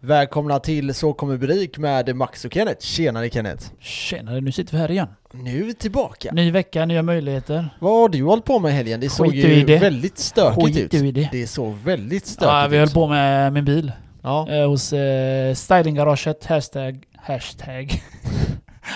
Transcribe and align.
Välkomna 0.00 0.58
till 0.58 0.94
Så 0.94 1.12
kommer 1.12 1.36
Burik 1.36 1.78
med 1.78 2.16
Max 2.16 2.44
och 2.44 2.52
Kenneth. 2.54 2.80
Tjenare 2.86 3.30
Kenneth! 3.30 3.66
Tjenare, 3.80 4.40
nu 4.40 4.52
sitter 4.52 4.72
vi 4.72 4.78
här 4.78 4.90
igen. 4.90 5.08
Nu 5.32 5.60
är 5.60 5.64
vi 5.64 5.74
tillbaka. 5.74 6.32
Ny 6.32 6.50
vecka, 6.50 6.84
nya 6.86 7.02
möjligheter. 7.02 7.68
Vad 7.80 7.92
har 8.00 8.08
du 8.08 8.22
hållit 8.24 8.44
på 8.44 8.58
med 8.58 8.72
helgen? 8.72 9.00
Det 9.00 9.08
såg 9.10 9.34
ju 9.34 9.52
i 9.52 9.62
det. 9.64 9.78
väldigt 9.78 10.18
stökigt 10.18 10.64
Skiter 10.66 10.80
ut. 10.84 10.94
i 10.94 11.12
det. 11.12 11.28
Det 11.32 11.46
såg 11.46 11.74
väldigt 11.74 12.26
stökigt 12.26 12.42
Ja, 12.52 12.66
vi 12.70 12.76
ut. 12.76 12.80
höll 12.80 12.90
på 12.90 13.06
med 13.06 13.52
min 13.52 13.64
bil. 13.64 13.92
Ja. 14.22 14.48
Eh, 14.50 14.68
hos 14.68 14.92
eh, 14.92 15.54
stylinggaraget, 15.54 16.44
hashtag, 16.46 17.04
hashtag. 17.16 18.02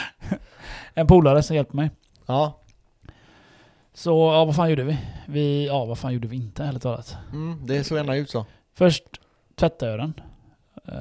en 0.95 1.07
polare 1.07 1.43
som 1.43 1.57
hjälpte 1.57 1.77
mig. 1.77 1.91
ja. 2.27 2.59
Så, 3.95 4.11
ja 4.11 4.45
vad 4.45 4.57
fan 4.57 4.71
gjorde 4.71 4.85
vi? 4.85 4.99
Vi, 5.27 5.67
ja 5.67 5.85
vad 5.85 5.99
fan 5.99 6.13
gjorde 6.13 6.29
vi 6.29 6.37
inte 6.37 6.65
ärligt 6.65 6.83
talat? 6.83 7.17
Mm, 7.33 7.67
det 7.67 7.85
såg 7.85 7.99
ändå 7.99 8.15
ut 8.15 8.31
så. 8.31 8.47
Först 8.75 9.03
tvättade 9.57 9.91
jag 9.91 10.01
den. 10.01 10.15
Eh, 10.89 10.95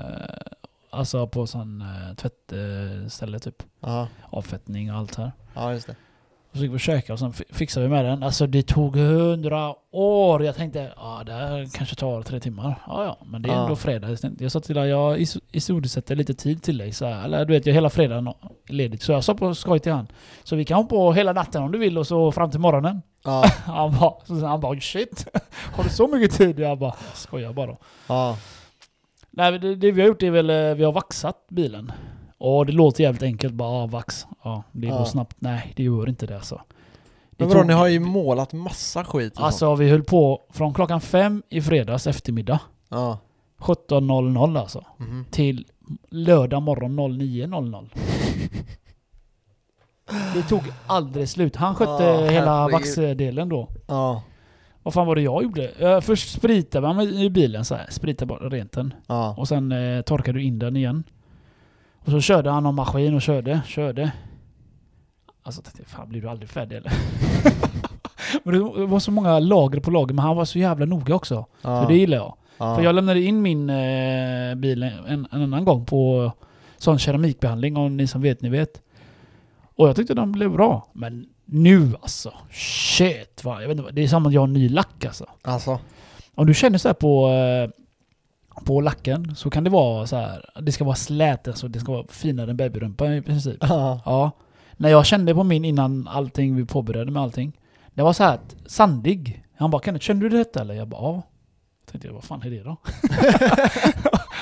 alltså 0.89 1.27
på 1.27 1.47
sån 1.47 1.81
eh, 1.81 2.15
tvättställe 2.15 3.39
typ. 3.39 3.63
Ja, 3.79 4.07
Avfettning 4.29 4.91
och 4.91 4.97
allt 4.97 5.15
här. 5.15 5.31
ja 5.53 5.73
just 5.73 5.87
det. 5.87 5.95
Och 6.51 6.57
så 6.57 6.63
gick 6.63 6.71
vi 6.71 6.75
och 6.75 6.79
käkade 6.79 7.13
och 7.13 7.19
sen 7.19 7.33
fi- 7.33 7.43
fixade 7.49 7.85
vi 7.85 7.89
med 7.91 8.05
den. 8.05 8.23
Alltså 8.23 8.47
det 8.47 8.63
tog 8.63 8.95
hundra 8.97 9.75
år. 9.91 10.43
Jag 10.43 10.55
tänkte, 10.55 10.93
ja 10.95 11.23
det 11.25 11.33
här 11.33 11.67
kanske 11.73 11.95
tar 11.95 12.21
tre 12.21 12.39
timmar. 12.39 12.75
Ja 12.87 13.03
ja, 13.05 13.17
men 13.25 13.41
det 13.41 13.49
är 13.49 13.53
Ja. 13.53 13.61
ändå 13.63 13.75
fredag. 13.75 14.17
Jag 14.39 14.51
sa 14.51 14.59
till 14.59 14.75
dig, 14.75 14.89
jag 14.89 15.17
is- 15.19 15.37
isordsätter 15.51 16.15
lite 16.15 16.33
tid 16.33 16.63
till 16.63 16.77
dig. 16.77 16.91
Så 16.91 17.05
här, 17.05 17.25
eller 17.25 17.45
du 17.45 17.53
vet, 17.53 17.65
jag 17.65 17.73
hela 17.73 17.89
fredagen 17.89 18.27
är 18.27 18.33
ledigt. 18.73 19.01
Så 19.03 19.11
jag 19.11 19.23
sa 19.23 19.33
på 19.33 19.55
skoj 19.55 19.79
till 19.79 19.91
han. 19.91 20.07
Så 20.43 20.55
vi 20.55 20.65
kan 20.65 20.77
ha 20.77 20.83
på 20.83 21.13
hela 21.13 21.33
natten 21.33 21.63
om 21.63 21.71
du 21.71 21.77
vill 21.79 21.97
och 21.97 22.07
så 22.07 22.31
fram 22.31 22.51
till 22.51 22.59
morgonen. 22.59 23.01
Ja, 23.23 23.43
Han 23.65 23.97
bara, 23.99 24.47
han 24.47 24.59
bara 24.59 24.79
shit. 24.79 25.27
Har 25.75 25.83
du 25.83 25.89
så 25.89 26.07
mycket 26.07 26.37
tid? 26.37 26.59
Jag 26.59 26.77
bara, 26.79 26.95
skojar 27.13 27.53
bara. 27.53 27.77
ja. 28.07 28.37
Nej, 29.31 29.59
det, 29.59 29.75
det 29.75 29.91
vi 29.91 30.01
har 30.01 30.07
gjort 30.07 30.23
är 30.23 30.31
väl, 30.31 30.49
eh, 30.49 30.75
vi 30.75 30.83
har 30.83 30.91
vaxat 30.91 31.45
bilen. 31.49 31.91
Och 32.37 32.65
det 32.65 32.71
låter 32.71 33.03
jävligt 33.03 33.23
enkelt, 33.23 33.53
bara 33.53 33.69
ah, 33.69 33.87
vax. 33.87 34.25
Ja, 34.43 34.63
det 34.71 34.87
går 34.87 34.97
Ja. 34.97 35.05
snabbt. 35.05 35.35
Nej, 35.39 35.73
det 35.75 35.83
gör 35.83 36.09
inte 36.09 36.25
det 36.25 36.35
alltså. 36.35 36.61
Det 37.29 37.35
Men 37.37 37.47
vadå, 37.47 37.59
tog- 37.59 37.67
ni 37.67 37.73
har 37.73 37.87
ju 37.87 37.99
målat 37.99 38.53
massa 38.53 39.03
skit 39.03 39.31
och 39.31 39.35
sånt. 39.37 39.45
Alltså 39.45 39.75
vi 39.75 39.89
höll 39.89 40.03
på 40.03 40.41
från 40.49 40.73
klockan 40.73 41.01
fem 41.01 41.43
i 41.49 41.61
fredags 41.61 42.07
eftermiddag, 42.07 42.59
Ja. 42.89 43.17
17.00 43.57 44.57
alltså, 44.57 44.85
Mhm. 44.97 45.25
till 45.31 45.65
lördag 46.09 46.61
morgon 46.61 46.95
09.00. 46.95 47.89
Det 50.35 50.41
tog 50.43 50.61
aldrig 50.87 51.29
slut. 51.29 51.55
Han 51.55 51.75
skötte 51.75 52.03
Ja, 52.03 52.25
hela 52.25 52.67
vaxdelen 52.67 53.49
då. 53.49 53.67
Ja. 53.87 54.21
Vad 54.83 54.93
fan 54.93 55.07
var 55.07 55.15
det 55.15 55.21
jag 55.21 55.43
gjorde? 55.43 55.71
Jag 55.79 56.03
först 56.03 56.29
spritade 56.29 56.87
man 56.87 57.01
i 57.01 57.29
bilen 57.29 57.65
så 57.65 57.75
här, 57.75 57.85
spritade 57.89 58.29
bara 58.29 58.49
rent 58.49 58.71
den. 58.71 58.93
Ja. 59.07 59.35
Och 59.37 59.47
sen 59.47 59.71
eh, 59.71 60.01
torkade 60.01 60.39
du 60.39 60.43
in 60.43 60.59
den 60.59 60.75
igen. 60.75 61.03
Och 62.05 62.11
så 62.11 62.21
körde 62.21 62.49
han 62.49 62.63
någon 62.63 62.75
maskin 62.75 63.15
och 63.15 63.21
körde, 63.21 63.61
körde. 63.67 64.11
Alltså 65.43 65.61
tänkte 65.61 65.81
jag, 65.81 65.89
fan 65.89 66.09
blir 66.09 66.21
du 66.21 66.29
aldrig 66.29 66.49
färdig 66.49 66.75
eller? 66.77 66.91
men 68.43 68.53
det 68.53 68.85
var 68.85 68.99
så 68.99 69.11
många 69.11 69.39
lager 69.39 69.79
på 69.79 69.91
lager, 69.91 70.13
men 70.15 70.25
han 70.25 70.35
var 70.35 70.45
så 70.45 70.59
jävla 70.59 70.85
noga 70.85 71.15
också. 71.15 71.45
Ja. 71.61 71.81
Så 71.81 71.87
det 71.87 71.95
gillar 71.95 72.17
jag. 72.17 72.33
ja. 72.57 72.75
För 72.75 72.83
jag 72.83 72.95
lämnade 72.95 73.21
in 73.21 73.41
min 73.41 73.69
eh, 73.69 74.55
bil 74.55 74.83
en, 74.83 75.27
en 75.31 75.43
annan 75.43 75.65
gång 75.65 75.85
på 75.85 76.31
sån 76.77 76.99
keramikbehandling, 76.99 77.77
om 77.77 77.97
ni 77.97 78.07
som 78.07 78.21
vet, 78.21 78.41
ni 78.41 78.49
vet. 78.49 78.81
Och 79.75 79.87
jag 79.87 79.95
tyckte 79.95 80.13
den 80.13 80.31
blev 80.31 80.51
bra. 80.51 80.87
Men 80.93 81.25
nu 81.51 81.95
alltså, 82.01 82.33
shit 82.51 83.43
va. 83.43 83.61
Jag 83.61 83.67
vet 83.67 83.77
inte, 83.77 83.91
det 83.91 84.03
är 84.03 84.07
som 84.07 84.25
att 84.25 84.33
jag 84.33 84.41
har 84.41 84.47
ny 84.47 84.69
lack 84.69 85.05
alltså. 85.05 85.25
Alltså. 85.41 85.79
Om 86.35 86.47
du 86.47 86.53
känner 86.53 86.77
så 86.77 86.89
här 86.89 86.93
på, 86.93 87.29
eh, 87.29 87.69
på 88.65 88.81
lacken 88.81 89.35
så 89.35 89.49
kan 89.49 89.63
det 89.63 89.69
vara 89.69 90.07
så 90.07 90.15
här. 90.15 90.49
Det 90.61 90.71
ska 90.71 90.83
vara 90.83 90.95
slät, 90.95 91.47
alltså 91.47 91.67
det 91.67 91.79
ska 91.79 91.91
vara 91.91 92.07
finare 92.07 92.51
än 92.51 92.57
babyrumpa 92.57 93.13
i 93.13 93.21
princip. 93.21 93.57
Ja. 93.61 94.01
Ja. 94.05 94.31
När 94.77 94.89
jag 94.89 95.05
kände 95.05 95.35
på 95.35 95.43
min 95.43 95.65
innan 95.65 96.07
allting, 96.07 96.55
vi 96.55 96.65
påbörjade 96.65 97.11
med 97.11 97.21
allting. 97.21 97.51
Det 97.93 98.03
var 98.03 98.13
så 98.13 98.23
här 98.23 98.39
sandig. 98.65 99.43
Han 99.57 99.71
bara 99.71 99.81
Kenneth, 99.81 100.05
känner 100.05 100.21
du 100.21 100.29
detta 100.29 100.61
eller? 100.61 100.73
Jag 100.73 100.87
bara 100.87 101.01
ja. 101.01 101.21
Tänkte 101.91 102.07
jag, 102.07 102.13
vad 102.13 102.23
fan 102.23 102.41
är 102.43 102.49
det 102.49 102.63
då? 102.63 102.77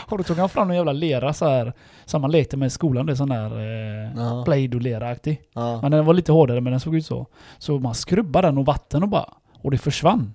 och 0.08 0.18
då 0.18 0.24
tog 0.24 0.38
han 0.38 0.50
fram 0.50 0.70
en 0.70 0.76
jävla 0.76 0.92
lera 0.92 1.34
så 1.34 1.48
här. 1.48 1.74
Som 2.06 2.22
man 2.22 2.32
lekte 2.32 2.58
med 2.58 2.68
i 2.68 2.70
skolan, 2.70 3.06
det 3.06 3.14
är 3.14 3.16
sån 3.16 3.30
där 3.30 3.46
eh. 3.46 4.44
Play-Doh-lera-aktig. 4.44 5.42
Men 5.82 5.92
den 5.92 6.06
var 6.06 6.14
lite 6.14 6.32
hårdare 6.32 6.62
men 6.62 6.72
den 6.72 6.80
såg 6.80 6.96
ut 6.96 7.06
så. 7.06 7.28
Så 7.58 7.80
man 7.80 7.96
skrubbade 7.96 8.48
den 8.48 8.58
och 8.58 8.66
vatten 8.66 9.04
och 9.04 9.10
bara... 9.10 9.34
Och 9.62 9.72
det 9.72 9.78
försvann. 9.78 10.34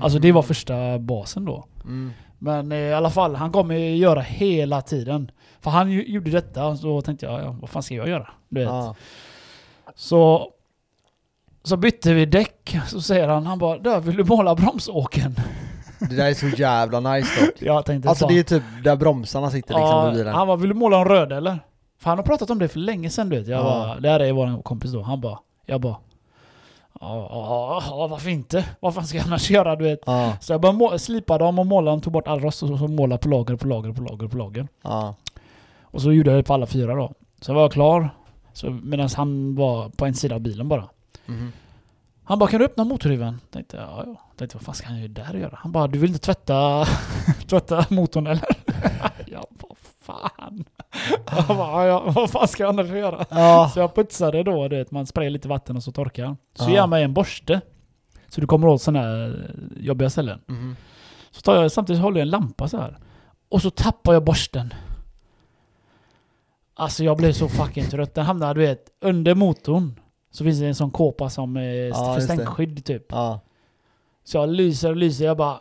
Alltså 0.00 0.18
det 0.18 0.32
var 0.32 0.42
första 0.42 0.98
basen 0.98 1.44
då. 1.44 1.64
Mm. 1.84 2.12
Men 2.38 2.72
eh, 2.72 2.78
i 2.78 2.92
alla 2.92 3.10
fall, 3.10 3.34
han 3.34 3.52
kommer 3.52 3.74
göra 3.74 4.20
hela 4.20 4.82
tiden. 4.82 5.30
För 5.60 5.70
han 5.70 5.90
ju, 5.90 6.06
gjorde 6.06 6.30
detta, 6.30 6.76
så 6.76 7.00
tänkte 7.00 7.26
jag, 7.26 7.40
ja, 7.40 7.56
vad 7.60 7.70
fan 7.70 7.82
ska 7.82 7.94
jag 7.94 8.08
göra? 8.08 8.28
Du 8.48 8.60
vet. 8.60 8.68
Ja. 8.68 8.94
Så, 9.94 10.52
så 11.62 11.76
bytte 11.76 12.14
vi 12.14 12.26
däck, 12.26 12.76
så 12.86 13.00
säger 13.00 13.28
han, 13.28 13.46
han 13.46 13.58
bara 13.58 13.78
där 13.78 14.00
vill 14.00 14.16
du 14.16 14.24
måla 14.24 14.54
bromsåken? 14.54 15.34
Det 16.00 16.16
där 16.16 16.26
är 16.30 16.34
så 16.34 16.46
jävla 16.48 17.00
nice 17.00 17.46
dock. 17.46 17.54
Jag 17.62 17.84
tänkte 17.84 18.08
Alltså 18.08 18.24
fan, 18.26 18.34
det 18.34 18.40
är 18.40 18.42
typ 18.44 18.62
där 18.84 18.96
bromsarna 18.96 19.50
sitter 19.50 19.74
liksom 19.74 19.88
ja, 19.88 20.10
bilen. 20.12 20.34
Han 20.34 20.46
bara, 20.46 20.56
vill 20.56 20.68
du 20.68 20.74
måla 20.74 20.98
en 20.98 21.04
röd 21.04 21.32
eller? 21.32 21.58
För 22.00 22.10
han 22.10 22.18
har 22.18 22.24
pratat 22.24 22.50
om 22.50 22.58
det 22.58 22.68
för 22.68 22.78
länge 22.78 23.10
sedan 23.10 23.28
du 23.28 23.38
vet. 23.38 23.48
Jag 23.48 23.60
Ja. 23.60 23.64
bara, 23.64 24.00
det 24.00 24.08
här 24.08 24.20
är 24.20 24.32
vår 24.32 24.62
kompis 24.62 24.92
då. 24.92 25.02
Han 25.02 25.20
bara, 25.20 25.38
jag 25.66 25.80
bara, 25.80 25.96
ja, 27.00 28.06
varför 28.10 28.30
inte? 28.30 28.64
Vad 28.80 28.94
fan 28.94 29.06
ska 29.06 29.18
jag 29.18 29.26
annars 29.26 29.50
göra 29.50 29.76
du 29.76 29.84
vet? 29.84 30.00
Ja. 30.06 30.32
Så 30.40 30.52
jag 30.52 30.60
bara 30.60 30.98
slipade 30.98 31.44
dem 31.44 31.58
och 31.58 31.66
målade 31.66 31.92
dem, 31.96 32.00
tog 32.00 32.12
bort 32.12 32.28
all 32.28 32.40
rost 32.40 32.62
och 32.62 32.78
så 32.78 32.88
målade 32.88 33.22
på 33.22 33.28
lager 33.28 33.56
på 33.56 33.66
lager 33.66 33.92
på 33.92 34.02
lager 34.02 34.28
på 34.28 34.36
lager. 34.36 34.68
Ja. 34.82 35.14
Och 35.82 36.02
så 36.02 36.12
gjorde 36.12 36.30
jag 36.30 36.38
det 36.38 36.42
på 36.42 36.54
alla 36.54 36.66
fyra 36.66 36.94
då. 36.94 37.12
Så 37.40 37.52
var 37.54 37.60
jag 37.62 37.72
klar. 37.72 38.10
Så 38.52 38.70
medan 38.70 39.08
han 39.16 39.54
var 39.54 39.88
på 39.88 40.06
en 40.06 40.14
sida 40.14 40.34
av 40.34 40.40
bilen 40.40 40.68
bara. 40.68 40.84
Mhm. 41.26 41.52
Han 42.28 42.38
bara 42.38 42.50
kan 42.50 42.58
du 42.60 42.66
öppna 42.66 42.84
motorhuven? 42.84 43.40
Tänkte 43.50 43.76
ja, 43.76 44.02
ja. 44.06 44.20
Tänkte 44.36 44.56
vad 44.56 44.64
fan 44.64 44.74
ska 44.74 44.86
han 44.88 44.98
ju 45.02 45.08
där 45.08 45.34
göra? 45.34 45.58
Han 45.62 45.72
bara 45.72 45.86
du 45.86 45.98
vill 45.98 46.10
inte 46.10 46.20
tvätta, 46.24 46.84
tvätta 47.46 47.84
motorn 47.90 48.26
eller? 48.26 48.44
jag 49.26 49.44
bara 49.50 49.74
fan. 50.00 50.64
Jag 51.36 51.56
bara, 51.56 51.86
ja, 51.86 52.12
vad 52.14 52.30
fan 52.30 52.48
ska 52.48 52.62
jag 52.62 52.68
annars 52.70 52.88
göra? 52.90 53.24
Ja. 53.30 53.70
Så 53.74 53.80
jag 53.80 53.94
putsade 53.94 54.42
då, 54.42 54.68
du 54.68 54.76
vet, 54.76 54.90
man 54.90 55.06
sprayar 55.06 55.30
lite 55.30 55.48
vatten 55.48 55.76
och 55.76 55.82
så 55.82 55.92
torkar 55.92 56.24
han. 56.24 56.36
Så 56.54 56.64
Ja. 56.64 56.70
ger 56.70 56.80
han 56.80 56.90
mig 56.90 57.02
en 57.04 57.14
borste. 57.14 57.60
Så 58.28 58.40
du 58.40 58.46
kommer 58.46 58.68
åt 58.68 58.82
sådana 58.82 59.06
här 59.06 59.50
jobbiga 59.76 60.10
ställen. 60.10 60.40
Mhm. 60.46 60.76
Så 61.30 61.40
tar 61.40 61.62
jag, 61.62 61.72
samtidigt 61.72 62.02
håller 62.02 62.18
jag 62.20 62.22
en 62.24 62.30
lampa 62.30 62.68
så 62.68 62.76
här. 62.76 62.98
Och 63.48 63.62
så 63.62 63.70
tappar 63.70 64.12
jag 64.12 64.24
borsten. 64.24 64.74
Alltså 66.74 67.04
jag 67.04 67.16
blev 67.16 67.32
så 67.32 67.48
fucking 67.48 67.84
trött. 67.90 68.14
Den 68.14 68.26
hamnade 68.26 68.54
du 68.60 68.66
vet, 68.66 68.84
under 69.00 69.34
motorn. 69.34 70.00
Så 70.30 70.44
finns 70.44 70.60
det 70.60 70.66
en 70.66 70.74
sån 70.74 70.90
kåpa 70.90 71.30
som 71.30 71.56
eh, 71.56 71.62
Ja, 71.64 72.14
för 72.14 72.20
stänkskydd 72.20 72.84
typ. 72.84 73.06
Ja. 73.08 73.40
Så 74.24 74.36
jag 74.36 74.48
lyser 74.48 74.90
och 74.90 74.96
lyser, 74.96 75.24
jag 75.24 75.36
bara... 75.36 75.56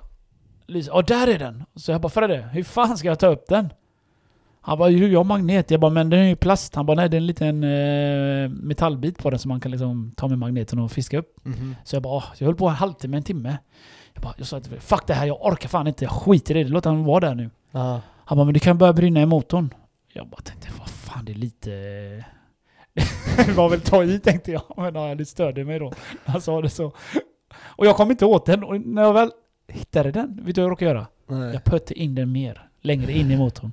Lyser. 0.67 0.93
Och 0.95 1.03
där 1.05 1.27
är 1.27 1.39
den! 1.39 1.63
Så 1.75 1.91
jag 1.91 2.01
bara 2.01 2.09
Fredde, 2.09 2.49
hur 2.51 2.63
fan 2.63 2.97
ska 2.97 3.07
jag 3.07 3.19
ta 3.19 3.27
upp 3.27 3.45
den? 3.47 3.69
Han 4.61 4.77
bara, 4.79 4.89
"Jo, 4.89 5.07
jag 5.07 5.19
har 5.19 5.23
magnet. 5.23 5.71
Jag 5.71 5.79
bara, 5.79 5.91
men 5.91 6.09
den 6.09 6.19
är 6.19 6.27
ju 6.27 6.35
plast. 6.35 6.75
Han 6.75 6.85
bara, 6.85 6.95
nej 6.95 7.09
det 7.09 7.15
är 7.17 7.19
en 7.19 7.25
liten 7.27 7.63
eh, 7.63 8.49
metallbit 8.49 9.17
på 9.17 9.29
den 9.29 9.39
som 9.39 9.49
man 9.49 9.59
kan 9.59 9.71
liksom 9.71 10.11
ta 10.17 10.27
med 10.27 10.37
magneten 10.39 10.79
och 10.79 10.91
fiska 10.91 11.17
upp. 11.17 11.45
Mhm. 11.45 11.75
Så 11.83 11.95
jag 11.95 12.03
bara, 12.03 12.23
jag 12.37 12.45
höll 12.45 12.55
på 12.55 12.67
en 12.67 12.75
halvtimme, 12.75 13.17
en 13.17 13.23
timme. 13.23 13.57
Jag 14.13 14.23
bara, 14.23 14.33
jag 14.37 14.47
sa 14.47 14.61
fuck 14.79 15.07
det 15.07 15.13
här, 15.13 15.25
jag 15.25 15.45
orkar 15.45 15.69
fan 15.69 15.87
inte, 15.87 16.03
jag 16.03 16.11
skiter 16.11 16.57
i 16.57 16.63
det, 16.63 16.69
låt 16.69 16.83
den 16.83 17.03
vara 17.03 17.19
där 17.19 17.35
nu. 17.35 17.49
Ja. 17.71 18.01
Han 18.25 18.37
bara, 18.37 18.45
men 18.45 18.53
det 18.53 18.59
kan 18.59 18.77
börja 18.77 18.93
brinna 18.93 19.21
i 19.21 19.25
motorn. 19.25 19.73
Jag 20.13 20.27
bara 20.27 20.41
tänkte, 20.41 20.67
vad 20.79 20.89
fan 20.89 21.25
det 21.25 21.31
är 21.31 21.35
lite... 21.35 21.71
det 23.45 23.51
var 23.51 23.69
väl 23.69 23.81
ta 23.81 24.03
i 24.03 24.19
tänkte 24.19 24.51
jag, 24.51 24.61
men 24.77 24.95
ja, 24.95 25.15
det 25.15 25.25
störde 25.25 25.63
mig 25.63 25.79
då. 25.79 25.91
Han 26.25 26.41
sa 26.41 26.61
det 26.61 26.69
så. 26.69 26.91
Och 27.59 27.85
jag 27.85 27.95
kom 27.95 28.11
inte 28.11 28.25
åt 28.25 28.45
den, 28.45 28.63
och 28.63 28.81
när 28.81 29.01
jag 29.01 29.13
väl 29.13 29.31
hittade 29.67 30.11
den, 30.11 30.39
vet 30.45 30.55
du 30.55 30.61
vad 30.61 30.65
jag 30.65 30.71
råkade 30.71 30.91
göra? 30.91 31.07
Nej. 31.27 31.53
Jag 31.53 31.63
pötte 31.63 31.93
in 31.93 32.15
den 32.15 32.31
mer, 32.31 32.69
längre 32.81 33.11
in 33.11 33.31
i 33.31 33.37
motorn. 33.37 33.71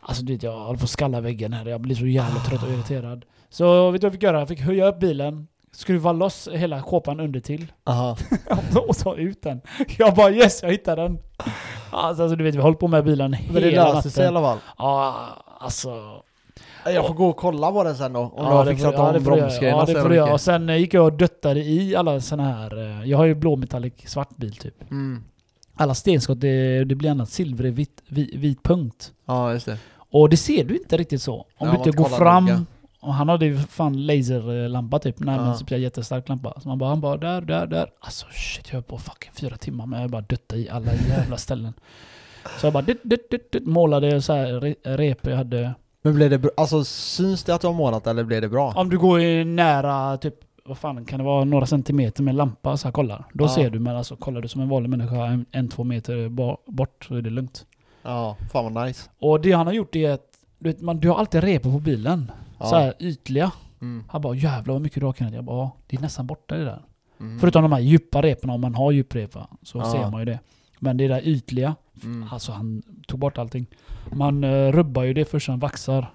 Alltså 0.00 0.22
du 0.24 0.32
vet, 0.32 0.42
jag 0.42 0.58
håller 0.58 0.78
på 0.78 0.84
att 0.84 0.90
skalla 0.90 1.20
väggen 1.20 1.52
här, 1.52 1.66
jag 1.66 1.80
blir 1.80 1.96
så 1.96 2.06
jävla 2.06 2.40
trött 2.40 2.62
och 2.62 2.68
irriterad. 2.68 3.24
Så 3.50 3.90
vet 3.90 4.00
du 4.00 4.04
vad 4.04 4.08
jag 4.08 4.12
fick 4.12 4.22
göra? 4.22 4.38
Jag 4.38 4.48
fick 4.48 4.60
höja 4.60 4.86
upp 4.88 5.00
bilen, 5.00 5.48
skruva 5.72 6.12
loss 6.12 6.48
hela 6.52 6.82
kåpan 6.82 7.20
under 7.20 7.40
till 7.40 7.72
Aha. 7.84 8.16
och 8.88 8.96
ta 8.96 9.16
ut 9.16 9.42
den. 9.42 9.60
Jag 9.98 10.14
bara 10.14 10.30
yes, 10.30 10.62
jag 10.62 10.70
hittade 10.70 11.02
den. 11.02 11.18
Alltså, 11.90 12.22
alltså 12.22 12.36
du 12.36 12.44
vet, 12.44 12.54
vi 12.54 12.58
har 12.58 12.64
hållit 12.64 12.78
på 12.78 12.88
med 12.88 13.04
bilen 13.04 13.36
Men 13.52 13.62
det 13.62 13.70
hela 13.70 13.94
löser 13.94 14.10
sig 14.10 14.22
i 14.22 14.26
natten. 14.26 14.36
alla 14.36 14.46
fall. 14.48 14.58
Ja, 14.78 15.26
alltså... 15.60 16.22
Jag 16.84 17.06
får 17.06 17.14
gå 17.14 17.28
och 17.28 17.36
kolla 17.36 17.72
på 17.72 17.84
den 17.84 17.96
sen 17.96 18.12
då. 18.12 18.20
Om 18.20 18.30
du 18.36 18.42
ja, 18.42 18.48
har 18.56 18.64
det 18.64 18.70
fixat 18.70 18.94
får- 18.94 19.04
ja, 19.04 19.08
om 19.08 19.14
du 19.14 19.20
bromsgrejerna 19.20 19.78
Ja, 19.78 19.84
det 19.94 20.02
får 20.02 20.08
du 20.08 20.14
göra. 20.14 20.32
Och 20.32 20.40
sen 20.40 20.68
eh, 20.68 20.76
gick 20.76 20.94
jag 20.94 21.04
och 21.04 21.12
döttade 21.12 21.60
i 21.60 21.96
alla 21.96 22.20
såna 22.20 22.42
här... 22.54 23.00
eh, 23.00 23.08
Jag 23.10 23.18
har 23.18 23.24
ju 23.24 23.34
blå 23.34 23.56
metallic 23.56 23.92
svart 24.06 24.36
bil 24.36 24.56
typ. 24.56 24.90
Mm. 24.90 25.24
Alla 25.76 25.94
stenskott, 25.94 26.40
det, 26.40 26.84
det 26.84 26.94
blir 26.94 27.10
annat 27.10 27.28
silvrig 27.30 27.72
vit, 27.74 28.02
vit, 28.08 28.34
vit 28.34 28.62
punkt. 28.62 29.12
Ja, 29.26 29.52
just 29.52 29.66
det. 29.66 29.78
Och 30.10 30.28
det 30.28 30.36
ser 30.36 30.64
du 30.64 30.76
inte 30.76 30.96
riktigt 30.96 31.22
så. 31.22 31.46
Om 31.58 31.68
du 31.70 31.76
inte 31.76 31.90
går 31.90 32.04
fram... 32.08 32.66
Och 33.00 33.14
han 33.14 33.28
hade 33.28 33.46
ju 33.46 33.58
fan 33.58 34.06
laserlampa 34.06 34.98
typ. 34.98 35.20
Nej 35.20 35.36
men 35.38 35.58
typ 35.58 35.70
jättestark 35.70 36.28
lampa. 36.28 36.60
Så 36.60 36.68
man 36.68 36.78
bara, 36.78 36.90
han 36.90 37.00
bara 37.00 37.16
där, 37.16 37.40
där, 37.40 37.66
där. 37.66 37.86
Alltså 38.00 38.26
shit 38.32 38.66
jag 38.68 38.74
höll 38.74 38.82
på 38.82 38.98
fucking 38.98 39.30
fyra 39.34 39.56
timmar 39.56 39.86
med 39.86 40.04
att 40.04 40.10
bara 40.10 40.22
dötta 40.22 40.56
i 40.56 40.68
alla 40.70 40.92
jävla 41.08 41.36
ställen. 41.36 41.72
Så 42.60 42.66
jag 42.66 42.72
bara 42.72 42.82
dit, 42.82 43.00
dit, 43.02 43.30
dit, 43.30 43.52
dit, 43.52 43.66
målade 43.66 44.22
så 44.22 44.32
här 44.32 44.60
re, 44.60 44.74
repor 44.84 45.30
jag 45.30 45.38
hade. 45.38 45.74
Men 46.04 46.14
blev 46.14 46.30
det? 46.40 46.50
Alltså 46.56 46.84
syns 46.84 47.44
det 47.44 47.54
att 47.54 47.60
du 47.60 47.66
har 47.66 47.74
målat 47.74 48.06
eller 48.06 48.24
blev 48.24 48.40
det 48.42 48.48
bra? 48.48 48.72
Om 48.76 48.90
du 48.90 48.98
går 48.98 49.20
i 49.20 49.44
nära, 49.44 50.16
typ, 50.16 50.34
vad 50.64 50.78
fan 50.78 51.04
kan 51.04 51.18
det 51.18 51.24
vara, 51.24 51.44
några 51.44 51.66
centimeter 51.66 52.22
med 52.22 52.34
lampa 52.34 52.76
så 52.76 52.88
här 52.88 52.92
kollar. 52.92 53.24
Då 53.32 53.44
Ja. 53.44 53.48
ser 53.48 53.70
du, 53.70 53.78
men 53.78 53.96
alltså 53.96 54.16
kollar 54.16 54.40
du 54.40 54.48
som 54.48 54.60
en 54.60 54.68
vanlig 54.68 54.90
människa 54.90 55.26
en, 55.26 55.46
en 55.50 55.68
två 55.68 55.84
meter 55.84 56.28
bort 56.70 57.04
så 57.08 57.14
är 57.14 57.22
det 57.22 57.30
lugnt. 57.30 57.66
Ja, 58.02 58.36
fan 58.52 58.74
vad 58.74 58.86
nice. 58.86 59.10
Och 59.18 59.40
det 59.40 59.52
han 59.52 59.66
har 59.66 59.74
gjort 59.74 59.96
är 59.96 60.10
att, 60.10 60.20
du 60.58 60.68
vet, 60.70 60.80
man, 60.80 61.00
du 61.00 61.08
har 61.08 61.16
alltid 61.16 61.40
repor 61.44 61.72
på 61.72 61.78
bilen. 61.78 62.30
Ja. 62.58 62.66
Så 62.66 62.76
här 62.76 62.94
ytliga. 62.98 63.52
Mm. 63.80 64.04
Han 64.08 64.20
bara 64.22 64.34
jävlar 64.34 64.72
vad 64.74 64.82
mycket 64.82 65.00
du 65.00 65.06
har 65.06 65.12
Kenneth. 65.12 65.36
Jag 65.36 65.44
bara 65.44 65.56
ja, 65.58 65.76
det 65.86 65.96
är 65.96 66.00
nästan 66.00 66.26
borta 66.26 66.56
det 66.56 66.64
där. 66.64 66.82
Mm. 67.20 67.38
Förutom 67.40 67.62
de 67.62 67.72
här 67.72 67.80
djupa 67.80 68.22
reporna, 68.22 68.52
om 68.52 68.60
man 68.60 68.74
har 68.74 68.92
djuprepa 68.92 69.48
så 69.62 69.78
Ja. 69.78 69.92
ser 69.92 70.10
man 70.10 70.20
ju 70.20 70.24
det. 70.24 70.38
Men 70.84 70.96
det 70.96 71.08
där 71.08 71.20
ytliga, 71.28 71.74
Mm. 72.02 72.28
alltså 72.32 72.52
han 72.52 72.82
tog 73.06 73.18
bort 73.18 73.38
allting. 73.38 73.66
Man 74.12 74.44
uh, 74.44 74.72
rubbar 74.72 75.02
ju 75.02 75.14
det 75.14 75.24
först, 75.24 75.46
sen 75.46 75.58
vaxar. 75.58 76.14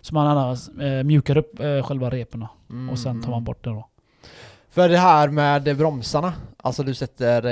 Så 0.00 0.14
man 0.14 0.26
annars, 0.26 0.68
eh, 0.68 1.02
mjukar 1.04 1.36
upp 1.36 1.60
eh, 1.60 1.82
själva 1.82 2.10
reporna 2.10 2.48
Mm. 2.70 2.90
och 2.90 2.98
sen 2.98 3.22
tar 3.22 3.30
man 3.30 3.44
bort 3.44 3.64
det 3.64 3.70
då. 3.70 3.86
För 4.68 4.88
det 4.88 4.98
här 4.98 5.28
med 5.28 5.76
bromsarna, 5.76 6.32
alltså 6.56 6.82
du 6.82 6.94
sätter 6.94 7.46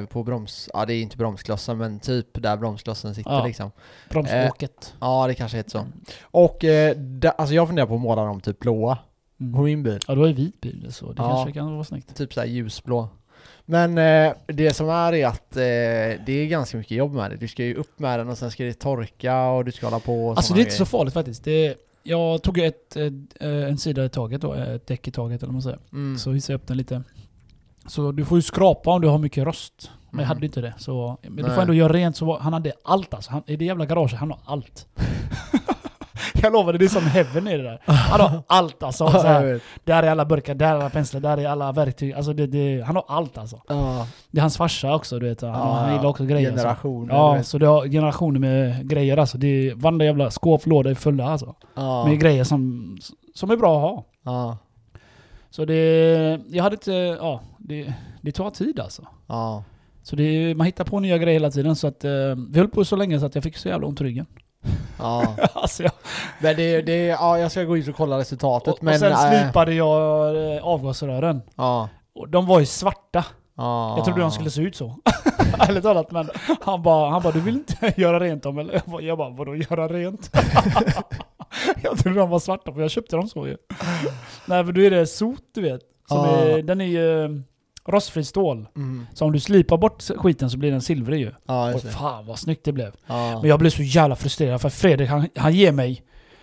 eh, 0.00 0.06
på 0.06 0.22
broms, 0.24 0.68
ja 0.74 0.86
det 0.86 0.94
är 0.94 1.02
inte 1.02 1.16
bromsklossen 1.16 1.78
men 1.78 2.00
typ 2.00 2.42
där 2.42 2.56
bromsklossen 2.56 3.14
sitter 3.14 3.30
Ja. 3.30 3.46
liksom. 3.46 3.70
Bromsåket. 4.10 4.94
Ja 5.00 5.26
det 5.26 5.34
kanske 5.34 5.56
heter 5.56 5.70
så. 5.70 5.86
Och 6.22 6.64
eh, 6.64 6.96
da, 6.96 7.30
alltså 7.30 7.54
jag 7.54 7.66
funderar 7.66 7.86
på 7.86 7.94
att 7.94 8.00
måla 8.00 8.24
dem 8.24 8.40
typ 8.40 8.58
blåa 8.58 8.98
på 9.38 9.44
Mm. 9.44 9.64
min 9.64 9.82
bil. 9.82 9.98
Ja, 10.08 10.14
du 10.14 10.20
har 10.20 10.26
ju 10.28 10.34
vit 10.34 10.60
bil 10.60 10.86
så 10.92 11.06
det 11.12 11.22
Ja. 11.22 11.28
kanske 11.28 11.52
kan 11.52 11.72
vara 11.72 11.84
snyggt. 11.84 12.16
Typ 12.16 12.32
såhär 12.34 12.46
ljusblå. 12.46 13.08
Men 13.70 13.98
eh, 13.98 14.32
det 14.46 14.74
som 14.74 14.88
är 14.88 15.12
är 15.12 15.26
att 15.26 15.56
eh, 15.56 15.62
det 16.26 16.28
är 16.32 16.46
ganska 16.46 16.76
mycket 16.76 16.96
jobb 16.96 17.12
med 17.12 17.30
det. 17.30 17.36
Du 17.36 17.48
ska 17.48 17.64
ju 17.64 17.74
upp 17.74 17.98
med 17.98 18.18
den 18.20 18.28
och 18.28 18.38
sen 18.38 18.50
ska 18.50 18.64
det 18.64 18.72
torka 18.78 19.46
och 19.46 19.64
du 19.64 19.72
ska 19.72 19.86
hålla 19.86 20.00
på 20.00 20.28
och 20.28 20.36
Alltså 20.36 20.54
det 20.54 20.60
är 20.60 20.62
inte 20.64 20.74
så 20.76 20.84
farligt 20.86 21.14
faktiskt. 21.14 21.44
Det, 21.44 21.74
jag 22.02 22.42
tog 22.42 22.58
ett, 22.58 22.96
eh, 22.96 23.06
en 23.40 23.78
sida 23.78 24.04
i 24.04 24.08
taget 24.08 24.40
då, 24.40 24.52
ett 24.54 24.86
däck 24.86 25.08
i 25.08 25.10
taget 25.10 25.38
eller 25.42 25.46
vad 25.46 25.52
man 25.54 25.62
säger. 25.62 25.78
mm. 25.92 26.18
Så 26.18 26.32
hissade 26.32 26.52
jag 26.54 26.58
upp 26.60 26.66
den 26.66 26.76
lite. 26.76 27.02
Så 27.86 28.12
du 28.12 28.24
får 28.24 28.38
ju 28.38 28.42
skrapa 28.42 28.90
om 28.90 29.00
du 29.00 29.08
har 29.08 29.18
mycket 29.18 29.44
rost. 29.44 29.90
Men 30.10 30.18
jag 30.20 30.26
Mhm. 30.26 30.28
hade 30.36 30.46
inte 30.46 30.60
det. 30.60 30.74
Så, 30.78 31.18
men 31.22 31.36
du 31.36 31.42
Nej. 31.42 31.54
får 31.54 31.60
ändå 31.62 31.74
göra 31.74 31.92
rent. 31.92 32.16
Så 32.16 32.38
han 32.38 32.52
hade 32.52 32.72
allt 32.84 33.14
alltså. 33.14 33.30
Han, 33.30 33.42
I 33.46 33.56
det 33.56 33.64
jävla 33.64 33.86
garaget, 33.86 34.18
han 34.18 34.30
har 34.30 34.40
allt. 34.44 34.86
jag 36.42 36.52
lovade, 36.52 36.78
det 36.78 36.84
är 36.84 36.88
som 36.88 37.02
heaven 37.02 37.48
i 37.48 37.56
det 37.56 37.62
där. 37.62 37.80
Han 37.84 38.20
har 38.20 38.42
allt 38.46 38.82
alltså. 38.82 39.10
Så 39.10 39.16
Ja, 39.16 39.22
här, 39.22 39.60
där 39.84 40.02
är 40.02 40.10
alla 40.10 40.24
burkar, 40.24 40.54
där 40.54 40.66
är 40.66 40.74
alla 40.74 40.90
penslar, 40.90 41.20
där 41.20 41.36
är 41.38 41.48
alla 41.48 41.72
verktyg. 41.72 42.12
Alltså 42.12 42.32
det, 42.32 42.46
det, 42.46 42.82
han 42.86 42.96
har 42.96 43.04
allt 43.08 43.38
alltså. 43.38 43.60
Ja, 43.68 44.06
Det 44.30 44.38
är 44.38 44.42
hans 44.42 44.56
farsa 44.56 44.94
också, 44.94 45.18
du 45.18 45.28
vet. 45.28 45.40
Han, 45.42 45.50
Ja, 45.50 45.72
han 45.74 45.92
gillar 45.92 46.06
också 46.06 46.24
grejer. 46.24 46.50
Alltså. 46.50 46.62
generationer. 46.66 47.06
du 47.06 47.14
Ja, 47.14 47.42
så 47.42 47.58
det 47.58 47.66
har 47.66 47.86
generationer 47.86 48.40
med 48.40 48.88
grejer 48.88 49.16
alltså. 49.16 49.38
Det 49.38 49.46
är, 49.46 49.74
varenda 49.74 50.04
jävla 50.04 50.30
skåp, 50.30 50.66
låda 50.66 50.90
är 50.90 50.94
fulla 50.94 51.24
alltså. 51.24 51.54
Med 52.06 52.20
grejer 52.20 52.44
som, 52.44 52.96
som 53.34 53.50
är 53.50 53.56
bra 53.56 53.76
att 53.76 53.82
ha. 53.82 54.04
ja. 54.24 54.58
Så 55.52 55.64
det, 55.64 56.40
jag 56.48 56.62
hade 56.62 56.74
inte, 56.74 56.92
ja, 57.20 57.40
det, 57.58 57.94
det 58.22 58.32
tar 58.32 58.50
tid 58.50 58.80
alltså. 58.80 59.02
ja. 59.26 59.64
Så 60.02 60.16
det, 60.16 60.54
man 60.56 60.66
hittar 60.66 60.84
på 60.84 61.00
nya 61.00 61.18
grejer 61.18 61.32
hela 61.32 61.50
tiden 61.50 61.76
så 61.76 61.86
att, 61.86 62.04
eh, 62.04 62.10
vi 62.50 62.58
höll 62.58 62.68
på 62.68 62.84
så 62.84 62.96
länge 62.96 63.20
så 63.20 63.26
att 63.26 63.34
jag 63.34 63.44
fick 63.44 63.56
så 63.56 63.68
jävla 63.68 63.86
ont 63.86 64.00
i 64.00 64.04
ryggen. 64.04 64.26
Ja. 64.98 65.36
alltså 65.54 65.82
jag, 65.82 65.92
Men 66.40 66.56
det, 66.56 66.82
det, 66.82 67.04
ja, 67.06 67.38
jag 67.38 67.50
ska 67.50 67.64
gå 67.64 67.76
ut 67.76 67.88
och 67.88 67.94
kolla 67.96 68.18
resultatet 68.18 68.74
och, 68.74 68.82
men... 68.82 68.94
och 68.94 69.00
sen 69.00 69.12
äh, 69.12 69.42
slipade 69.42 69.74
jag 69.74 70.36
eh, 70.56 70.64
avgasrören. 70.64 71.42
ja. 71.56 71.88
Och 72.14 72.28
de 72.28 72.46
var 72.46 72.60
ju 72.60 72.66
svarta. 72.66 73.24
ja. 73.56 73.94
Jag 73.96 74.04
trodde 74.04 74.20
de 74.20 74.30
skulle 74.30 74.50
se 74.50 74.60
ut 74.62 74.76
så. 74.76 74.96
Ärligt 75.58 75.82
talat 75.82 76.10
men 76.10 76.30
han 76.60 76.82
bara, 76.82 77.10
han 77.10 77.22
bara 77.22 77.32
du 77.32 77.40
vill 77.40 77.54
inte 77.54 77.92
göra 78.00 78.20
rent 78.20 78.42
dem 78.42 78.58
eller? 78.58 78.72
Jag 78.74 78.82
bara, 78.86 79.02
jag 79.02 79.18
bara 79.18 79.30
vadå 79.30 79.56
göra 79.56 79.88
rent? 79.88 80.30
jag 81.82 81.98
trodde 81.98 82.18
de 82.20 82.30
var 82.30 82.38
svarta 82.38 82.72
för 82.72 82.80
jag 82.80 82.90
köpte 82.90 83.16
dem 83.16 83.28
så 83.28 83.46
ju. 83.46 83.56
Nej 84.46 84.64
för 84.64 84.72
då 84.72 84.80
är 84.80 84.90
det 84.90 85.06
sot 85.06 85.42
du 85.54 85.62
vet. 85.62 85.80
Som 86.08 86.18
Ja. 86.18 86.36
är, 86.36 86.62
den 86.62 86.80
är 86.80 86.84
ju 86.84 87.42
eh, 87.90 87.94
rostfri 87.94 88.24
stål. 88.24 88.68
Mm. 88.76 89.06
Så 89.14 89.24
om 89.24 89.32
du 89.32 89.40
slipar 89.40 89.76
bort 89.76 90.02
skiten 90.16 90.50
så 90.50 90.58
blir 90.58 90.70
den 90.70 90.82
silvrig 90.82 91.20
ju. 91.20 91.32
Ja, 91.46 91.74
Och 91.74 91.82
fan 91.82 92.26
vad 92.26 92.38
snyggt 92.38 92.64
det 92.64 92.72
blev. 92.72 92.92
Ja. 93.06 93.40
Men 93.40 93.50
jag 93.50 93.58
blev 93.58 93.70
så 93.70 93.82
jävla 93.82 94.16
frustrerad 94.16 94.60
för 94.60 94.68
Fredrik 94.68 95.08
han, 95.08 95.28
han 95.36 95.54
ger 95.54 95.72
mig 95.72 96.02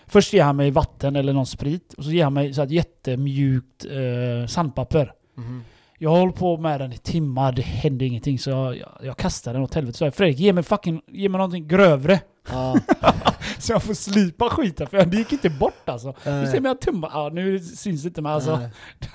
Först 0.09 0.33
ger 0.33 0.43
han 0.43 0.55
mig 0.55 0.71
vatten 0.71 1.15
eller 1.15 1.33
någon 1.33 1.45
sprit 1.45 1.93
och 1.93 2.03
så 2.03 2.11
ger 2.11 2.23
han 2.23 2.33
mig 2.33 2.53
så 2.53 2.61
här 2.61 2.69
jättemjukt 2.69 3.85
eh, 3.85 4.47
sandpapper. 4.47 5.13
Mhm. 5.37 5.63
Jag 5.99 6.09
hållit 6.09 6.35
på 6.35 6.57
med 6.57 6.81
den 6.81 6.93
i 6.93 6.97
timmar, 6.97 7.51
det 7.51 7.61
hände 7.61 8.05
ingenting 8.05 8.39
så 8.39 8.49
jag, 8.49 8.77
jag, 8.77 8.89
jag 9.01 9.17
kastade 9.17 9.57
den 9.57 9.63
åt 9.63 9.73
helvete. 9.73 9.97
Så 9.97 10.03
jag, 10.03 10.15
Fredrik 10.15 10.39
ge 10.39 10.53
mig 10.53 10.63
fucking, 10.63 11.01
ge 11.07 11.29
mig 11.29 11.37
någonting 11.37 11.67
grövre. 11.67 12.19
Ja. 12.49 12.77
Så 13.57 13.71
jag 13.71 13.83
får 13.83 13.93
slipa 13.93 14.49
skiten 14.49 14.87
för 14.87 15.05
det 15.05 15.17
gick 15.17 15.31
inte 15.33 15.49
bort 15.49 15.89
alltså. 15.89 16.13
Du 16.23 16.29
Nej. 16.29 16.47
ser 16.47 16.59
mina 16.59 16.75
tummar, 16.75 17.09
ja, 17.13 17.29
nu 17.33 17.59
syns 17.59 18.03
det 18.03 18.07
inte 18.07 18.21
men 18.21 18.31
alltså 18.31 18.57
Nej. 18.57 18.69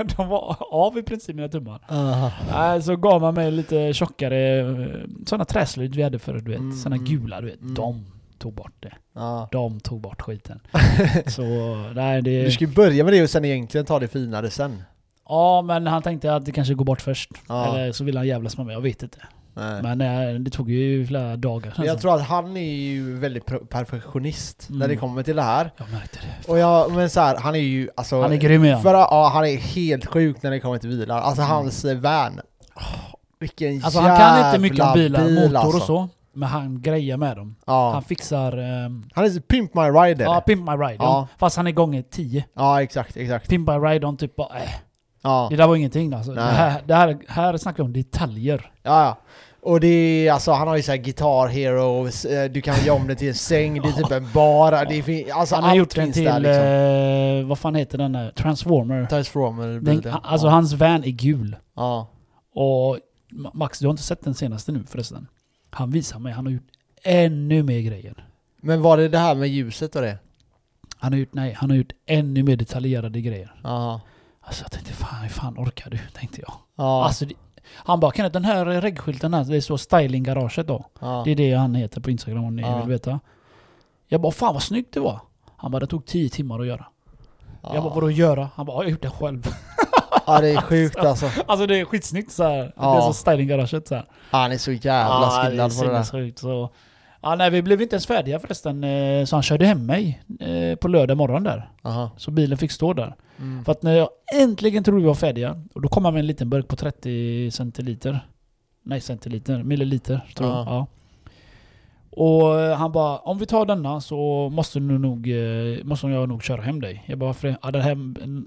de 0.16 0.28
var 0.28 0.56
av 0.70 0.98
i 0.98 1.02
princip 1.02 1.36
mina 1.36 1.48
tummar. 1.48 1.80
Nej, 2.52 2.82
så 2.82 2.96
gav 2.96 3.20
man 3.20 3.34
mig 3.34 3.50
lite 3.50 3.92
tjockare 3.92 4.60
eh, 4.60 5.00
sådana 5.26 5.44
träslöjd 5.44 5.94
vi 5.94 6.02
hade 6.02 6.18
förr 6.18 6.34
du 6.38 6.50
vet. 6.50 6.60
Mm, 6.60 6.76
Sådana 6.76 6.96
gula 7.02 7.40
du 7.40 7.46
vet. 7.46 7.60
mm. 7.60 7.74
De 7.74 8.04
tog 8.38 8.54
bort 8.54 8.74
det. 8.80 8.92
Ja. 9.14 9.48
De 9.52 9.80
tog 9.80 10.00
bort 10.00 10.22
skiten. 10.22 10.60
så 11.26 11.42
nej 11.94 12.22
det... 12.22 12.44
Du 12.44 12.50
ska 12.50 12.64
ju 12.64 12.70
börja 12.74 13.04
med 13.04 13.12
det 13.12 13.22
och 13.22 13.30
sen 13.30 13.44
egentligen 13.44 13.86
ta 13.86 13.98
det 13.98 14.08
finare 14.08 14.50
sen. 14.50 14.82
Ja 15.28 15.62
men 15.62 15.86
han 15.86 16.02
tänkte 16.02 16.34
att 16.34 16.44
det 16.44 16.52
kanske 16.52 16.74
går 16.74 16.84
bort 16.84 17.00
först. 17.00 17.30
Ja. 17.48 17.66
Eller 17.66 17.92
så 17.92 18.04
ville 18.04 18.18
han 18.18 18.26
jävlas 18.26 18.56
med 18.56 18.66
mig, 18.66 18.74
jag 18.74 18.80
vet 18.80 19.02
inte. 19.02 19.18
Nej. 19.54 19.82
Men 19.82 20.00
eh, 20.00 20.40
det 20.40 20.50
tog 20.50 20.70
ju 20.70 21.06
flera 21.06 21.36
dagar. 21.36 21.74
Jag 21.84 22.00
tror 22.00 22.14
att 22.14 22.22
han 22.22 22.56
är 22.56 22.72
ju 22.74 23.16
väldigt 23.18 23.46
perfektionist 23.70 24.66
när 24.70 24.76
Mm. 24.76 24.88
det 24.88 24.96
kommer 24.96 25.22
till 25.22 25.36
det 25.36 25.42
här. 25.42 25.70
Jag 25.76 25.90
märkte 25.90 26.18
det. 26.18 26.50
Och 26.52 26.58
jag, 26.58 26.92
men 26.92 27.10
så 27.10 27.20
här, 27.20 27.36
han 27.36 27.54
är 27.54 27.58
ju 27.58 27.88
alltså... 27.96 28.22
Han 28.22 28.32
är 28.32 28.36
grym 28.36 28.64
igen. 28.64 28.82
För, 28.82 28.94
ja, 28.94 29.30
han 29.34 29.44
är 29.46 29.56
helt 29.56 30.06
sjuk 30.06 30.42
när 30.42 30.50
det 30.50 30.60
kommer 30.60 30.78
till 30.78 30.88
bilar. 30.90 31.20
Alltså 31.20 31.42
hans 31.42 31.84
eh, 31.84 31.98
van. 31.98 32.40
vilken 33.38 33.68
Mm. 33.70 33.84
Alltså 33.84 34.00
han 34.00 34.18
kan 34.18 34.46
inte 34.46 34.58
mycket 34.58 34.80
om 34.80 34.86
jävla 34.86 34.94
bilar, 35.02 35.24
bil, 35.24 35.34
motor 35.34 35.56
alltså. 35.56 35.76
och 35.78 35.82
så. 35.82 36.08
Men 36.34 36.48
han 36.48 36.82
grejer 36.82 37.16
med 37.16 37.36
dem. 37.36 37.56
Ja. 37.66 37.90
Han 37.92 38.02
fixar... 38.02 38.56
ehm, 38.58 39.02
Han 39.14 39.24
är 39.24 39.40
Pimp 39.40 39.74
My 39.74 39.82
Ride 39.82 40.24
ja. 40.24 40.40
Pimp 40.40 40.68
My 40.70 40.72
Ride. 40.76 40.96
Ja. 40.98 41.28
Fast 41.38 41.56
han 41.56 41.66
är 41.66 41.72
gånger 41.72 42.02
10. 42.10 42.44
ja, 42.54 42.82
exakt, 42.82 43.16
exakt. 43.16 43.48
Pimp 43.48 43.68
My 43.68 43.74
Ride, 43.74 43.98
de 43.98 44.16
typ 44.16 44.36
bara 44.36 44.58
äh, 44.58 44.68
Ja. 45.22 45.46
Det 45.50 45.56
där 45.56 45.66
var 45.66 45.76
ingenting 45.76 46.12
alltså. 46.14 46.32
Det 46.32 46.40
här, 46.42 46.80
det 46.86 46.94
här, 46.94 47.18
här 47.28 47.56
snackar 47.56 47.82
vi 47.82 47.86
om 47.86 47.92
detaljer. 47.92 48.70
Ja, 48.82 49.04
ja. 49.04 49.18
Och 49.64 49.80
det 49.80 49.86
är, 50.28 50.32
alltså 50.32 50.52
han 50.52 50.68
har 50.68 50.76
ju 50.76 50.82
såhär 50.82 50.98
Guitar 50.98 51.48
Hero, 51.48 52.06
eh, 52.06 52.50
du 52.52 52.60
kan 52.60 52.84
göra 52.84 52.96
om 52.96 53.06
det 53.06 53.14
till 53.14 53.28
en 53.28 53.34
säng, 53.34 53.82
det 53.82 53.88
är 53.88 53.92
typ 53.92 54.10
en 54.10 54.28
bar, 54.34 54.86
det 54.88 55.02
fin- 55.02 55.32
alltså 55.32 55.54
han 55.54 55.64
har 55.64 55.70
allt 55.70 55.78
gjort 55.78 55.94
den 55.94 56.04
finns 56.04 56.14
till, 56.14 56.24
där 56.24 56.40
liksom. 56.40 57.42
eh, 57.42 57.48
vad 57.48 57.58
fan 57.58 57.74
heter 57.74 57.98
den 57.98 58.12
där? 58.12 58.30
Transformer. 58.30 59.06
Transformer 59.06 59.80
Den, 59.80 60.02
alltså 60.22 60.46
ja. 60.46 60.50
hans 60.50 60.72
van 60.72 61.04
är 61.04 61.10
gul. 61.10 61.56
ja. 61.76 62.08
Och 62.54 62.98
Ma- 63.32 63.50
Max, 63.54 63.78
du 63.78 63.86
har 63.86 63.90
inte 63.90 64.02
sett 64.02 64.24
den 64.24 64.34
senaste 64.34 64.72
nu 64.72 64.84
förresten? 64.88 65.26
Han 65.70 65.90
visar 65.90 66.18
mig, 66.18 66.32
han 66.32 66.46
har 66.46 66.52
gjort 66.52 66.68
ännu 67.02 67.62
mer 67.62 67.80
grejer. 67.80 68.26
Men 68.60 68.82
var 68.82 68.96
det 68.96 69.08
det 69.08 69.18
här 69.18 69.34
med 69.34 69.48
ljuset 69.48 69.96
och 69.96 70.02
det? 70.02 70.18
Han 70.98 71.12
har 71.12 71.18
gjort, 71.18 71.32
nej, 71.34 71.52
han 71.52 71.70
har 71.70 71.76
gjort 71.76 71.92
ännu 72.06 72.42
mer 72.42 72.56
detaljerade 72.56 73.20
grejer. 73.20 73.54
Ja. 73.62 74.00
Alltså 74.42 74.64
jag 74.64 74.70
tänkte, 74.70 74.92
fan 74.92 75.22
hur 75.22 75.28
fan 75.28 75.58
orkar 75.58 75.90
du? 75.90 75.98
Tänkte 76.14 76.40
jag. 76.40 76.52
Ja. 76.76 77.04
Alltså, 77.04 77.24
det, 77.24 77.34
han 77.74 78.00
bara, 78.00 78.12
Kenneth 78.12 78.32
den 78.32 78.44
här 78.44 78.64
reggskylten 78.64 79.34
här, 79.34 79.44
det 79.44 79.56
är 79.56 79.60
så 79.60 79.78
styling 79.78 80.22
garaget 80.22 80.66
då. 80.66 80.86
ja. 81.00 81.22
Det 81.24 81.30
är 81.30 81.36
det 81.36 81.52
han 81.54 81.74
heter 81.74 82.00
på 82.00 82.10
Instagram 82.10 82.44
om 82.44 82.56
ni 82.56 82.62
Ja. 82.62 82.78
vill 82.80 82.88
veta. 82.88 83.20
Jag 84.08 84.20
bara, 84.20 84.32
fan 84.32 84.54
vad 84.54 84.62
snyggt 84.62 84.94
det 84.94 85.00
var. 85.00 85.20
Han 85.56 85.70
bara, 85.70 85.80
det 85.80 85.86
tog 85.86 86.06
10 86.06 86.28
timmar 86.28 86.60
att 86.60 86.66
göra. 86.66 86.86
Jag 87.62 87.82
bara, 87.82 87.94
vadå 87.94 88.10
göra? 88.10 88.50
Han 88.54 88.66
bara, 88.66 88.72
jag 88.76 88.84
har 88.84 88.90
gjort 88.90 89.02
det 89.02 89.10
själv. 89.10 89.46
Ja 90.26 90.40
det 90.40 90.48
är 90.50 90.60
sjukt 90.60 90.96
alltså. 90.96 91.30
alltså 91.46 91.66
det 91.66 91.80
är 91.80 91.84
skitsnyggt 91.84 92.32
så 92.32 92.42
här. 92.44 92.72
Ja. 92.76 92.92
Det 92.92 92.96
är 92.98 93.00
så 93.00 93.12
styling 93.12 93.48
garaget 93.48 93.88
så 93.88 93.94
här. 93.94 94.04
Han 94.30 94.52
är 94.52 94.58
så 94.58 94.72
jävla 94.72 95.14
Ja, 95.22 95.42
skillnad 95.44 95.78
på 95.78 95.84
det 95.84 95.90
där. 95.92 96.32
så. 96.40 96.70
Ja, 97.22 97.34
nej, 97.34 97.50
vi 97.50 97.62
blev 97.62 97.82
inte 97.82 97.94
ens 97.94 98.06
färdiga 98.06 98.38
förresten. 98.38 98.84
eh, 98.84 99.24
Så 99.24 99.36
han 99.36 99.42
körde 99.42 99.66
hem 99.66 99.86
mig 99.86 100.22
eh, 100.40 100.76
på 100.76 100.88
lördag 100.88 101.16
morgon 101.16 101.42
där. 101.42 101.70
Aha. 101.82 102.10
Så 102.16 102.30
bilen 102.30 102.58
fick 102.58 102.70
stå 102.70 102.92
där. 102.92 103.14
Mm. 103.38 103.64
För 103.64 103.72
att 103.72 103.82
när 103.82 103.92
jag 103.96 104.08
äntligen 104.34 104.84
trodde 104.84 105.00
vi 105.00 105.06
var 105.06 105.14
färdiga, 105.14 105.62
och 105.74 105.80
då 105.82 105.88
kom 105.88 106.04
han 106.04 106.14
med 106.14 106.20
en 106.20 106.26
liten 106.26 106.50
burk 106.50 106.68
på 106.68 106.76
30 106.76 107.50
centiliter. 107.50 108.20
Nej, 108.82 109.00
centiliter. 109.00 109.62
Milliliter, 109.62 110.20
tror 110.36 110.48
jag. 110.50 110.58
Ja. 110.66 110.86
Och 112.10 112.60
eh, 112.60 112.76
han 112.76 112.92
bara, 112.92 113.18
om 113.18 113.38
vi 113.38 113.46
tar 113.46 113.66
denna 113.66 114.00
så 114.00 114.48
måste, 114.52 114.78
du 114.78 114.98
nog, 114.98 115.28
måste 115.84 116.06
jag 116.06 116.28
nog 116.28 116.42
köra 116.42 116.62
hem 116.62 116.80
dig. 116.80 117.04
Jag 117.06 117.18
bara, 117.18 117.26
varför? 117.26 117.56
Ja, 117.62 117.70
här, 117.80 117.94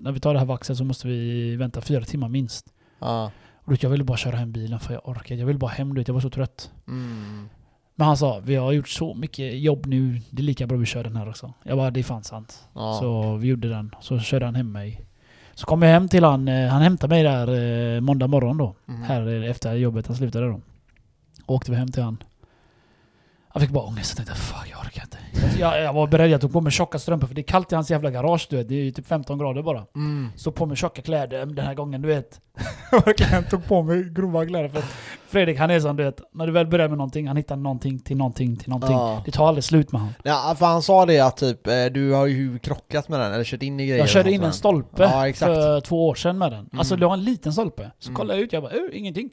när 0.04 0.12
vi 0.12 0.20
tar 0.20 0.34
det 0.34 0.40
här 0.40 0.46
vaxet 0.46 0.78
så 0.78 0.84
måste 0.84 1.08
vi 1.08 1.56
vänta 1.56 1.82
fyra 1.82 2.02
timmar 2.02 2.30
minst. 2.30 2.66
Ja. 3.00 3.32
Och 3.66 3.72
då, 3.72 3.78
jag 3.82 3.90
ville 3.90 4.04
bara 4.04 4.18
köra 4.18 4.36
hem 4.36 4.52
bilen 4.52 4.80
för 4.80 4.94
jag 4.94 5.10
orkade. 5.10 5.40
Jag 5.40 5.48
ville 5.48 5.60
bara 5.60 5.72
hem, 5.72 5.94
vet, 5.94 6.08
jag 6.08 6.14
var 6.14 6.22
så 6.22 6.30
trött. 6.30 6.72
Mm. 6.88 7.50
Men 7.96 8.08
han 8.08 8.18
sa, 8.18 8.40
vi 8.44 8.56
har 8.56 8.72
gjort 8.72 8.90
så 8.90 9.14
mycket 9.14 9.60
jobb 9.60 9.86
nu, 9.86 10.22
det 10.30 10.42
är 10.42 10.44
lika 10.44 10.68
bra 10.68 10.78
vi 10.78 10.86
kör 10.86 11.04
den 11.04 11.16
här 11.16 11.30
också. 11.30 11.54
Jag 11.64 11.78
bara, 11.78 11.92
det 11.92 12.00
är 12.00 12.04
fan 12.04 12.24
sant. 12.24 12.64
Ja. 12.74 12.98
Så 13.02 13.36
vi 13.36 13.48
gjorde 13.48 13.70
den. 13.70 13.96
Så 14.02 14.20
körde 14.20 14.46
han 14.46 14.56
hem 14.56 14.72
mig. 14.72 15.02
Så 15.54 15.66
kom 15.66 15.82
jag 15.82 15.90
hem 15.90 16.08
till 16.08 16.24
han, 16.24 16.48
eh, 16.48 16.70
han 16.70 16.82
hämtade 16.82 17.16
mig 17.16 17.24
där 17.24 17.96
eh, 17.96 18.02
måndag 18.02 18.28
morgon 18.28 18.58
då. 18.58 18.76
Mm. 18.88 19.02
Här 19.02 19.44
eh, 19.44 19.50
efter 19.50 19.74
jobbet, 19.74 20.08
han 20.08 20.16
slutade 20.16 20.48
då. 20.48 20.62
Åkte 21.46 21.72
vi 21.72 21.78
hem 21.78 21.92
till 21.92 22.04
han. 22.04 22.18
Han 23.56 23.62
fick 23.62 23.70
bara 23.72 23.84
ångest. 23.86 24.14
Jag 24.18 24.28
tänkte 24.28 24.44
fuck 24.46 24.68
jag 24.72 24.80
orkar 24.80 25.04
inte. 25.04 25.18
Jag, 25.60 25.82
jag 25.84 25.94
var 25.94 26.08
beredd, 26.08 26.30
jag 26.30 26.42
tog 26.42 26.54
på 26.54 26.62
mig 26.62 26.72
tjocka 26.72 27.00
strumpor 27.00 27.28
för 27.28 27.36
det 27.36 27.42
är 27.42 27.44
kallt 27.44 27.72
i 27.72 27.76
hans 27.76 27.92
jävla 27.92 28.12
garage 28.12 28.48
du 28.50 28.56
vet. 28.58 28.70
Det 28.70 28.76
är 28.76 28.84
ju 28.84 28.92
typ 28.92 29.08
15 29.08 29.38
grader 29.38 29.62
bara. 29.64 29.86
Mm. 29.96 30.30
Så 30.36 30.52
på 30.52 30.66
mig 30.66 30.78
tjocka 30.78 31.02
kläder 31.02 31.46
den 31.46 31.66
här 31.66 31.74
gången 31.74 32.02
du 32.02 32.08
vet. 32.08 32.42
Jag 33.32 33.50
tog 33.50 33.66
på 33.66 33.82
mig 33.84 34.04
grova 34.14 34.46
kläder 34.46 34.70
för 34.70 34.80
att 34.80 34.86
Fredrik 35.28 35.60
han 35.60 35.72
är 35.72 35.80
sån 35.80 35.96
du 35.96 36.04
vet. 36.04 36.22
När 36.34 36.46
du 36.48 36.52
väl 36.54 36.68
börjar 36.68 36.88
med 36.88 36.98
någonting, 36.98 37.28
han 37.28 37.38
hittar 37.38 37.56
någonting 37.56 38.00
till 38.00 38.18
någonting 38.18 38.58
till 38.58 38.70
någonting. 38.70 38.96
Ja. 38.98 39.22
Det 39.26 39.32
tar 39.32 39.48
aldrig 39.48 39.64
slut 39.64 39.92
med 39.92 40.02
han. 40.02 40.14
Ja, 40.24 40.56
för 40.60 40.66
han 40.66 40.82
sa 40.82 41.06
det 41.06 41.20
att 41.20 41.38
typ, 41.38 41.68
eh, 41.68 41.86
du 41.86 42.12
har 42.12 42.26
ju 42.26 42.60
krockat 42.60 43.10
med 43.10 43.20
den, 43.20 43.34
eller 43.34 43.44
kört 43.44 43.64
in 43.64 43.80
i 43.80 43.86
grejer. 43.88 44.00
Jag 44.00 44.10
körde 44.10 44.32
in 44.32 44.44
en 44.44 44.54
stolpe 44.54 45.04
Ja, 45.04 45.34
för 45.34 45.82
två 45.82 46.08
år 46.08 46.16
sedan 46.16 46.38
med 46.38 46.52
den. 46.52 46.70
Alltså 46.78 46.94
Mm. 46.94 47.00
det 47.00 47.06
var 47.06 47.14
en 47.14 47.24
liten 47.24 47.54
stolpe. 47.54 47.92
Så 48.00 48.10
Mm. 48.10 48.16
kollade 48.16 48.40
jag 48.40 48.44
ut, 48.44 48.54
jag 48.54 48.64
bara 48.64 48.74
ingenting. 48.94 49.30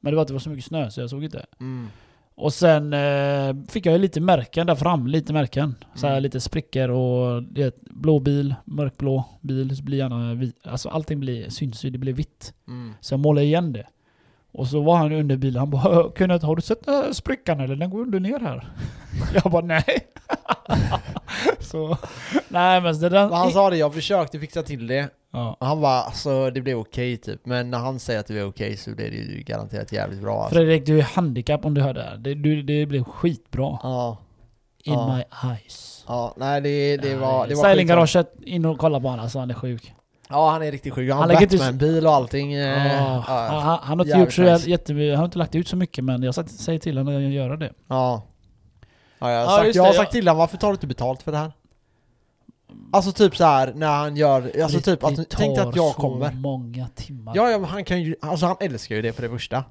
Men 0.00 0.12
det 0.12 0.16
var 0.16 0.22
att 0.22 0.28
det 0.28 0.34
var 0.34 0.40
så 0.40 0.50
mycket 0.50 0.64
snö 0.64 0.90
så 0.90 1.00
jag 1.00 1.10
såg 1.10 1.24
inte. 1.24 1.46
Mm. 1.60 1.88
Och 2.38 2.52
sen 2.52 2.92
eh, 2.92 3.54
fick 3.68 3.86
jag 3.86 3.92
ju 3.92 3.98
lite 3.98 4.20
märken 4.20 4.66
där 4.66 4.74
fram, 4.74 5.06
lite 5.06 5.32
märken. 5.32 5.74
Så 5.94 6.06
här 6.06 6.12
Mm. 6.14 6.22
lite 6.22 6.40
sprickor 6.40 6.88
och 6.88 7.42
det 7.42 7.74
blå 7.82 8.18
bil, 8.18 8.54
mörkblå 8.64 9.24
bil, 9.40 9.76
så 9.76 9.82
blir 9.82 9.98
gärna 9.98 10.34
vit. 10.34 10.56
Alltså 10.64 10.88
allting 10.88 11.20
blir, 11.20 11.50
syns 11.50 11.84
ju, 11.84 11.90
det 11.90 11.98
blir 11.98 12.12
vitt. 12.12 12.54
Mm. 12.68 12.94
Så 13.00 13.12
jag 13.14 13.20
målade 13.20 13.46
igen 13.46 13.72
det. 13.72 13.86
Och 14.52 14.66
så 14.68 14.80
var 14.82 14.96
han 14.96 15.12
under 15.12 15.36
bilen, 15.36 15.58
han 15.60 15.70
bara 15.70 16.10
Kenneth 16.18 16.46
har 16.46 16.56
du 16.56 16.62
sett 16.62 16.86
den 16.86 16.94
här 16.94 17.12
sprickan 17.12 17.60
eller? 17.60 17.76
Den 17.76 17.90
går 17.90 18.00
under 18.00 18.20
ner 18.20 18.40
här. 18.40 18.68
jag 19.34 19.52
bara 19.52 19.64
nej. 19.64 19.84
så, 21.60 21.96
nej 22.48 22.80
men 22.80 23.00
det 23.00 23.08
där... 23.08 23.28
Men 23.28 23.38
han 23.38 23.50
sa 23.50 23.70
det, 23.70 23.76
jag 23.76 23.94
försökte 23.94 24.38
fixa 24.38 24.62
till 24.62 24.86
det. 24.86 25.08
Ja. 25.36 25.56
Han 25.60 25.80
bara, 25.80 26.00
alltså 26.02 26.50
det 26.50 26.60
blev 26.60 26.78
okej 26.78 27.16
typ. 27.16 27.46
Men 27.46 27.70
när 27.70 27.78
han 27.78 27.98
säger 27.98 28.20
att 28.20 28.26
det 28.26 28.32
blev 28.32 28.46
okej 28.46 28.76
så 28.76 28.90
blir 28.90 29.10
det 29.10 29.16
ju 29.16 29.42
garanterat 29.42 29.92
jävligt 29.92 30.20
bra 30.22 30.40
alltså. 30.40 30.54
Fredrik, 30.54 30.86
du 30.86 30.98
är 30.98 31.02
handikapp 31.02 31.64
om 31.64 31.74
du 31.74 31.80
hör 31.80 31.94
det 31.94 32.02
här. 32.02 32.16
Det, 32.16 32.34
du, 32.34 32.62
det 32.62 32.86
blev 32.86 33.04
skitbra. 33.04 33.78
Ja, 33.82 34.18
In 34.84 34.92
Ja. 34.92 35.16
my 35.16 35.48
eyes. 35.50 36.04
ja, 36.08 36.34
nej 36.36 36.60
det, 36.60 36.96
det 36.96 37.14
var... 37.16 37.46
Det 37.46 37.54
var 37.54 37.64
Stylinggaraget, 37.64 38.32
in 38.42 38.64
och 38.64 38.78
kolla 38.78 39.00
på 39.00 39.08
honom 39.08 39.22
alltså, 39.22 39.38
han 39.38 39.50
är 39.50 39.54
sjuk. 39.54 39.92
Ja 40.28 40.50
han 40.50 40.62
är 40.62 40.72
riktigt 40.72 40.92
sjuk, 40.94 41.10
han, 41.10 41.18
Han 41.18 41.28
har 41.30 41.34
lägger 41.34 41.42
inte- 41.42 41.56
Batman-bil 41.56 42.06
och 42.06 42.12
allting. 42.12 42.52
eh, 42.52 42.86
Ja, 42.96 43.24
ja, 43.26 43.60
han, 43.60 43.78
han 43.82 43.98
har 43.98 44.06
inte 44.06 44.18
gjort 44.18 44.32
så 44.32 44.42
nice. 44.42 44.70
jättemycket, 44.70 45.10
han 45.10 45.18
har 45.18 45.24
inte 45.24 45.38
lagt 45.38 45.54
ut 45.54 45.68
så 45.68 45.76
mycket 45.76 46.04
men 46.04 46.22
jag 46.22 46.34
säger 46.34 46.78
till 46.78 46.98
honom 46.98 47.16
att 47.16 47.22
göra 47.32 47.56
det. 47.56 47.72
Ja. 47.88 48.22
Ja, 49.18 49.30
jag 49.30 49.46
har, 49.46 49.58
Ja, 49.58 49.64
sagt, 49.64 49.74
jag 49.76 49.82
har 49.82 49.92
sagt 49.92 50.12
till 50.12 50.28
honom, 50.28 50.38
varför 50.38 50.56
tar 50.56 50.68
du 50.68 50.72
inte 50.74 50.86
betalt 50.86 51.22
för 51.22 51.32
det 51.32 51.38
här? 51.38 51.52
Alltså 52.92 53.12
typ 53.12 53.36
så 53.36 53.44
här 53.44 53.72
när 53.76 53.86
han 53.96 54.16
gör, 54.16 54.42
alltså 54.62 54.78
Det- 54.78 54.82
typ 54.84 55.00
det 55.00 55.06
att, 55.06 55.28
tänk 55.28 55.58
att 55.58 55.76
jag 55.76 55.94
kommer. 55.94 56.30
så 56.30 56.36
många 56.36 56.88
timmar. 56.94 57.32
Ja, 57.36 57.50
ja 57.50 57.58
men 57.58 57.68
han 57.70 57.84
kan 57.84 58.02
ju, 58.02 58.14
alltså 58.20 58.46
han 58.46 58.56
älskar 58.60 58.96
ju 58.96 59.02
det 59.02 59.12
för 59.12 59.22
det 59.22 59.28
första. 59.28 59.64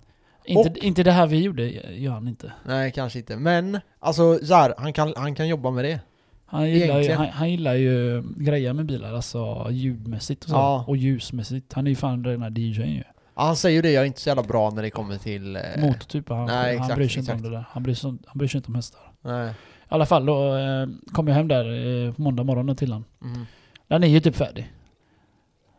inte, 0.46 0.86
inte 0.88 1.04
det 1.04 1.12
här 1.12 1.28
vi 1.28 1.42
gjorde, 1.42 1.70
gör 1.94 2.12
han 2.12 2.28
inte. 2.28 2.52
Nej 2.66 2.92
kanske 2.92 3.20
inte, 3.20 3.36
men 3.38 3.80
alltså 4.00 4.40
så 4.46 4.54
här, 4.54 4.74
han 4.78 4.94
kan, 4.94 5.14
han 5.18 5.36
kan 5.36 5.48
jobba 5.48 5.72
med 5.72 5.86
det. 5.86 6.00
Han 6.46 6.70
gillar, 6.70 7.00
ju, 7.02 7.12
han, 7.14 7.28
han 7.28 7.52
gillar 7.52 7.74
ju 7.74 8.24
grejer 8.38 8.74
med 8.74 8.86
bilar, 8.86 9.14
alltså 9.14 9.68
ljudmässigt 9.72 10.44
och 10.44 10.50
så. 10.50 10.56
Ja. 10.56 10.86
Och 10.88 10.98
ljusmässigt. 10.98 11.74
Han 11.74 11.86
är 11.88 11.90
ju 11.90 11.96
fan 11.96 12.24
den 12.24 12.42
här 12.42 12.50
DJn 12.60 12.90
ju. 12.92 13.04
Ja, 13.36 13.42
han 13.44 13.56
säger 13.56 13.76
ju 13.76 13.82
det, 13.82 13.92
jag 13.92 14.02
är 14.02 14.06
inte 14.08 14.22
så 14.22 14.30
jävla 14.30 14.44
bra 14.44 14.70
när 14.70 14.82
det 14.82 14.90
kommer 14.90 15.18
till... 15.18 15.56
Eh, 15.56 15.62
Motortyper, 15.78 16.36
han, 16.36 16.46
nej, 16.46 16.76
han 16.78 16.84
exakt, 16.84 16.96
bryr 16.96 17.08
sig 17.10 17.20
inte 17.20 17.32
exakt. 17.32 17.46
om 17.46 17.52
det 17.52 17.58
där. 17.58 17.66
Han 17.70 17.84
bryr 17.84 17.94
sig, 17.96 18.10
han 18.26 18.38
bryr 18.38 18.48
sig 18.48 18.58
inte 18.58 18.68
om 18.68 18.76
hästar. 18.76 19.02
Nej. 19.22 19.54
I 19.86 19.94
alla 19.94 20.06
fall, 20.06 20.26
då 20.26 20.56
eh, 20.56 20.88
kom 21.12 21.28
jag 21.28 21.36
hem 21.36 21.48
där 21.48 21.66
eh, 22.08 22.14
måndag 22.18 22.44
morgonen 22.44 22.76
till 22.76 22.92
honom. 22.92 23.06
Mm. 23.22 23.46
Den 23.88 24.04
är 24.04 24.08
ju 24.08 24.20
typ 24.20 24.36
färdig. 24.36 24.72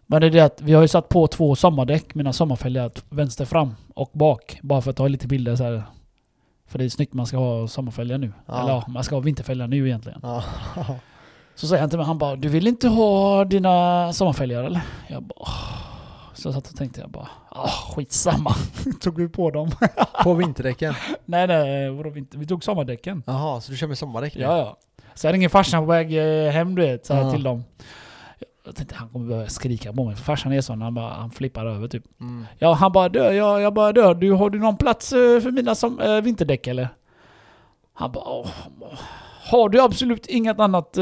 Men 0.06 0.20
det 0.20 0.26
är 0.26 0.30
det 0.30 0.40
att 0.40 0.60
vi 0.62 0.72
har 0.72 0.82
ju 0.82 0.88
satt 0.88 1.08
på 1.08 1.26
två 1.26 1.56
sommardäck, 1.56 2.14
mina 2.14 2.32
sommarfälgar, 2.32 2.90
vänster 3.08 3.44
fram 3.44 3.74
och 3.94 4.10
bak. 4.12 4.58
Bara 4.62 4.80
för 4.82 4.90
att 4.90 4.96
ta 4.96 5.08
lite 5.08 5.26
bilder 5.26 5.56
så 5.56 5.64
här. 5.64 5.82
För 6.68 6.78
det 6.78 6.84
är 6.84 6.88
snyggt 6.88 7.14
man 7.14 7.26
ska 7.26 7.36
ha 7.36 7.68
sommarfälgar 7.68 8.18
nu. 8.18 8.32
Ja. 8.46 8.60
Eller 8.60 8.70
ja, 8.72 8.84
man 8.88 9.04
ska 9.04 9.14
ha 9.16 9.20
vinterfälgar 9.20 9.66
nu 9.68 9.86
egentligen. 9.86 10.20
Ja. 10.22 10.44
Så 11.54 11.66
säger 11.66 11.80
han 11.80 11.90
till 11.90 11.98
mig, 11.98 12.06
han 12.06 12.18
bara 12.18 12.36
Du 12.36 12.48
vill 12.48 12.66
inte 12.66 12.88
ha 12.88 13.44
dina 13.44 14.12
sommarfälgar 14.12 14.64
eller? 14.64 14.80
Jag 15.08 15.22
bara 15.22 15.34
"Åh." 15.36 15.95
Så 16.36 16.48
jag 16.48 16.54
satt 16.54 16.68
och 16.68 16.76
tänkte 16.76 17.00
jag 17.00 17.10
bara 17.10 17.28
ah, 17.48 17.68
skitsamma. 17.68 18.54
tog 19.00 19.18
vi 19.18 19.28
på 19.28 19.50
dem. 19.50 19.70
På 20.24 20.34
vinterdäcken? 20.34 20.94
nej 21.24 21.46
nej, 21.46 21.90
vadå, 21.90 22.10
vi, 22.10 22.18
inte- 22.20 22.38
vi 22.38 22.46
tog 22.46 22.64
sommardäcken. 22.64 23.22
Jaha, 23.26 23.60
så 23.60 23.70
du 23.72 23.78
kör 23.78 23.86
med 23.86 23.98
sommardäck 23.98 24.34
nu? 24.34 24.40
Ja 24.42 24.58
ja. 24.58 24.76
Så 25.14 25.26
jag 25.26 25.32
ringde 25.34 25.48
farsan 25.48 25.82
på 25.82 25.86
väg 25.86 26.16
eh, 26.46 26.52
hem 26.52 26.74
du 26.74 26.82
vet, 26.82 27.06
så 27.06 27.14
här, 27.14 27.30
till 27.32 27.42
dem. 27.42 27.64
Jag 28.66 28.76
tänkte 28.76 28.94
han 28.94 29.08
kommer 29.08 29.28
börja 29.28 29.48
skrika 29.48 29.92
på 29.92 30.04
mig, 30.04 30.16
för 30.16 30.24
farsan 30.24 30.52
är 30.52 30.60
sån, 30.60 30.82
han, 30.82 30.94
bara, 30.94 31.12
han 31.14 31.30
flippar 31.30 31.66
över 31.66 31.88
typ. 31.88 32.04
Mm. 32.20 32.46
Ja, 32.58 32.72
han 32.72 32.92
bara 32.92 33.08
dö, 33.08 33.32
jag, 33.32 33.60
jag 33.60 33.74
bara 33.74 33.92
dör. 33.92 34.14
Du, 34.14 34.32
har 34.32 34.50
du 34.50 34.58
någon 34.58 34.76
plats 34.76 35.12
eh, 35.12 35.40
för 35.40 35.50
mina 35.50 35.74
som, 35.74 36.00
eh, 36.00 36.20
vinterdäck 36.20 36.66
eller? 36.66 36.88
Han 37.94 38.12
bara 38.12 38.24
Åh, 38.24 38.46
Har 39.50 39.68
du 39.68 39.80
absolut 39.80 40.26
inget 40.26 40.60
annat 40.60 40.96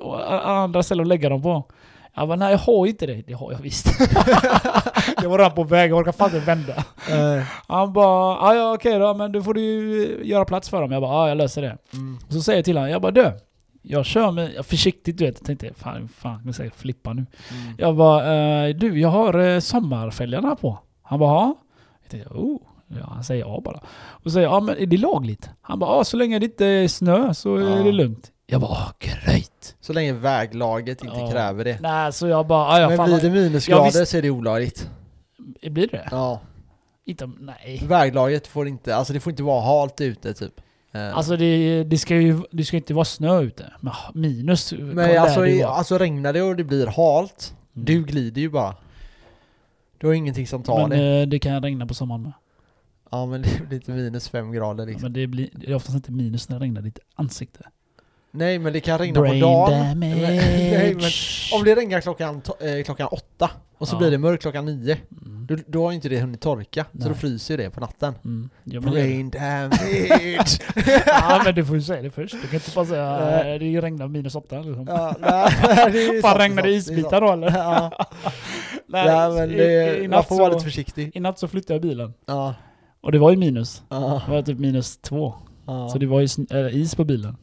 och 0.00 0.20
a- 0.32 0.42
andra 0.44 0.82
ställen 0.82 1.02
att 1.02 1.08
lägga 1.08 1.28
dem 1.28 1.42
på? 1.42 1.64
Jag 2.18 2.28
bara 2.28 2.36
nej 2.36 2.50
jag 2.50 2.58
har 2.58 2.86
inte 2.86 3.06
det. 3.06 3.22
Det 3.26 3.32
har 3.32 3.52
jag 3.52 3.58
visst. 3.58 3.86
jag 5.22 5.28
var 5.30 5.38
redan 5.38 5.54
på 5.54 5.64
väg, 5.64 5.90
jag 5.90 5.98
orkar 5.98 6.12
fan 6.12 6.34
inte 6.34 6.46
vända. 6.46 6.74
Eh, 7.10 7.42
Han 7.68 7.92
bara 7.92 8.36
"Ah, 8.40 8.54
ja 8.54 8.74
okej 8.74 8.98
då, 8.98 9.14
men 9.14 9.32
då 9.32 9.42
får 9.42 9.54
du 9.54 10.20
göra 10.24 10.44
plats 10.44 10.68
för 10.68 10.80
dem. 10.80 10.92
Jag 10.92 11.02
bara 11.02 11.12
ja 11.12 11.28
jag 11.28 11.36
löser 11.38 11.62
det. 11.62 11.78
mm. 11.92 12.18
Och 12.26 12.32
så 12.32 12.40
säger 12.42 12.58
jag 12.58 12.64
till 12.64 12.76
honom, 12.76 12.90
jag 12.90 13.02
bara 13.02 13.12
dö. 13.12 13.32
Jag 13.82 14.06
kör 14.06 14.30
med, 14.30 14.52
jag 14.56 14.66
försiktigt 14.66 15.18
du 15.18 15.24
vet, 15.24 15.36
jag 15.38 15.46
tänkte 15.46 15.80
fan, 15.82 16.08
fan 16.08 16.42
jag 16.46 16.54
säkert 16.54 16.74
flippa 16.76 17.12
nu. 17.12 17.26
Mm. 17.50 17.74
Jag 17.78 17.96
bara, 17.96 18.66
eh, 18.66 18.74
du 18.76 19.00
jag 19.00 19.08
har 19.08 19.38
eh, 19.38 19.60
sommarfälgarna 19.60 20.56
på. 20.56 20.78
Han 21.02 21.18
bara, 21.18 21.30
ja. 21.34 21.54
Jag 22.02 22.10
tänkte, 22.10 22.30
oh. 22.34 22.60
Ja, 23.00 23.06
han 23.14 23.24
säger 23.24 23.44
ja 23.44 23.60
bara. 23.64 23.80
Och 24.08 24.32
säger, 24.32 24.46
ja 24.46 24.60
men 24.60 24.76
är 24.78 24.86
det 24.86 24.96
lagligt? 24.96 25.50
Han 25.60 25.78
bara, 25.78 25.96
ja 25.96 26.04
så 26.04 26.16
länge 26.16 26.38
det 26.38 26.44
inte 26.46 26.66
är 26.66 26.88
snö 26.88 27.34
så 27.34 27.56
är 27.56 27.60
Ja. 27.76 27.82
det 27.82 27.92
lugnt. 27.92 28.30
Jag 28.50 28.60
bara, 28.60 28.70
"Ah, 28.70 28.92
great. 28.98 29.74
Så 29.80 29.92
länge 29.92 30.12
väglaget 30.12 31.02
inte 31.04 31.18
Ja. 31.18 31.30
kräver 31.30 31.64
det. 31.64 31.80
Nej, 31.80 32.12
så 32.12 32.26
jag 32.28 32.46
bara, 32.46 32.80
ja, 32.80 32.88
Men 32.88 32.96
fan. 32.96 33.06
blir 33.10 33.20
det 33.20 33.30
minusgrader 33.30 33.84
visst- 33.84 34.08
så 34.10 34.16
är 34.16 34.22
det 34.22 34.30
olagligt. 34.30 34.90
vad- 35.62 35.72
Blir 35.72 35.88
det? 35.88 36.08
Ja. 36.10 36.40
Inte, 37.04 37.30
nej. 37.40 37.84
Väglaget 37.88 38.46
får 38.46 38.68
inte, 38.68 38.96
alltså 38.96 39.12
det 39.12 39.20
får 39.20 39.30
inte 39.30 39.42
vara 39.42 39.60
halt 39.60 40.00
ute 40.00 40.34
typ. 40.34 40.60
Eh, 40.92 41.16
Alltså 41.16 41.36
det, 41.36 41.84
det 41.84 41.98
ska 41.98 42.16
ju 42.16 42.42
det 42.50 42.64
ska 42.64 42.76
inte 42.76 42.94
vara 42.94 43.04
snö 43.04 43.40
ute. 43.40 43.72
Men 43.80 43.92
minus 44.14 44.72
men 44.72 45.18
alltså, 45.20 45.46
i, 45.46 45.62
alltså 45.62 45.98
regnar 45.98 46.32
det 46.32 46.42
och 46.42 46.56
det 46.56 46.64
blir 46.64 46.86
halt, 46.86 47.54
Mm. 47.74 47.84
du 47.84 48.04
glider 48.04 48.40
ju 48.40 48.50
bara. 48.50 48.74
Du 49.98 50.06
har 50.06 50.14
ingenting 50.14 50.46
som 50.46 50.62
tar 50.62 50.88
Men 50.88 50.98
det. 50.98 51.20
eh, 51.22 51.26
det 51.28 51.38
kan 51.38 51.62
regna 51.62 51.86
på 51.86 51.94
sommaren 51.94 52.22
med. 52.22 52.32
Ja 53.10 53.26
men 53.26 53.42
det 53.42 53.68
blir 53.68 53.78
inte 53.78 53.90
minus 53.90 54.28
fem 54.28 54.52
grader 54.52 54.86
liksom. 54.86 55.02
Men 55.02 55.12
det, 55.12 55.26
blir, 55.26 55.48
det 55.52 55.70
är 55.70 55.74
oftast 55.74 55.94
inte 55.94 56.12
minus 56.12 56.48
när 56.48 56.58
det 56.58 56.64
regnar 56.64 56.80
i 56.80 56.84
ditt 56.84 56.98
ansikte. 57.14 57.60
Nej 58.30 58.58
men 58.58 58.72
det 58.72 58.80
kan 58.80 58.98
regna 58.98 59.20
Brain 59.20 59.42
på 59.42 59.46
dagen. 59.48 60.00
Nej, 60.00 60.94
men 60.94 61.10
Om 61.58 61.64
det 61.64 61.74
regnar 61.74 62.00
klockan, 62.00 62.42
eh, 62.60 62.84
klockan 62.84 63.08
åtta 63.10 63.50
och 63.78 63.88
så 63.88 63.94
Ja. 63.94 63.98
blir 63.98 64.10
det 64.10 64.18
mörkt 64.18 64.42
klockan 64.42 64.64
nio, 64.64 64.96
Mm. 65.26 65.46
då, 65.46 65.56
då 65.66 65.84
har 65.84 65.92
inte 65.92 66.08
det 66.08 66.20
hunnit 66.20 66.40
torka. 66.40 66.84
Så 66.84 66.98
Nej. 66.98 67.08
då 67.08 67.14
fryser 67.14 67.56
det 67.58 67.70
på 67.70 67.80
natten. 67.80 68.14
Mm. 68.24 68.50
Ja, 68.64 68.80
Brain 68.80 69.30
damage! 69.30 70.58
ja 71.06 71.40
men 71.44 71.54
du 71.54 71.64
får 71.64 71.76
ju 71.76 71.82
säga 71.82 72.02
det 72.02 72.10
först. 72.10 72.32
Du 72.42 72.48
kan 72.48 72.54
inte 72.54 72.70
bara 72.74 72.84
säga 72.86 73.18
Nej. 73.18 73.54
att 73.54 73.60
det 73.60 73.80
regnar 73.80 74.08
minus 74.08 74.34
åtta 74.34 74.56
liksom. 74.60 74.86
ja, 74.88 75.14
nej, 75.20 75.52
det 75.92 76.22
Fan 76.22 76.38
regnar 76.38 76.62
det 76.62 76.70
isbitar 76.70 77.20
då 77.20 77.32
eller? 77.32 77.50
Ja, 77.58 77.92
Nej, 78.86 79.06
ja 79.06 79.30
men 79.30 79.48
det, 79.48 79.96
i, 79.98 80.08
man 80.08 80.24
får 80.24 80.36
vara 80.38 80.48
lite 80.48 80.60
så, 80.60 80.64
försiktig. 80.64 81.10
I 81.14 81.20
natt 81.20 81.38
så 81.38 81.48
flyttade 81.48 81.74
jag 81.74 81.82
bilen. 81.82 82.14
Ja, 82.26 82.54
Och 83.00 83.12
det 83.12 83.18
var 83.18 83.30
ju 83.30 83.36
minus. 83.36 83.82
ja, 83.88 84.22
Det 84.26 84.32
var 84.32 84.42
typ 84.42 84.58
minus 84.58 84.96
två. 84.98 85.34
Så 85.92 85.98
det 85.98 86.06
var 86.06 86.20
ju 86.20 86.28
äh, 86.50 86.76
is 86.76 86.94
på 86.94 87.04
bilen. 87.04 87.36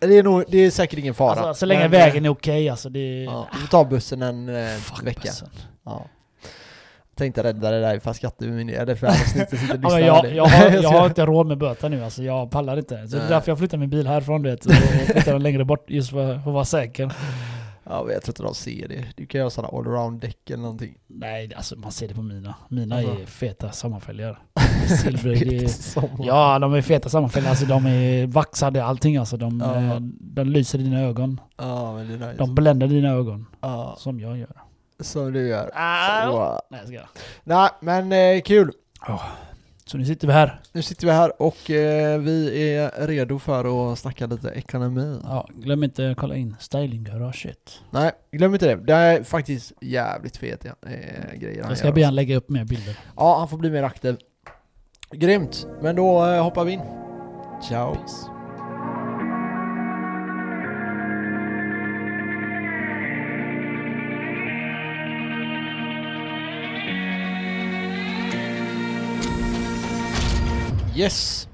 Det 0.00 0.18
är, 0.18 0.22
nog, 0.22 0.44
det 0.48 0.58
är 0.58 0.70
säkert 0.70 0.98
ingen 0.98 1.14
fara. 1.14 1.40
Alltså, 1.40 1.54
så 1.54 1.66
länge 1.66 1.80
Men, 1.80 1.90
vägen 1.90 2.24
är 2.24 2.28
okej 2.28 2.68
alltså 2.68 2.88
det... 2.88 3.24
Ja, 3.24 3.48
du 3.52 3.58
får 3.58 3.68
ta 3.68 3.84
bussen 3.84 4.22
en 4.22 4.48
eh, 4.48 4.76
Fuck 4.76 5.06
vecka. 5.06 5.30
Ja. 5.84 6.06
Tänkte 7.16 7.42
rädda 7.42 7.70
det 7.70 7.80
där 7.80 7.98
för 7.98 8.12
skattemyndigheten, 8.12 8.96
för 8.96 9.06
avsnittet 9.06 9.60
sitter 9.60 9.86
och 9.86 10.00
jag, 10.00 10.24
det. 10.24 10.30
jag, 10.30 10.44
har, 10.44 10.70
jag 10.70 10.90
har 10.90 11.06
inte 11.08 11.26
råd 11.26 11.46
med 11.46 11.58
böter 11.58 11.88
nu 11.88 12.04
alltså, 12.04 12.22
jag 12.22 12.50
pallar 12.50 12.76
inte. 12.76 13.08
Så 13.08 13.16
det 13.16 13.22
är 13.22 13.28
därför 13.28 13.50
jag 13.50 13.58
flyttar 13.58 13.78
min 13.78 13.90
bil 13.90 14.06
härifrån 14.06 14.42
du 14.42 14.50
vet. 14.50 14.66
Och 14.66 14.72
flyttar 14.72 15.32
den 15.32 15.42
längre 15.42 15.64
bort 15.64 15.90
just 15.90 16.10
för, 16.10 16.26
för 16.26 16.50
att 16.50 16.54
vara 16.54 16.64
säker. 16.64 17.12
Jag 17.90 18.06
tror 18.22 18.28
inte 18.28 18.42
de 18.42 18.54
ser 18.54 18.88
det. 18.88 19.04
Du 19.16 19.26
kan 19.26 19.38
göra 19.38 19.50
sådana 19.50 19.78
allround 19.78 20.20
däck 20.20 20.50
eller 20.50 20.62
någonting. 20.62 20.98
Nej, 21.06 21.54
alltså 21.54 21.76
man 21.78 21.92
ser 21.92 22.08
det 22.08 22.14
på 22.14 22.22
mina. 22.22 22.54
Mina 22.68 22.96
Alltså. 22.96 23.20
är 23.22 23.26
feta 23.26 23.72
sommarfälgar. 23.72 24.38
Silver, 25.02 25.52
är, 25.54 25.70
Ja, 26.26 26.58
de 26.58 26.74
är 26.74 26.82
feta 26.82 27.08
sammanfällda. 27.08 27.50
Alltså 27.50 27.66
de 27.66 27.86
är 27.86 28.26
vaxade 28.26 28.84
allting 28.84 29.16
alltså. 29.16 29.36
De, 29.36 29.60
Ja. 29.60 29.74
eh, 29.76 30.00
de 30.20 30.44
lyser 30.48 30.78
i 30.78 30.82
dina 30.82 31.00
ögon. 31.00 31.40
Ja, 31.56 31.94
men 31.94 32.08
det 32.08 32.14
är 32.14 32.18
nice. 32.18 32.38
De 32.38 32.54
bländar 32.54 32.86
dina 32.86 33.08
ögon. 33.08 33.46
Ja, 33.60 33.94
Som 33.98 34.20
jag 34.20 34.38
gör. 34.38 34.56
som 35.00 35.32
du 35.32 35.48
gör. 35.48 35.70
Ah, 35.74 36.26
Så, 36.26 36.60
Nej, 36.70 36.80
jag 36.80 36.88
ska. 36.88 37.08
nej, 37.44 37.70
men 37.80 38.12
eh, 38.36 38.42
kul. 38.42 38.72
Så 39.88 39.98
nu 39.98 40.04
sitter 40.04 40.26
vi 40.26 40.32
här. 40.32 40.60
Nu 40.72 40.82
sitter 40.82 41.06
vi 41.06 41.12
här 41.12 41.42
och 41.42 41.70
eh, 41.70 42.18
vi 42.18 42.72
är 42.74 43.06
redo 43.06 43.38
för 43.38 43.92
att 43.92 43.98
snacka 43.98 44.26
lite 44.26 44.48
ekonomi. 44.48 45.20
Ja, 45.24 45.48
glöm 45.54 45.84
inte 45.84 46.10
att 46.10 46.16
kolla 46.16 46.36
in 46.36 46.56
stylinggaraget. 46.60 47.80
Nej, 47.90 48.12
glöm 48.32 48.54
inte 48.54 48.66
det. 48.66 48.76
Det 48.76 48.94
är 48.94 49.22
faktiskt 49.22 49.72
jävligt 49.80 50.36
feta 50.36 50.68
eh, 50.68 51.38
grejer 51.38 51.64
Jag 51.68 51.78
ska 51.78 51.92
be 51.92 52.04
han 52.04 52.14
lägga 52.14 52.36
upp 52.36 52.48
mer 52.48 52.64
bilder. 52.64 52.98
Ja, 53.16 53.38
han 53.38 53.48
får 53.48 53.58
bli 53.58 53.70
mer 53.70 53.82
aktiv. 53.82 54.16
Grymt, 55.10 55.66
men 55.82 55.96
då 55.96 56.26
eh, 56.26 56.42
hoppar 56.42 56.64
vi 56.64 56.72
in. 56.72 56.80
Ciao. 57.62 57.94
Peace. 57.94 58.37
Yes. 70.98 71.48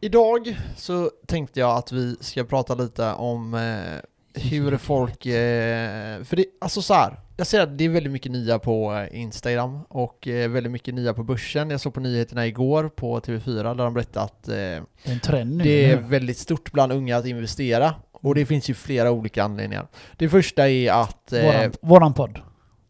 Idag 0.00 0.58
så 0.76 1.10
tänkte 1.26 1.60
jag 1.60 1.76
att 1.76 1.92
vi 1.92 2.16
ska 2.20 2.44
prata 2.44 2.74
lite 2.74 3.12
om 3.12 3.54
eh, 3.54 4.40
hur 4.42 4.76
folk... 4.76 5.26
Eh, 5.26 6.22
för 6.22 6.36
det, 6.36 6.44
alltså 6.60 6.82
så 6.82 6.94
här, 6.94 7.20
jag 7.36 7.46
ser 7.46 7.60
att 7.60 7.78
det 7.78 7.84
är 7.84 7.88
väldigt 7.88 8.12
mycket 8.12 8.32
nya 8.32 8.58
på 8.58 8.94
eh, 8.94 9.20
Instagram 9.20 9.82
och 9.88 10.28
eh, 10.28 10.50
väldigt 10.50 10.72
mycket 10.72 10.94
nya 10.94 11.14
på 11.14 11.22
börsen. 11.22 11.70
Jag 11.70 11.80
såg 11.80 11.94
på 11.94 12.00
nyheterna 12.00 12.46
igår 12.46 12.88
på 12.88 13.20
TV4 13.20 13.62
där 13.62 13.74
de 13.74 13.94
berättade 13.94 14.24
att 14.24 14.48
eh, 14.48 14.54
är 14.54 15.44
nu. 15.44 15.64
det 15.64 15.90
är 15.90 15.96
väldigt 15.96 16.38
stort 16.38 16.72
bland 16.72 16.92
unga 16.92 17.16
att 17.16 17.26
investera. 17.26 17.94
Och 18.12 18.34
det 18.34 18.46
finns 18.46 18.70
ju 18.70 18.74
flera 18.74 19.10
olika 19.10 19.44
anledningar. 19.44 19.86
Det 20.16 20.28
första 20.28 20.68
är 20.68 20.92
att... 20.92 21.32
Eh, 21.32 21.42
Våran, 21.42 21.72
våran 21.80 22.14
podd. 22.14 22.38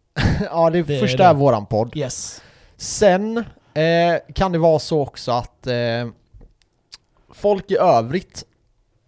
ja, 0.50 0.70
det, 0.70 0.82
det 0.82 0.96
är 0.96 1.00
första 1.00 1.22
det. 1.22 1.28
är 1.28 1.34
våran 1.34 1.66
podd. 1.66 1.96
Yes. 1.96 2.42
Sen 2.76 3.44
eh, 3.74 4.18
kan 4.34 4.52
det 4.52 4.58
vara 4.58 4.78
så 4.78 5.00
också 5.00 5.32
att 5.32 5.66
eh, 5.66 6.08
folk 7.30 7.70
i 7.70 7.76
övrigt 7.76 8.44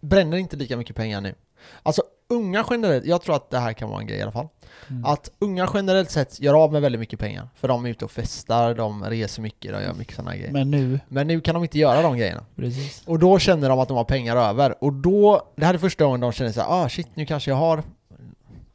bränner 0.00 0.37
inte 0.37 0.57
lika 0.57 0.76
mycket 0.76 0.97
pengar 0.97 1.21
nu. 1.21 1.35
Alltså 1.83 2.02
unga 2.29 2.64
generellt, 2.71 3.05
jag 3.05 3.23
tror 3.23 3.37
att 3.37 3.50
det 3.50 3.59
här 3.59 3.73
kan 3.73 3.88
vara 3.90 4.00
en 4.00 4.07
grej 4.07 4.19
i 4.19 4.23
alla 4.23 4.33
fall. 4.33 4.49
Mm. 4.90 5.05
Att 5.05 5.31
unga 5.38 5.71
generellt 5.75 6.11
sett 6.11 6.40
gör 6.40 6.55
av 6.55 6.73
med 6.73 6.83
väldigt 6.83 6.99
mycket 6.99 7.19
pengar. 7.19 7.49
För 7.55 7.69
de 7.69 7.87
är 7.87 7.90
ute 7.90 8.05
och 8.05 8.11
festar, 8.11 8.75
de 8.75 9.05
reser 9.05 9.43
mycket, 9.43 9.73
de 9.73 9.83
gör 9.83 9.95
mycket 9.95 10.17
sådana 10.17 10.37
grejer. 10.37 10.52
Men, 10.52 10.71
Men 11.09 11.26
nu, 11.26 11.35
nu 11.35 11.40
kan 11.40 11.55
de 11.55 11.62
inte 11.64 11.79
göra 11.79 12.02
de 12.02 12.17
grejerna. 12.17 12.45
precis. 12.57 13.02
Och 13.07 13.19
då 13.19 13.38
känner 13.38 13.69
de 13.69 13.79
att 13.79 13.88
de 13.88 13.97
har 13.97 14.05
pengar 14.05 14.37
över. 14.37 14.85
Och 14.85 14.93
då, 14.93 15.43
det 15.57 15.67
här 15.67 15.75
är 15.75 15.79
första 15.79 16.05
gången 16.05 16.21
de 16.21 16.33
känner 16.33 16.52
så 16.52 16.61
här, 16.61 16.85
ah 16.85 16.88
shit 16.88 17.09
nu 17.14 17.26
kanske 17.26 17.50
jag 17.50 17.57
har, 17.57 17.83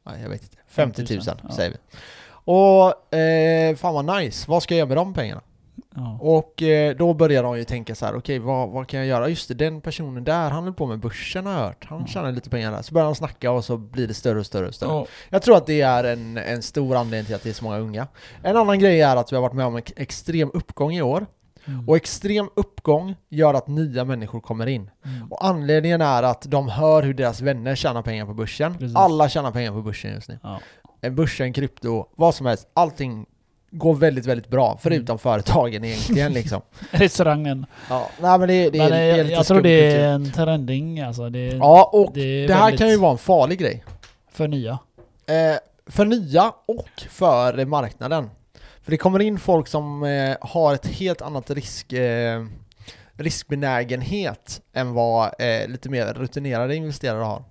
nej, 0.06 0.22
jag 0.22 0.30
vet 0.30 0.44
inte, 0.44 0.58
50 0.68 1.02
000 1.02 1.08
50 1.08 1.32
000, 1.32 1.40
ja. 1.44 1.56
säger 1.56 1.72
vi. 1.72 1.78
Och 2.28 3.16
eh, 3.18 3.76
fan 3.76 3.94
vad 3.94 4.18
nice, 4.18 4.52
vad 4.52 4.64
ska 4.64 4.74
jag 4.74 4.78
göra 4.78 4.88
med 4.88 4.98
de 4.98 5.14
pengarna? 5.14 5.42
Ja. 5.96 6.18
Och 6.22 6.62
eh, 6.62 6.96
då 6.96 7.14
börjar 7.14 7.44
de 7.44 7.58
ju 7.58 7.64
tänka 7.64 7.96
så 7.96 8.06
här: 8.06 8.16
okej 8.16 8.40
vad, 8.40 8.70
vad 8.70 8.88
kan 8.88 9.00
jag 9.00 9.08
göra? 9.08 9.30
Just 9.30 9.48
det, 9.48 9.54
den 9.54 9.82
personen 9.82 10.24
där, 10.24 10.50
han 10.50 10.64
höll 10.64 10.74
på 10.74 10.86
med 10.86 11.00
börsen 11.00 11.46
har 11.46 11.54
jag 11.54 11.60
hört. 11.60 11.86
Han 11.90 12.00
Ja. 12.00 12.08
tjänar 12.08 12.32
lite 12.32 12.50
pengar 12.50 12.72
där. 12.72 12.82
Så 12.82 12.94
börjar 12.94 13.06
de 13.06 13.16
snacka 13.16 13.52
och 13.52 13.66
så 13.66 13.78
blir 13.78 14.08
det 14.08 14.14
större 14.14 14.40
och 14.40 14.46
större 14.46 14.68
och 14.68 14.76
större. 14.76 14.92
Och, 14.92 15.08
Jag 15.30 15.42
tror 15.42 15.58
att 15.58 15.68
det 15.68 15.82
är 15.82 16.04
en, 16.04 16.38
en 16.38 16.62
stor 16.62 16.96
anledning 16.96 17.26
till 17.26 17.36
att 17.36 17.44
det 17.44 17.50
är 17.50 17.54
så 17.54 17.64
många 17.64 17.78
unga. 17.78 18.08
En 18.44 18.58
annan 18.58 18.80
grej 18.80 19.02
är 19.02 19.16
att 19.16 19.32
vi 19.32 19.36
har 19.36 19.42
varit 19.44 19.54
med 19.54 19.66
om 19.66 19.76
en 19.76 19.82
extrem 19.96 20.52
uppgång 20.54 20.94
i 20.94 21.02
år. 21.02 21.26
mm. 21.66 21.90
Och 21.90 21.96
extrem 21.96 22.50
uppgång 22.56 23.16
gör 23.30 23.54
att 23.54 23.68
nya 23.68 24.04
människor 24.06 24.40
kommer 24.42 24.68
in. 24.68 24.90
Mm. 25.06 25.32
Och 25.32 25.46
anledningen 25.46 26.02
är 26.02 26.24
att 26.24 26.42
de 26.42 26.68
hör 26.70 27.04
hur 27.04 27.14
deras 27.14 27.42
vänner 27.42 27.76
tjänar 27.76 28.02
pengar 28.02 28.26
på 28.26 28.34
börsen. 28.34 28.74
Precis. 28.78 28.96
Alla 28.96 29.30
tjänar 29.30 29.52
pengar 29.52 29.72
på 29.72 29.82
börsen 29.82 30.14
just 30.14 30.30
nu. 30.30 30.40
Ja. 30.44 30.60
En 31.02 31.16
Börsen, 31.16 31.54
krypto, 31.54 32.06
vad 32.16 32.36
som 32.36 32.46
helst. 32.46 32.68
Allting 32.74 33.26
går 33.78 33.96
väldigt, 33.96 34.26
väldigt 34.26 34.48
bra. 34.50 34.78
Förutom 34.82 35.14
Mm. 35.14 35.18
företagen 35.18 35.84
egentligen 35.84 36.34
liksom. 36.34 36.62
Restaurangen. 36.92 37.66
Ja, 37.90 38.10
nej 38.22 38.40
men 38.40 38.48
det, 38.48 38.70
det, 38.70 38.78
Men 38.78 38.88
är, 38.88 38.90
det 38.92 38.98
är 38.98 39.18
jag, 39.18 39.24
lite 39.24 39.34
jag 39.36 39.46
tror 39.46 39.62
det 39.62 39.92
är 39.92 40.08
en 40.14 40.32
trending 40.32 41.00
alltså. 41.02 41.30
Det, 41.30 41.48
Ja, 41.48 41.90
och 41.94 42.12
det 42.14 42.48
det, 42.48 42.54
är 42.54 42.58
här 42.58 42.78
kan 42.78 42.90
ju 42.90 42.98
vara 42.98 43.12
en 43.12 43.18
farlig 43.18 43.60
grej. 43.60 43.84
för 44.32 44.48
nya. 44.48 44.72
Eh, 45.28 45.58
för 45.88 46.06
nya 46.06 46.54
och 46.66 46.90
för 47.10 47.66
marknaden. 47.66 48.30
För 48.82 48.92
det 48.92 48.98
kommer 48.98 49.22
in 49.22 49.40
folk 49.40 49.68
som 49.68 50.04
eh, 50.04 50.36
har 50.42 50.74
ett 50.74 50.88
helt 50.88 51.22
annat 51.22 51.50
risk, 51.52 51.94
eh, 51.94 52.46
riskbenägenhet 53.14 54.62
än 54.74 54.94
vad 54.94 55.26
eh, 55.40 55.68
lite 55.68 55.90
mer 55.90 56.06
rutinerade 56.14 56.76
investerare 56.76 57.24
har. 57.24 57.44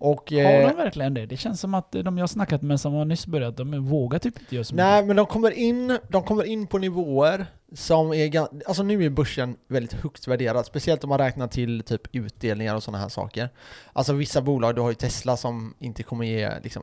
Och, 0.00 0.32
Har 0.32 0.38
eh, 0.40 0.68
de 0.68 0.76
verkligen 0.76 1.14
det? 1.14 1.26
Det 1.26 1.36
känns 1.36 1.60
som 1.60 1.74
att 1.74 1.92
de 1.92 2.18
jag 2.18 2.22
har 2.22 2.26
snackat 2.28 2.62
med 2.62 2.80
som 2.80 2.92
har 2.94 3.04
nyss 3.04 3.26
börjat, 3.26 3.56
de 3.56 3.84
vågar 3.88 4.18
typ 4.18 4.40
inte 4.40 4.54
göra 4.54 4.64
så 4.64 4.74
Nej, 4.74 4.96
mycket. 4.96 5.06
men 5.06 5.16
de 5.16 5.26
kommer 5.26 5.50
in, 5.50 5.98
de 6.08 6.22
kommer 6.22 6.44
in 6.44 6.66
på 6.66 6.78
nivåer 6.78 7.46
som 7.74 8.12
är 8.12 8.38
Alltså 8.68 8.82
nu 8.82 9.04
är 9.04 9.10
börsen 9.10 9.56
väldigt 9.68 9.92
högt 9.92 10.28
värderad, 10.28 10.66
speciellt 10.66 11.04
om 11.04 11.08
man 11.10 11.18
räknar 11.18 11.46
till 11.48 11.82
typ 11.82 12.14
utdelningar 12.16 12.74
och 12.76 12.82
sådana 12.82 12.98
här 12.98 13.08
saker. 13.08 13.48
Alltså 13.92 14.12
vissa 14.12 14.40
bolag, 14.42 14.74
du 14.74 14.80
har 14.80 14.88
ju 14.88 14.94
Tesla 14.94 15.36
som 15.36 15.74
inte 15.78 16.02
kommer 16.02 16.24
ge 16.24 16.50
liksom 16.62 16.82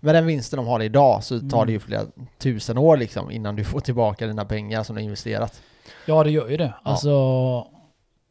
med 0.00 0.14
den 0.14 0.26
vinsten 0.26 0.56
de 0.56 0.66
har 0.66 0.82
idag 0.82 1.24
så 1.24 1.40
tar 1.40 1.56
Mm. 1.56 1.66
det 1.66 1.72
ju 1.72 1.78
flera 1.78 2.02
tusen 2.38 2.78
år 2.78 2.96
liksom 2.96 3.30
innan 3.30 3.56
du 3.56 3.64
får 3.64 3.80
tillbaka 3.80 4.26
dina 4.26 4.44
pengar 4.44 4.82
som 4.82 4.96
du 4.96 5.00
har 5.02 5.04
investerat. 5.04 5.62
Ja, 6.06 6.24
det 6.24 6.30
gör 6.30 6.48
ju 6.48 6.56
det. 6.56 6.74
Alltså, 6.82 7.66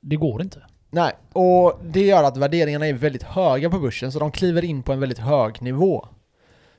det 0.02 0.16
går 0.16 0.42
inte. 0.42 0.62
Nej, 0.90 1.14
och 1.34 1.80
det 1.84 2.06
gör 2.06 2.24
att 2.24 2.38
värderingarna 2.38 2.88
är 2.88 2.94
väldigt 2.94 3.24
höga 3.24 3.70
på 3.70 3.80
börsen, 3.80 4.12
så 4.12 4.20
de 4.20 4.32
kliver 4.32 4.66
in 4.66 4.84
på 4.84 4.94
en 4.94 5.00
väldigt 5.00 5.20
hög 5.20 5.62
nivå. 5.62 6.08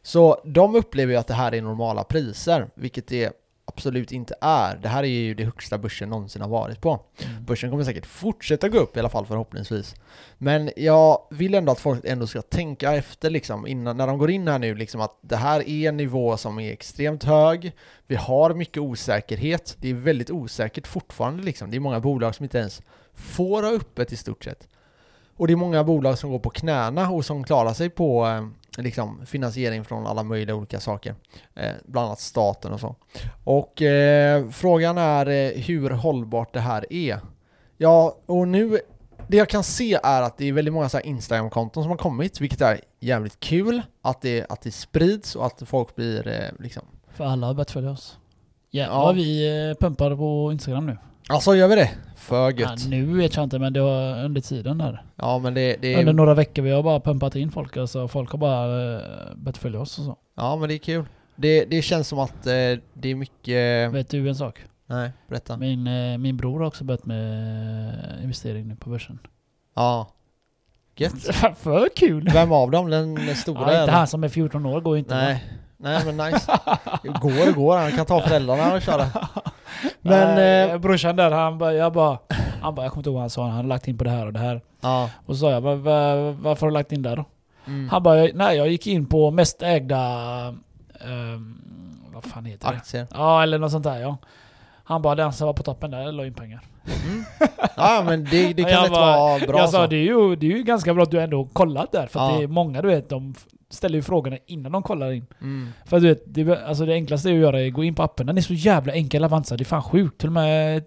Så 0.02 0.40
de 0.44 0.74
upplever 0.74 1.12
ju 1.12 1.18
att 1.18 1.26
det 1.26 1.34
här 1.34 1.54
är 1.54 1.62
normala 1.62 2.04
priser, 2.04 2.70
vilket 2.74 3.12
är 3.12 3.32
absolut 3.74 4.12
inte 4.12 4.34
är. 4.40 4.76
Det 4.76 4.88
här 4.88 5.02
är 5.02 5.08
ju 5.08 5.34
det 5.34 5.44
högsta 5.44 5.78
börsen 5.78 6.08
någonsin 6.08 6.42
har 6.42 6.48
varit 6.48 6.80
på. 6.80 7.00
Mm. 7.24 7.44
Börsen 7.44 7.70
kommer 7.70 7.84
säkert 7.84 8.06
fortsätta 8.06 8.68
gå 8.68 8.78
upp 8.78 8.96
i 8.96 9.00
alla 9.00 9.08
fall 9.08 9.26
förhoppningsvis. 9.26 9.94
Men 10.38 10.70
jag 10.76 11.22
vill 11.30 11.54
ändå 11.54 11.72
att 11.72 11.80
folk 11.80 12.04
ändå 12.04 12.26
ska 12.26 12.42
tänka 12.42 12.92
efter 12.92 13.30
liksom 13.30 13.66
innan, 13.66 13.96
när 13.96 14.06
de 14.06 14.18
går 14.18 14.30
in 14.30 14.48
här 14.48 14.58
nu 14.58 14.74
liksom 14.74 15.00
att 15.00 15.18
det 15.20 15.36
här 15.36 15.68
är 15.68 15.88
en 15.88 15.96
nivå 15.96 16.36
som 16.36 16.58
är 16.60 16.72
extremt 16.72 17.24
hög. 17.24 17.72
Vi 18.06 18.16
har 18.16 18.54
mycket 18.54 18.82
osäkerhet. 18.82 19.76
Det 19.80 19.90
är 19.90 19.94
väldigt 19.94 20.30
osäkert 20.30 20.86
fortfarande 20.86 21.42
liksom. 21.42 21.70
Det 21.70 21.76
är 21.76 21.80
många 21.80 22.00
bolag 22.00 22.34
som 22.34 22.44
inte 22.44 22.58
ens 22.58 22.82
får 23.14 23.62
ha 23.62 23.70
öppet 23.70 24.12
i 24.12 24.16
stort 24.16 24.44
sett. 24.44 24.68
Och 25.36 25.46
det 25.46 25.52
är 25.52 25.56
många 25.56 25.84
bolag 25.84 26.18
som 26.18 26.30
går 26.30 26.38
på 26.38 26.50
knäna 26.50 27.10
och 27.10 27.24
som 27.24 27.44
klarar 27.44 27.72
sig 27.72 27.90
på 27.90 28.26
eh, 28.26 28.46
liksom, 28.78 29.26
finansiering 29.26 29.84
från 29.84 30.06
alla 30.06 30.22
möjliga 30.22 30.56
olika 30.56 30.80
saker. 30.80 31.14
Eh, 31.54 31.72
bland 31.84 32.06
annat 32.06 32.20
staten 32.20 32.72
och 32.72 32.80
så. 32.80 32.96
Och 33.44 33.82
eh, 33.82 34.48
frågan 34.50 34.98
är 34.98 35.26
eh, 35.28 35.62
hur 35.62 35.90
hållbart 35.90 36.52
det 36.52 36.60
här 36.60 36.92
är. 36.92 37.20
Ja, 37.76 38.16
och 38.26 38.48
nu, 38.48 38.78
det 39.28 39.36
jag 39.36 39.48
kan 39.48 39.62
se 39.64 39.98
är 40.02 40.22
att 40.22 40.36
det 40.38 40.48
är 40.48 40.52
väldigt 40.52 40.74
många 40.74 40.88
så 40.88 41.00
Instagram-konton 41.00 41.82
som 41.82 41.90
har 41.90 41.98
kommit, 41.98 42.40
vilket 42.40 42.60
är 42.60 42.80
jävligt 43.00 43.40
kul. 43.40 43.82
Att 44.02 44.20
det, 44.22 44.46
att 44.48 44.60
det 44.60 44.70
sprids 44.70 45.36
och 45.36 45.46
att 45.46 45.62
folk 45.66 45.96
blir 45.96 46.28
eh, 46.28 46.48
liksom... 46.58 46.82
För 47.14 47.24
alla 47.24 47.46
har 47.46 47.54
börjat 47.54 47.70
följa 47.70 47.90
oss. 47.90 48.18
Jävlar 48.70 48.96
Ja. 49.06 49.12
vi 49.12 49.68
eh, 49.70 49.74
pumpar 49.80 50.16
på 50.16 50.52
Instagram 50.52 50.86
nu. 50.86 50.96
Alltså 51.30 51.54
gör 51.56 51.68
vi 51.68 51.74
det? 51.74 51.90
För 52.16 52.36
Ja, 52.36 52.50
gött. 52.50 52.86
nu 52.88 53.04
vet 53.16 53.36
jag 53.36 53.44
inte 53.44 53.58
men 53.58 53.72
det 53.72 53.80
var 53.80 54.24
under 54.24 54.40
tiden 54.40 54.78
där. 54.78 55.02
Ja 55.16 55.38
men 55.38 55.54
det, 55.54 55.76
det 55.82 55.94
Under 55.96 56.12
är... 56.12 56.16
några 56.16 56.34
veckor 56.34 56.62
vi 56.62 56.70
har 56.70 56.82
bara 56.82 57.00
pumpat 57.00 57.36
in 57.36 57.50
folk. 57.50 57.76
Alltså 57.76 58.08
folk 58.08 58.30
har 58.30 58.38
bara 58.38 58.94
eh, 58.94 59.00
börjat 59.36 59.56
följa 59.58 59.80
oss 59.80 59.98
och 59.98 60.04
så. 60.04 60.16
Ja 60.36 60.56
men 60.56 60.68
det 60.68 60.74
är 60.74 60.78
kul. 60.78 61.04
Det, 61.36 61.64
det 61.64 61.82
känns 61.82 62.08
som 62.08 62.18
att 62.18 62.46
eh, 62.46 62.52
det 62.94 63.08
är 63.08 63.14
mycket... 63.14 63.92
Vet 63.92 64.08
du 64.10 64.28
en 64.28 64.34
sak? 64.34 64.58
Nej, 64.86 65.10
berätta. 65.28 65.56
Min, 65.56 65.86
eh, 65.86 66.18
min 66.18 66.36
bror 66.36 66.58
har 66.60 66.66
också 66.66 66.84
börjat 66.84 67.06
med 67.06 68.18
investering 68.22 68.68
nu 68.68 68.76
på 68.76 68.90
börsen. 68.90 69.18
Ja. 69.76 70.08
Gött. 70.96 71.22
För 71.58 71.88
kul! 71.96 72.28
Vem 72.32 72.52
av 72.52 72.70
dem? 72.70 72.90
Den, 72.90 73.14
den 73.14 73.36
stora 73.36 73.60
Ja, 73.60 73.66
inte 73.66 73.76
eller? 73.82 73.92
han 73.92 74.06
som 74.06 74.24
är 74.24 74.28
14 74.28 74.66
år 74.66 74.80
går 74.80 74.94
ju 74.96 74.98
inte. 74.98 75.14
Nej. 75.14 75.44
Nej 75.76 76.02
men 76.04 76.16
nice. 76.32 76.58
Går 77.20 77.48
och 77.48 77.54
går, 77.54 77.76
han 77.76 77.92
kan 77.92 78.06
ta 78.06 78.20
föräldrarna 78.20 78.74
och 78.74 78.82
köra. 78.82 79.06
Men... 80.02 80.34
Nej, 80.34 80.70
Eh, 80.70 80.78
brorsan 80.78 81.16
där, 81.16 81.30
han 81.30 81.58
bara, 81.58 81.72
jag 81.74 81.92
bara, 81.92 82.18
han 82.62 82.74
bara, 82.74 82.82
jag 82.86 82.92
kommer 82.92 83.00
inte 83.00 83.08
ihåg 83.10 83.14
vad 83.14 83.22
han 83.22 83.30
sa, 83.30 83.42
han 83.42 83.50
hade 83.52 83.68
lagt 83.68 83.88
in 83.88 83.98
på 83.98 84.04
det 84.04 84.10
här 84.10 84.26
och 84.26 84.32
det 84.32 84.38
här. 84.38 84.60
ja. 84.80 85.10
Och 85.26 85.34
så 85.36 85.40
sa 85.40 85.50
jag, 85.50 85.60
"Va- 85.60 85.74
va- 85.74 86.30
varför 86.42 86.60
har 86.66 86.70
du 86.70 86.74
lagt 86.74 86.92
in 86.92 87.02
där 87.02 87.16
då? 87.16 87.24
Mm. 87.66 87.88
Han 87.88 88.02
bara, 88.02 88.26
nej 88.34 88.56
jag 88.56 88.68
gick 88.68 88.86
in 88.86 89.06
på 89.06 89.30
mest 89.30 89.62
ägda, 89.62 89.98
ehm, 91.04 91.56
vad 92.14 92.24
fan 92.24 92.44
heter 92.44 92.68
det? 92.70 92.76
Aktier. 92.76 93.06
Ja, 93.14 93.42
eller 93.42 93.58
något 93.58 93.70
sånt 93.72 93.84
där 93.84 94.00
ja. 94.00 94.16
Han 94.84 95.02
bara, 95.02 95.14
den 95.14 95.32
som 95.32 95.46
var 95.46 95.54
på 95.54 95.62
toppen 95.62 95.90
där 95.90 96.12
la 96.12 96.26
in 96.26 96.34
pengar. 96.34 96.60
Mm. 97.06 97.24
Ja 97.76 98.02
men 98.06 98.24
det, 98.24 98.52
det 98.52 98.64
kan 98.64 98.90
bara- 98.90 99.16
vara 99.16 99.38
bra 99.46 99.58
jag 99.58 99.70
sa, 99.70 99.78
så. 99.84 99.86
det 99.86 99.96
är, 99.96 100.04
ju, 100.04 100.36
det 100.36 100.46
är 100.52 100.56
ju 100.56 100.62
ganska 100.62 100.94
bra 100.94 101.02
att 101.02 101.10
du 101.10 101.20
ändå 101.20 101.48
kollat 101.52 101.92
där. 101.92 102.06
För 102.06 102.20
att 102.20 102.32
Ja. 102.32 102.38
det 102.38 102.44
är 102.44 102.48
många 102.48 102.82
du 102.82 102.88
vet, 102.88 103.08
de 103.08 103.34
ställer 103.70 103.96
ju 103.96 104.02
frågorna 104.02 104.36
innan 104.46 104.72
de 104.72 104.82
kollar 104.82 105.12
in. 105.12 105.26
Mm. 105.40 105.68
För 105.84 106.00
du 106.00 106.08
vet, 106.08 106.22
det, 106.26 106.64
alltså 106.66 106.86
det 106.86 106.92
enklaste 106.94 107.30
är 107.30 107.34
att 107.34 107.40
göra 107.40 107.60
är 107.62 107.66
att 107.68 107.72
gå 107.74 107.84
in 107.84 107.94
på 107.94 108.02
appen. 108.02 108.26
Den 108.26 108.36
är 108.38 108.42
så 108.42 108.54
jävla 108.54 108.92
enkel 108.92 109.24
Avanza, 109.24 109.56
det 109.56 109.62
är 109.62 109.64
fan 109.64 109.82
sjukt. 109.82 110.18
Till 110.20 110.28
och 110.28 110.32
med 110.32 110.84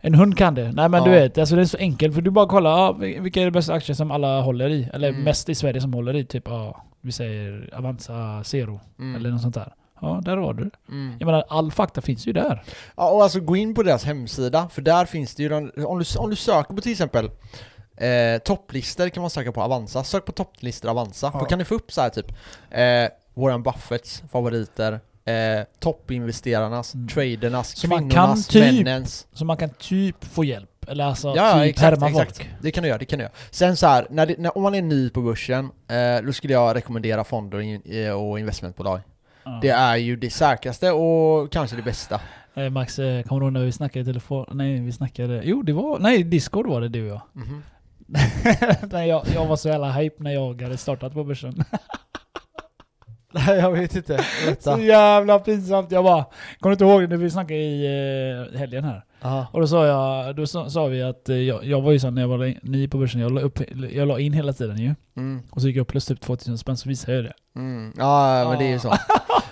en 0.00 0.14
hund 0.14 0.38
kan 0.38 0.54
det. 0.54 0.72
Nej 0.72 0.88
men 0.88 1.02
du 1.04 1.10
Ja. 1.10 1.20
vet, 1.20 1.38
alltså 1.38 1.54
det 1.56 1.60
är 1.62 1.66
så 1.66 1.76
enkelt. 1.78 2.14
För 2.14 2.22
du 2.22 2.30
bara 2.30 2.46
kollar, 2.46 2.92
vil- 2.92 3.20
vilka 3.20 3.40
är 3.40 3.44
de 3.44 3.50
bästa 3.50 3.74
aktier 3.74 3.94
som 3.96 4.10
alla 4.10 4.40
håller 4.40 4.68
i? 4.68 4.88
Eller 4.92 5.08
Mm. 5.08 5.22
mest 5.22 5.48
i 5.48 5.54
Sverige 5.54 5.80
som 5.80 5.94
håller 5.94 6.16
i. 6.16 6.24
Typ, 6.24 6.42
ja, 6.46 6.84
vi 7.00 7.12
säger 7.12 7.70
Avanza 7.74 8.44
Zero. 8.44 8.80
Mm. 8.98 9.16
Eller 9.16 9.30
något 9.30 9.42
sånt 9.42 9.54
där. 9.54 9.72
Ja, 10.00 10.20
där 10.24 10.36
har 10.36 10.54
du 10.54 10.64
det. 10.64 10.70
Mm. 10.88 11.12
Jag 11.18 11.26
menar, 11.26 11.44
all 11.48 11.70
fakta 11.72 12.00
finns 12.00 12.26
ju 12.26 12.32
där. 12.32 12.62
Ja, 12.96 13.10
och 13.10 13.22
alltså 13.22 13.40
gå 13.40 13.56
in 13.56 13.74
på 13.74 13.82
deras 13.82 14.04
hemsida, 14.04 14.68
för 14.68 14.82
där 14.82 15.04
finns 15.04 15.34
det 15.34 15.42
ju, 15.42 15.54
om 15.54 15.70
du, 15.98 16.18
om 16.18 16.30
du 16.30 16.36
söker 16.36 16.74
på 16.74 16.80
till 16.80 16.92
exempel 16.92 17.30
eh, 17.96 18.38
topplistor 18.38 19.08
kan 19.08 19.20
man 19.20 19.30
söka 19.30 19.52
på 19.52 19.62
Avanza, 19.62 20.04
sök 20.04 20.24
på 20.24 20.32
topplistor 20.32 20.88
Avanza, 20.90 21.30
Ja. 21.34 21.40
då 21.40 21.44
kan 21.46 21.58
du 21.58 21.64
få 21.64 21.74
upp 21.74 21.92
så 21.92 22.00
här 22.00 22.08
typ 22.10 22.28
eh, 22.70 23.08
Warren 23.34 23.62
Buffetts 23.62 24.22
favoriter, 24.32 25.00
eh, 25.24 25.64
toppinvesterarnas, 25.80 26.94
Mm. 26.94 27.08
tradernas, 27.08 27.76
Så 27.76 27.88
kvinnornas, 27.88 28.46
typ- 28.48 28.62
männens. 28.84 29.26
Så 29.32 29.44
man 29.44 29.56
kan 29.56 29.70
typ 29.70 30.24
få 30.24 30.44
hjälp. 30.44 30.70
Eller 30.88 31.04
alltså 31.04 31.32
Ja, 31.36 31.52
typ 31.52 31.62
exakt, 31.70 31.80
härma 32.02 32.08
exakt. 32.10 32.36
folk. 32.38 32.50
Det 32.62 32.70
kan 32.70 32.82
du 32.82 32.88
göra, 32.88 32.98
det 32.98 33.04
kan 33.04 33.18
du 33.18 33.22
göra. 33.22 33.32
Sen 33.50 33.76
så 33.76 33.86
här, 33.86 34.06
när 34.10 34.26
det, 34.26 34.34
när, 34.38 34.56
om 34.56 34.62
man 34.62 34.74
är 34.74 34.82
ny 34.82 35.10
på 35.10 35.20
börsen, 35.22 35.70
eh, 35.88 36.26
då 36.26 36.32
skulle 36.32 36.52
jag 36.52 36.76
rekommendera 36.76 37.24
fonder 37.24 37.58
och 37.58 37.64
in- 37.64 37.82
eh, 37.84 38.10
och 38.10 38.38
investmentbolag. 38.40 39.00
Ja. 39.44 39.58
Det 39.62 39.68
är 39.68 39.96
ju 39.96 40.16
det 40.16 40.30
säkraste 40.30 40.90
och 40.90 41.52
kanske 41.52 41.76
det 41.76 41.82
bästa. 41.82 42.20
Eh, 42.54 42.70
Max, 42.70 42.98
eh, 42.98 43.22
kommer 43.22 43.40
du 43.40 43.46
ihåg 43.46 43.52
när 43.52 43.64
vi 43.64 43.72
snackade 43.72 44.00
i 44.00 44.04
telefon? 44.04 44.46
Nej, 44.52 44.80
vi 44.80 44.92
snackade... 44.92 45.40
Jo, 45.44 45.62
det 45.62 45.72
var... 45.72 45.98
Nej, 45.98 46.22
Discord 46.24 46.66
var 46.66 46.80
det 46.80 46.88
du 46.88 47.02
och 47.02 47.08
jag. 47.16 47.20
Mhm. 47.32 47.62
nej, 48.92 49.08
jag, 49.08 49.22
jag 49.34 49.46
var 49.46 49.56
så 49.56 49.68
jävla 49.68 49.92
hype 49.92 50.22
när 50.22 50.30
jag 50.30 50.62
hade 50.62 50.76
startat 50.76 51.12
på 51.12 51.24
börsen. 51.24 51.64
Nej, 53.32 53.58
jag 53.58 53.70
vet 53.72 53.96
inte. 53.96 54.24
så 54.60 54.78
jävla 54.78 55.38
pinsamt. 55.38 55.92
Jag 55.92 56.04
bara... 56.04 56.24
Kommer 56.60 56.70
du 56.70 56.72
inte 56.72 56.84
ihåg 56.84 57.08
när 57.10 57.16
vi 57.16 57.30
snackade 57.30 57.60
i 57.60 57.86
eh, 58.52 58.58
helgen 58.58 58.84
här? 58.84 59.04
Aha. 59.22 59.46
Och 59.52 59.60
då 59.60 59.66
sa 59.66 59.86
jag... 59.86 60.36
Då 60.36 60.46
sa, 60.46 60.70
sa 60.70 60.86
vi 60.86 61.02
att 61.02 61.28
eh, 61.28 61.36
jag, 61.36 61.64
jag 61.64 61.80
var 61.80 61.92
ju 61.92 61.98
så 61.98 62.10
när 62.10 62.22
jag 62.22 62.28
var 62.28 62.54
ny 62.62 62.88
på 62.88 62.98
börsen, 62.98 63.20
jag 63.20 63.32
la, 63.32 63.40
upp, 63.40 63.58
jag 63.92 64.08
la 64.08 64.18
in 64.18 64.32
hela 64.32 64.52
tiden 64.52 64.78
ju. 64.78 64.94
Mm. 65.16 65.42
Och 65.50 65.60
så 65.60 65.66
gick 65.66 65.76
jag 65.76 65.82
upp 65.82 65.88
plus 65.88 66.06
typ 66.06 66.20
2000 66.20 66.58
spänn, 66.58 66.76
så 66.76 66.88
visade 66.88 67.16
jag 67.16 67.24
det. 67.24 67.32
Mm. 67.56 67.92
Ja, 67.98 68.46
men 68.50 68.58
det 68.58 68.64
är 68.64 68.68
ju 68.68 68.74
Ja. 68.74 68.80
så. 68.80 68.94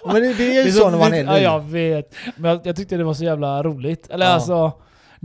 Men 0.06 0.14
det, 0.22 0.34
det 0.34 0.44
är 0.50 0.54
ju 0.54 0.62
Det 0.62 0.68
är 0.68 0.72
så 0.72 0.90
när 0.90 0.98
man 0.98 1.12
är 1.14 1.24
Ja, 1.24 1.32
ny. 1.34 1.40
jag 1.40 1.60
vet. 1.60 2.14
Men 2.36 2.50
jag, 2.50 2.60
jag 2.66 2.76
tyckte 2.76 2.96
det 2.96 3.04
var 3.04 3.14
så 3.14 3.24
jävla 3.24 3.62
roligt. 3.62 4.10
Eller 4.10 4.26
Ja. 4.26 4.32
alltså... 4.32 4.72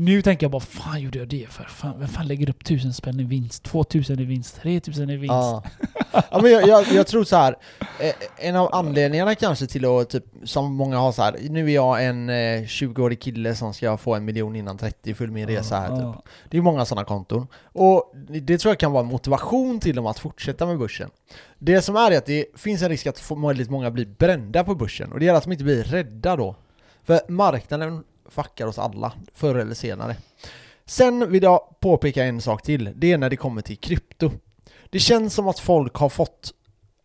Nu 0.02 0.22
tänker 0.22 0.44
jag 0.44 0.52
bara, 0.52 0.62
fan 0.62 1.02
gjorde 1.02 1.20
jag 1.20 1.28
det 1.28 1.48
för? 1.50 1.64
Fan, 1.64 2.00
vem 2.00 2.08
fan 2.08 2.28
lägger 2.28 2.50
upp 2.50 2.62
1000 2.62 2.94
spänn 2.94 3.20
i 3.20 3.24
vinst? 3.24 3.64
2000 3.64 4.20
i 4.20 4.26
vinst? 4.26 4.62
3000 4.62 5.10
i 5.10 5.18
vinst? 5.18 5.32
Ja. 5.32 5.64
ja 6.32 6.42
men 6.42 6.52
jag, 6.52 6.68
jag, 6.68 6.88
jag 6.88 7.08
tror 7.08 7.24
så 7.24 7.36
här. 7.36 7.56
Eh, 8.00 8.14
en 8.48 8.56
av 8.56 8.76
anledningarna 8.76 9.36
kanske 9.36 9.68
till 9.68 9.86
att, 9.86 10.10
typ, 10.10 10.24
som 10.44 10.74
många 10.74 10.98
har 10.98 11.12
så 11.12 11.22
här. 11.22 11.38
nu 11.50 11.66
är 11.70 11.76
jag 11.76 12.06
en 12.06 12.30
eh, 12.30 12.34
20-årig 12.62 13.22
kille 13.22 13.56
som 13.56 13.74
ska 13.74 13.98
få 13.98 14.16
en 14.16 14.26
miljon 14.26 14.56
innan 14.56 14.78
30, 14.78 15.14
följ 15.14 15.32
min 15.32 15.48
resa 15.48 15.80
här 15.80 15.88
typ. 15.88 16.24
Det 16.50 16.58
är 16.58 16.62
många 16.62 16.86
sådana 16.86 17.06
konton. 17.06 17.48
Och 17.64 18.14
det 18.42 18.58
tror 18.58 18.72
jag 18.72 18.80
kan 18.80 18.92
vara 18.92 19.04
en 19.04 19.10
motivation 19.10 19.80
till 19.80 19.96
dem 19.96 20.06
att 20.06 20.20
fortsätta 20.20 20.66
med 20.66 20.78
börsen. 20.78 21.10
Det 21.58 21.82
som 21.82 21.96
är 21.96 22.12
är 22.12 22.18
att 22.18 22.26
det 22.26 22.46
finns 22.56 22.82
en 22.82 22.90
risk 22.90 23.08
att 23.08 23.32
väldigt 23.32 23.70
många 23.70 23.92
blir 23.92 24.06
brända 24.06 24.64
på 24.64 24.76
börsen, 24.76 25.12
och 25.12 25.20
det 25.20 25.28
är 25.28 25.34
att 25.34 25.44
de 25.44 25.52
inte 25.52 25.64
blir 25.64 25.84
rädda 25.84 26.36
då. 26.36 26.56
För 27.04 27.22
marknaden 27.28 28.04
fuckar 28.30 28.68
oss 28.68 28.80
alla, 28.80 29.12
förr 29.34 29.56
eller 29.56 29.76
senare. 29.76 30.16
Sen 30.86 31.32
vill 31.32 31.44
jag 31.44 31.80
påpeka 31.80 32.24
en 32.24 32.42
sak 32.42 32.62
till, 32.62 32.92
det 32.96 33.12
är 33.12 33.18
när 33.18 33.30
det 33.30 33.36
kommer 33.36 33.62
till 33.62 33.78
krypto. 33.78 34.32
Det 34.90 35.00
känns 35.00 35.34
som 35.34 35.48
att 35.48 35.60
folk 35.60 35.96
har 35.96 36.10
fått, 36.10 36.54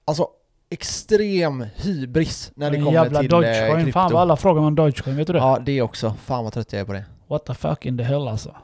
alltså 0.05 0.29
extrem 0.71 1.67
hybris 1.77 2.53
när 2.55 2.71
det 2.71 2.77
Men 2.77 2.85
kommer 2.87 3.03
jävla 3.03 3.21
till 3.21 3.31
Dogecoin. 3.31 3.71
eh, 3.71 3.77
krypto. 3.77 3.93
Fan 3.93 4.13
vad 4.13 4.23
alla 4.23 4.37
frågar 4.37 4.63
om 4.63 4.75
Dogecoin, 4.75 5.17
vet 5.17 5.27
du 5.27 5.33
det? 5.33 5.39
Ja, 5.39 5.59
det 5.67 5.83
också. 5.83 6.15
Fan 6.25 6.45
vad 6.45 6.53
trött 6.53 6.73
jag 6.73 6.81
är 6.81 6.85
på 6.85 6.93
det. 6.93 7.05
What 7.29 7.47
the 7.47 7.55
fuck 7.55 7.87
in 7.87 7.99
the 7.99 8.05
hell 8.05 8.29
alltså. 8.29 8.57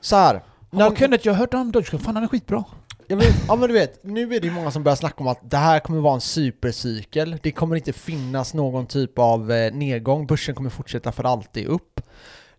Så 0.00 0.16
här. 0.16 0.42
När... 0.70 0.96
Kenneth, 0.96 1.26
jag 1.26 1.34
hört 1.34 1.54
om 1.54 1.72
Dogecoin. 1.72 2.02
Fan 2.02 2.14
han 2.16 2.24
är 2.24 2.28
skitbra. 2.28 2.64
Ja 3.12 3.16
men, 3.18 3.26
ja 3.48 3.56
men 3.56 3.68
du 3.68 3.74
vet, 3.74 4.04
nu 4.04 4.34
är 4.34 4.40
det 4.40 4.46
ju 4.46 4.52
många 4.52 4.70
som 4.70 4.82
börjar 4.82 4.96
snacka 4.96 5.16
om 5.18 5.26
att 5.28 5.50
det 5.50 5.56
här 5.56 5.80
kommer 5.80 6.00
vara 6.00 6.14
en 6.14 6.20
supercykel. 6.20 7.38
Det 7.42 7.52
kommer 7.52 7.76
inte 7.76 7.92
finnas 7.92 8.54
någon 8.54 8.86
typ 8.86 9.18
av 9.18 9.52
eh, 9.52 9.72
nedgång. 9.74 10.26
Börsen 10.26 10.54
kommer 10.54 10.70
fortsätta 10.70 11.12
för 11.12 11.24
alltid 11.24 11.66
upp. 11.66 12.00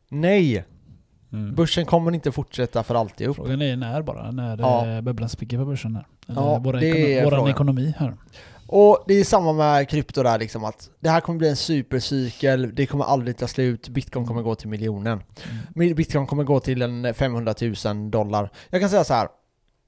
Nej, 0.09 0.65
börsen 1.55 1.85
kommer 1.85 2.11
inte 2.11 2.31
fortsätta 2.31 2.83
för 2.83 2.95
alltid 2.95 3.27
upp. 3.27 3.35
Frågan 3.35 3.61
är 3.61 3.75
när 3.75 4.01
bara, 4.01 4.31
när 4.31 4.57
Ja. 4.57 4.87
ja. 4.87 5.01
bubblan 5.01 5.29
spricker 5.29 5.57
på 5.57 5.65
börsen 5.65 5.95
här. 5.95 6.07
Eller 6.27 6.41
Ja, 6.41 6.71
det 6.79 6.87
ekono- 7.21 7.23
våran 7.23 7.47
ekonomi 7.47 7.93
här. 7.97 8.13
Och 8.67 9.03
det 9.07 9.13
är 9.13 9.23
samma 9.23 9.53
med 9.53 9.89
krypto 9.89 10.23
där 10.23 10.39
liksom 10.39 10.63
att 10.63 10.89
det 10.99 11.09
här 11.09 11.21
kommer 11.21 11.39
bli 11.39 11.49
en 11.49 11.55
supercykel, 11.55 12.75
det 12.75 12.85
kommer 12.85 13.05
aldrig 13.05 13.37
ta 13.37 13.47
slut, 13.47 13.89
bitcoin 13.89 14.27
kommer 14.27 14.41
gå 14.41 14.55
till 14.55 14.69
miljonen. 14.69 15.23
Mm. 15.75 15.95
Bitcoin 15.95 16.27
kommer 16.27 16.43
gå 16.43 16.59
till 16.59 16.81
en 16.81 17.13
500 17.13 17.53
000 17.85 18.11
dollar. 18.11 18.49
Jag 18.69 18.81
kan 18.81 18.89
säga 18.89 19.03
så 19.03 19.13
här. 19.13 19.27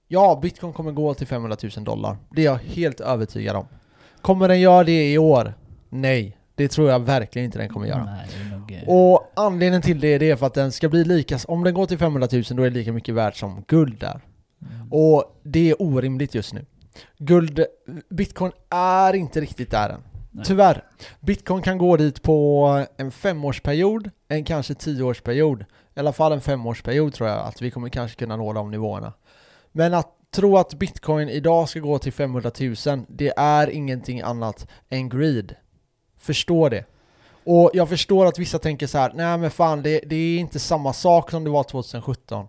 Ja, 0.08 0.40
bitcoin 0.42 0.74
kommer 0.74 0.92
gå 0.92 1.14
till 1.14 1.28
500 1.28 1.58
000 1.76 1.84
dollar. 1.86 2.18
Det 2.30 2.42
är 2.42 2.46
jag 2.46 2.56
helt 2.58 3.00
övertygad 3.00 3.56
om. 3.56 3.68
Kommer 4.22 4.48
den 4.48 4.60
göra 4.60 4.84
det 4.84 5.12
i 5.14 5.18
år? 5.18 5.54
Nej, 5.90 6.38
det 6.56 6.68
tror 6.68 6.90
jag 6.90 7.00
verkligen 7.00 7.46
inte 7.46 7.58
den 7.58 7.70
kommer 7.70 7.88
göra. 7.88 8.04
Nej, 8.06 8.28
nog, 8.52 8.72
eh, 8.72 8.90
Och 8.90 9.32
anledningen 9.36 9.82
till 9.82 10.00
det, 10.00 10.18
det 10.18 10.30
är 10.30 10.36
för 10.36 10.46
att 10.46 10.54
den 10.54 10.72
ska 10.72 10.90
bli 10.90 11.04
lika, 11.04 11.40
om 11.48 11.64
den 11.64 11.74
går 11.74 11.86
till 11.86 11.98
500 11.98 12.28
000 12.32 12.44
då 12.50 12.64
är 12.64 12.70
det 12.70 12.78
lika 12.78 12.94
mycket 12.94 13.16
värt 13.16 13.36
som 13.36 13.64
guld 13.68 14.00
där. 14.00 14.22
mm. 14.62 14.94
Och 14.94 15.40
det 15.44 15.70
är 15.70 15.82
orimligt 15.82 16.36
just 16.36 16.54
nu. 16.54 16.66
Guld, 17.18 17.66
bitcoin 18.10 18.52
är 18.70 19.14
inte 19.16 19.42
riktigt 19.42 19.72
där 19.72 19.90
än. 19.90 20.02
Nej. 20.32 20.46
Tyvärr. 20.46 20.84
Bitcoin 21.20 21.62
kan 21.62 21.78
gå 21.78 21.98
dit 21.98 22.22
på 22.22 22.86
en 22.98 23.12
femårsperiod, 23.12 24.10
en 24.28 24.44
kanske 24.44 24.74
tioårsperiod. 24.74 25.66
I 25.96 26.00
alla 26.00 26.14
fall 26.14 26.32
en 26.32 26.42
femårsperiod 26.42 27.14
tror 27.14 27.30
jag 27.30 27.40
att 27.40 27.62
vi 27.62 27.72
kommer 27.72 27.90
kanske 27.90 28.18
kunna 28.18 28.36
nå 28.36 28.54
de 28.54 28.72
nivåerna. 28.72 29.14
Men 29.78 29.94
att 29.94 30.12
tro 30.32 30.58
att 30.58 30.74
bitcoin 30.74 31.30
idag 31.30 31.70
ska 31.70 31.80
gå 31.80 32.00
till 32.00 32.14
500 32.14 32.52
000, 32.60 32.76
det 33.08 33.34
är 33.38 33.70
ingenting 33.70 34.22
annat 34.22 34.68
än 34.90 35.10
greed. 35.10 35.56
Förstå 36.18 36.70
det. 36.70 36.86
Och 37.44 37.72
jag 37.74 37.90
förstår 37.90 38.26
att 38.26 38.40
vissa 38.40 38.60
tänker 38.60 38.88
så 38.88 38.98
här: 38.98 39.12
nej 39.16 39.38
men 39.38 39.52
fan 39.52 39.84
det, 39.84 40.00
det 40.06 40.16
är 40.16 40.40
inte 40.40 40.60
samma 40.60 40.94
sak 40.94 41.32
som 41.32 41.44
det 41.44 41.50
var 41.50 41.64
2017. 41.64 42.48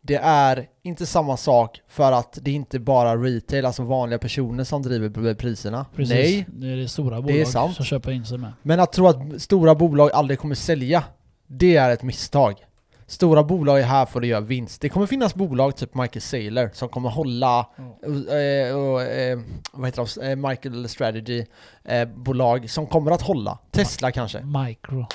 Det 0.00 0.16
är 0.22 0.68
inte 0.82 1.06
samma 1.06 1.36
sak 1.36 1.80
för 1.88 2.12
att 2.12 2.38
det 2.42 2.50
är 2.50 2.54
inte 2.54 2.78
bara 2.78 3.16
retail, 3.16 3.64
alltså 3.66 3.82
vanliga 3.82 4.18
personer 4.18 4.64
som 4.64 4.82
driver 4.82 5.34
priserna. 5.34 5.86
Precis. 5.96 6.14
Nej, 6.14 6.46
Det 6.48 6.66
är 6.66 6.76
det 6.76 6.88
stora 6.88 7.16
är 7.16 7.22
bolag 7.22 7.48
sant. 7.48 7.76
som 7.76 7.84
köper 7.84 8.10
in 8.10 8.24
sig 8.24 8.38
med. 8.38 8.52
men 8.62 8.80
att 8.80 8.92
tro 8.92 9.06
att 9.06 9.42
stora 9.42 9.74
bolag 9.74 10.10
aldrig 10.12 10.38
kommer 10.38 10.54
sälja, 10.54 11.04
det 11.46 11.76
är 11.76 11.90
ett 11.90 12.02
misstag. 12.02 12.65
Stora 13.08 13.44
bolag 13.44 13.80
är 13.80 13.84
här 13.84 14.06
för 14.06 14.20
att 14.20 14.26
göra 14.26 14.40
vinst. 14.40 14.80
Det 14.80 14.88
kommer 14.88 15.06
finnas 15.06 15.34
bolag, 15.34 15.76
typ 15.76 15.94
Michael 15.94 16.22
Saylor, 16.22 16.70
som 16.72 16.88
kommer 16.88 17.08
hålla, 17.08 17.58
eh, 18.02 18.76
och, 18.76 19.02
eh, 19.02 19.38
vad 19.72 19.86
heter 19.86 20.20
de, 20.20 20.30
eh, 20.30 20.48
Michael 20.48 20.88
Strategy, 20.88 21.44
eh, 21.84 22.08
bolag 22.08 22.70
som 22.70 22.86
kommer 22.86 23.10
att 23.10 23.22
hålla. 23.22 23.58
Tesla 23.70 24.10
kanske? 24.12 24.40
Micro. 24.44 25.06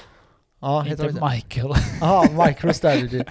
Ja, 0.62 0.82
heter 0.82 1.10
inte? 1.10 1.30
Michael. 1.30 1.74
Jaha, 2.02 2.48
MicroStrategy. 2.48 3.24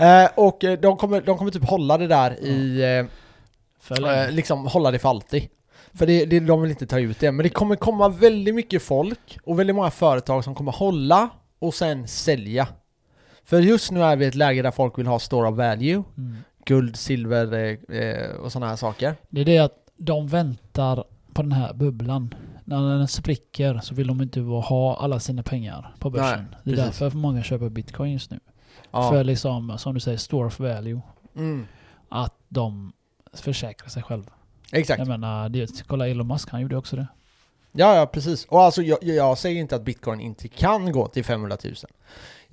eh, 0.00 0.28
och 0.34 0.64
eh, 0.64 0.78
de 0.80 0.96
kommer, 0.96 1.20
de 1.20 1.38
kommer 1.38 1.50
typ 1.50 1.64
hålla 1.64 1.98
det 1.98 2.06
där 2.06 2.44
i, 2.44 2.82
eh, 2.82 4.08
eh, 4.08 4.30
liksom 4.30 4.66
hålla 4.66 4.90
det 4.90 4.98
för 4.98 5.08
alltid. 5.08 5.48
För 5.94 6.06
det, 6.06 6.24
det, 6.24 6.40
de 6.40 6.62
vill 6.62 6.70
inte 6.70 6.86
ta 6.86 6.98
ut 6.98 7.20
det. 7.20 7.32
Men 7.32 7.42
det 7.44 7.48
kommer 7.50 7.76
komma 7.76 8.08
väldigt 8.08 8.54
mycket 8.54 8.82
folk 8.82 9.38
och 9.44 9.58
väldigt 9.58 9.76
många 9.76 9.90
företag 9.90 10.44
som 10.44 10.54
kommer 10.54 10.72
hålla 10.72 11.28
och 11.58 11.74
sen 11.74 12.08
sälja. 12.08 12.68
För 13.44 13.60
just 13.60 13.90
nu 13.90 14.02
är 14.02 14.16
vi 14.16 14.24
i 14.24 14.28
ett 14.28 14.34
läge 14.34 14.62
där 14.62 14.70
folk 14.70 14.98
vill 14.98 15.06
ha 15.06 15.18
store 15.18 15.48
of 15.48 15.56
value, 15.56 16.02
Mm. 16.16 16.36
guld, 16.64 16.96
silver 16.96 17.52
eh, 17.54 17.98
eh, 17.98 18.30
och 18.36 18.52
sådana 18.52 18.68
här 18.68 18.76
saker. 18.76 19.14
Det 19.30 19.40
är 19.40 19.44
det 19.44 19.58
att 19.58 19.74
de 19.96 20.28
väntar 20.28 21.04
på 21.32 21.42
den 21.42 21.52
här 21.52 21.74
bubblan. 21.74 22.34
När 22.64 22.98
den 22.98 23.08
spricker 23.08 23.80
så 23.82 23.94
vill 23.94 24.06
de 24.06 24.20
inte 24.22 24.40
ha 24.40 24.96
alla 24.96 25.20
sina 25.20 25.42
pengar 25.42 25.94
på 25.98 26.10
börsen. 26.10 26.46
Nej, 26.50 26.58
det 26.64 26.70
är 26.70 26.76
precis. 26.76 26.98
därför 26.98 27.16
många 27.18 27.42
köper 27.42 27.68
bitcoin 27.68 28.12
just 28.12 28.30
nu. 28.30 28.40
Ja. 28.90 29.10
För 29.10 29.24
liksom, 29.24 29.78
som 29.78 29.94
du 29.94 30.00
säger, 30.00 30.18
store 30.18 30.46
of 30.46 30.60
value. 30.60 31.00
Mm. 31.36 31.66
Att 32.08 32.34
de 32.48 32.92
försäkrar 33.32 33.88
sig 33.88 34.02
själva. 34.02 34.32
Exakt. 34.72 34.98
Jag 34.98 35.08
menar, 35.08 35.48
det, 35.48 35.84
kolla 35.86 36.08
Elon 36.08 36.26
Musk, 36.26 36.50
han 36.50 36.60
gjorde 36.60 36.76
också 36.76 36.96
det. 36.96 37.06
Ja, 37.72 37.96
ja 37.96 38.06
precis. 38.06 38.44
Och 38.44 38.62
alltså 38.62 38.82
jag, 38.82 38.98
jag 39.02 39.38
säger 39.38 39.60
inte 39.60 39.76
att 39.76 39.84
bitcoin 39.84 40.20
inte 40.20 40.48
kan 40.48 40.92
gå 40.92 41.08
till 41.08 41.24
500 41.24 41.56
000. 41.64 41.74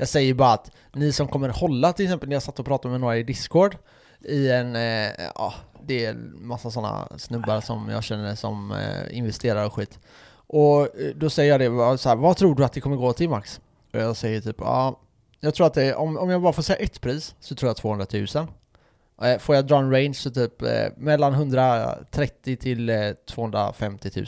Jag 0.02 0.08
säger 0.08 0.34
bara 0.34 0.54
att 0.54 0.72
ni 0.94 1.12
som 1.12 1.28
kommer 1.28 1.50
hålla 1.50 1.94
till 1.94 2.06
exempel 2.06 2.30
när 2.30 2.36
jag 2.36 2.44
satt 2.44 2.60
och 2.60 2.66
pratade 2.66 2.92
med 2.92 3.02
några 3.02 3.18
i 3.18 3.24
Discord 3.24 3.78
i 4.22 4.52
en, 4.52 4.76
eh, 4.76 5.12
ja, 5.36 5.54
det 5.84 6.06
är 6.06 6.10
en 6.10 6.48
massa 6.48 6.72
sådana 6.72 7.08
snubbar 7.18 7.62
som 7.62 7.90
jag 7.90 8.04
känner 8.04 8.36
som 8.36 8.72
eh, 8.72 9.18
investerar 9.18 9.66
och 9.66 9.74
skit. 9.74 10.00
Och 10.48 10.82
eh, 10.82 11.16
då 11.16 11.30
säger 11.30 11.52
jag 11.60 11.60
det, 11.60 11.98
så 11.98 12.10
här, 12.10 12.16
vad 12.16 12.38
tror 12.38 12.56
du 12.56 12.66
att 12.66 12.74
det 12.74 12.82
kommer 12.82 12.96
gå 12.96 13.14
till 13.14 13.30
Max? 13.30 13.62
Och 13.94 14.00
jag 14.00 14.18
säger 14.18 14.42
typ, 14.42 14.56
ja, 14.60 15.00
jag 15.40 15.56
tror 15.56 15.68
att 15.68 15.74
det, 15.74 15.96
om, 15.96 16.18
om 16.18 16.30
jag 16.30 16.42
bara 16.42 16.54
får 16.54 16.64
säga 16.64 16.80
ett 16.80 17.02
pris 17.02 17.36
så 17.40 17.56
tror 17.56 17.70
jag 17.70 17.78
200 17.78 18.06
000. 18.14 18.48
Eh, 19.22 19.40
Får 19.40 19.56
jag 19.56 19.68
dra 19.68 19.78
en 19.78 19.92
range 19.92 20.14
så 20.14 20.32
typ 20.32 20.62
eh, 20.62 20.88
mellan 20.98 21.34
130 21.34 22.56
till 22.56 22.90
eh, 22.90 23.12
250 23.30 24.10
000. 24.16 24.26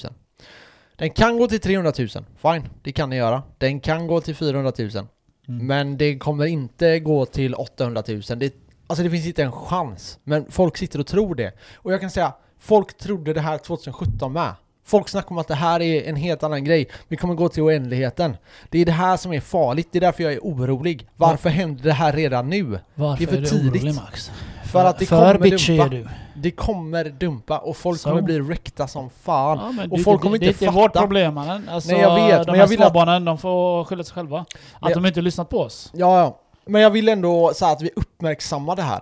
Den 0.96 1.10
kan 1.10 1.38
gå 1.38 1.48
till 1.48 1.60
300 1.60 1.94
000, 2.00 2.08
fine, 2.38 2.70
det 2.84 2.92
kan 2.92 3.10
ni 3.10 3.16
göra. 3.16 3.44
Den 3.58 3.80
kan 3.80 4.08
gå 4.08 4.22
till 4.22 4.36
400 4.36 4.72
000, 4.80 5.08
Mm. 5.48 5.68
men 5.68 5.98
det 5.98 6.18
kommer 6.18 6.46
inte 6.46 7.00
gå 7.00 7.26
till 7.26 7.56
800 7.56 8.04
000. 8.08 8.22
Det, 8.36 8.54
alltså 8.88 9.04
det 9.04 9.10
finns 9.10 9.28
inte 9.28 9.44
en 9.44 9.52
chans. 9.52 10.20
Men 10.24 10.52
folk 10.52 10.78
sitter 10.78 11.00
och 11.00 11.08
tror 11.08 11.36
det. 11.36 11.52
Och 11.76 11.94
jag 11.94 12.02
kan 12.02 12.12
säga, 12.12 12.34
folk 12.60 12.98
trodde 12.98 13.34
det 13.34 13.42
här 13.42 13.58
2017 13.58 14.34
med. 14.34 14.54
Folk 14.86 15.10
snackar 15.10 15.32
om 15.32 15.38
att 15.38 15.48
det 15.48 15.56
här 15.56 15.82
är 15.82 16.10
en 16.10 16.16
helt 16.16 16.44
annan 16.44 16.64
grej. 16.64 16.90
Vi 17.08 17.18
kommer 17.18 17.34
gå 17.34 17.50
till 17.50 17.64
oändligheten. 17.64 18.38
Det 18.70 18.80
är 18.80 18.86
det 18.86 18.92
här 18.92 19.18
som 19.18 19.34
är 19.34 19.40
farligt. 19.40 19.88
Det 19.92 20.00
är 20.00 20.02
därför 20.02 20.24
jag 20.24 20.34
är 20.34 20.40
orolig. 20.40 21.08
Varför 21.16 21.50
händer 21.50 21.84
det 21.84 21.94
här 21.94 22.14
redan 22.14 22.50
nu? 22.50 22.80
Varför 22.96 23.26
det 23.26 23.32
är 23.32 23.34
för 23.34 23.38
är 23.38 23.42
du 23.42 23.48
tidigt. 23.48 23.84
orolig 23.84 23.96
Max? 23.96 24.32
För 24.74 24.86
att 24.86 25.00
det 25.00 25.06
för 25.06 25.34
kommer 25.34 25.38
bitchig 25.52 25.78
dumpa. 25.80 25.96
är 25.96 26.00
du. 26.00 26.08
Det 26.36 26.52
kommer 26.52 27.04
dumpa 27.06 27.58
och 27.58 27.78
folk 27.78 28.00
Så. 28.00 28.10
kommer 28.10 28.22
bli 28.22 28.40
räckta 28.40 28.88
som 28.88 29.10
fan. 29.10 29.76
Ja, 29.78 29.84
Och 29.84 29.98
det, 29.98 30.04
folk 30.04 30.22
det, 30.22 30.24
kommer 30.24 30.38
det, 30.38 30.46
inte 30.46 30.60
det 30.60 30.66
är 30.66 30.72
vårt 30.72 30.92
fatta. 30.94 31.00
problem 31.00 31.34
mannen. 31.34 31.70
Alltså, 31.70 31.92
Nej, 31.92 32.02
jag 32.02 32.16
vet, 32.28 32.46
de 32.46 32.52
men 32.52 32.60
jag 32.60 32.68
vill 32.68 32.82
att- 32.84 32.94
de 33.26 33.38
får 33.38 33.84
skylla 33.84 34.04
sig 34.04 34.14
själva. 34.14 34.40
Att 34.40 34.90
jag- 34.90 34.94
de 34.94 35.06
inte 35.06 35.22
lyssnat 35.22 35.50
på 35.50 35.60
oss. 35.60 35.90
Ja, 35.94 36.20
ja. 36.20 36.40
Men 36.66 36.82
jag 36.82 36.90
vill 36.90 37.10
ändå 37.10 37.52
här 37.66 37.74
att 37.74 37.82
vi 37.82 37.90
uppmärksammar 37.96 38.76
det 38.76 38.82
här. 38.82 39.02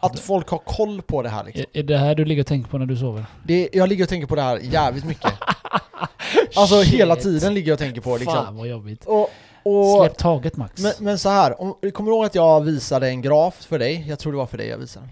Att 0.00 0.10
Alltså, 0.10 0.22
folk 0.24 0.48
har 0.48 0.58
koll 0.58 1.02
på 1.02 1.22
det 1.22 1.28
här 1.28 1.44
liksom. 1.44 1.64
är, 1.72 1.82
det 1.82 1.98
här 1.98 2.14
du 2.14 2.24
ligger 2.24 2.42
och 2.42 2.46
tänker 2.46 2.70
på 2.70 2.78
när 2.78 2.86
du 2.86 2.96
sover? 2.96 3.24
Det, 3.44 3.68
jag 3.72 3.88
ligger 3.88 4.04
och 4.04 4.08
tänker 4.08 4.26
på 4.26 4.34
det 4.34 4.42
här 4.42 4.58
jävligt 4.62 5.04
mycket. 5.04 5.32
Alltså 6.56 6.82
Shit. 6.82 6.94
hela 6.94 7.16
tiden 7.16 7.54
ligger 7.54 7.68
jag 7.68 7.74
och 7.74 7.78
tänker 7.78 8.00
på 8.00 8.16
liksom. 8.16 8.34
Fan 8.34 8.56
vad 8.56 8.66
jobbigt. 8.68 9.04
Och, 9.04 9.30
och, 9.66 10.00
Släpp 10.04 10.18
taget 10.18 10.56
Max. 10.56 10.82
men, 10.82 10.92
men 11.00 11.18
så 11.18 11.28
här, 11.28 11.60
om, 11.60 11.74
kommer 11.92 12.10
du 12.10 12.16
ihåg 12.16 12.24
att 12.26 12.34
jag 12.34 12.60
visade 12.60 13.08
en 13.08 13.22
graf 13.22 13.54
för 13.64 13.78
dig? 13.78 14.04
Jag 14.08 14.18
tror 14.18 14.32
det 14.32 14.38
var 14.38 14.46
för 14.46 14.58
dig 14.58 14.68
jag 14.68 14.78
visade. 14.78 15.06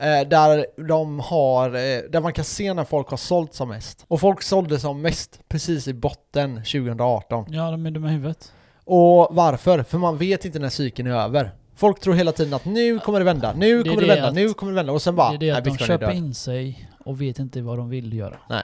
Eh, 0.00 0.28
där 0.28 0.66
de 0.88 1.20
har, 1.20 1.68
eh, 1.68 1.98
där 2.10 2.20
man 2.20 2.32
kan 2.32 2.44
se 2.44 2.74
när 2.74 2.84
folk 2.84 3.08
har 3.08 3.16
sålt 3.16 3.54
som 3.54 3.68
mest. 3.68 4.04
Och 4.08 4.20
folk 4.20 4.42
sålde 4.42 4.78
som 4.78 5.00
mest 5.02 5.40
precis 5.48 5.88
i 5.88 5.94
botten 5.94 6.54
2018. 6.56 7.44
Ja, 7.48 7.70
de 7.70 7.86
är 7.86 7.90
dumma 7.90 8.08
i 8.08 8.12
huvudet. 8.12 8.52
Och 8.84 9.28
varför? 9.30 9.82
För 9.82 9.98
man 9.98 10.16
vet 10.18 10.44
inte 10.44 10.58
när 10.58 10.68
cykeln 10.68 11.08
är 11.08 11.14
över. 11.14 11.50
Folk 11.76 12.00
tror 12.00 12.14
hela 12.14 12.32
tiden 12.32 12.54
att 12.54 12.64
nu 12.64 12.98
kommer 12.98 13.18
det 13.18 13.24
vända, 13.24 13.52
nu 13.56 13.82
Det 13.82 13.88
kommer 13.90 14.02
det, 14.02 14.08
det 14.08 14.14
vända, 14.14 14.28
att- 14.28 14.34
nu 14.34 14.48
kommer 14.54 14.72
det 14.72 14.76
vända 14.76 14.92
och 14.92 15.02
sen 15.02 15.16
bara, 15.16 15.28
det 15.30 15.34
är 15.34 15.38
det 15.38 15.46
nej 15.46 15.58
att 15.58 15.64
de 15.64 15.78
köper 15.78 16.06
död. 16.06 16.16
in 16.16 16.34
sig 16.34 16.88
och 17.04 17.20
vet 17.20 17.38
inte 17.38 17.62
vad 17.62 17.78
de 17.78 17.88
vill 17.90 18.12
göra. 18.12 18.36
Nej. 18.48 18.62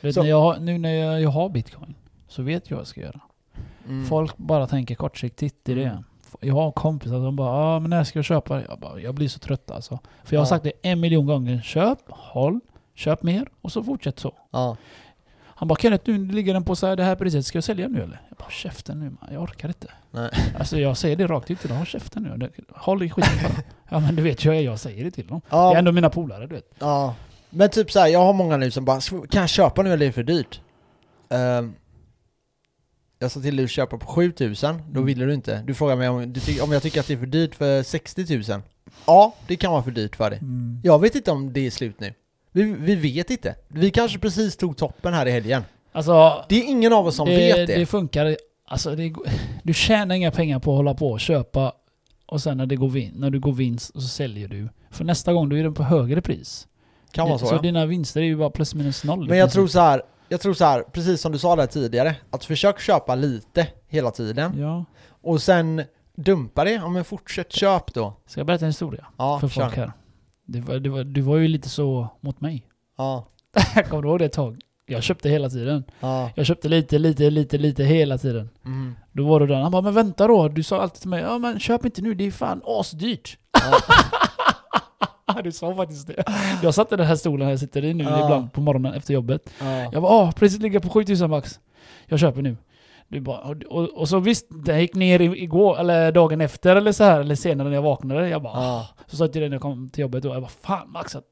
Vet, 0.00 0.16
när 0.16 0.24
jag, 0.24 0.62
nu 0.62 0.78
när 0.78 0.94
jag, 0.94 1.20
jag 1.20 1.30
har 1.30 1.48
bitcoin 1.48 1.94
så 2.28 2.42
vet 2.42 2.70
jag 2.70 2.76
vad 2.76 2.80
jag 2.82 2.86
ska 2.88 3.00
göra. 3.00 3.20
Mm. 3.88 4.06
Folk 4.06 4.36
bara 4.36 4.66
tänker 4.66 4.94
kortsiktigt, 4.94 5.56
det 5.62 5.72
är 5.72 5.76
Mm. 5.76 5.96
det. 5.96 6.46
Jag 6.46 6.54
har 6.54 6.70
kompisar 6.72 7.16
som 7.16 7.36
bara 7.36 7.50
ah, 7.50 7.80
men 7.80 7.90
när 7.90 8.04
ska 8.04 8.18
jag 8.18 8.24
köpa? 8.26 8.62
Jag, 8.68 8.78
bara, 8.78 9.00
jag 9.00 9.14
blir 9.14 9.28
så 9.28 9.38
trött 9.38 9.70
alltså. 9.70 9.98
För 10.24 10.34
jag 10.36 10.40
har 10.40 10.44
Ja. 10.46 10.48
sagt 10.48 10.64
det 10.64 10.72
en 10.82 11.00
miljon 11.00 11.26
gånger. 11.26 11.60
Köp, 11.64 11.98
håll, 12.08 12.60
köp 12.94 13.22
mer 13.22 13.48
och 13.60 13.72
så 13.72 13.82
fortsätt 13.84 14.18
så. 14.18 14.32
Ja. 14.50 14.76
Han 15.44 15.68
bara 15.68 15.78
Kenneth, 15.78 16.10
nu 16.10 16.32
ligger 16.32 16.54
den 16.54 16.64
på 16.64 16.76
så 16.76 16.86
här, 16.86 16.96
det 16.96 17.04
här 17.04 17.16
priset, 17.16 17.46
ska 17.46 17.56
jag 17.56 17.64
sälja 17.64 17.88
nu 17.88 18.02
eller? 18.02 18.20
Jag 18.28 18.38
bara 18.38 18.50
käften 18.50 19.00
nu 19.00 19.04
man, 19.20 19.32
jag 19.32 19.42
orkar 19.42 19.68
inte. 19.68 19.86
Nej. 20.10 20.30
Alltså 20.58 20.78
jag 20.78 20.96
säger 20.96 21.16
det 21.16 21.26
rakt 21.26 21.50
ut 21.50 21.60
till 21.60 21.68
dem, 21.68 21.76
håll 21.78 21.86
käften 21.86 22.22
nu. 22.22 22.36
Det- 22.36 22.50
Håll 22.74 23.02
i 23.02 23.10
skiten 23.10 23.32
bara. 23.42 23.62
Ja 23.90 24.00
men 24.00 24.16
du 24.16 24.22
vet 24.22 24.44
ju, 24.44 24.52
jag 24.60 24.78
säger 24.78 25.04
det 25.04 25.10
till 25.10 25.26
dem. 25.26 25.40
Det 25.50 25.56
är 25.56 25.60
Ja, 25.60 25.76
ändå 25.76 25.92
mina 25.92 26.10
polare 26.10 26.46
du 26.46 26.54
vet. 26.54 26.74
ja. 26.78 27.14
Men 27.50 27.70
typ 27.70 27.90
så 27.90 27.98
här, 28.00 28.06
jag 28.06 28.18
har 28.24 28.32
många 28.32 28.56
nu 28.56 28.70
som 28.70 28.84
bara, 28.84 29.00
kan 29.30 29.40
jag 29.40 29.48
köpa 29.48 29.82
nu 29.82 29.92
eller 29.92 30.02
är 30.06 30.08
det 30.08 30.12
för 30.12 30.22
dyrt? 30.22 30.60
Ehm, 31.28 31.74
jag 33.26 33.30
sa 33.32 33.40
till 33.40 33.56
dig 33.56 33.64
att 33.64 33.70
köpa 33.70 33.98
på 33.98 34.06
7000, 34.06 34.76
då 34.76 35.00
Mm. 35.00 35.04
ville 35.06 35.24
du 35.24 35.34
inte. 35.34 35.62
Du 35.66 35.74
frågar 35.74 35.96
mig 35.96 36.08
om, 36.08 36.32
du 36.32 36.40
ty- 36.40 36.60
om 36.60 36.72
jag 36.72 36.82
tycker 36.82 37.00
att 37.00 37.06
det 37.06 37.12
är 37.12 37.18
för 37.18 37.26
dyrt 37.26 37.54
för 37.54 37.82
60 37.82 38.52
000. 38.52 38.62
Ja, 39.06 39.34
det 39.46 39.56
kan 39.56 39.72
vara 39.72 39.82
för 39.82 39.90
dyrt 39.90 40.16
för 40.16 40.30
dig. 40.30 40.38
Mm. 40.38 40.80
Jag 40.84 40.98
vet 41.00 41.14
inte 41.14 41.30
om 41.30 41.52
det 41.52 41.66
är 41.66 41.70
slut 41.70 42.00
nu. 42.00 42.14
Vi, 42.52 42.62
vi 42.62 42.94
vet 42.94 43.30
inte. 43.30 43.54
Vi 43.68 43.90
kanske 43.90 44.18
precis 44.18 44.56
tog 44.56 44.76
toppen 44.76 45.14
här 45.14 45.26
i 45.26 45.30
helgen. 45.30 45.62
Alltså, 45.92 46.44
Det 46.48 46.56
är 46.56 46.64
ingen 46.64 46.92
av 46.92 47.06
oss 47.06 47.16
som 47.16 47.28
det, 47.28 47.36
vet 47.36 47.66
det. 47.66 47.74
det 47.78 47.86
funkar. 47.86 48.36
Alltså, 48.68 48.94
det, 48.96 49.14
du 49.62 49.74
tjänar 49.74 50.14
inga 50.14 50.30
pengar 50.30 50.58
på 50.58 50.70
att 50.72 50.76
hålla 50.76 50.94
på 50.94 51.10
och 51.10 51.20
köpa 51.20 51.72
och 52.26 52.42
sen 52.42 52.56
när, 52.56 52.66
det 52.66 52.76
går 52.76 52.88
vin, 52.88 53.12
när 53.16 53.30
du 53.30 53.40
går 53.40 53.52
vinst 53.52 53.90
och 53.90 54.02
så 54.02 54.08
säljer 54.08 54.48
du. 54.48 54.68
För 54.90 55.04
nästa 55.04 55.32
gång 55.32 55.48
då 55.48 55.56
är 55.56 55.62
den 55.62 55.74
på 55.74 55.82
högre 55.82 56.22
pris. 56.22 56.66
kan 57.10 57.28
vara 57.28 57.38
så, 57.38 57.46
så 57.46 57.54
ja. 57.54 57.60
dina 57.60 57.86
vinster 57.86 58.20
är 58.20 58.24
ju 58.24 58.36
bara 58.36 58.50
plus 58.50 58.74
minus 58.74 59.04
noll. 59.04 59.28
Men 59.28 59.38
jag 59.38 59.52
tror 59.52 59.66
så 59.66 59.80
här, 59.80 60.02
jag 60.28 60.40
tror 60.40 60.54
så 60.54 60.64
här, 60.64 60.82
precis 60.82 61.20
som 61.20 61.32
du 61.32 61.38
sa 61.38 61.56
där 61.56 61.66
tidigare, 61.66 62.16
att 62.30 62.44
försök 62.44 62.80
köpa 62.80 63.14
lite 63.14 63.66
hela 63.88 64.10
tiden. 64.10 64.58
Ja. 64.60 64.84
Och 65.22 65.42
sen 65.42 65.82
dumpa 66.16 66.64
det, 66.64 66.70
ja 66.72 66.88
men 66.88 67.04
fortsätt 67.04 67.52
köp 67.52 67.94
då. 67.94 68.16
Ska 68.26 68.40
jag 68.40 68.46
berätta 68.46 68.64
en 68.64 68.68
historia 68.70 69.06
Ja, 69.16 69.40
för 69.40 69.48
kör. 69.48 69.62
folk 69.62 69.76
här? 69.76 69.92
Det 70.46 70.60
var, 70.60 70.74
det 70.78 70.88
var, 70.90 71.04
du 71.04 71.20
var 71.20 71.36
ju 71.36 71.48
lite 71.48 71.68
så 71.68 72.08
mot 72.20 72.40
mig. 72.40 72.66
Ja, 72.98 73.26
Kommer 73.90 74.02
du 74.02 74.08
ihåg 74.08 74.18
det 74.18 74.24
ett 74.24 74.32
tag? 74.32 74.58
Jag 74.88 75.02
köpte 75.02 75.28
hela 75.28 75.50
tiden. 75.50 75.84
ja. 76.00 76.30
Jag 76.34 76.46
köpte 76.46 76.68
lite, 76.68 76.98
lite, 76.98 77.30
lite, 77.30 77.58
lite 77.58 77.84
hela 77.84 78.18
tiden. 78.18 78.50
Mm. 78.64 78.94
Då 79.12 79.26
var 79.28 79.40
du 79.40 79.46
där. 79.46 79.54
Han 79.60 79.72
bara, 79.72 79.82
men 79.82 79.94
vänta 79.94 80.26
då. 80.26 80.48
Du 80.48 80.62
sa 80.62 80.80
alltid 80.82 81.00
till 81.00 81.10
mig, 81.10 81.22
ja 81.22 81.38
men 81.38 81.60
köp 81.60 81.84
inte 81.84 82.02
nu, 82.02 82.14
det 82.14 82.26
är 82.26 82.30
fan 82.30 82.62
asdyrt. 82.64 83.38
du 85.44 85.52
sa 85.52 85.74
faktiskt 85.74 86.06
det. 86.06 86.24
Jag 86.62 86.74
satt 86.74 86.92
i 86.92 86.96
den 86.96 87.06
här 87.06 87.16
stolen 87.16 87.48
jag 87.48 87.58
sitter 87.58 87.84
i 87.84 87.94
nu 87.94 88.04
Ja. 88.04 88.24
ibland 88.24 88.52
på 88.52 88.60
morgonen 88.60 88.94
efter 88.94 89.14
jobbet. 89.14 89.50
Ja. 89.60 89.88
Jag 89.92 90.02
bara, 90.02 90.12
ah, 90.12 90.32
priset 90.32 90.62
ligger 90.62 90.80
på 90.80 90.88
7000 90.88 91.30
max. 91.30 91.60
Jag 92.06 92.18
köper 92.18 92.42
nu. 92.42 92.56
Du 93.08 93.20
bara, 93.20 93.38
och, 93.38 93.56
och, 93.68 93.88
och 93.98 94.08
så 94.08 94.18
visst, 94.18 94.46
det 94.64 94.80
gick 94.80 94.94
ner 94.94 95.20
igår, 95.20 95.78
eller 95.80 96.12
dagen 96.12 96.40
efter 96.40 96.76
eller 96.76 96.92
så 96.92 97.04
här, 97.04 97.20
eller 97.20 97.34
senare 97.34 97.68
när 97.68 97.74
jag 97.74 97.82
vaknade. 97.82 98.28
Jag 98.28 98.42
bara, 98.42 98.52
ah. 98.58 98.86
Så 99.06 99.16
sa 99.16 99.24
jag 99.24 99.32
till 99.32 99.40
dig 99.40 99.50
när 99.50 99.54
jag 99.54 99.62
kom 99.62 99.88
till 99.90 100.02
jobbet 100.02 100.22
då, 100.22 100.28
jag 100.28 100.42
bara, 100.42 100.50
fan 100.62 100.90
Max, 100.90 101.16
att, 101.16 101.24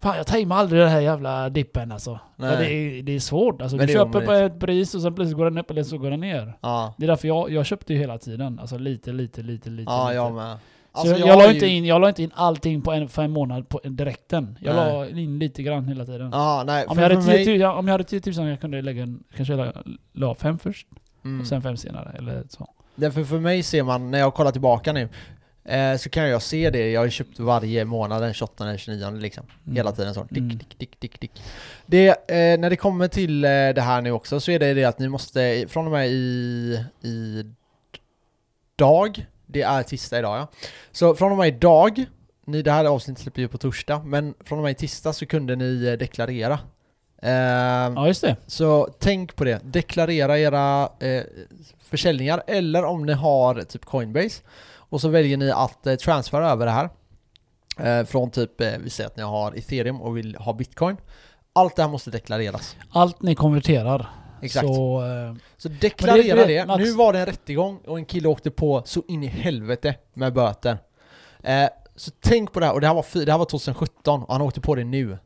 fan 0.00 0.16
jag 0.16 0.26
tajmar 0.26 0.56
aldrig 0.56 0.80
den 0.80 0.90
här 0.90 1.00
jävla 1.00 1.48
dippen 1.48 1.92
alltså. 1.92 2.20
Det, 2.36 2.46
är, 2.46 3.02
det 3.02 3.12
är 3.12 3.20
svårt. 3.20 3.62
Alltså, 3.62 3.76
Men 3.76 3.86
du 3.86 3.92
köper 3.92 4.26
på 4.26 4.32
ett 4.32 4.60
pris 4.60 4.94
och 4.94 5.02
sen 5.02 5.14
plötsligt 5.14 5.36
går 5.36 5.44
den 5.44 5.58
upp 5.58 5.70
eller 5.70 5.82
så 5.82 5.98
går 5.98 6.10
den 6.10 6.20
ner. 6.20 6.56
Ja, 6.60 6.94
Det 6.98 7.04
är 7.04 7.08
därför 7.08 7.28
jag, 7.28 7.50
jag 7.50 7.66
köpte 7.66 7.92
ju 7.92 7.98
hela 7.98 8.18
tiden. 8.18 8.58
Alltså 8.58 8.78
lite, 8.78 9.12
lite, 9.12 9.42
lite, 9.42 9.70
lite. 9.70 9.90
ja 9.92 10.04
lite. 10.08 10.14
jag 10.14 10.32
med. 10.34 10.56
Så 10.92 10.98
Alltså, 10.98 11.16
jag, 11.18 11.28
jag, 11.28 11.38
la 11.38 11.44
har 11.44 11.52
inte 11.52 11.66
ju- 11.66 11.76
in, 11.76 11.84
jag 11.84 12.00
la 12.00 12.08
inte 12.08 12.22
in 12.22 12.30
allting 12.34 12.82
på 12.82 12.92
en, 12.92 13.08
för 13.08 13.22
en 13.22 13.30
månad 13.30 13.68
på 13.68 13.80
direkten. 13.84 14.58
Jag 14.60 14.76
Nej. 14.76 14.92
la 15.14 15.20
in 15.20 15.38
lite 15.38 15.62
grann 15.62 15.88
hela 15.88 16.04
tiden. 16.06 16.30
Ja, 16.32 16.62
nej. 16.66 16.86
Om 16.86 16.98
jag, 16.98 17.02
hade 17.02 17.22
för 17.22 17.30
10 17.32 17.36
mig- 17.36 17.46
000, 17.46 17.56
ja, 17.60 17.72
om 17.74 17.86
jag 17.88 17.92
hade 17.94 18.04
10 18.04 18.22
000 18.36 18.48
jag 18.48 18.60
kunde 18.60 18.82
lägga 18.82 19.02
en, 19.02 19.24
kanske 19.36 19.54
la, 19.56 19.72
la 20.12 20.34
fem 20.34 20.58
först 20.58 20.86
Mm. 21.24 21.40
och 21.40 21.46
sen 21.46 21.62
fem 21.62 21.76
senare. 21.76 22.14
Eller 22.18 22.42
så. 22.48 22.68
Därför 22.94 23.24
för 23.24 23.38
mig 23.40 23.62
ser 23.62 23.82
man, 23.82 24.10
när 24.10 24.18
jag 24.18 24.34
kollar 24.34 24.50
tillbaka 24.52 24.92
nu, 24.92 25.08
eh, 25.64 25.96
så 25.96 26.10
kan 26.10 26.28
jag 26.28 26.42
se 26.42 26.70
det. 26.70 26.90
Jag 26.90 27.00
har 27.00 27.04
ju 27.04 27.10
köpt 27.10 27.38
varje 27.38 27.84
månad 27.84 28.22
den 28.22 28.34
28 28.34 28.64
eller 28.64 28.76
29 28.78 29.10
liksom. 29.10 29.44
Mm. 29.64 29.76
Hela 29.76 29.92
tiden 29.92 30.14
så. 30.14 30.22
Dick, 30.30 30.38
Mm. 30.38 30.58
dick, 30.58 30.78
dick, 30.78 31.00
dick, 31.00 31.20
dick. 31.20 31.42
Det, 31.86 32.08
eh, 32.08 32.58
när 32.60 32.70
det 32.70 32.76
kommer 32.76 33.08
till 33.08 33.44
eh, 33.44 33.48
det 33.50 33.80
här 33.80 34.02
nu 34.02 34.10
också 34.12 34.40
så 34.40 34.50
är 34.50 34.58
det 34.58 34.74
det 34.74 34.84
att 34.84 34.98
ni 34.98 35.08
måste, 35.08 35.64
från 35.68 35.86
och 35.86 35.92
med 35.92 36.08
i, 36.08 36.84
i 37.02 37.44
dag, 38.76 39.26
det 39.52 39.62
är 39.62 39.82
tisdag 39.82 40.18
idag 40.18 40.38
ja. 40.38 40.46
Så 40.92 41.14
från 41.14 41.32
och 41.32 41.38
med 41.38 41.48
idag, 41.48 42.04
ni, 42.46 42.62
det 42.62 42.72
här 42.72 42.84
avsnittet 42.84 43.22
släpper 43.22 43.40
ju 43.42 43.48
på 43.48 43.58
torsdag, 43.58 44.02
men 44.04 44.34
från 44.44 44.58
och 44.58 44.62
med 44.62 44.70
i 44.70 44.74
tisdag 44.74 45.12
så 45.12 45.26
kunde 45.26 45.56
ni 45.56 45.86
eh, 45.86 45.92
deklarera. 45.98 46.58
Eh, 47.22 47.30
Ja, 47.94 48.06
just 48.06 48.20
det. 48.20 48.36
så 48.46 48.88
tänk 48.98 49.36
på 49.36 49.44
det. 49.44 49.60
Deklarera 49.64 50.38
era 50.38 50.88
eh, 51.00 51.22
försäljningar 51.78 52.42
eller 52.46 52.84
om 52.84 53.06
ni 53.06 53.12
har 53.12 53.62
typ 53.62 53.84
Coinbase 53.84 54.42
och 54.74 55.00
så 55.00 55.08
väljer 55.08 55.36
ni 55.36 55.50
att 55.50 55.86
eh, 55.86 55.94
transfera 55.94 56.50
över 56.50 56.66
det 56.66 56.72
här 56.72 56.88
eh, 57.78 58.06
från 58.06 58.30
typ, 58.30 58.60
eh, 58.60 58.72
vi 58.80 58.90
säger 58.90 59.10
att 59.10 59.16
ni 59.16 59.22
har 59.22 59.52
ethereum 59.58 60.00
och 60.00 60.16
vill 60.16 60.36
ha 60.36 60.52
bitcoin. 60.52 60.96
Allt 61.52 61.76
det 61.76 61.82
här 61.82 61.88
måste 61.90 62.10
deklareras. 62.10 62.76
Allt 62.90 63.22
ni 63.22 63.34
konverterar. 63.34 64.10
Exakt. 64.42 64.66
Så, 64.66 65.02
Så, 65.58 65.68
eh, 65.68 65.74
deklarera 65.80 66.36
Men 66.36 66.48
det, 66.48 66.54
det- 66.54 66.66
Max- 66.66 66.78
Nu 66.84 66.92
var 66.92 67.12
det 67.12 67.18
en 67.18 67.26
rättegång 67.26 67.78
och 67.86 67.98
en 67.98 68.04
kille 68.04 68.28
åkte 68.28 68.50
på 68.50 68.82
så 68.86 69.02
in 69.08 69.22
i 69.22 69.26
helvete 69.26 69.94
med 70.14 70.32
böter. 70.32 70.78
Eh, 71.42 71.68
så 71.96 72.10
tänk 72.20 72.52
på 72.52 72.60
det 72.60 72.66
här, 72.66 72.72
och 72.72 72.80
det 72.80 72.86
här, 72.86 72.94
var, 72.94 73.24
det 73.24 73.32
här 73.32 73.38
var 73.38 73.44
2017 73.44 74.22
och 74.22 74.32
han 74.32 74.42
åkte 74.42 74.60
på 74.60 74.74
det 74.74 74.84
nu. 74.84 75.18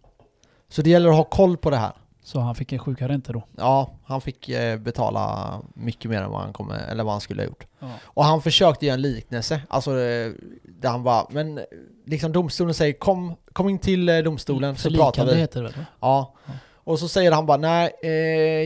Så 0.68 0.82
det 0.82 0.90
gäller 0.90 1.08
att 1.08 1.16
ha 1.16 1.24
koll 1.24 1.56
på 1.56 1.70
det 1.70 1.76
här. 1.76 1.92
så 2.22 2.40
han 2.40 2.54
fick 2.54 2.72
en 2.72 2.78
sjuka 2.78 3.08
ränta 3.08 3.32
då. 3.32 3.42
Ja, 3.56 3.90
han 4.04 4.20
fick 4.20 4.48
eh, 4.48 4.78
betala 4.78 5.52
mycket 5.74 6.10
mer 6.10 6.22
än 6.22 6.30
vad 6.30 6.40
han, 6.40 6.52
kommer, 6.52 6.78
eller 6.90 7.04
vad 7.04 7.12
han 7.14 7.20
skulle 7.20 7.42
ha 7.42 7.46
gjort. 7.46 7.66
Ja. 7.78 7.86
Och 8.04 8.24
han 8.24 8.42
försökte 8.42 8.86
göra 8.86 8.94
en 8.94 9.02
liknelse, 9.02 9.60
alltså 9.68 9.90
eh, 9.90 10.32
där 10.62 10.88
han 10.88 11.02
bara, 11.02 11.26
men 11.30 11.60
liksom 12.06 12.32
domstolen 12.32 12.74
säger 12.74 12.92
kom, 12.92 13.34
kom 13.52 13.68
in 13.68 13.78
till 13.78 14.08
eh, 14.08 14.18
domstolen 14.18 14.76
så 14.76 14.90
pratar 14.90 15.26
vi. 15.26 15.34
heter 15.34 15.62
det 15.62 15.68
väl? 15.68 15.84
Ja. 16.00 16.34
Ja. 16.46 16.52
Och 16.84 16.98
så 16.98 17.08
säger 17.08 17.32
han 17.32 17.46
bara 17.46 17.56
nej, 17.58 17.92
eh, 18.02 18.10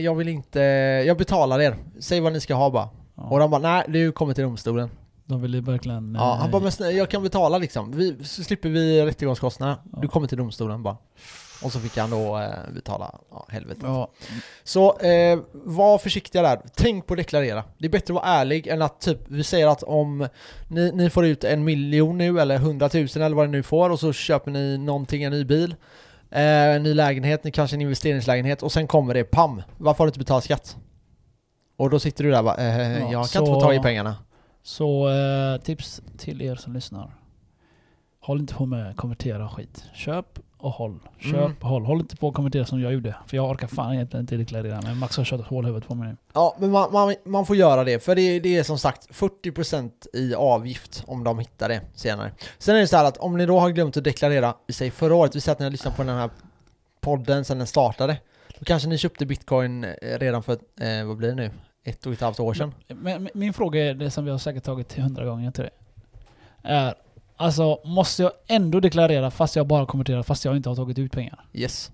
jag 0.05 0.15
vill 0.15 0.27
inte, 0.27 0.59
jag 1.07 1.17
betalar 1.17 1.61
er. 1.61 1.75
Säg 1.99 2.19
vad 2.19 2.33
ni 2.33 2.39
ska 2.39 2.55
ha 2.55 2.69
bara. 2.69 2.89
Ja. 3.15 3.23
Och 3.23 3.39
de 3.39 3.51
bara 3.51 3.61
nej, 3.61 3.83
du 3.87 4.11
kommer 4.11 4.33
till 4.33 4.43
domstolen. 4.43 4.89
De 5.25 5.41
ville 5.41 5.61
verkligen... 5.61 6.15
Ja, 6.15 6.33
han 6.33 6.45
eh, 6.45 6.51
bara 6.51 6.61
men 6.61 6.71
snälla, 6.71 6.91
jag 6.91 7.09
kan 7.09 7.23
betala 7.23 7.57
liksom. 7.57 7.91
Vi, 7.91 8.17
så 8.23 8.43
slipper 8.43 8.69
vi 8.69 9.05
rättegångskostnader. 9.05 9.75
Ja. 9.91 9.99
Du 10.01 10.07
kommer 10.07 10.27
till 10.27 10.37
domstolen 10.37 10.83
bara. 10.83 10.97
Och 11.63 11.71
så 11.71 11.79
fick 11.79 11.97
han 11.97 12.09
då 12.09 12.37
eh, 12.37 12.73
betala, 12.73 13.15
ja 13.31 13.45
helvete. 13.49 13.81
Ja, 13.83 14.09
Så 14.63 14.99
eh, 14.99 15.39
var 15.53 15.97
försiktiga 15.97 16.41
där. 16.41 16.59
Tänk 16.75 17.07
på 17.07 17.13
att 17.13 17.17
deklarera. 17.17 17.63
Det 17.77 17.85
är 17.85 17.89
bättre 17.89 18.13
att 18.13 18.15
vara 18.15 18.25
ärlig 18.25 18.67
än 18.67 18.81
att 18.81 19.01
typ, 19.01 19.19
vi 19.27 19.43
säger 19.43 19.67
att 19.67 19.83
om 19.83 20.27
ni, 20.67 20.91
ni 20.91 21.09
får 21.09 21.25
ut 21.25 21.43
en 21.43 21.63
miljon 21.63 22.17
nu 22.17 22.39
eller 22.39 22.57
hundratusen 22.57 23.21
eller 23.21 23.35
vad 23.35 23.47
det 23.47 23.51
nu 23.51 23.63
får 23.63 23.89
och 23.89 23.99
så 23.99 24.13
köper 24.13 24.51
ni 24.51 24.77
någonting, 24.77 25.23
en 25.23 25.31
ny 25.31 25.43
bil, 25.45 25.75
en 26.31 26.83
ny 26.83 26.93
lägenhet, 26.93 27.53
kanske 27.53 27.75
en 27.77 27.81
investeringslägenhet 27.81 28.63
och 28.63 28.71
sen 28.71 28.87
kommer 28.87 29.13
det 29.13 29.23
PAM. 29.23 29.61
Varför 29.77 29.97
har 29.97 30.05
du 30.05 30.09
inte 30.09 30.19
betalat 30.19 30.43
skatt? 30.43 30.77
Och 31.77 31.89
då 31.89 31.99
sitter 31.99 32.23
du 32.23 32.31
där 32.31 32.37
och 32.39 32.43
bara, 32.45 32.55
eh, 32.57 32.91
Ja, 32.99 32.99
jag 32.99 33.11
kan 33.11 33.25
så- 33.25 33.39
inte 33.39 33.51
få 33.53 33.61
tag 33.61 33.75
i 33.75 33.79
pengarna. 33.79 34.15
Så 34.63 35.09
eh, 35.09 35.61
tips 35.61 36.01
till 36.17 36.41
er 36.41 36.55
som 36.55 36.73
lyssnar. 36.73 37.11
Håll 38.21 38.39
inte 38.39 38.53
på 38.53 38.65
med 38.65 38.95
konvertera 38.97 39.49
skit. 39.49 39.83
Köp 39.93 40.39
och 40.59 40.71
håll. 40.71 40.99
Köp 41.19 41.33
Mm. 41.33 41.55
och 41.61 41.67
håll. 41.69 41.85
Håll 41.85 41.99
inte 41.99 42.15
på 42.15 42.27
att 42.27 42.33
kommentera 42.33 42.65
som 42.65 42.81
jag 42.81 42.93
gjorde. 42.93 43.15
För 43.27 43.37
jag 43.37 43.49
orkar 43.49 43.67
fan 43.67 43.93
egentligen 43.93 44.23
inte 44.23 44.37
deklarera. 44.37 44.79
Men 44.83 44.97
Max 44.97 45.17
har 45.17 45.23
kört 45.23 45.39
ett 45.39 45.45
hålhuvud 45.47 45.87
på 45.87 45.95
mig 45.95 46.07
nu. 46.09 46.17
Ja, 46.33 46.55
men 46.59 46.71
man, 46.71 46.91
man, 46.91 47.15
man 47.25 47.45
får 47.45 47.55
göra 47.55 47.83
det, 47.83 48.03
för 48.03 48.15
det, 48.15 48.39
det 48.39 48.57
är 48.57 48.63
som 48.63 48.77
sagt 48.79 49.07
40% 49.11 49.91
i 50.13 50.35
avgift 50.35 51.03
om 51.07 51.23
de 51.23 51.39
hittar 51.39 51.69
det 51.69 51.81
senare. 51.95 52.31
Sen 52.57 52.75
är 52.75 52.79
det 52.79 52.87
så 52.87 52.97
här 52.97 53.05
att 53.05 53.17
om 53.17 53.37
ni 53.37 53.45
då 53.45 53.59
har 53.59 53.69
glömt 53.69 53.97
att 53.97 54.03
deklarera, 54.03 54.53
vi 54.67 54.73
säger 54.73 54.91
förra 54.91 55.15
året, 55.15 55.35
vi 55.35 55.41
säger 55.41 55.53
att 55.53 55.59
ni 55.59 55.65
har 55.65 55.71
lyssnat 55.71 55.95
på 55.97 56.03
den 56.03 56.17
här 56.17 56.29
podden 57.01 57.45
sedan 57.45 57.57
den 57.57 57.67
startade, 57.67 58.17
då 58.59 58.65
kanske 58.65 58.89
ni 58.89 58.97
köpte 58.97 59.25
bitcoin 59.25 59.83
eh, 59.83 60.19
redan 60.19 60.43
för, 60.43 60.53
eh, 60.53 61.05
vad 61.07 61.17
blir 61.17 61.29
det 61.29 61.35
nu? 61.35 61.51
Ett 61.83 62.05
och 62.05 62.13
ett 62.13 62.21
halvt 62.21 62.39
år 62.39 62.53
sedan? 62.53 62.73
Men, 62.87 63.23
men 63.23 63.29
min 63.33 63.53
fråga 63.53 63.85
är 63.89 63.93
det 63.93 64.09
som 64.11 64.25
vi 64.25 64.31
har 64.31 64.37
säkert 64.37 64.63
tagit 64.63 64.87
till 64.89 65.03
hundra 65.03 65.25
gånger 65.25 65.51
till 65.51 65.63
dig. 65.63 65.71
Är, 66.63 66.93
alltså 67.39 67.79
måste 67.83 68.23
jag 68.23 68.31
ändå 68.47 68.79
deklarera 68.79 69.31
fast 69.31 69.55
jag 69.55 69.67
bara 69.67 69.85
konverterat 69.85 70.25
fast 70.27 70.45
jag 70.45 70.55
inte 70.55 70.69
har 70.69 70.75
tagit 70.75 70.99
ut 70.99 71.11
pengar? 71.11 71.45
Yes. 71.53 71.91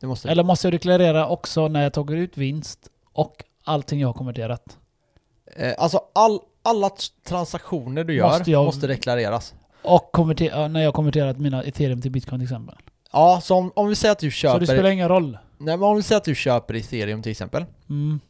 Det 0.00 0.06
måste 0.06 0.28
Eller 0.30 0.42
måste 0.42 0.66
jag 0.66 0.72
deklarera 0.74 1.28
också 1.28 1.68
när 1.68 1.82
jag 1.82 1.92
tagit 1.92 2.16
ut 2.16 2.36
vinst 2.36 2.78
och 3.12 3.44
allting 3.64 4.00
jag 4.00 4.08
har 4.08 4.12
konverterat? 4.12 4.78
eh, 5.56 5.74
Alltså 5.78 6.00
all, 6.12 6.40
alla 6.62 6.90
transaktioner 7.28 8.04
du 8.04 8.14
gör 8.14 8.24
Måste 8.28 8.56
måste, 8.56 8.80
jag- 8.86 8.90
deklareras. 8.90 9.54
Och 9.82 10.12
konvertera, 10.12 10.68
när 10.68 10.80
jag 10.80 10.88
har 10.88 10.92
konverterat 10.92 11.38
mina 11.38 11.62
ethereum 11.62 12.00
till 12.02 12.10
bitcoin 12.10 12.40
till 12.40 12.44
exempel. 12.46 12.74
Ja, 13.12 13.40
så 13.42 13.54
om, 13.56 13.72
om 13.76 13.88
vi 13.88 13.94
säger 13.94 14.12
att 14.12 14.18
du 14.18 14.30
Så 14.30 14.34
köper... 14.34 14.60
det 14.60 14.66
spelar 14.66 14.90
ingen 14.90 15.08
roll? 15.08 15.38
Nej, 15.58 15.76
men 15.76 15.88
om 15.88 15.96
vi 15.96 16.02
säger 16.02 16.16
att 16.16 16.24
du 16.24 16.34
köper 16.34 16.74
ethereum 16.74 17.22
till 17.22 17.32
exempel, 17.32 17.64
Mm. 17.90 18.20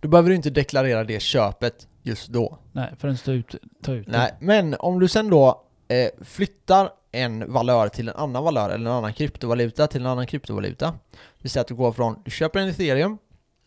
då 0.00 0.08
behöver 0.08 0.30
du 0.30 0.36
inte 0.36 0.50
deklarera 0.50 1.04
det 1.04 1.22
köpet 1.22 1.86
just 2.08 2.28
då. 2.28 2.58
Nej, 2.72 2.94
förrän 2.98 3.16
du 3.24 3.32
ut, 3.32 3.54
tar 3.82 3.94
ut 3.94 4.06
Nej, 4.06 4.34
men 4.40 4.76
om 4.78 5.00
du 5.00 5.08
sen 5.08 5.30
då 5.30 5.62
eh, 5.88 6.24
flyttar 6.24 6.90
en 7.12 7.52
valör 7.52 7.88
till 7.88 8.08
en 8.08 8.16
annan 8.16 8.44
valör 8.44 8.70
eller 8.70 8.90
en 8.90 8.96
annan 8.96 9.12
kryptovaluta 9.12 9.86
till 9.86 10.00
en 10.00 10.06
annan 10.06 10.26
kryptovaluta. 10.26 10.94
Vi 11.38 11.48
säger 11.48 11.60
att 11.60 11.68
du 11.68 11.74
går 11.74 11.92
från, 11.92 12.22
du 12.24 12.30
köper 12.30 12.60
en 12.60 12.68
ethereum, 12.68 13.18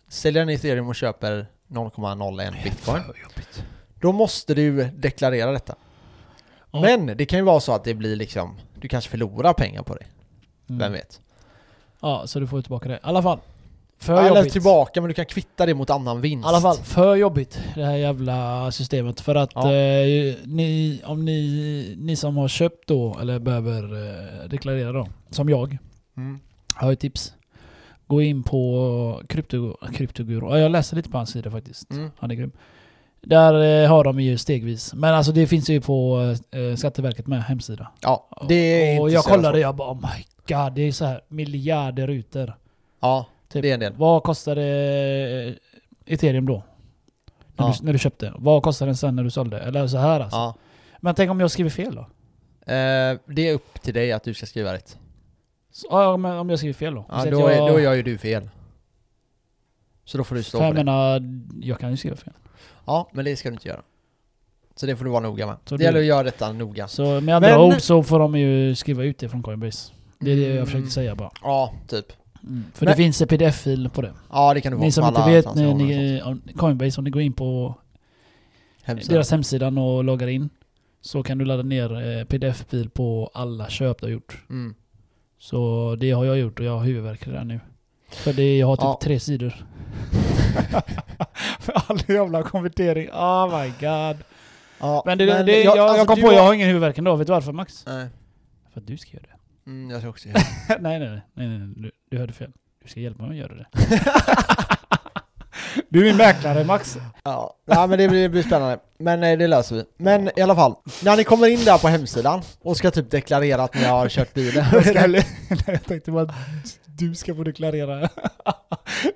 säljer 0.07 0.43
en 0.43 0.49
ethereum 0.49 0.87
och 0.87 0.95
köper 0.95 1.47
0,01 1.67 2.63
bitcoin. 2.63 3.03
Då 3.99 4.11
måste 4.11 4.53
du 4.53 4.83
deklarera 4.83 5.51
detta. 5.51 5.75
Ja. 6.71 6.81
Men 6.81 7.17
det 7.17 7.25
kan 7.25 7.39
ju 7.39 7.45
vara 7.45 7.59
så 7.59 7.71
att 7.71 7.83
det 7.83 7.93
blir 7.93 8.15
liksom, 8.15 8.59
du 8.75 8.87
kanske 8.87 9.09
förlorar 9.09 9.53
pengar 9.53 9.83
på 9.83 9.95
det. 9.95 10.05
Mm. 10.69 10.79
Vem 10.79 10.91
vet? 10.91 11.21
Ja, 12.01 12.27
så 12.27 12.39
du 12.39 12.47
får 12.47 12.61
tillbaka 12.61 12.89
det. 12.89 12.95
I 12.95 12.99
alla 13.01 13.23
fall. 13.23 13.39
För 14.01 14.13
Eller 14.25 14.35
jobbigt. 14.37 14.53
tillbaka, 14.53 15.01
men 15.01 15.07
du 15.07 15.13
kan 15.13 15.25
kvitta 15.25 15.65
det 15.65 15.73
mot 15.73 15.89
annan 15.89 16.21
vinst. 16.21 16.45
I 16.45 16.47
alla 16.47 16.61
fall, 16.61 16.77
för 16.77 17.15
jobbigt 17.15 17.59
det 17.75 17.85
här 17.85 17.95
jävla 17.95 18.71
systemet. 18.71 19.21
För 19.21 19.35
att 19.35 19.51
Ja. 19.55 19.61
eh, 19.73 20.35
ni, 20.45 21.01
om 21.05 21.25
ni, 21.25 21.95
ni 21.99 22.15
som 22.15 22.37
har 22.37 22.47
köpt 22.47 22.87
då, 22.87 23.17
eller 23.21 23.39
behöver 23.39 23.83
eh, 23.83 24.49
deklarera 24.49 24.91
då, 24.91 25.07
som 25.29 25.49
jag, 25.49 25.77
Mm. 26.17 26.39
har 26.75 26.91
ett 26.91 26.99
tips. 26.99 27.33
Gå 28.07 28.21
in 28.21 28.43
på 28.43 29.21
krypto, 29.29 29.77
kryptoguru. 29.93 30.45
Ja, 30.49 30.59
jag 30.59 30.71
läser 30.71 30.95
lite 30.95 31.09
på 31.09 31.17
hans 31.17 31.29
sida 31.29 31.51
faktiskt. 31.51 31.91
Mm. 31.91 32.11
Han 32.17 32.31
är 32.31 32.35
grym. 32.35 32.51
Där 33.21 33.83
eh, 33.83 33.89
har 33.89 34.03
de 34.03 34.19
ju 34.19 34.37
stegvis. 34.37 34.93
Men 34.93 35.13
alltså 35.13 35.31
det 35.31 35.47
finns 35.47 35.69
ju 35.69 35.81
på 35.81 36.19
eh, 36.51 36.75
Skatteverket 36.75 37.27
med 37.27 37.43
hemsida. 37.43 37.87
Ja, 38.01 38.29
det 38.47 38.55
är 38.95 39.01
och 39.01 39.09
jag 39.11 39.23
kollade, 39.23 39.59
jag 39.59 39.75
bara 39.75 39.91
oh 39.91 39.95
my 40.01 40.25
god, 40.55 40.73
det 40.73 40.81
är 40.81 40.91
så 40.91 41.05
här 41.05 41.21
miljarder 41.27 42.07
rutor. 42.07 42.55
Ja, 42.99 43.25
Typ, 43.51 43.61
det 43.61 43.69
är 43.69 43.73
en 43.73 43.79
del. 43.79 43.93
Vad 43.93 44.23
kostade 44.23 44.61
eh, 46.07 46.13
ethereum 46.13 46.45
då? 46.45 46.63
När, 47.55 47.65
Ja. 47.67 47.75
du, 47.79 47.85
när 47.85 47.93
du 47.93 47.99
köpte? 47.99 48.33
Vad 48.37 48.63
kostade 48.63 48.89
den 48.89 48.95
sen 48.97 49.15
när 49.15 49.23
du 49.23 49.29
sålde? 49.29 49.59
Eller 49.59 49.87
så 49.87 49.97
här 49.97 50.19
alltså. 50.19 50.37
Ja. 50.37 50.55
Men 50.99 51.15
tänk 51.15 51.31
om 51.31 51.39
jag 51.39 51.51
skriver 51.51 51.69
fel 51.69 51.95
då? 51.95 52.01
Eh, 52.73 53.17
det 53.25 53.47
är 53.49 53.53
upp 53.53 53.81
till 53.81 53.93
dig 53.93 54.11
att 54.11 54.23
du 54.23 54.33
ska 54.33 54.45
skriva 54.45 54.73
rätt. 54.73 54.97
Så, 55.71 55.87
ja, 55.91 56.17
men 56.17 56.37
om 56.37 56.49
jag 56.49 56.59
skriver 56.59 56.73
fel 56.73 56.95
då? 56.95 57.05
Ja, 57.09 57.25
då, 57.25 57.39
jag, 57.39 57.53
är, 57.53 57.67
då 57.71 57.79
gör 57.79 57.93
ju 57.93 58.03
du 58.03 58.17
fel. 58.17 58.49
Så 60.05 60.17
då 60.17 60.23
får 60.23 60.35
du 60.35 60.43
stå 60.43 60.51
för 60.51 60.57
för 60.57 60.65
jag 60.65 60.75
det. 60.75 60.83
menar, 60.83 61.21
jag 61.61 61.79
kan 61.79 61.91
ju 61.91 61.97
skriva 61.97 62.15
fel. 62.15 62.33
Ja, 62.85 63.09
men 63.13 63.25
det 63.25 63.35
ska 63.35 63.49
du 63.49 63.53
inte 63.53 63.67
göra. 63.67 63.81
Så 64.75 64.85
det 64.85 64.95
får 64.95 65.05
du 65.05 65.11
vara 65.11 65.21
noga 65.23 65.47
med. 65.47 65.55
Så 65.65 65.75
det 65.75 65.77
du- 65.77 65.83
gäller 65.83 65.99
att 65.99 66.05
göra 66.05 66.23
detta 66.23 66.51
noga. 66.53 66.87
Så 66.87 67.21
med 67.21 67.35
andra 67.35 67.49
Men- 67.49 67.59
ord 67.59 67.81
så 67.81 68.03
får 68.03 68.19
de 68.19 68.35
ju 68.35 68.75
skriva 68.75 69.03
ut 69.03 69.17
det 69.17 69.29
från 69.29 69.43
Coinbase. 69.43 69.93
Det 70.19 70.31
är 70.31 70.35
det 70.35 70.41
jag 70.41 70.51
Mm. 70.51 70.65
försökte 70.65 70.89
säga 70.91 71.15
bara. 71.15 71.31
Ja, 71.43 71.73
typ. 71.87 72.05
För 72.73 72.85
Men- 72.85 72.91
det 72.91 72.95
finns 72.95 73.21
en 73.21 73.27
pdf-fil 73.27 73.89
på 73.89 74.01
det. 74.01 74.11
Ja, 74.31 74.53
det 74.53 74.61
kan 74.61 74.71
du 74.71 74.77
få 74.77 74.83
Ni 74.83 74.91
som 74.91 75.05
inte 75.07 75.25
vet, 75.25 75.55
ni, 75.55 75.73
ni, 75.73 76.21
Coinbase, 76.55 77.01
om 77.01 77.03
ni 77.03 77.09
går 77.09 77.21
in 77.21 77.33
på. 77.33 77.75
Hemsidan. 78.83 79.13
deras 79.13 79.31
hemsidan 79.31 79.77
och 79.77 80.03
loggar 80.03 80.27
in 80.27 80.49
så 81.01 81.23
kan 81.23 81.37
du 81.37 81.45
ladda 81.45 81.63
ner 81.63 82.17
eh, 82.19 82.23
pdf-fil 82.25 82.89
på 82.89 83.31
alla 83.33 83.69
köp 83.69 83.99
du 84.01 84.05
har 84.05 84.11
gjort. 84.11 84.43
Mm. 84.49 84.75
Så 85.39 85.95
det 85.99 86.11
har 86.11 86.25
jag 86.25 86.37
gjort 86.37 86.59
och 86.59 86.65
jag 86.65 86.77
har 86.77 86.85
huvudvärk 86.85 87.27
redan 87.27 87.47
nu. 87.47 87.59
För 88.09 88.33
det, 88.33 88.57
jag 88.57 88.67
har 88.67 88.75
typ 88.75 88.83
Ja. 88.83 88.99
tre 89.03 89.19
sidor. 89.19 89.65
För 91.59 91.73
all 91.87 91.99
jävla 92.07 92.43
konvertering. 92.43 93.09
Oh 93.09 93.61
my 93.61 93.67
god. 93.79 94.17
Ja, 94.79 95.03
Men, 95.05 95.17
det, 95.17 95.43
det, 95.43 95.63
jag- 95.63 95.77
jag, 95.77 95.83
alltså, 95.83 95.97
jag 95.97 96.07
kom 96.07 96.21
på, 96.21 96.33
jag 96.33 96.43
har 96.43 96.53
ingen 96.53 96.67
huvudvärk 96.67 96.97
ändå. 96.97 97.15
Vet 97.15 97.27
du 97.27 97.33
varför 97.33 97.51
Max? 97.51 97.85
Nej. 97.87 98.07
För 98.73 98.79
att 98.81 98.87
du 98.87 98.97
ska 98.97 99.11
göra 99.13 99.23
det. 99.30 99.30
Mm, 99.71 99.89
jag 99.89 100.01
tror 100.01 100.09
också 100.09 100.29
det. 100.29 100.43
nej, 100.79 100.79
nej, 100.99 100.99
nej, 100.99 101.21
nej, 101.33 101.47
nej, 101.47 101.59
nej. 101.59 101.73
Du, 101.75 101.91
du 102.09 102.17
hörde 102.17 102.33
fel. 102.33 102.51
Du 102.83 102.89
ska 102.89 102.99
hjälpa 102.99 103.23
mig 103.23 103.31
att 103.31 103.37
göra 103.37 103.55
det. 103.55 103.65
du 105.89 105.99
är 105.99 106.03
min 106.03 106.17
mäklare 106.17 106.63
Max. 106.63 106.97
Ja, 107.23 107.53
nej, 107.67 107.87
men 107.87 107.99
det 107.99 108.07
blir, 108.07 108.21
det 108.21 108.29
blir 108.29 108.43
spännande. 108.43 108.79
Men 108.99 109.23
eh, 109.23 109.37
det 109.37 109.47
löser 109.47 109.75
vi. 109.75 109.83
Men 109.97 110.29
i 110.39 110.41
alla 110.41 110.55
fall, 110.55 110.75
när 111.03 111.17
ni 111.17 111.23
kommer 111.23 111.47
in 111.47 111.65
där 111.65 111.77
på 111.77 111.87
hemsidan 111.87 112.41
och 112.61 112.77
ska 112.77 112.91
typ 112.91 113.11
deklarera 113.11 113.63
att 113.63 113.73
ni 113.75 113.83
har 113.83 114.09
kört 114.09 114.33
bilen. 114.33 114.65
Jag, 114.73 114.85
ska, 114.85 115.07
nej, 115.07 115.25
jag 115.67 115.83
tänkte 115.83 116.11
bara 116.11 116.23
att 116.23 116.35
du 116.85 117.15
ska 117.15 117.35
få 117.35 117.43
deklarera. 117.43 118.09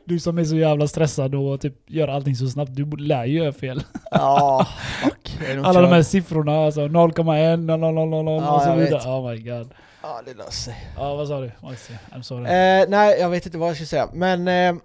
Du 0.05 0.19
som 0.19 0.37
är 0.37 0.43
så 0.43 0.55
jävla 0.55 0.87
stressad 0.87 1.35
och 1.35 1.61
typ 1.61 1.73
gör 1.87 2.07
allting 2.07 2.35
så 2.35 2.47
snabbt. 2.47 2.75
Du 2.75 2.85
lär 2.97 3.25
ju 3.25 3.37
göra 3.37 3.53
fel. 3.53 3.83
ja, 4.11 4.67
fuck. 5.03 5.37
Alla 5.63 5.81
de 5.81 5.91
här 5.91 6.01
siffrorna, 6.01 6.65
alltså 6.65 6.81
0,1, 6.81 7.57
0, 7.57 7.79
0, 7.79 7.93
0, 8.09 8.25
0 8.25 8.43
Ja, 8.43 8.55
och 8.55 8.61
så 8.61 8.75
vidare. 8.75 8.89
vet. 8.97 9.05
Oh 9.05 9.31
my 9.31 9.37
god. 9.37 9.73
Ja, 10.07 10.21
det 10.25 10.33
löser 10.33 10.51
sig. 10.51 10.75
Ja, 10.95 11.15
vad 11.15 11.27
sa 11.27 11.41
du? 11.41 11.51
I'm 11.61 12.21
sorry. 12.21 12.45
Eh, 12.45 12.85
nej, 12.89 13.19
jag 13.19 13.29
vet 13.29 13.45
inte 13.45 13.57
vad 13.57 13.69
jag 13.69 13.75
ska 13.75 13.85
säga. 13.85 14.09
Men 14.13 14.47
eh, 14.47 14.75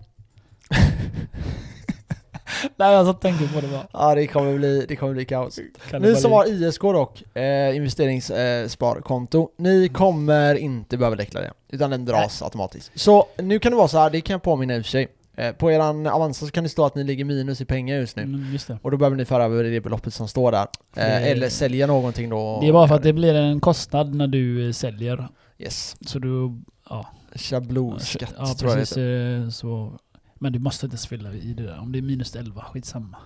Nej, 2.76 2.92
jag 2.92 3.06
satt 3.06 3.16
och 3.16 3.22
tänkte 3.22 3.48
på 3.54 3.61
det 3.61 3.68
bara. 3.68 3.87
ja, 3.92 4.14
det 4.14 4.26
kommer 4.26 4.59
bli, 4.59 4.85
det 4.88 4.96
kommer 4.96 5.12
bli 5.12 5.24
kaos. 5.24 5.59
Kan 5.90 6.02
Ni 6.02 6.16
som 6.16 6.33
har 6.33 6.48
ISK 6.48 6.83
dock, 6.83 7.37
eh, 7.37 7.76
investeringssparkonto, 7.76 9.50
ni 9.56 9.88
kommer 9.88 10.54
inte 10.54 10.96
behöva 10.96 11.16
deklarera, 11.16 11.52
utan 11.68 11.90
den 11.90 12.04
dras 12.04 12.42
automatiskt. 12.42 12.90
Så 12.94 13.26
nu 13.38 13.59
kan 13.59 13.72
det 13.72 13.78
vara 13.78 13.88
så 13.88 13.98
här, 13.98 14.11
det 14.11 14.20
kan 14.20 14.35
jag 14.35 14.42
påminna 14.42 14.76
i 14.76 14.80
och 14.80 14.85
för 14.85 14.90
sig. 14.90 15.09
Eh, 15.37 15.53
på 15.53 15.71
eran 15.73 16.07
Avanza 16.07 16.47
så 16.47 16.53
kan 16.53 16.64
det 16.64 16.71
stå 16.71 16.85
att 16.85 16.95
ni 16.95 17.05
ligger 17.05 17.25
minus 17.25 17.61
i 17.61 17.64
pengar 17.64 17.97
just 17.97 18.16
nu. 18.16 18.23
Mm, 18.23 18.53
just 18.53 18.66
det. 18.69 18.79
Och 18.83 18.90
då 18.90 18.97
behöver 18.97 19.16
ni 19.16 19.25
föra 19.25 19.45
över 19.45 19.64
det 19.64 19.81
beloppet 19.81 20.14
som 20.14 20.29
står 20.29 20.53
där. 20.53 20.66
Det- 20.95 21.01
Eh, 21.01 21.27
eller 21.31 21.49
sälja 21.49 21.87
någonting 21.87 22.29
då. 22.31 22.59
Det 22.61 22.69
är 22.69 22.73
bara 22.73 22.88
för 22.88 22.95
att 22.95 23.03
det 23.03 23.12
blir 23.12 23.35
en 23.35 23.61
kostnad 23.61 24.14
när 24.14 24.27
du 24.27 24.66
eh, 24.66 24.73
säljer. 24.73 25.29
Yes. 25.59 25.97
Så 26.07 26.19
du... 26.19 26.61
Ja, 26.90 27.07
Schablonskatt 27.35 28.35
ja 28.38 28.47
tror 28.55 28.71
jag 28.71 28.77
det 28.79 28.81
precis. 28.81 28.97
heter. 28.97 29.43
eh, 29.45 29.49
Så, 29.49 29.93
men 30.35 30.53
du 30.53 30.59
måste 30.59 30.87
inte 30.87 30.95
ens 30.95 31.07
fylla 31.07 31.33
i 31.33 31.53
det 31.53 31.62
där. 31.62 31.79
Om 31.81 31.93
det 31.93 31.99
är 31.99 32.03
minus 32.03 32.37
11, 32.37 32.64
skitsamma. 32.73 33.16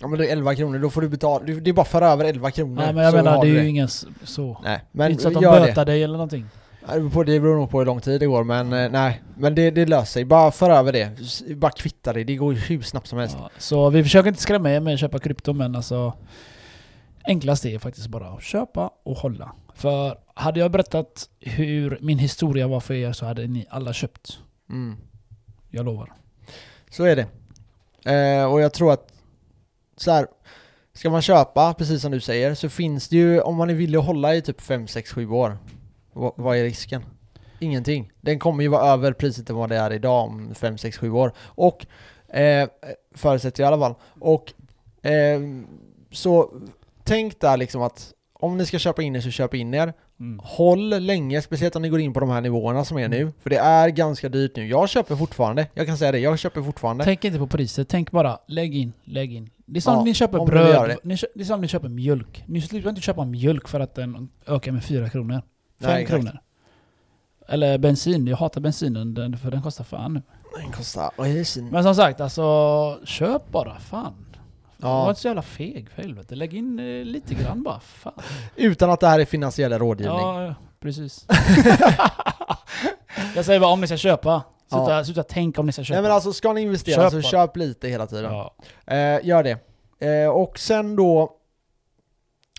Ja 0.00 0.08
men 0.08 0.18
det 0.18 0.28
är 0.28 0.32
11 0.32 0.54
kronor, 0.54 0.78
då 0.78 0.90
får 0.90 1.00
du 1.00 1.08
betala, 1.08 1.44
det 1.44 1.70
är 1.70 1.72
bara 1.72 1.82
att 1.82 1.88
föra 1.88 2.08
över 2.08 2.24
11 2.24 2.50
kronor. 2.50 2.74
Nej 2.82 2.94
men 2.94 3.04
jag 3.04 3.14
menar, 3.14 3.42
det 3.44 3.48
är 3.50 3.62
ju 3.62 3.68
ingen 3.68 3.88
så. 3.88 4.60
Nej, 4.64 4.80
det 4.92 4.96
är 4.96 4.98
men 4.98 5.10
inte 5.10 5.22
så 5.22 5.28
att 5.28 5.34
de 5.34 5.40
det. 5.44 5.50
bötar 5.50 5.84
dig 5.84 6.02
eller 6.04 6.12
någonting. 6.14 6.46
Det 6.80 6.86
beror 6.86 7.10
på- 7.10 7.22
det 7.24 7.40
beror 7.40 7.56
nog 7.56 7.70
på 7.70 7.78
hur 7.78 7.86
lång 7.86 8.00
tid 8.00 8.20
det 8.20 8.26
går, 8.26 8.44
men 8.44 8.72
eh, 8.72 8.90
nej. 8.90 9.22
Men 9.36 9.54
det, 9.54 9.70
det 9.70 9.86
löser 9.86 10.04
sig. 10.12 10.24
Bara 10.24 10.50
för 10.50 10.70
över 10.70 10.92
det. 10.92 11.10
Bara 11.56 11.70
kvitta 11.70 12.12
det. 12.12 12.24
Det 12.24 12.36
går 12.36 12.54
ju 12.54 12.60
hur 12.60 12.82
snabbt 12.82 13.06
som 13.06 13.18
helst. 13.18 13.36
Ja, 13.40 13.50
så 13.58 13.90
vi 13.90 14.02
försöker 14.02 14.28
inte 14.28 14.42
skrämma 14.42 14.70
er 14.70 14.80
med 14.80 14.94
att 14.94 15.00
köpa 15.00 15.18
krypto 15.18 15.52
men 15.52 15.76
alltså 15.76 16.12
Enklast 17.24 17.64
är 17.66 17.78
faktiskt 17.78 18.06
bara 18.08 18.28
att 18.28 18.42
köpa 18.42 18.90
och 19.02 19.16
hålla. 19.16 19.52
För 19.74 20.18
hade 20.34 20.60
jag 20.60 20.70
berättat 20.70 21.28
hur 21.40 21.98
min 22.00 22.18
historia 22.18 22.68
var 22.68 22.80
för 22.80 22.94
er 22.94 23.12
så 23.12 23.26
hade 23.26 23.46
ni 23.46 23.66
alla 23.70 23.92
köpt. 23.92 24.38
Mm. 24.70 24.96
Jag 25.70 25.84
lovar. 25.84 26.12
Så 26.90 27.04
är 27.04 27.16
det. 27.16 27.26
Eh, 28.12 28.52
och 28.52 28.60
jag 28.60 28.72
tror 28.72 28.92
att 28.92 29.12
så 29.96 30.10
här, 30.10 30.26
ska 30.94 31.10
man 31.10 31.22
köpa, 31.22 31.74
precis 31.74 32.02
som 32.02 32.12
du 32.12 32.20
säger, 32.20 32.54
så 32.54 32.68
finns 32.68 33.08
det 33.08 33.16
ju, 33.16 33.40
om 33.40 33.56
man 33.56 33.70
är 33.70 33.74
villig 33.74 33.98
att 33.98 34.04
hålla 34.04 34.34
i 34.34 34.42
typ 34.42 34.60
5, 34.60 34.86
6, 34.86 35.12
7 35.12 35.28
år, 35.30 35.58
vad, 36.12 36.32
vad 36.36 36.56
är 36.56 36.62
risken? 36.62 37.04
Ingenting. 37.58 38.12
Den 38.20 38.38
kommer 38.38 38.62
ju 38.62 38.68
vara 38.68 38.82
över 38.92 39.12
priset 39.12 39.50
än 39.50 39.56
vad 39.56 39.68
det 39.68 39.76
är 39.76 39.92
idag 39.92 40.24
om 40.24 40.54
5, 40.54 40.78
6, 40.78 40.98
7 40.98 41.10
år. 41.10 41.32
Och, 41.40 41.86
eh, 42.34 42.68
förutsätter 43.14 43.62
jag 43.62 43.70
i 43.70 43.72
alla 43.74 43.86
fall. 43.86 43.94
Och, 44.20 44.52
eh, 45.10 45.40
så 46.10 46.50
tänk 47.04 47.40
där 47.40 47.56
liksom 47.56 47.82
att 47.82 48.12
om 48.32 48.56
ni 48.56 48.66
ska 48.66 48.78
köpa 48.78 49.02
in 49.02 49.16
er 49.16 49.20
så 49.20 49.30
köp 49.30 49.54
in 49.54 49.74
er. 49.74 49.92
Mm. 50.20 50.40
Håll 50.44 50.88
länge, 50.88 51.42
speciellt 51.42 51.76
om 51.76 51.82
ni 51.82 51.88
går 51.88 52.00
in 52.00 52.12
på 52.12 52.20
de 52.20 52.28
här 52.30 52.40
nivåerna 52.40 52.84
som 52.84 52.98
är 52.98 53.08
nu. 53.08 53.32
För 53.42 53.50
det 53.50 53.58
är 53.58 53.88
ganska 53.88 54.28
dyrt 54.28 54.56
nu. 54.56 54.66
Jag 54.68 54.88
köper 54.88 55.16
fortfarande, 55.16 55.66
jag 55.74 55.86
kan 55.86 55.98
säga 55.98 56.12
det, 56.12 56.18
jag 56.18 56.38
köper 56.38 56.62
fortfarande. 56.62 57.04
Tänk 57.04 57.24
inte 57.24 57.38
på 57.38 57.46
priset, 57.46 57.88
tänk 57.88 58.10
bara 58.10 58.38
lägg 58.46 58.76
in, 58.76 58.92
lägg 59.04 59.34
in. 59.34 59.50
Det 59.66 59.78
är 59.78 59.80
som 59.80 59.94
Ja, 59.94 60.04
ni 60.04 60.14
köper 60.14 60.46
bröd, 60.46 60.88
det. 60.88 60.98
ni 61.04 61.16
det 61.34 61.40
är 61.40 61.44
som 61.44 61.60
ni 61.60 61.68
köper 61.68 61.88
mjölk. 61.88 62.44
Ni 62.46 62.60
slutar 62.60 62.90
inte 62.90 63.02
köpa 63.02 63.24
mjölk 63.24 63.68
för 63.68 63.80
att 63.80 63.94
den 63.94 64.28
ökar 64.46 64.72
med 64.72 64.84
4 64.84 65.08
kronor. 65.08 65.42
5 65.80 65.90
Nej, 65.90 66.02
exakt. 66.02 66.22
kronor. 66.22 66.38
Eller 67.48 67.78
bensin. 67.78 68.26
Jag 68.26 68.36
hatar 68.36 68.60
bensinen 68.60 69.14
den, 69.14 69.38
för 69.38 69.50
den 69.50 69.62
kostar 69.62 69.84
fan. 69.84 70.22
Den 70.62 70.72
kostar... 70.72 71.10
Men 71.70 71.82
som 71.82 71.94
sagt, 71.94 72.20
alltså 72.20 72.98
köp 73.04 73.50
bara. 73.50 73.78
Fan. 73.78 74.26
Ja. 74.76 75.02
Var 75.02 75.08
inte 75.08 75.20
så 75.20 75.28
jävla 75.28 75.42
feg 75.42 75.90
för 75.90 76.02
helvete. 76.02 76.34
Lägg 76.34 76.54
in 76.54 76.78
eh, 76.78 77.04
lite 77.04 77.34
grann 77.34 77.62
bara. 77.62 77.80
Fan. 77.80 78.12
Utan 78.56 78.90
att 78.90 79.00
det 79.00 79.08
här 79.08 79.18
är 79.18 79.24
finansiell 79.24 79.72
rådgivning. 79.72 80.18
Ja, 80.18 80.44
ja, 80.44 80.54
precis. 80.80 81.26
jag 83.34 83.44
säger 83.44 83.60
bara 83.60 83.70
om 83.72 83.80
ni 83.80 83.86
ska 83.86 83.96
köpa. 83.96 84.42
Sluta, 84.70 85.04
sluta 85.04 85.22
tänka 85.22 85.60
om 85.60 85.66
ni 85.66 85.72
ska 85.72 85.84
köpa. 85.84 85.94
Nej 85.94 86.02
men 86.02 86.12
alltså 86.12 86.32
ska 86.32 86.52
ni 86.52 86.60
investera 86.60 87.02
Köp 87.02 87.10
så 87.10 87.16
bara. 87.16 87.22
köp 87.46 87.56
lite 87.56 87.88
hela 87.88 88.06
tiden. 88.06 88.32
ja. 88.32 88.54
Eh, 88.94 89.26
gör 89.26 89.42
det. 89.42 89.58
Eh, 90.08 90.28
och 90.30 90.58
sen 90.58 90.96
då 90.96 91.30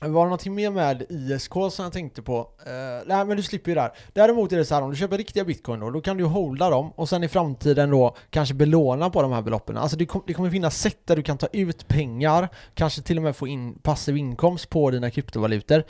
var 0.09 0.25
det 0.25 0.29
någonting 0.29 0.55
mer 0.55 0.71
med 0.71 1.05
ISK 1.09 1.53
som 1.53 1.83
jag 1.83 1.93
tänkte 1.93 2.21
på? 2.21 2.39
Eh, 2.65 3.05
nej 3.05 3.25
men 3.25 3.37
du 3.37 3.43
slipper 3.43 3.71
ju 3.71 3.75
där. 3.75 3.91
Däremot 4.13 4.51
är 4.51 4.57
det 4.57 4.65
så 4.65 4.75
här 4.75 4.81
om 4.81 4.89
du 4.89 4.95
köper 4.95 5.17
riktiga 5.17 5.45
bitcoin 5.45 5.79
då, 5.79 5.89
då 5.89 6.01
kan 6.01 6.17
du 6.17 6.23
ju 6.23 6.29
holda 6.29 6.69
dem 6.69 6.91
och 6.95 7.09
sen 7.09 7.23
i 7.23 7.27
framtiden 7.27 7.89
då 7.89 8.15
kanske 8.29 8.53
belåna 8.53 9.09
på 9.09 9.21
de 9.21 9.31
här 9.31 9.41
beloppen. 9.41 9.77
Alltså 9.77 9.97
det, 9.97 10.05
kom, 10.05 10.23
det 10.27 10.33
kommer 10.33 10.49
finnas 10.49 10.79
sätt 10.79 10.99
där 11.05 11.15
du 11.15 11.23
kan 11.23 11.37
ta 11.37 11.47
ut 11.53 11.87
pengar, 11.87 12.49
kanske 12.73 13.01
till 13.01 13.17
och 13.17 13.23
med 13.23 13.35
få 13.35 13.47
in 13.47 13.73
passiv 13.73 14.17
inkomst 14.17 14.69
på 14.69 14.91
dina 14.91 15.09
kryptovalutor. 15.09 15.83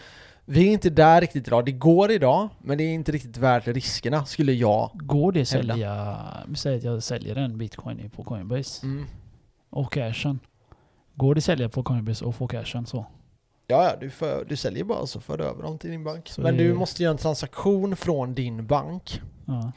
Vi 0.45 0.67
är 0.67 0.71
inte 0.71 0.89
där 0.89 1.21
riktigt 1.21 1.47
idag. 1.47 1.65
Det 1.65 1.71
går 1.71 2.11
idag, 2.11 2.49
men 2.59 2.77
det 2.77 2.83
är 2.83 2.93
inte 2.93 3.11
riktigt 3.11 3.37
värt 3.37 3.67
riskerna 3.67 4.25
skulle 4.25 4.53
jag. 4.53 4.91
Går 4.93 5.31
det 5.31 5.51
Hävda. 5.51 5.73
sälja... 5.73 6.17
Säg 6.55 6.77
att 6.77 6.83
jag 6.83 7.03
säljer 7.03 7.35
en 7.35 7.57
bitcoin 7.57 8.09
på 8.09 8.23
Coinbase. 8.23 8.85
Mm. 8.85 9.05
Och 9.69 9.93
cashen. 9.93 10.39
Går 11.15 11.35
det 11.35 11.41
sälja 11.41 11.69
på 11.69 11.83
Coinbase 11.83 12.25
och 12.25 12.35
få 12.35 12.47
cashen 12.47 12.85
så? 12.85 13.05
Ja, 13.71 13.83
ja, 13.83 13.95
du, 13.99 14.09
för, 14.09 14.45
du 14.49 14.55
säljer 14.55 14.83
bara 14.83 15.05
så 15.05 15.19
för 15.19 15.37
du 15.37 15.43
över 15.43 15.63
dem 15.63 15.77
till 15.77 15.91
din 15.91 16.03
bank. 16.03 16.29
Så 16.29 16.41
Men 16.41 16.57
det- 16.57 16.63
du 16.63 16.73
måste 16.73 17.03
göra 17.03 17.11
en 17.11 17.17
transaktion 17.17 17.95
från 17.95 18.33
din 18.33 18.67
bank 18.67 19.21
Ja. 19.45 19.71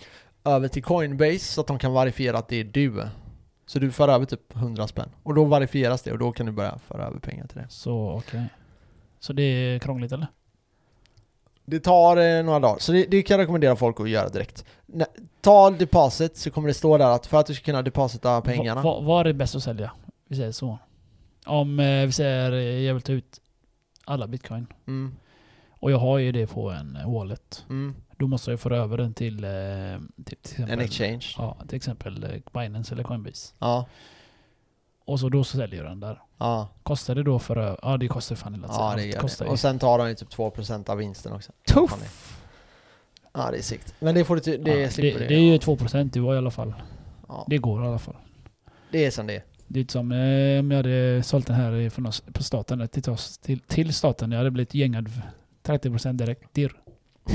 över 0.44 0.68
till 0.68 0.82
Coinbase 0.84 1.38
så 1.38 1.60
att 1.60 1.66
de 1.66 1.78
kan 1.78 1.92
verifiera 1.94 2.38
att 2.38 2.48
det 2.48 2.56
är 2.56 2.64
du. 2.64 3.06
Så 3.66 3.78
du 3.78 3.90
för 3.90 4.08
över 4.08 4.24
typ 4.26 4.56
100 4.56 4.86
spänn. 4.86 5.08
Och 5.22 5.34
då 5.34 5.44
verifieras 5.44 6.02
det 6.02 6.12
och 6.12 6.18
då 6.18 6.32
kan 6.32 6.46
du 6.46 6.52
börja 6.52 6.78
föra 6.78 7.06
över 7.06 7.18
pengar 7.18 7.46
till 7.46 7.58
det. 7.58 7.66
Så 7.68 8.10
okej. 8.10 8.44
Så 9.20 9.32
det 9.32 9.42
är 9.42 9.78
krångligt 9.78 10.12
eller? 10.12 10.26
Det 11.66 11.80
tar 11.80 12.16
eh, 12.16 12.42
några 12.44 12.58
dagar, 12.60 12.78
så 12.78 12.92
det, 12.92 13.06
det 13.10 13.22
kan 13.22 13.34
jag 13.34 13.42
rekommendera 13.42 13.76
folk 13.76 14.00
att 14.00 14.08
göra 14.10 14.28
direkt. 14.28 14.64
Nä, 14.86 15.06
ta 15.40 15.70
deposit 15.70 16.36
så 16.36 16.50
kommer 16.50 16.68
det 16.68 16.74
stå 16.74 16.98
där 16.98 17.06
att 17.10 17.26
för 17.26 17.40
att 17.40 17.46
du 17.46 17.54
ska 17.54 17.64
kunna 17.64 17.82
deposita 17.82 18.40
pengarna. 18.40 18.82
Va- 18.82 18.94
va- 18.94 19.00
Var 19.00 19.20
är 19.20 19.24
det 19.24 19.34
bäst 19.34 19.54
att 19.54 19.62
sälja? 19.62 19.90
Vi 20.28 20.36
säger 20.36 20.52
så. 20.52 20.78
Om 21.46 21.80
eh, 21.80 22.06
vi 22.06 22.12
säger 22.12 22.52
eh, 22.52 22.58
jag 22.58 22.94
vill 22.94 23.02
ta 23.02 23.12
ut 23.12 23.40
alla 24.04 24.26
bitcoin. 24.26 24.66
Mm, 24.86 25.16
Och 25.70 25.90
jag 25.90 25.98
har 25.98 26.18
ju 26.18 26.32
det 26.32 26.46
på 26.46 26.70
en 26.70 26.96
eh, 26.96 27.12
wallet. 27.12 27.64
mm. 27.70 27.94
Då 28.18 28.26
måste 28.26 28.50
jag 28.50 28.60
föra 28.60 28.76
över 28.76 28.96
den 28.96 29.14
till, 29.14 29.44
eh, 29.44 29.50
till, 30.24 30.36
till 30.36 30.52
exempel, 30.52 30.72
En 30.78 30.80
exchange. 30.80 31.34
Ja, 31.38 31.56
till 31.68 31.76
exempel 31.76 32.24
eh, 32.24 32.30
Binance 32.60 32.94
eller 32.94 33.02
Coinbase. 33.02 33.54
Ja, 33.58 33.86
Och 35.04 35.20
så 35.20 35.28
då 35.28 35.44
så 35.44 35.56
säljer 35.56 35.82
jag 35.82 35.90
den 35.90 36.00
där. 36.00 36.22
ja, 36.38 36.68
Kostar 36.82 37.14
det 37.14 37.22
då 37.22 37.38
för 37.38 37.78
Ja 37.82 37.96
det 37.96 38.08
kostar 38.08 38.36
fan 38.36 38.54
hela 38.54 38.66
ja 38.70 38.94
det 38.96 39.06
gör 39.06 39.20
kostar 39.20 39.44
det. 39.44 39.50
Och 39.50 39.58
sen 39.60 39.78
tar 39.78 39.98
de 39.98 40.08
ju 40.08 40.14
typ 40.14 40.28
2% 40.30 40.88
av 40.90 40.96
vinsten 40.98 41.32
också. 41.32 41.52
Det- 41.66 41.72
Tuff! 41.72 42.40
Ja 43.32 43.50
det 43.50 43.58
är 43.58 43.62
sikt. 43.62 43.94
Men 43.98 44.14
det 44.14 44.24
får 44.24 44.36
du 44.36 44.56
det 44.56 44.80
ja, 44.80 44.90
slipper 44.90 45.20
det, 45.20 45.26
det 45.26 45.34
är 45.34 45.38
ju 45.40 45.58
2% 45.58 46.10
du 46.12 46.20
har 46.20 46.34
i 46.34 46.38
alla 46.38 46.50
fall. 46.50 46.74
ja, 47.28 47.44
Det 47.48 47.58
går 47.58 47.84
i 47.84 47.86
alla 47.88 47.98
fall. 47.98 48.16
det 48.90 49.04
är 49.04 49.10
som 49.10 49.26
det 49.26 49.34
är. 49.36 49.42
Det 49.66 49.78
är 49.78 49.80
inte 49.80 49.92
som 49.92 50.12
eh, 50.12 50.60
om 50.60 50.70
jag 50.70 50.76
hade 50.76 51.22
sålt 51.22 51.46
den 51.46 51.56
här 51.56 51.90
från 51.90 52.06
oss, 52.06 52.22
på 52.32 52.42
staten 52.42 52.80
eh, 52.80 52.86
till, 52.86 53.10
oss- 53.12 53.38
till, 53.38 53.60
till 53.60 53.94
staten. 53.94 54.30
Jag 54.32 54.38
hade 54.38 54.50
blivit 54.50 54.74
gängad 54.74 55.10
30% 55.64 56.12
direkt. 56.12 56.54
Dirr. 56.54 56.72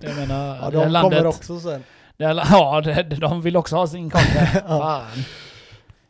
jag 0.00 0.16
menar, 0.16 0.56
Ja, 0.62 0.70
det 0.70 0.76
de 0.84 0.88
landet... 0.92 1.18
kommer 1.18 1.26
också 1.26 1.60
sen. 1.60 1.84
Det 2.16 2.26
här, 2.26 2.34
ja, 2.50 2.80
det, 2.80 3.02
de 3.02 3.42
vill 3.42 3.56
också 3.56 3.76
ha 3.76 3.86
sin 3.86 4.10
kaka. 4.10 4.46
Fan. 4.66 5.02
Eh, 5.06 5.14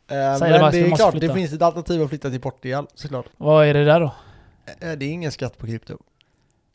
Säg 0.07 0.17
det 0.17 0.37
men 0.39 0.59
bara, 0.61 0.71
det 0.71 0.79
är 0.79 0.95
klart, 0.95 1.11
flytta. 1.11 1.27
det 1.27 1.33
finns 1.33 1.53
ett 1.53 1.61
alternativ 1.61 2.01
att 2.03 2.09
flytta 2.09 2.29
till 2.29 2.41
Portugal 2.41 2.87
såklart. 2.95 3.25
Vad 3.37 3.65
är 3.65 3.73
det 3.73 3.85
där 3.85 3.99
då? 3.99 4.11
Eh, 4.81 4.91
Det 4.97 5.05
är 5.05 5.09
ingen 5.11 5.31
skatt 5.31 5.57
på 5.57 5.67
krypto. 5.67 5.97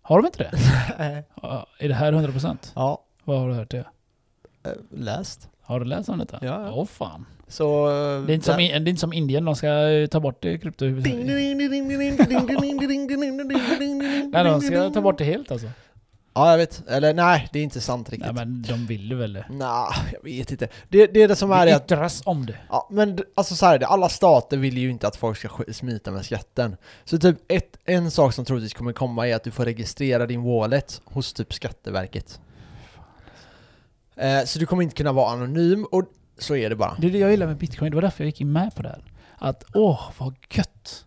Har 0.03 0.17
de 0.23 0.27
inte 0.27 0.39
det? 0.39 1.25
Ja, 1.43 1.67
är 1.79 1.89
det 1.89 1.95
här 1.95 2.13
100%? 2.13 2.57
ja, 2.75 3.05
Vad 3.25 3.39
har 3.41 3.49
du 3.49 3.55
hört 3.55 3.71
det? 3.71 3.85
läst. 4.91 5.49
Har 5.63 5.81
du 5.81 5.87
läst 5.87 6.09
om 6.09 6.19
detta? 6.19 6.39
Ja, 6.43 6.47
ja. 6.67 6.73
Åh 6.73 6.87
fan. 6.87 7.27
Så, 7.51 7.89
det, 8.27 8.33
är 8.33 8.35
inte 8.35 8.47
som, 8.47 8.61
in, 8.61 8.71
det 8.71 8.77
är 8.77 8.91
inte 8.91 9.01
som 9.01 9.13
Indien, 9.13 9.45
de 9.45 9.57
ska 9.57 9.69
ta 10.11 10.21
bort 10.21 10.43
krypto. 10.43 10.85
nej, 10.85 11.55
de 14.45 14.61
ska 14.61 14.91
ta 14.91 15.01
bort 15.01 15.19
det 15.19 15.25
helt 15.25 15.51
alltså. 15.51 15.67
Ja, 16.35 16.51
jag 16.51 16.59
vet. 16.59 16.89
Eller 16.89 17.15
nej, 17.15 17.49
det 17.53 17.59
är 17.59 17.63
inte 17.63 17.81
sant 17.81 18.11
riktigt. 18.11 18.35
Nej, 18.35 18.47
men 18.47 18.63
de 18.63 18.87
vill 18.87 19.11
ju 19.11 19.17
väl 19.17 19.33
det? 19.33 19.47
Nej, 19.51 19.87
jag 20.13 20.23
vet 20.23 20.51
inte. 20.51 20.69
Det, 20.89 21.07
det 21.07 21.23
är 21.23 21.29
det 21.29 21.37
som 21.37 21.53
är 21.53 21.67
det 21.67 21.77
att... 21.77 21.83
yttras 21.83 22.23
om 22.25 22.47
det. 22.47 22.57
Ja, 22.69 22.89
men 22.91 23.19
alltså 23.35 23.57
så 23.57 23.67
här 23.67 23.75
är 23.75 23.79
det. 23.79 23.87
Alla 23.87 24.09
stater 24.09 24.57
vill 24.57 24.79
ju 24.79 24.91
inte 24.91 25.09
att 25.09 25.17
folk 25.17 25.39
ska 25.39 25.49
smita 25.73 26.11
med 26.11 26.25
skatten. 26.25 26.77
Så 27.05 27.19
typ 27.19 27.37
ett, 27.49 27.77
en 27.85 28.11
sak 28.11 28.35
som 28.35 28.45
troligtvis 28.45 28.75
kommer 28.75 28.93
komma 28.93 29.29
är 29.29 29.35
att 29.35 29.45
du 29.45 29.51
får 29.51 29.65
registrera 29.65 30.27
din 30.27 30.43
wallet 30.43 31.01
hos 31.05 31.33
typ 31.33 31.55
Skatteverket. 31.55 32.41
Så 34.45 34.59
du 34.59 34.67
kommer 34.67 34.83
inte 34.83 34.97
kunna 34.97 35.13
vara 35.13 35.33
anonym. 35.33 35.85
Och 35.85 36.05
så 36.43 36.57
är 36.57 36.71
det 36.71 36.77
bara. 36.77 36.97
Det 36.99 37.07
är 37.07 37.11
det 37.11 37.19
jag 37.19 37.31
gillar 37.31 37.47
med 37.47 37.57
bitcoin, 37.57 37.91
det 37.91 37.95
var 37.95 38.03
därför 38.03 38.25
jag 38.25 38.27
gick 38.27 38.41
in 38.41 38.53
med 38.53 38.75
på 38.75 38.83
det 38.83 38.89
här. 38.89 39.03
Att 39.39 39.65
åh, 39.75 40.01
vad 40.19 40.35
gött! 40.55 41.05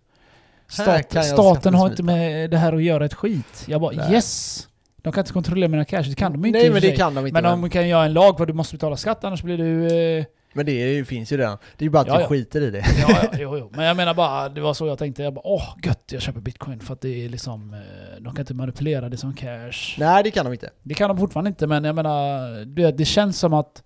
Här 0.78 0.84
Stat, 0.84 1.10
kan 1.14 1.22
jag 1.22 1.26
staten 1.26 1.74
har 1.74 1.90
inte 1.90 2.04
med 2.04 2.50
det 2.50 2.58
här 2.58 2.74
att 2.74 2.84
göra 2.84 3.06
ett 3.06 3.14
skit. 3.14 3.64
Jag 3.68 3.82
bara 3.82 3.92
Nej. 3.96 4.14
yes! 4.14 4.68
De 5.02 5.14
kan 5.14 5.22
inte 5.22 5.34
kontrollera 5.34 5.68
mina 5.68 5.86
cash, 5.86 6.04
det 6.04 6.16
kan 6.16 6.32
de 6.32 6.46
inte 6.46 6.60
Nej 6.60 6.70
men 6.70 6.82
det 6.82 6.88
sig. 6.88 6.98
kan 6.98 7.16
de 7.16 7.28
inte. 7.28 7.42
Men 7.42 7.62
de 7.62 7.70
kan 7.70 7.88
göra 7.88 8.06
en 8.06 8.14
lag 8.14 8.38
för 8.38 8.44
att 8.44 8.48
du 8.48 8.54
måste 8.54 8.76
betala 8.76 8.98
skatt 8.98 9.24
annars 9.24 9.44
blir 9.44 9.58
du... 9.58 9.88
Eh, 10.18 10.26
men 10.56 10.66
det 10.66 10.72
är, 10.72 10.88
ju- 10.88 11.06
finns 11.06 11.32
ju 11.32 11.38
redan. 11.38 11.58
Det 11.78 11.84
är 11.84 11.86
ju 11.86 11.90
bara 11.90 12.02
att 12.02 12.08
Ja, 12.08 12.16
du 12.16 12.22
ja. 12.22 12.28
skiter 12.28 12.62
i 12.62 12.72
det. 12.72 12.86
ja, 13.02 13.20
ja, 13.24 13.30
jo, 13.40 13.58
jo. 13.58 13.70
Men 13.76 13.86
jag 13.86 13.98
menar 13.98 14.14
bara, 14.14 14.50
det 14.50 14.62
var 14.62 14.74
så 14.74 14.88
jag 14.88 14.98
tänkte. 14.98 15.24
Jag 15.24 15.34
bara 15.34 15.48
åh 15.48 15.64
gött, 15.84 16.04
jag 16.12 16.22
köper 16.22 16.40
bitcoin 16.40 16.80
för 16.80 16.94
att 16.94 17.02
det 17.02 17.26
är 17.26 17.30
liksom... 17.30 17.74
Eh, 17.74 17.80
de 18.22 18.34
kan 18.36 18.40
inte 18.42 18.54
manipulera 18.54 19.10
det 19.10 19.18
som 19.18 19.34
cash. 19.34 19.96
Nej 19.98 20.24
det 20.24 20.32
kan 20.32 20.46
de 20.46 20.54
inte. 20.54 20.70
Det 20.84 20.94
kan 20.94 21.10
de 21.10 21.18
fortfarande 21.18 21.48
inte, 21.50 21.68
men 21.68 21.84
jag 21.84 21.96
menar... 21.96 22.66
Det, 22.66 22.92
det 22.92 23.06
känns 23.06 23.40
som 23.40 23.54
att 23.54 23.84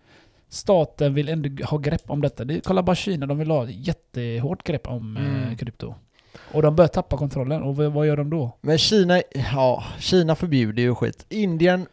staten 0.50 1.14
vill 1.14 1.30
ändå 1.30 1.66
ha 1.66 1.78
grepp 1.78 2.10
om 2.10 2.22
detta. 2.22 2.46
Det, 2.46 2.62
kolla 2.66 2.84
bara 2.84 2.96
Kina, 2.96 3.26
de 3.26 3.38
vill 3.38 3.52
ha 3.52 3.66
jättehårt 3.70 4.64
grepp 4.64 4.88
om 4.88 5.18
eh, 5.18 5.44
Mm. 5.44 5.58
krypto. 5.58 5.96
Och 6.52 6.62
de 6.62 6.76
börjar 6.76 6.88
tappa 6.88 7.18
kontrollen, 7.18 7.62
och 7.64 7.76
vad, 7.76 8.08
gör 8.08 8.18
de 8.18 8.30
då? 8.30 8.58
Men 8.62 8.78
Kina, 8.78 9.22
ja, 9.54 9.84
Kina 10.00 10.36
förbjuder 10.36 10.84
ju 10.84 10.96
skit. 10.96 11.26
Indien, 11.30 11.86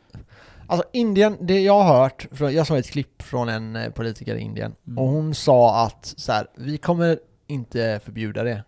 alltså 0.66 0.88
Indien, 0.92 1.36
det 1.40 1.60
jag 1.60 1.82
har 1.82 1.98
hört, 2.02 2.26
jag 2.52 2.66
såg 2.66 2.78
ett 2.78 2.90
klipp 2.90 3.22
från 3.22 3.48
en 3.48 3.76
eh, 3.76 3.90
politiker 3.90 4.34
i 4.34 4.40
Indien 4.40 4.74
Mm. 4.86 4.98
och 4.98 5.08
hon 5.08 5.34
sa 5.34 5.84
att 5.84 6.14
så 6.16 6.32
här, 6.32 6.46
vi 6.56 6.78
kommer 6.78 7.18
inte 7.46 8.00
förbjuda 8.04 8.42
det. 8.42 8.62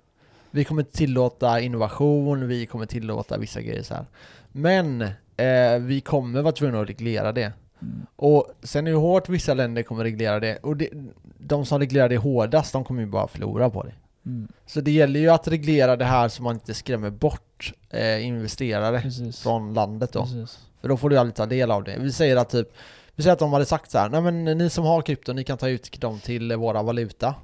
Vi 0.51 0.65
kommer 0.65 0.83
tillåta 0.83 1.61
innovation, 1.61 2.49
vi 2.49 2.67
kommer 2.67 2.87
tillåta 2.87 3.39
vissa 3.39 3.61
grejer 3.61 3.83
så 3.83 3.95
här. 3.95 4.05
Men 4.53 5.03
eh, 5.37 5.79
vi 5.81 6.01
kommer 6.01 6.43
vara 6.43 6.53
tvungna 6.53 6.81
att 6.81 6.89
reglera 6.89 7.33
det. 7.33 7.53
Mm. 7.83 8.07
Och 8.17 8.47
sen 8.63 8.87
hur 8.87 8.95
hårt 8.95 9.29
vissa 9.29 9.55
länder 9.55 9.83
kommer 9.83 10.05
reglera 10.05 10.41
det, 10.41 10.57
och 10.57 10.77
det, 10.77 10.91
de 11.39 11.67
som 11.67 11.79
reglerar 11.79 12.09
det 12.09 12.17
hårdast, 12.17 12.73
de 12.73 12.85
kommer 12.85 13.01
ju 13.01 13.07
bara 13.07 13.29
förlora 13.29 13.71
på 13.71 13.83
det. 13.83 13.93
Mm. 14.27 14.49
Så 14.67 14.81
det 14.81 14.91
gäller 14.91 15.21
ju 15.21 15.29
att 15.29 15.49
reglera 15.49 15.97
det 15.97 16.05
här 16.05 16.29
så 16.29 16.43
man 16.43 16.55
inte 16.55 16.75
skrämmer 16.75 17.11
bort 17.11 17.73
eh, 17.91 18.27
investerare 18.27 19.01
Precis. 19.01 19.43
från 19.43 19.75
landet 19.75 20.13
då. 20.13 20.23
Precis. 20.23 20.59
För 20.81 20.89
då 20.89 20.97
får 20.97 21.11
du 21.11 21.19
aldrig 21.19 21.35
ta 21.35 21.47
del 21.47 21.71
av 21.71 21.85
det. 21.85 21.99
Vi 21.99 22.13
säger 22.13 22.37
att 22.37 22.51
typ, 22.51 22.69
vi 23.15 23.23
säger 23.23 23.33
att 23.33 23.39
de 23.39 23.53
hade 23.53 23.67
sagt 23.67 23.91
så 23.91 23.99
här, 23.99 24.09
nej 24.09 24.21
men 24.21 24.45
ni 24.45 24.71
som 24.71 24.85
har 24.85 25.03
krypto, 25.03 25.33
ni 25.33 25.45
kan 25.45 25.59
ta 25.59 25.69
ut 25.69 26.01
dem 26.01 26.21
till 26.21 26.57
våra 26.57 26.83
valuta. 26.83 27.35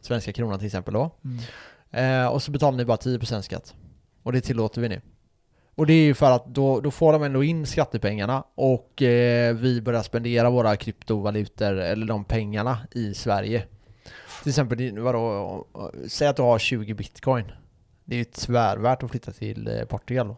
Svenska 0.00 0.32
kronan 0.32 0.58
till 0.58 0.66
exempel 0.66 0.94
då. 0.94 1.10
Mm. 1.24 2.22
Eh, 2.22 2.26
och 2.26 2.42
så 2.42 2.50
betalar 2.50 2.78
ni 2.78 2.84
bara 2.84 2.96
10% 2.96 3.40
skatt. 3.40 3.74
Och 4.22 4.32
det 4.32 4.40
tillåter 4.40 4.80
vi 4.80 4.88
nu. 4.88 5.00
Och 5.74 5.86
det 5.86 5.92
är 5.92 6.04
ju 6.04 6.14
för 6.14 6.30
att 6.30 6.46
då, 6.46 6.80
då 6.80 6.90
får 6.90 7.12
de 7.12 7.22
ändå 7.22 7.44
in 7.44 7.66
skattepengarna 7.66 8.44
och 8.54 9.02
eh, 9.02 9.54
vi 9.54 9.80
börjar 9.82 10.02
spendera 10.02 10.50
våra 10.50 10.76
kryptovalutor 10.76 11.72
eller 11.76 12.06
de 12.06 12.24
pengarna 12.24 12.78
i 12.92 13.14
Sverige. 13.14 13.64
Till 14.42 14.48
exempel, 14.50 14.98
vadå, 15.00 15.66
säg 16.08 16.28
att 16.28 16.36
du 16.36 16.42
har 16.42 16.58
20 16.58 16.94
bitcoin. 16.94 17.44
Det 18.04 18.14
är 18.14 18.18
ju 18.18 18.24
tvärvärt 18.24 19.02
att 19.02 19.10
flytta 19.10 19.32
till 19.32 19.68
eh, 19.68 19.84
Portugal 19.84 20.28
då. 20.28 20.36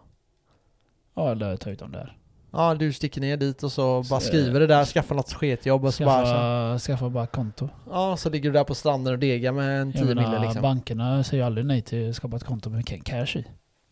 Ja, 1.17 1.31
eller 1.33 1.57
ta 1.57 1.71
ut 1.71 1.79
dem 1.79 1.93
där. 1.93 2.17
Ja, 2.53 2.75
du 2.75 2.93
sticker 2.93 3.21
ner 3.21 3.37
dit 3.37 3.63
och 3.63 3.73
så 3.73 4.03
bara 4.11 4.21
Så, 4.21 4.27
skriver 4.27 4.61
det 4.61 4.67
där, 4.67 4.85
skaffar 4.85 5.15
något 5.15 5.33
sketjobb 5.33 5.85
och 5.85 5.95
så 5.95 6.05
bara 6.05 6.79
så, 6.79 6.87
Skaffa, 6.87 7.09
bara 7.11 7.27
konto. 7.27 7.69
Ja, 7.91 8.17
så 8.17 8.31
ligger 8.31 8.51
du 8.51 8.53
där 8.53 8.65
på 8.65 8.75
stranden 8.75 9.13
och 9.13 9.19
degar 9.19 9.53
med 9.53 9.81
en 9.81 9.93
10 9.93 9.99
Jag 10.01 10.07
menar, 10.09 10.31
mille 10.31 10.43
liksom. 10.43 10.63
bankerna 10.63 11.25
säger 11.25 11.43
ju 11.43 11.47
aldrig 11.47 11.67
nej 11.67 11.83
till 11.83 12.11
att 12.11 12.17
skapa 12.17 12.37
ett 12.37 12.45
konto 12.45 12.71
med 12.71 12.85
ca- 12.85 13.03
cash 13.05 13.39
i. 13.39 13.45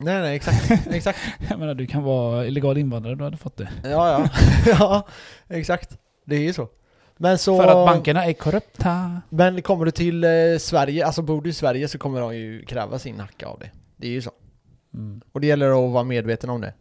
Nej, 0.04 0.20
nej, 0.20 0.36
exakt, 0.36 0.86
exakt. 0.90 1.18
Jag 1.50 1.58
menar, 1.58 1.74
du 1.74 1.86
kan 1.86 2.02
vara 2.02 2.46
illegal 2.46 2.78
invandrare, 2.78 3.14
du 3.14 3.24
hade 3.24 3.36
fått 3.36 3.56
det. 3.56 3.68
Ja, 3.84 3.90
ja. 3.90 4.28
ja, 4.78 5.06
exakt. 5.48 5.98
Det 6.24 6.36
är 6.36 6.40
ju 6.40 6.52
så. 6.52 6.68
Men 7.16 7.38
så... 7.38 7.56
För 7.62 7.68
att 7.68 7.94
bankerna 7.94 8.24
är 8.26 8.32
korrupta. 8.32 9.20
Men 9.28 9.62
kommer 9.62 9.84
du 9.84 9.90
till 9.90 10.24
eh, 10.24 10.30
Sverige, 10.58 11.06
alltså 11.06 11.22
bor 11.22 11.42
du 11.42 11.50
i 11.50 11.52
Sverige 11.52 11.88
så 11.88 11.98
kommer 11.98 12.20
de 12.20 12.36
ju 12.36 12.64
kräva 12.64 12.98
sin 12.98 13.20
hacka 13.20 13.46
av 13.46 13.58
det. 13.58 13.70
Det 13.96 14.06
är 14.06 14.10
ju 14.10 14.22
så. 14.22 14.30
Mm. 14.94 15.20
Och 15.32 15.40
det 15.40 15.46
gäller 15.46 15.86
att 15.86 15.92
vara 15.92 16.04
medveten 16.04 16.50
om 16.50 16.60
det. 16.60 16.74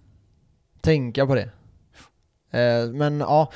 Tänka 0.82 1.28
på 1.28 1.36
det. 1.36 1.50
Eh, 2.60 2.90
men 2.92 3.20
ja, 3.20 3.52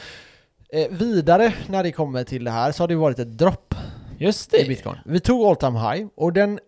eh, 0.70 0.88
vidare 0.90 1.54
när 1.68 1.84
det 1.84 1.92
kommer 1.92 2.24
till 2.24 2.44
det 2.44 2.52
här 2.52 2.72
så 2.72 2.84
har 2.84 2.88
det 2.88 2.96
varit 2.96 3.20
ett 3.20 3.38
dropp 3.38 3.76
Just 4.18 4.54
i 4.54 4.58
det. 4.58 4.68
bitcoin. 4.68 4.98
Vi 5.06 5.20
tog 5.20 5.46
all 5.46 5.56
time 5.56 5.80
high 5.80 6.08
och 6.16 6.34
den 6.34 6.60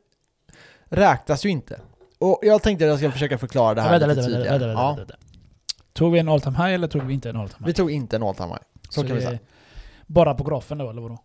räknas 0.86 1.46
ju 1.46 1.50
inte. 1.50 1.82
Och 2.20 2.40
jag 2.42 2.64
tänkte 2.64 2.86
att 2.86 2.90
jag 2.90 3.00
ska 3.00 3.12
försöka 3.12 3.38
förklara 3.38 3.74
det 3.74 3.82
här 3.82 3.90
vänta, 3.90 4.08
lite 4.08 4.22
vänta, 4.22 4.38
tydligare. 4.38 4.60
vänta, 4.60 4.84
vänta, 4.84 4.96
vänta. 4.96 5.16
Tog 5.94 6.14
vi 6.14 6.20
en 6.20 6.30
all 6.30 6.42
time 6.42 6.58
high 6.58 6.74
eller 6.74 6.88
tog 6.88 7.04
vi 7.04 7.14
inte 7.14 7.30
en 7.30 7.36
all 7.36 7.50
time 7.50 7.58
high? 7.60 7.68
vi 7.68 7.74
tog 7.74 7.92
inte 7.92 8.16
en 8.16 8.24
all 8.24 8.36
time 8.36 8.50
high. 8.50 8.62
Så, 8.90 9.04
kan 9.04 9.16
vi 9.16 9.22
säga. 9.22 9.40
Bara 10.08 10.34
på 10.34 10.44
grafen 10.44 10.78
då, 10.78 10.90
eller 10.90 11.02
vadå? 11.02 11.18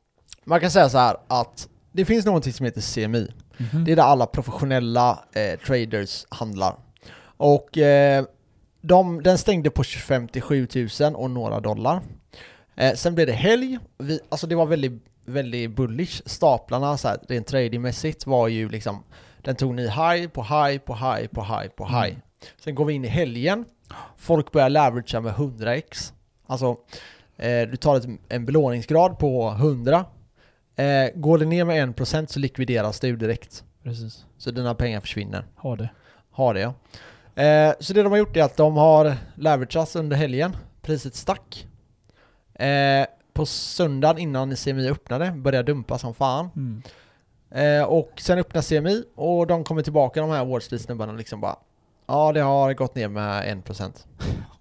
Man 0.45 0.61
kan 0.61 0.71
säga 0.71 0.89
så 0.89 0.99
här 0.99 1.17
att 1.27 1.69
det 1.93 2.05
finns 2.05 2.27
någonting 2.27 2.53
som 2.53 2.67
heter 2.67 2.81
CMI. 2.81 3.29
Mhm. 3.57 3.85
Det 3.85 3.93
är 3.93 3.97
där 3.97 4.03
alla 4.03 4.27
professionella 4.27 5.25
eh, 5.33 5.59
traders 5.67 6.27
handlar. 6.29 6.77
Och 7.37 7.79
eh, 7.79 8.25
de, 8.81 9.23
den 9.23 9.39
stängde 9.39 9.71
på 9.71 9.85
57 9.85 10.69
000 11.01 11.15
och 11.15 11.31
några 11.31 11.61
dollar. 11.61 12.01
Eh, 12.77 12.95
sen 12.95 13.15
blev 13.15 13.27
det 13.27 13.33
helg. 13.33 13.79
Vi, 13.99 14.21
alltså 14.29 14.47
det 14.47 14.55
var 14.55 14.67
väldigt, 14.67 15.05
väldigt 15.25 15.71
bullish. 15.71 16.23
Staplarna 16.27 16.97
så 16.97 17.09
här, 17.09 17.19
rent 17.29 17.47
tradingmässigt 17.47 18.27
var 18.27 18.49
ju 18.49 18.69
liksom 18.69 19.03
den 19.43 19.57
tog 19.57 19.75
ni 19.75 19.83
high 19.83 20.29
på 20.29 20.43
high 20.43 20.79
på 20.79 20.95
high 20.95 21.27
på 21.27 21.43
high 21.43 21.69
på 21.69 21.85
high. 21.85 22.11
Mm. 22.11 22.21
Sen 22.59 22.75
går 22.75 22.85
vi 22.85 22.93
in 22.93 23.05
i 23.05 23.09
helgen. 23.09 23.65
Folk 24.17 24.53
börjar 24.53 24.71
leveragea 24.71 25.21
med 25.21 25.33
100x. 25.33 26.13
Alltså, 26.47 26.77
eh, 27.37 27.69
du 27.69 27.77
tar 27.77 27.97
ett, 27.97 28.07
en 28.29 28.47
belåningsgrad 28.47 29.19
på 29.19 29.51
100. 29.51 30.05
Eh, 30.77 31.11
går 31.15 31.39
det 31.39 31.45
ner 31.45 31.65
med 31.65 31.89
1% 31.89 32.27
så 32.27 32.39
likvideras 32.39 33.01
det 33.01 33.09
ju 33.09 33.17
direkt. 33.17 33.65
Precis. 33.83 34.27
Så 34.39 34.51
dina 34.51 34.75
pengar 34.75 35.01
försvinner. 35.01 35.45
Ha 35.57 35.77
det. 35.77 35.91
Har 36.31 36.55
det 36.55 36.61
ja. 36.61 36.75
Eh, 37.43 37.75
så 37.81 37.93
det 37.93 38.03
de 38.03 38.13
har 38.13 38.19
gjort 38.19 38.37
är 38.37 38.43
att 38.43 38.57
de 38.57 38.77
har 38.77 39.17
leverageats 39.35 39.97
under 39.97 40.17
helgen. 40.17 40.57
Priset 40.83 41.15
stack. 41.15 41.67
Eh, 42.55 43.07
på 43.33 43.47
söndagen 43.47 44.19
innan 44.19 44.57
CMI 44.57 44.89
öppnade 44.91 45.31
började 45.31 45.73
dumpa 45.73 45.99
som 45.99 46.15
fan. 46.15 46.51
Mm. 46.57 46.83
Eh, 47.55 47.83
och 47.83 48.13
sen 48.17 48.39
öppnar 48.39 48.63
CMI 48.63 49.05
och 49.15 49.47
de 49.47 49.65
kommer 49.65 49.83
tillbaka 49.83 50.21
de 50.21 50.31
här 50.31 50.45
Wall 50.45 51.17
liksom 51.17 51.41
bara 51.41 51.57
Ja 52.07 52.33
det 52.33 52.41
har 52.41 52.73
gått 52.73 52.95
ner 52.95 53.09
med 53.09 53.63
1% 53.65 54.07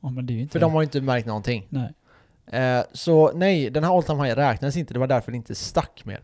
Ja, 0.02 0.10
men 0.10 0.26
det 0.26 0.34
är 0.34 0.40
inte... 0.40 0.52
För 0.52 0.60
de 0.60 0.74
har 0.74 0.82
ju 0.82 0.84
inte 0.84 1.02
märkt 1.02 1.28
någonting. 1.28 1.68
Nej. 1.70 1.94
Eh, 2.62 2.84
så 2.94 3.32
nej, 3.32 3.70
den 3.70 3.84
här 3.84 3.98
all 3.98 4.04
time 4.04 4.24
high 4.24 4.36
räknas 4.36 4.78
inte, 4.78 4.94
det 4.94 5.00
var 5.00 5.08
därför 5.08 5.32
det 5.32 5.38
inte 5.38 5.56
stack 5.56 6.06
mer. 6.06 6.20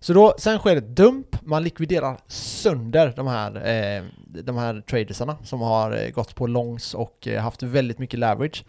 Så 0.00 0.12
då, 0.12 0.34
sen 0.38 0.58
sker 0.58 0.76
ett 0.76 0.96
dump, 0.96 1.42
man 1.42 1.64
likviderar 1.64 2.18
sönder 2.26 3.12
de 3.16 3.26
här, 3.26 3.56
eh, 3.56 4.04
de 4.42 4.56
här 4.56 4.80
tradersarna 4.80 5.36
som 5.44 5.60
har 5.60 6.04
eh, 6.04 6.10
gått 6.10 6.34
på 6.34 6.46
longs 6.46 6.94
och 6.94 7.28
eh, 7.28 7.42
haft 7.42 7.62
väldigt 7.62 7.98
mycket 7.98 8.20
leverage. 8.20 8.64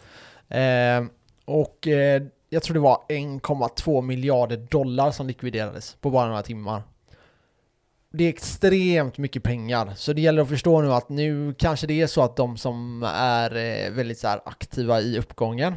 Eh, 0.48 1.04
och 1.44 1.88
eh, 1.88 2.22
jag 2.48 2.62
tror 2.62 2.74
det 2.74 2.80
var 2.80 3.02
1,2 3.08 4.02
miljarder 4.02 4.56
dollar 4.56 5.10
som 5.10 5.26
likviderades 5.26 5.96
på 6.00 6.10
bara 6.10 6.28
några 6.28 6.42
timmar. 6.42 6.82
Det 8.12 8.24
är 8.24 8.28
extremt 8.28 9.18
mycket 9.18 9.42
pengar, 9.42 9.92
så 9.96 10.12
det 10.12 10.20
gäller 10.20 10.42
att 10.42 10.48
förstå 10.48 10.80
nu 10.80 10.92
att 10.92 11.08
nu 11.08 11.54
kanske 11.58 11.86
det 11.86 12.00
är 12.02 12.06
så 12.06 12.22
att 12.22 12.36
de 12.36 12.56
som 12.56 13.02
är 13.14 13.56
eh, 13.56 13.90
väldigt 13.90 14.18
så 14.18 14.28
aktiva 14.28 15.00
i 15.00 15.18
uppgången 15.18 15.74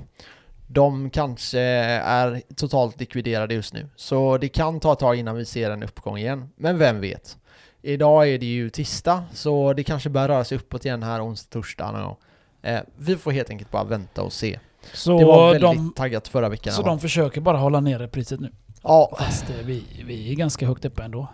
de 0.73 1.09
kanske 1.09 1.59
är 1.59 2.41
totalt 2.55 2.99
likviderade 2.99 3.53
just 3.53 3.73
nu. 3.73 3.89
Så 3.95 4.37
det 4.37 4.47
kan 4.47 4.79
ta 4.79 4.93
ett 4.93 4.99
tag 4.99 5.15
innan 5.15 5.35
vi 5.35 5.45
ser 5.45 5.71
en 5.71 5.83
uppgång 5.83 6.17
igen. 6.17 6.49
Men 6.55 6.77
vem 6.77 7.01
vet? 7.01 7.37
Idag 7.81 8.29
är 8.29 8.37
det 8.37 8.45
ju 8.45 8.69
tisdag, 8.69 9.23
så 9.33 9.73
det 9.73 9.83
kanske 9.83 10.09
börjar 10.09 10.27
röra 10.27 10.43
sig 10.43 10.57
uppåt 10.57 10.85
igen 10.85 11.03
här 11.03 11.25
onsdag, 11.25 11.53
torsdag 11.53 11.91
någon 11.91 12.03
gång. 12.03 12.17
Eh, 12.61 12.81
vi 12.97 13.15
får 13.15 13.31
helt 13.31 13.49
enkelt 13.49 13.71
bara 13.71 13.83
vänta 13.83 14.21
och 14.21 14.33
se. 14.33 14.59
Så, 14.93 15.19
Det 15.19 15.25
var 15.25 15.51
väldigt 15.51 15.61
de, 15.61 15.93
taggat 15.93 16.27
förra 16.27 16.49
veckan. 16.49 16.73
så 16.73 16.81
de 16.81 16.99
försöker 16.99 17.41
bara 17.41 17.57
hålla 17.57 17.79
nere 17.79 18.07
priset 18.07 18.39
nu? 18.39 18.51
Ja, 18.83 19.15
Fast 19.19 19.49
eh, 19.49 19.55
vi, 19.65 19.83
vi 20.05 20.31
är 20.31 20.35
ganska 20.35 20.67
högt 20.67 20.85
uppe 20.85 21.03
ändå. 21.03 21.27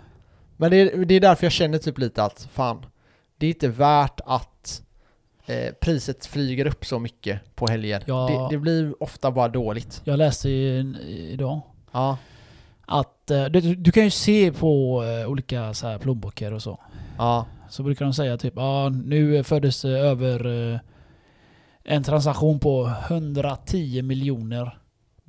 Men 0.60 0.72
det 0.72 0.78
är, 0.78 1.05
det 1.05 1.14
är 1.14 1.20
därför 1.20 1.45
jag 1.45 1.51
känner 1.51 1.78
typ 1.78 1.97
lite 1.97 2.24
att 2.24 2.47
fan, 2.51 2.86
det 3.38 3.45
är 3.45 3.49
inte 3.49 3.68
värt 3.68 4.20
att 4.26 4.82
eh, 5.45 5.74
priset 5.82 6.26
flyger 6.26 6.68
upp 6.68 6.86
så 6.86 6.99
mycket 6.99 7.55
på 7.55 7.68
helger. 7.68 8.03
Ja. 8.05 8.47
Det, 8.49 8.55
det 8.55 8.60
blir 8.60 9.03
ofta 9.03 9.32
bara 9.32 9.47
dåligt. 9.47 10.01
Jag 10.03 10.18
läste 10.18 10.49
i, 10.49 10.95
idag 11.32 11.62
Ja, 11.91 12.18
att 12.86 13.32
eh, 13.32 13.45
du, 13.45 13.76
du 13.76 13.91
kan 13.91 14.03
ju 14.03 14.10
se 14.10 14.51
på 14.51 15.03
eh, 15.03 15.30
olika 15.32 15.74
så 15.74 15.88
här 15.88 15.97
plånböcker 15.97 16.53
och 16.53 16.62
så. 16.62 16.80
ja, 17.18 17.45
Så 17.70 17.84
brukar 17.84 18.05
de 18.05 18.14
säga 18.14 18.38
typ 18.38 18.53
ja 18.55 18.89
nu 18.89 19.43
föddes 19.43 19.82
det 19.82 19.99
över 19.99 20.72
eh, 20.74 20.80
en 21.84 22.03
transaktion 22.03 22.60
på 22.60 22.93
110 23.10 24.01
miljoner 24.01 24.79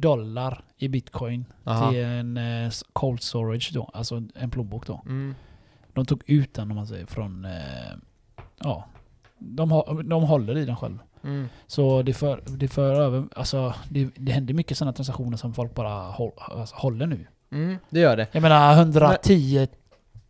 dollar 0.01 0.64
i 0.76 0.88
bitcoin 0.88 1.44
aha. 1.64 1.90
till 1.90 2.05
en 2.05 2.36
eh, 2.36 2.70
cold 2.92 3.22
storage 3.22 3.70
då, 3.74 3.90
alltså 3.94 4.22
en 4.34 4.51
plånbok 4.51 4.86
då. 4.86 5.03
Mm, 5.07 5.34
De 5.94 6.07
tog 6.07 6.22
ut 6.26 6.55
den 6.55 6.70
om 6.70 6.76
man 6.76 6.86
säger 6.86 7.07
från, 7.07 7.44
eh, 7.44 7.51
ja, 8.59 8.84
de, 9.38 9.70
har- 9.70 10.03
de 10.03 10.22
håller 10.22 10.59
i 10.59 10.64
den 10.64 10.76
själv. 10.76 10.98
mm. 11.24 11.48
Så 11.66 12.03
det 12.03 12.14
för, 12.14 12.42
det 12.46 12.68
för 12.68 12.94
över, 13.01 13.24
alltså 13.36 13.74
det, 13.88 14.11
det 14.16 14.32
händer 14.32 14.55
mycket 14.55 14.76
sådana 14.78 14.92
transaktioner 14.92 15.36
som 15.36 15.55
folk 15.55 15.74
bara 15.74 16.11
håll, 16.11 16.32
alltså, 16.36 16.76
håller 16.76 17.07
nu. 17.07 17.26
Mm, 17.53 17.76
det 17.90 18.01
gör 18.01 18.16
det. 18.16 18.26
Jag 18.32 18.42
menar 18.42 18.72
110 18.78 19.66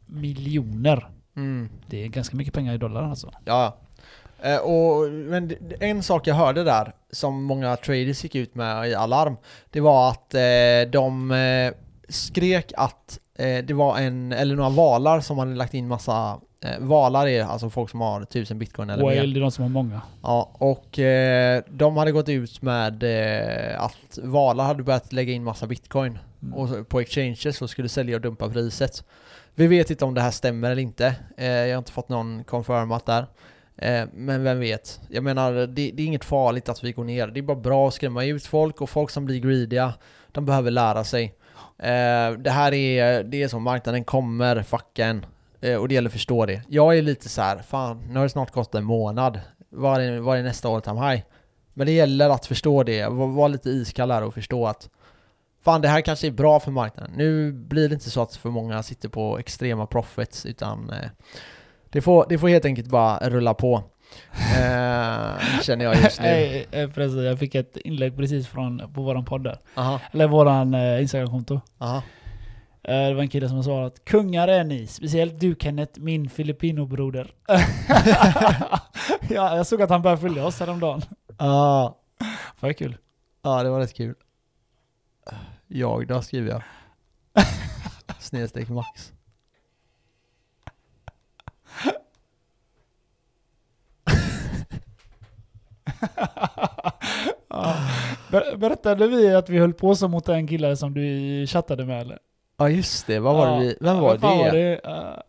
miljoner. 0.07 1.09
Mm. 1.37 1.69
Det 1.87 2.05
är 2.05 2.09
ganska 2.09 2.37
mycket 2.37 2.55
pengar 2.55 2.75
i 2.75 2.79
dollar 2.79 3.03
alltså. 3.03 3.31
Ja, 3.45 3.77
och, 4.63 5.11
men 5.11 5.57
en 5.81 6.03
sak 6.03 6.27
jag 6.27 6.35
hörde 6.35 6.65
där, 6.65 6.93
som 7.11 7.43
många 7.43 7.77
traders 7.77 8.25
gick 8.25 8.35
ut 8.35 8.55
med 8.55 8.89
i 8.89 8.95
alarm, 8.95 9.37
det 9.71 9.81
var 9.81 10.11
att 10.11 10.35
eh, 10.35 10.91
de 10.93 11.31
eh, 11.31 11.73
skrek 12.09 12.73
att 12.77 13.19
eh, 13.39 13.65
det 13.65 13.75
var 13.75 13.99
en, 13.99 14.33
eller 14.33 14.57
några 14.57 14.71
valar 14.71 15.21
som 15.21 15.39
hade 15.39 15.55
lagt 15.55 15.75
in 15.75 15.89
massa, 15.89 16.41
eh, 16.65 16.79
valar 16.79 17.27
är 17.27 17.45
alltså 17.45 17.71
folk 17.71 17.91
som 17.91 18.01
har 18.01 18.25
tusen 18.25 18.59
bitcoin 18.59 18.91
eller 18.91 19.05
mer. 19.05 19.17
Whale, 19.17 19.33
det 19.33 19.39
är 19.39 19.41
de 19.41 19.51
som 19.51 19.63
har 19.63 19.69
många. 19.69 20.01
Ja, 20.23 20.51
och 20.55 20.99
eh, 20.99 21.63
de 21.69 21.97
hade 21.97 22.13
gått 22.13 22.29
ut 22.29 22.63
med 22.63 23.03
eh, 23.03 23.83
att 23.83 24.19
valar 24.23 24.65
hade 24.65 24.83
börjat 24.83 25.13
lägga 25.13 25.33
in 25.33 25.45
massa 25.45 25.67
bitcoin 25.67 26.19
Mm. 26.43 26.55
och 26.55 26.89
på 26.89 27.01
exchanges 27.01 27.63
och 27.63 27.71
skulle 27.71 27.89
sälja 27.89 28.17
och 28.17 28.21
dumpa 28.23 28.49
priset. 28.49 29.05
Vi 29.55 29.67
vet 29.67 29.91
inte 29.91 30.05
om 30.05 30.15
det 30.15 30.21
här 30.21 30.31
stämmer 30.31 30.71
eller 30.71 30.83
inte. 30.83 31.15
Eh, 31.37 31.47
jag 31.47 31.75
har 31.75 31.79
inte 31.79 31.93
fått 31.93 32.09
någon 32.09 32.45
confirmat 32.45 33.07
där. 33.07 33.27
Eh, 33.77 34.05
men 34.13 34.45
vem 34.45 34.61
vet? 34.61 35.01
Jag 35.09 35.25
menar, 35.25 35.53
det, 35.53 35.91
det 35.91 36.03
är 36.03 36.07
inget 36.07 36.25
farligt 36.25 36.69
att 36.69 36.85
vi 36.85 36.93
går 36.93 37.05
ner. 37.05 37.27
Det 37.27 37.41
är 37.41 37.43
bara 37.43 37.57
bra 37.57 37.89
att 37.89 37.95
skrämma 37.95 38.25
ut 38.25 38.47
folk 38.47 38.81
och 38.81 38.91
folk 38.91 39.11
som 39.11 39.25
blir 39.25 39.41
greediga, 39.41 39.95
de 40.33 40.47
behöver 40.47 40.71
lära 40.71 41.05
sig. 41.05 41.35
Eh, 41.79 42.33
det 42.39 42.51
här 42.51 42.75
är, 42.75 43.23
det 43.23 43.43
är 43.43 43.49
som 43.49 43.63
marknaden 43.63 44.05
kommer 44.05 44.63
fucka 44.63 45.07
en. 45.07 45.27
Eh, 45.61 45.77
och 45.77 45.89
det 45.89 45.95
gäller 45.95 46.09
att 46.09 46.13
förstå 46.13 46.47
det. 46.47 46.63
Jag 46.69 46.99
är 46.99 47.03
lite 47.03 47.29
så 47.29 47.43
här, 47.43 47.59
fan, 47.59 48.03
nu 48.09 48.15
har 48.15 48.23
det 48.23 48.31
snart 48.31 48.53
gått 48.53 48.75
en 48.75 48.85
månad. 48.85 49.41
Vad 49.69 50.01
är, 50.01 50.19
vad 50.19 50.39
är 50.39 50.43
nästa 50.43 50.69
all 50.69 50.83
time 50.83 51.11
high? 51.11 51.23
Men 51.75 51.87
det 51.87 51.93
gäller 51.93 52.31
att 52.31 52.47
förstå 52.47 52.83
det, 52.83 53.09
vara 53.09 53.29
var 53.29 53.49
lite 53.49 53.71
iskall 53.71 54.11
här 54.11 54.23
och 54.23 54.35
förstå 54.35 54.67
att 54.67 54.89
Fan 55.63 55.81
det 55.81 55.89
här 55.89 56.01
kanske 56.01 56.27
är 56.27 56.31
bra 56.31 56.61
för 56.61 56.71
marknaden. 56.71 57.13
Nu 57.17 57.53
blir 57.53 57.89
det 57.89 57.95
inte 57.95 58.11
så 58.11 58.23
att 58.23 58.37
för 58.37 58.51
många 58.51 58.83
sitter 58.83 59.09
på 59.09 59.39
extrema 59.39 59.87
profits 59.87 60.47
utan 60.47 60.91
eh, 60.91 61.11
det, 61.91 62.01
får, 62.01 62.27
det 62.29 62.39
får 62.39 62.49
helt 62.49 62.65
enkelt 62.65 62.89
bara 62.89 63.29
rulla 63.31 63.55
på. 63.55 63.83
Eh, 64.57 65.61
känner 65.63 65.85
jag 65.85 65.97
just 65.97 66.21
nu. 66.21 66.65
Eh, 66.71 66.91
förresten, 66.91 67.25
jag 67.25 67.39
fick 67.39 67.55
ett 67.55 67.77
inlägg 67.77 68.17
precis 68.17 68.49
från, 68.49 68.93
på 68.95 69.03
våran 69.03 69.25
podd 69.25 69.45
där. 69.45 69.59
Aha, 69.75 70.01
Eller 70.13 70.27
våran 70.29 70.75
eh, 70.75 71.03
Instagramkonto. 71.03 71.61
aha. 71.79 72.03
Eh, 72.83 73.07
det 73.09 73.15
var 73.15 73.23
en 73.23 73.29
kille 73.29 73.49
som 73.49 73.57
har 73.57 73.63
svarat 73.65 74.05
Kungar 74.05 74.49
är 74.49 74.65
ni, 74.65 74.87
speciellt 74.87 75.41
du 75.41 75.57
Kenneth, 75.61 76.01
min 76.01 76.31
filipinobroder. 76.31 77.31
ja, 79.29 79.57
jag 79.57 79.67
såg 79.67 79.83
att 79.83 79.91
han 79.91 80.03
började 80.03 80.21
följa 80.23 80.47
oss 80.47 80.61
häromdagen. 80.61 81.03
Ja, 81.39 81.99
Vad 82.61 82.77
kul. 82.77 82.97
ja, 83.43 83.63
det 83.63 83.71
var 83.71 83.81
rätt 83.81 83.95
kul. 83.95 84.15
Jag 85.67 86.07
då 86.07 86.23
skriver 86.23 86.51
jag. 86.51 86.63
Snedstreck 88.19 88.69
max. 88.69 89.13
Ja. 97.49 97.75
Ber- 98.31 98.57
Berättade 98.57 99.07
vi 99.09 99.35
att 99.35 99.49
vi 99.49 99.59
höll 99.59 99.73
på 99.75 99.95
så 99.95 100.09
mot 100.09 100.29
en 100.29 100.47
kille 100.47 100.77
som 100.77 100.95
du 100.95 101.47
chattade 101.47 101.85
med 101.85 102.01
eller? 102.01 102.19
Ja 102.59 102.69
just 102.69 103.07
det, 103.07 103.19
vad 103.19 103.35
var 103.35 103.47
det 103.47 103.53
Ja, 103.53 103.59
vi, 103.61 103.77
vem 103.81 103.99
var 104.01 104.13
det? 104.15 104.19
Var 104.21 104.51
det? 104.53 104.75
Eh, 104.85 105.21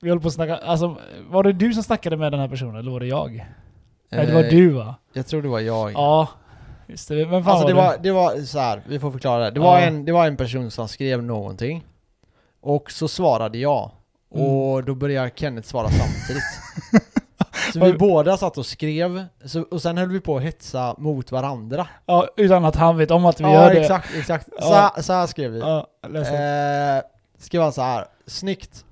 vi 0.00 0.08
höll 0.08 0.20
på 0.20 0.28
att 0.28 0.34
snacka, 0.34 0.56
alltså 0.56 0.96
var 1.30 1.42
det 1.42 1.52
du 1.52 1.72
som 1.72 1.82
snackade 1.82 2.16
med 2.16 2.32
den 2.32 2.40
här 2.40 2.48
personen 2.48 2.76
eller 2.76 2.90
var 2.90 3.00
det 3.00 3.06
jag? 3.06 3.46
Nej 4.10 4.26
det 4.26 4.32
var 4.34 4.42
Eh, 4.44 4.50
du 4.50 4.68
va? 4.70 4.94
Jag 5.12 5.26
tror 5.26 5.42
det 5.42 5.48
var 5.48 5.60
jag. 5.60 5.92
Ja. 5.92 6.28
Just 6.86 7.08
det, 7.08 7.14
vem 7.24 7.44
fan 7.44 7.52
Alltså 7.52 7.74
var 7.74 7.74
det 7.74 7.80
det? 8.02 8.12
var, 8.12 8.28
det 8.32 8.36
var 8.36 8.42
så 8.44 8.58
här, 8.58 8.82
vi 8.88 8.98
får 8.98 9.10
förklara 9.10 9.44
det. 9.44 9.50
Det 9.50 9.60
var, 9.60 9.78
Ja. 9.80 9.84
en, 9.86 10.04
det 10.04 10.12
var 10.12 10.26
en 10.26 10.36
person 10.36 10.70
som 10.70 10.88
skrev 10.88 11.22
någonting. 11.22 11.84
Och 12.60 12.90
så 12.90 13.08
svarade 13.08 13.58
jag. 13.58 13.90
Mm. 14.34 14.46
Och 14.46 14.84
då 14.84 14.94
började 14.94 15.30
Kenneth 15.34 15.68
svara 15.68 15.88
samtidigt. 15.88 16.42
Så 17.72 17.84
vi 17.84 17.92
båda 17.92 18.36
satt 18.36 18.58
och 18.58 18.66
skrev, 18.66 19.24
så, 19.44 19.62
och 19.62 19.82
sen 19.82 19.98
höll 19.98 20.08
vi 20.08 20.20
på 20.20 20.36
att 20.36 20.42
hetsa 20.42 20.94
mot 20.98 21.32
varandra. 21.32 21.86
Ja, 22.06 22.28
utan 22.36 22.64
att 22.64 22.76
han 22.76 22.96
vet 22.96 23.10
om 23.10 23.26
att 23.26 23.40
vi 23.40 23.44
ja, 23.44 23.52
gör 23.52 23.74
det. 23.74 23.80
exakt, 23.80 24.14
exakt. 24.14 24.48
Ja. 24.58 24.62
Så, 24.66 24.74
här- 24.74 25.02
så 25.02 25.12
här 25.12 25.26
skrev 25.26 25.50
vi. 25.50 25.58
Ja. 25.58 25.86
Eh, 26.02 27.02
skrev 27.38 27.62
han 27.62 27.72
så 27.72 27.82
här. 27.82 28.06
Snyggt. 28.26 28.84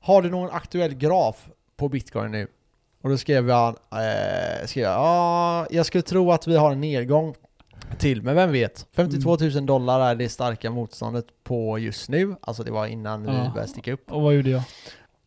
Har 0.00 0.22
du 0.22 0.30
någon 0.30 0.50
aktuell 0.50 0.94
graf 0.94 1.48
på 1.76 1.88
bitcoin 1.88 2.30
nu? 2.30 2.46
Och 3.02 3.10
då 3.10 3.16
skrev 3.18 3.50
han, 3.50 3.76
eh, 3.92 4.66
skrev 4.66 4.84
jag, 4.84 4.92
ja, 4.92 5.66
jag 5.70 5.86
skulle 5.86 6.02
tro 6.02 6.32
att 6.32 6.46
vi 6.46 6.56
har 6.56 6.72
en 6.72 6.80
nedgång 6.80 7.34
till, 7.98 8.22
men 8.22 8.34
vem 8.36 8.52
vet? 8.52 8.86
52 8.96 9.36
000 9.40 9.66
dollar 9.66 10.00
är 10.10 10.14
det 10.14 10.28
starka 10.28 10.70
motståndet 10.70 11.26
på 11.44 11.78
just 11.78 12.08
nu, 12.08 12.36
alltså 12.40 12.62
det 12.62 12.70
var 12.70 12.86
innan 12.86 13.22
vi 13.22 13.28
Ja. 13.28 13.50
började 13.54 13.68
sticka 13.68 13.92
upp. 13.92 14.12
Och 14.12 14.22
vad 14.22 14.34
gjorde 14.34 14.50
jag? 14.50 14.62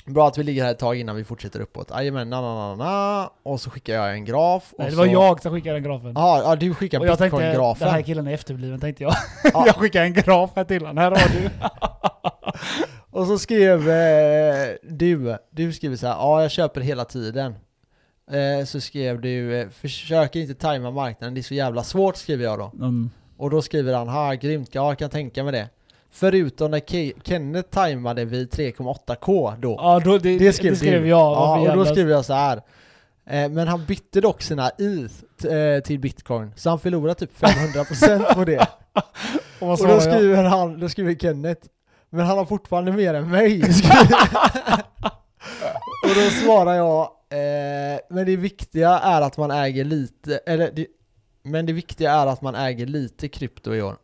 Bra 0.05 0.27
att 0.27 0.37
vi 0.37 0.43
ligger 0.43 0.63
här 0.63 0.71
ett 0.71 0.79
tag 0.79 0.95
innan 0.99 1.15
vi 1.15 1.23
fortsätter 1.23 1.59
uppåt. 1.59 1.89
Jajamän, 1.89 2.29
na, 2.29 2.41
na, 2.41 2.75
na, 2.75 2.75
na. 2.75 3.29
Och 3.43 3.61
så 3.61 3.69
skickar 3.69 3.93
jag 3.93 4.13
en 4.13 4.25
graf. 4.25 4.73
Nej, 4.77 4.89
det 4.89 4.95
var 4.95 5.05
så, 5.05 5.11
jag 5.11 5.41
som 5.41 5.53
skickade 5.53 5.75
den 5.75 5.83
grafen. 5.83 6.11
Ja, 6.15 6.41
ja, 6.43 6.55
du 6.55 6.73
skickar 6.73 6.99
och 6.99 7.07
jag 7.07 7.17
tänkte, 7.17 7.37
den 7.41 7.51
bitcoin-grafen. 7.51 7.87
här 7.89 8.01
killen 8.01 8.27
är 8.27 8.33
efterbliven 8.33 8.79
tänkte 8.79 9.03
jag. 9.03 9.13
Ja. 9.53 9.63
jag 9.65 9.75
skickar 9.75 10.03
en 10.03 10.13
graf 10.13 10.51
här 10.55 10.63
till 10.63 10.81
honom. 10.85 10.97
Här 10.97 11.11
har 11.11 11.41
du. 11.41 11.49
Och 13.19 13.27
så 13.27 13.37
skrev 13.39 13.89
eh, 13.89 14.67
du, 14.83 15.37
du 15.51 15.73
skriver 15.73 15.95
så 15.95 16.07
här, 16.07 16.13
ja 16.13 16.41
jag 16.41 16.51
köper 16.51 16.81
hela 16.81 17.05
tiden. 17.05 17.55
Eh, 18.31 18.65
så 18.65 18.81
skrev 18.81 19.21
du, 19.21 19.59
eh, 19.61 19.69
försök 19.69 20.35
inte 20.35 20.53
tajma 20.53 20.91
marknaden, 20.91 21.33
det 21.33 21.39
är 21.39 21.43
så 21.43 21.53
jävla 21.53 21.83
svårt 21.83 22.15
skriver 22.15 22.43
jag 22.43 22.59
då. 22.59 22.71
Mm. 22.77 23.09
Och 23.37 23.49
då 23.49 23.61
skriver 23.61 23.93
han, 23.93 24.07
ha 24.07 24.33
grymt, 24.33 24.69
ja 24.71 24.87
jag 24.89 24.99
kan 24.99 25.09
tänka 25.09 25.43
mig 25.43 25.51
det. 25.53 25.69
Förutom 26.11 26.71
när 26.71 26.79
Ke- 26.79 27.13
Kenneth 27.23 27.69
tajmade 27.69 28.25
vid 28.25 28.49
3,8k 28.53 29.55
då. 29.59 29.75
Ja, 29.81 29.99
då, 30.05 30.17
det, 30.17 30.37
det 30.37 30.53
skrev, 30.53 30.71
det 30.71 30.77
skrev 30.77 31.07
jag. 31.07 31.19
Ja, 31.19 31.71
och 31.71 31.77
då 31.77 31.85
skrev 31.85 32.09
jag 32.09 32.25
så 32.25 32.33
här. 32.33 32.61
Eh, 33.25 33.49
men 33.49 33.67
han 33.67 33.85
bytte 33.85 34.21
dock 34.21 34.41
sina 34.41 34.69
ETH 34.69 35.45
eh, 35.53 35.79
till 35.83 35.99
bitcoin, 35.99 36.51
så 36.55 36.69
han 36.69 36.79
förlorade 36.79 37.15
typ 37.15 37.39
500% 37.39 38.33
på 38.33 38.45
det. 38.45 38.67
Och 39.59 39.69
Och 39.71 39.77
då 39.77 39.89
jag? 39.89 40.01
skriver 40.03 40.43
han, 40.43 40.79
då 40.79 40.89
skriver 40.89 41.15
Kenneth, 41.15 41.61
men 42.09 42.25
han 42.25 42.37
har 42.37 42.45
fortfarande 42.45 42.91
mer 42.91 43.13
än 43.13 43.29
mig. 43.29 43.63
och 46.09 46.15
då 46.15 46.29
svarar 46.45 46.73
jag, 46.73 47.01
eh, 47.29 47.99
men 48.09 48.25
det 48.25 48.35
viktiga 48.35 48.89
är 48.89 49.21
att 49.21 49.37
man 49.37 49.51
äger 49.51 49.83
lite, 49.83 50.37
eller 50.37 50.71
det, 50.71 50.87
men 51.43 51.65
det 51.65 51.73
viktiga 51.73 52.11
är 52.11 52.27
att 52.27 52.41
man 52.41 52.55
äger 52.55 52.85
lite 52.85 53.27
krypto 53.27 53.75
i 53.75 53.81
år. 53.81 53.95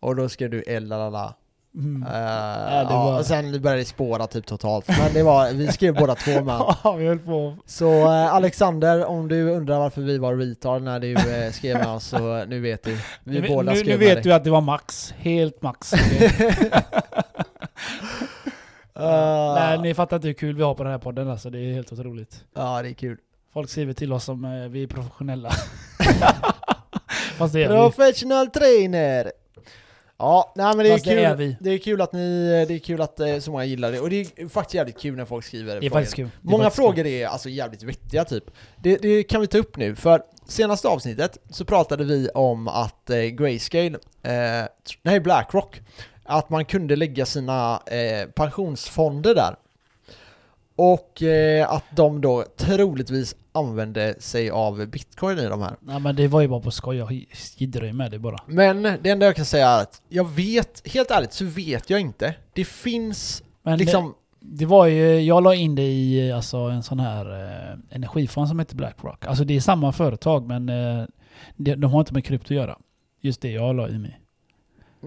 Och 0.00 0.16
då 0.16 0.28
skrev 0.28 0.50
du 0.50 0.62
elalala. 0.62 1.34
Mm. 1.74 2.02
Uh, 2.02 2.08
det 2.08 2.86
ja, 2.90 3.04
var- 3.04 3.18
och 3.18 3.26
sen 3.26 3.62
började 3.62 3.80
det 3.80 3.84
spåra 3.84 4.26
typ 4.26 4.46
totalt. 4.46 4.88
Men 4.88 5.12
det 5.14 5.22
var, 5.22 5.52
vi 5.52 5.68
skrev 5.68 5.94
båda 5.94 6.14
två 6.14 6.44
med. 6.44 6.62
Ja, 6.84 6.92
vi 6.92 7.06
höll 7.06 7.18
på. 7.18 7.56
Så 7.66 8.02
eh, 8.02 8.34
Alexander, 8.34 9.04
om 9.04 9.28
du 9.28 9.50
undrar 9.50 9.78
varför 9.78 10.00
vi 10.00 10.18
var 10.18 10.36
retard 10.36 10.82
när 10.82 11.00
du 11.00 11.12
eh, 11.12 11.52
skrev 11.52 11.78
med 11.78 11.88
oss 11.88 12.04
så 12.04 12.44
nu 12.44 12.60
vet 12.60 12.84
du. 12.84 12.98
Vi 13.24 13.40
nu, 13.40 13.48
båda 13.48 13.72
nu, 13.72 13.78
skrev 13.78 13.98
nu 13.98 14.06
vet 14.06 14.22
du 14.22 14.32
att 14.32 14.44
det 14.44 14.50
var 14.50 14.60
max. 14.60 15.14
Helt 15.18 15.62
max. 15.62 15.92
Uh, 18.98 19.54
Nej, 19.54 19.78
ni 19.78 19.94
fattar 19.94 20.16
inte 20.16 20.28
hur 20.28 20.34
kul 20.34 20.56
vi 20.56 20.62
har 20.62 20.74
på 20.74 20.82
den 20.82 20.92
här 20.92 20.98
podden 20.98 21.30
alltså. 21.30 21.50
Det 21.50 21.58
är 21.58 21.72
helt 21.72 21.92
otroligt. 21.92 22.44
Ja, 22.54 22.82
det 22.82 22.88
är 22.88 22.94
kul. 22.94 23.18
Folk 23.52 23.70
skriver 23.70 23.92
till 23.92 24.12
oss 24.12 24.24
som 24.24 24.44
eh, 24.44 24.68
vi 24.68 24.82
är 24.82 24.86
professionella. 24.86 25.50
Fast 27.38 27.52
det 27.54 27.64
är 27.64 27.68
vi. 27.68 27.74
Professional 27.74 28.46
trainer! 28.50 29.32
Ja, 30.20 30.52
nej 30.56 30.66
men 30.76 30.78
det 30.78 30.88
är 30.88 30.92
Fast 30.92 31.04
det 31.04 31.10
kul. 31.10 31.18
är 31.24 31.34
vi. 31.34 31.56
Det 31.60 31.70
är 31.70 31.78
kul 31.78 32.00
att 32.00 32.12
ni, 32.12 32.48
det 32.68 32.74
är 32.74 32.78
kul 32.78 33.00
att 33.00 33.20
eh, 33.20 33.38
så 33.38 33.50
många 33.50 33.64
gillar 33.64 33.92
det. 33.92 34.00
Och 34.00 34.10
det 34.10 34.20
är 34.40 34.48
faktiskt 34.48 34.74
jävligt 34.74 34.98
kul 35.00 35.16
när 35.16 35.24
folk 35.24 35.44
skriver 35.44 35.66
Det 35.66 35.76
är 35.76 35.80
frågor. 35.80 35.90
faktiskt 35.90 36.16
kul. 36.16 36.28
Det 36.42 36.48
är 36.48 36.50
Många 36.50 36.64
faktiskt 36.64 36.76
frågor 36.76 37.06
är 37.06 37.26
alltså 37.26 37.48
jävligt 37.48 37.82
vettiga 37.82 38.24
typ. 38.24 38.44
Det, 38.76 38.96
det 38.96 39.22
kan 39.22 39.40
vi 39.40 39.46
ta 39.46 39.58
upp 39.58 39.76
nu, 39.76 39.94
för 39.94 40.22
senaste 40.46 40.88
avsnittet 40.88 41.38
så 41.50 41.64
pratade 41.64 42.04
vi 42.04 42.28
om 42.34 42.68
att 42.68 43.10
eh, 43.10 43.16
Grayscale, 43.22 43.98
eh, 44.22 44.30
tr- 44.30 44.68
nej 45.02 45.20
Blackrock, 45.20 45.80
att 46.28 46.50
man 46.50 46.64
kunde 46.64 46.96
lägga 46.96 47.26
sina 47.26 47.80
eh, 47.86 48.28
pensionsfonder 48.28 49.34
där. 49.34 49.56
Och 50.76 51.22
eh, 51.22 51.72
att 51.72 51.84
de 51.96 52.20
då 52.20 52.44
troligtvis 52.56 53.36
använde 53.52 54.14
sig 54.18 54.50
av 54.50 54.86
bitcoin 54.86 55.38
i 55.38 55.46
de 55.46 55.62
här. 55.62 55.76
Nej 55.80 56.00
men 56.00 56.16
det 56.16 56.28
var 56.28 56.40
ju 56.40 56.48
bara 56.48 56.60
på 56.60 56.70
skoj. 56.70 56.96
Jag 56.96 57.06
ju 57.86 57.92
med 57.92 58.10
det 58.10 58.18
bara. 58.18 58.38
Men 58.46 58.82
det 58.82 59.10
enda 59.10 59.26
jag 59.26 59.36
kan 59.36 59.44
säga 59.44 59.68
är 59.68 59.82
att 59.82 60.02
jag 60.08 60.28
vet, 60.28 60.88
helt 60.88 61.10
ärligt 61.10 61.32
så 61.32 61.44
vet 61.44 61.90
jag 61.90 62.00
inte. 62.00 62.34
Det 62.52 62.64
finns 62.64 63.42
Men 63.62 63.78
liksom, 63.78 64.14
det, 64.40 64.56
det 64.58 64.66
var 64.66 64.86
ju, 64.86 65.20
jag 65.20 65.42
la 65.42 65.54
in 65.54 65.74
det 65.74 65.82
i 65.82 66.32
alltså, 66.32 66.56
en 66.56 66.82
sån 66.82 67.00
här 67.00 67.44
eh, 67.44 67.78
energifond 67.90 68.48
som 68.48 68.58
heter 68.58 68.76
Blackrock. 68.76 69.26
Alltså 69.26 69.44
det 69.44 69.56
är 69.56 69.60
samma 69.60 69.92
företag 69.92 70.46
men 70.46 70.68
eh, 70.68 71.04
de, 71.56 71.74
de 71.74 71.92
har 71.92 72.00
inte 72.00 72.14
med 72.14 72.24
krypto 72.24 72.54
att 72.54 72.56
göra. 72.56 72.78
Just 73.20 73.40
det 73.40 73.50
jag 73.50 73.76
la 73.76 73.88
i 73.88 73.98
mig. 73.98 74.20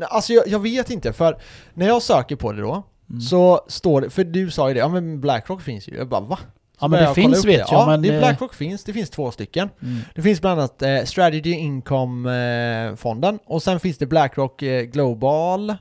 Alltså 0.10 0.34
jag, 0.34 0.48
jag 0.48 0.60
vet 0.60 0.90
inte 0.90 1.14
för 1.14 1.38
när 1.74 1.88
jag 1.88 2.02
söker 2.02 2.36
på 2.36 2.52
det 2.52 2.62
då 2.62 2.84
Mm. 3.10 3.22
så 3.22 3.62
står 3.68 4.02
det, 4.02 4.10
för 4.10 4.24
du 4.24 4.52
sa 4.52 4.68
ju 4.68 4.74
det, 4.74 4.80
ja 4.80 4.88
men 4.88 5.22
Blackrock 5.22 5.62
finns 5.62 5.88
ju. 5.88 5.96
Jag 5.98 6.08
bara 6.08 6.22
va? 6.22 6.40
ja 6.80 6.88
men 6.88 7.00
det 7.04 7.14
finns 7.14 7.38
vet 7.46 7.46
det. 7.46 7.52
jag 7.58 7.68
Ja, 7.72 7.86
men... 7.88 8.02
det 8.02 8.10
är 8.10 8.14
eh, 8.14 8.20
Blackrock 8.20 8.54
finns, 8.54 8.84
det 8.84 8.94
finns 8.94 9.10
två 9.10 9.32
stycken. 9.32 9.70
mm. 9.82 10.00
Det 10.16 10.22
finns 10.22 10.42
bland 10.42 10.60
annat 10.60 10.82
eh, 10.82 11.04
Strategy 11.04 11.54
Income-fonden 11.54 13.40
och 13.46 13.64
sen 13.64 13.80
finns 13.80 13.98
det 13.98 14.06
Blackrock 14.06 14.62
eh, 14.62 14.84
Global 14.84 15.70
eh, 15.70 15.76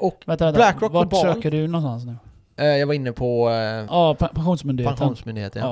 och 0.00 0.22
Vänta, 0.26 0.44
vänta. 0.44 0.58
Blackrock 0.58 0.92
Vart 0.92 1.10
Global. 1.10 1.34
söker 1.34 1.50
du 1.50 1.66
någonstans 1.66 2.04
nu? 2.04 2.16
eh, 2.64 2.76
jag 2.76 2.86
var 2.86 2.94
inne 2.94 3.12
på 3.12 3.48
eh, 3.50 3.54
Ja, 3.54 4.16
pe- 4.18 4.34
Pensionsmyndigheten. 4.34 4.96
Pensionsmyndigheten. 4.98 5.62
Ja. 5.62 5.68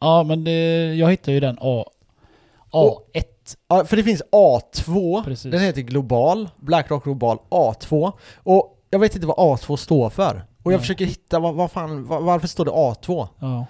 Ja. 0.00 0.18
ja, 0.18 0.22
men 0.22 0.44
det, 0.44 0.94
jag 0.94 1.10
hittar 1.10 1.32
ju 1.32 1.40
den 1.40 1.58
A, 1.60 1.84
Och- 2.70 3.10
A1. 3.14 3.22
Ja, 3.68 3.84
för 3.84 3.96
det 3.96 4.02
finns 4.02 4.22
A2, 4.32 5.24
Precis. 5.24 5.52
den 5.52 5.60
heter 5.60 5.80
Global, 5.80 6.48
Blackrock 6.56 7.04
Global 7.04 7.38
A2 7.50 8.12
och 8.36 8.78
jag 8.90 8.98
vet 8.98 9.14
inte 9.14 9.26
vad 9.26 9.36
A2 9.36 9.76
står 9.76 10.10
för. 10.10 10.44
Och 10.62 10.72
jag 10.72 10.76
Nej. 10.76 10.80
försöker 10.80 11.04
hitta, 11.04 11.38
vad, 11.38 11.54
vad 11.54 11.70
fan, 11.70 12.04
var, 12.06 12.20
varför 12.20 12.48
står 12.48 12.64
det 12.64 12.70
A2? 12.70 13.28
Ja. 13.38 13.66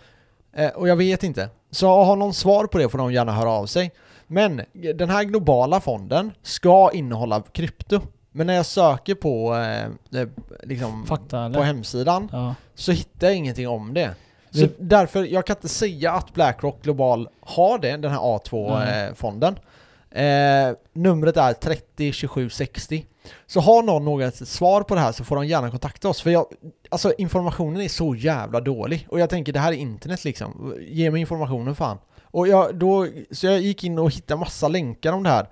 Eh, 0.56 0.68
och 0.70 0.88
jag 0.88 0.96
vet 0.96 1.22
inte. 1.22 1.48
Så 1.70 1.88
har 2.04 2.16
någon 2.16 2.34
svar 2.34 2.66
på 2.66 2.78
det 2.78 2.88
får 2.88 2.98
de 2.98 3.12
gärna 3.12 3.32
höra 3.32 3.50
av 3.50 3.66
sig. 3.66 3.92
Men 4.26 4.62
den 4.94 5.10
här 5.10 5.24
globala 5.24 5.80
fonden 5.80 6.32
ska 6.42 6.90
innehålla 6.92 7.42
krypto. 7.52 8.00
Men 8.32 8.46
när 8.46 8.54
jag 8.54 8.66
söker 8.66 9.14
på, 9.14 9.54
eh, 9.54 10.20
eh, 10.22 10.28
liksom, 10.62 11.06
Fakta 11.06 11.50
på 11.50 11.62
hemsidan 11.62 12.28
ja. 12.32 12.54
så 12.74 12.92
hittar 12.92 13.26
jag 13.26 13.36
ingenting 13.36 13.68
om 13.68 13.94
det. 13.94 14.10
Så 14.50 14.58
Det- 14.60 14.74
därför, 14.78 15.24
jag 15.24 15.46
kan 15.46 15.56
inte 15.56 15.68
säga 15.68 16.12
att 16.12 16.34
Blackrock 16.34 16.82
Global 16.82 17.28
har 17.40 17.78
det, 17.78 17.96
den 17.96 18.10
här 18.10 18.20
Nej. 18.20 18.38
A2-fonden. 18.38 19.58
Eh, 20.10 20.76
numret 20.92 21.36
är 21.36 21.52
302760. 21.52 23.06
Så 23.46 23.60
har 23.60 23.82
någon 23.82 24.04
något 24.04 24.34
svar 24.34 24.82
på 24.82 24.94
det 24.94 25.00
här 25.00 25.12
så 25.12 25.24
får 25.24 25.36
de 25.36 25.46
gärna 25.46 25.70
kontakta 25.70 26.08
oss. 26.08 26.22
För 26.22 26.30
jag, 26.30 26.46
alltså 26.88 27.12
informationen 27.18 27.80
är 27.80 27.88
så 27.88 28.14
jävla 28.14 28.60
dålig. 28.60 29.06
Och 29.10 29.20
jag 29.20 29.30
tänker 29.30 29.52
det 29.52 29.58
här 29.58 29.72
är 29.72 29.76
internet 29.76 30.24
liksom. 30.24 30.74
Ge 30.80 31.10
mig 31.10 31.20
informationen 31.20 31.74
fan. 31.74 31.98
Och 32.22 32.48
jag, 32.48 32.74
då, 32.74 33.06
så 33.30 33.46
jag 33.46 33.60
gick 33.60 33.84
in 33.84 33.98
och 33.98 34.10
hittade 34.10 34.40
massa 34.40 34.68
länkar 34.68 35.12
om 35.12 35.22
det 35.22 35.30
här. 35.30 35.48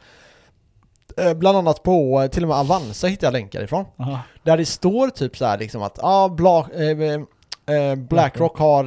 Eh, 1.16 1.34
bland 1.34 1.58
annat 1.58 1.82
på, 1.82 2.22
eh, 2.22 2.30
till 2.30 2.42
och 2.42 2.48
med 2.48 2.56
Avanza 2.56 3.06
hittade 3.06 3.26
jag 3.26 3.32
länkar 3.32 3.62
ifrån. 3.62 3.84
Aha. 3.98 4.20
Där 4.42 4.56
det 4.56 4.66
står 4.66 5.08
typ 5.08 5.36
så 5.36 5.44
här 5.44 5.58
liksom 5.58 5.82
att 5.82 5.98
ah, 6.02 6.28
Bla, 6.28 6.68
eh, 6.74 7.76
eh, 7.76 7.94
Blackrock 7.94 8.58
har 8.58 8.84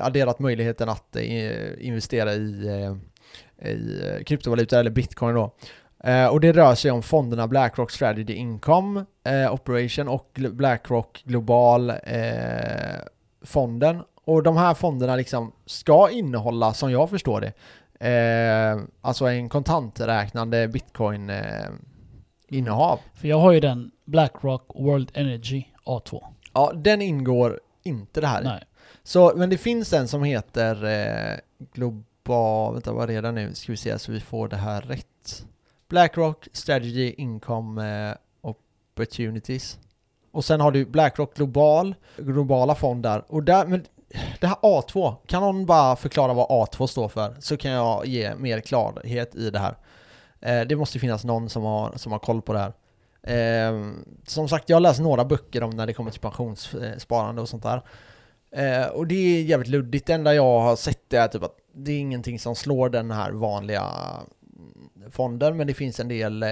adderat 0.00 0.38
möjligheten 0.38 0.88
att 0.88 1.16
investera 1.78 2.34
i, 2.34 2.96
i 3.62 4.00
eh, 4.04 4.24
kryptovaluta 4.24 4.80
eller 4.80 4.90
bitcoin 4.90 5.34
då. 5.34 5.50
Eh, 6.04 6.26
och 6.26 6.40
det 6.40 6.52
rör 6.52 6.74
sig 6.74 6.90
om 6.90 7.02
fonderna 7.02 7.48
Blackrock 7.48 7.90
Strategy 7.90 8.34
Income 8.34 9.04
eh, 9.24 9.54
Operation 9.54 10.08
och 10.08 10.40
Blackrock 10.52 11.22
Global 11.24 11.90
eh, 11.90 11.96
fonden. 13.42 14.02
Och 14.24 14.42
de 14.42 14.56
här 14.56 14.74
fonderna 14.74 15.16
liksom 15.16 15.52
ska 15.66 16.10
innehålla, 16.10 16.74
som 16.74 16.90
jag 16.90 17.10
förstår 17.10 17.40
det, 17.40 17.52
alltså 19.00 19.24
en 19.26 19.48
kontanträknande 19.48 20.68
bitcoin 20.68 21.30
eh, 21.30 21.68
innehav. 22.48 23.00
För 23.14 23.28
jag 23.28 23.38
har 23.38 23.52
ju 23.52 23.60
den 23.60 23.90
Blackrock 24.04 24.66
World 24.74 25.10
Energy 25.14 25.64
A2. 25.84 26.24
Ja, 26.52 26.72
den 26.74 27.02
ingår 27.02 27.60
inte 27.82 28.20
det 28.20 28.26
här. 28.26 28.42
Nej. 28.42 28.62
Så, 29.02 29.32
men 29.36 29.50
det 29.50 29.58
finns 29.58 29.92
en 29.92 30.08
som 30.08 30.22
heter 30.22 30.84
eh, 30.84 31.38
Global, 32.26 32.72
vänta 32.72 32.92
vad 32.92 33.10
är 33.10 33.22
det 33.22 33.32
nu? 33.32 33.54
Ska 33.54 33.72
vi 33.72 33.76
se 33.76 33.98
så 33.98 34.12
vi 34.12 34.20
får 34.20 34.48
det 34.48 34.56
här 34.56 34.80
rätt. 34.80 35.46
Blackrock 35.88 36.48
Strategy 36.52 37.14
Income 37.18 38.08
eh, 38.10 38.16
Opportunities. 38.40 39.78
Och 40.32 40.44
sen 40.44 40.60
har 40.60 40.70
du 40.70 40.84
Blackrock 40.84 41.36
Global, 41.36 41.94
globala 42.16 42.74
fonder. 42.74 43.24
Och 43.28 43.42
där, 43.42 43.66
men 43.66 43.84
det 44.40 44.46
här 44.46 44.56
A2, 44.56 45.16
kan 45.26 45.42
någon 45.42 45.66
bara 45.66 45.96
förklara 45.96 46.32
vad 46.32 46.48
A2 46.48 46.86
står 46.86 47.08
för? 47.08 47.36
Så 47.38 47.56
kan 47.56 47.70
jag 47.70 48.06
ge 48.06 48.34
mer 48.34 48.60
klarhet 48.60 49.34
i 49.34 49.50
det 49.50 49.58
här. 49.58 49.76
Eh, 50.40 50.66
det 50.66 50.76
måste 50.76 50.98
finnas 50.98 51.24
någon 51.24 51.48
som 51.48 51.62
har, 51.62 51.92
som 51.96 52.12
har 52.12 52.18
koll 52.18 52.42
på 52.42 52.52
det 52.52 52.58
här. 52.58 52.72
Eh, 53.22 53.92
som 54.26 54.48
sagt, 54.48 54.68
jag 54.68 54.76
har 54.76 54.80
läst 54.80 55.00
några 55.00 55.24
böcker 55.24 55.62
om 55.62 55.70
när 55.70 55.86
det 55.86 55.92
kommer 55.92 56.10
till 56.10 56.20
pensionssparande 56.20 57.42
och 57.42 57.48
sånt 57.48 57.62
där. 57.62 57.82
Eh, 58.50 58.86
och 58.86 59.06
det 59.06 59.14
är 59.14 59.42
jävligt 59.42 59.68
luddigt. 59.68 60.06
Det 60.06 60.12
enda 60.12 60.34
jag 60.34 60.60
har 60.60 60.76
sett 60.76 61.12
är 61.12 61.28
typ 61.28 61.42
att 61.42 61.56
det 61.76 61.92
är 61.92 61.98
ingenting 61.98 62.38
som 62.38 62.56
slår 62.56 62.88
den 62.88 63.10
här 63.10 63.32
vanliga 63.32 63.92
mm, 64.56 65.10
fonden, 65.10 65.56
men 65.56 65.66
det 65.66 65.74
finns 65.74 66.00
en 66.00 66.08
del 66.08 66.42
eh, 66.42 66.48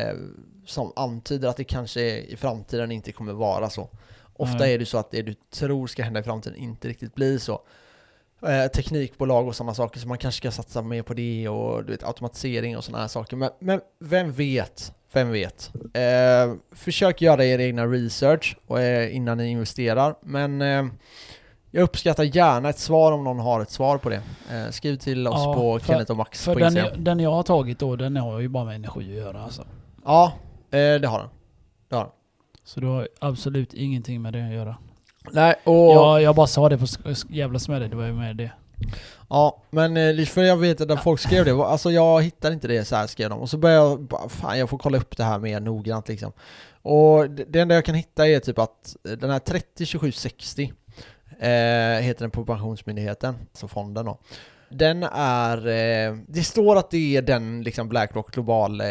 som 0.67 0.93
antyder 0.97 1.49
att 1.49 1.57
det 1.57 1.65
kanske 1.65 2.01
i 2.21 2.37
framtiden 2.37 2.93
inte 2.93 3.13
kommer 3.13 3.33
vara 3.33 3.71
så. 3.71 3.89
Ofta 4.37 4.59
Nej. 4.59 4.75
är 4.75 4.79
det 4.79 4.87
så 4.87 4.99
att 4.99 5.11
det 5.11 5.23
du 5.23 5.35
tror 5.35 5.87
ska 5.87 6.03
hända 6.03 6.21
i 6.21 6.23
framtiden 6.23 6.59
inte 6.59 6.89
riktigt 6.89 7.15
blir 7.15 7.39
så. 7.39 7.63
Eh, 8.47 8.67
teknikbolag 8.67 9.49
och 9.49 9.57
sådana 9.57 9.75
saker, 9.75 10.01
så 10.01 10.09
man 10.09 10.19
kanske 10.19 10.39
ska 10.39 10.63
satsa 10.63 10.83
mer 10.83 11.03
på 11.03 11.15
det 11.15 11.49
och 11.49 11.85
du 11.85 11.93
vet, 11.93 12.05
automatisering 12.05 12.77
och 12.77 12.85
sådana 12.85 13.03
här 13.03 13.09
saker. 13.09 13.37
Men, 13.37 13.51
men 13.59 13.81
vem 14.01 14.33
vet? 14.33 14.93
Vem 15.13 15.31
vet? 15.31 15.73
Eh, 15.95 16.55
försök 16.73 17.23
göra 17.23 17.45
er 17.45 17.59
egna 17.59 17.87
research 17.87 18.57
och, 18.67 18.81
eh, 18.81 19.17
innan 19.17 19.39
ni 19.39 19.47
investerar, 19.47 20.15
men 20.23 20.63
eh, 20.63 20.87
jag 21.75 21.83
uppskattar 21.83 22.25
gärna 22.25 22.69
ett 22.69 22.79
svar 22.79 23.13
om 23.13 23.25
någon 23.25 23.39
har 23.39 23.61
ett 23.61 23.71
svar 23.71 23.99
på 23.99 24.09
det. 24.09 24.23
Eh, 24.53 24.71
skriv 24.71 24.97
till 24.97 25.29
oss 25.29 25.35
Ja, 25.45 25.55
på 25.55 25.79
för- 25.79 25.87
Kenneth 25.87 26.11
och 26.11 26.17
Max 26.17 26.45
För 26.45 26.53
på 26.53 26.59
den 26.59 26.77
jag, 26.77 26.99
den 26.99 27.21
jag 27.21 27.31
har 27.31 27.43
tagit 27.43 27.79
då, 27.79 27.97
den 27.97 28.17
har 28.17 28.41
ju 28.41 28.49
bara 28.49 28.65
med 28.65 28.75
energi 28.75 29.01
att 29.01 29.25
göra 29.25 29.43
alltså. 29.43 29.65
Ja, 30.05 30.33
eh, 30.71 30.79
det 30.79 31.07
har 31.07 31.19
den. 31.19 31.29
Det 31.89 31.97
har 31.97 32.03
den. 32.03 32.13
Så 32.65 32.81
du 32.81 32.87
har 32.87 33.09
absolut 33.21 33.75
ingenting 33.75 34.23
med 34.23 34.33
det 34.33 34.47
att 34.47 34.53
göra. 34.53 34.77
Nej, 35.33 35.55
och... 35.65 35.75
Jag, 35.75 36.23
jag 36.23 36.35
bara 36.35 36.47
sa 36.47 36.69
det 36.69 36.79
på 36.79 36.87
jävla 37.29 37.59
smälle, 37.59 37.89
det 37.89 37.97
var 37.97 38.07
ju 38.07 38.13
med 38.13 38.37
det. 38.37 38.51
Ja, 39.29 39.63
men 39.71 39.97
eh, 39.97 40.25
för 40.27 40.43
jag 40.43 40.57
vet 40.57 40.81
att 40.81 40.89
när 40.89 40.97
folk 40.97 41.21
skrev 41.21 41.45
det, 41.45 41.53
alltså 41.53 41.91
jag 41.91 42.23
hittar 42.23 42.53
inte 42.53 42.69
det 42.69 42.85
så 42.85 42.97
här 42.97 43.07
skrev 43.07 43.31
de. 43.31 43.39
Och 43.39 43.51
så 43.51 43.59
började 43.59 43.89
jag, 43.91 44.03
bara, 44.03 44.29
fan 44.29 44.59
jag 44.59 44.71
får 44.71 44.79
kolla 44.79 44.99
upp 44.99 45.17
det 45.17 45.25
här 45.25 45.39
mer 45.39 45.61
noggrant 45.61 46.09
liksom. 46.09 46.33
Och 46.83 47.31
det, 47.31 47.45
det 47.45 47.61
enda 47.61 47.75
jag 47.75 47.85
kan 47.85 47.95
hitta 47.95 48.29
är 48.29 48.41
typ 48.41 48.59
att 48.59 48.97
eh, 49.09 49.13
den 49.13 49.31
här 49.31 49.39
302760 49.39 50.73
eh, 51.39 52.03
heter 52.03 52.21
den 52.21 52.31
på 52.31 52.45
Pensionsmyndigheten, 52.45 53.37
alltså 53.51 53.69
fonden 53.69 54.07
då. 54.07 54.19
Den 54.69 55.03
är, 55.13 55.67
eh, 55.67 56.17
det 56.27 56.43
står 56.45 56.77
att 56.77 56.91
det 56.91 57.17
är 57.17 57.23
den 57.23 57.63
liksom 57.63 57.89
Blackrock 57.89 58.35
Global 58.35 58.81
eh, 58.81 58.87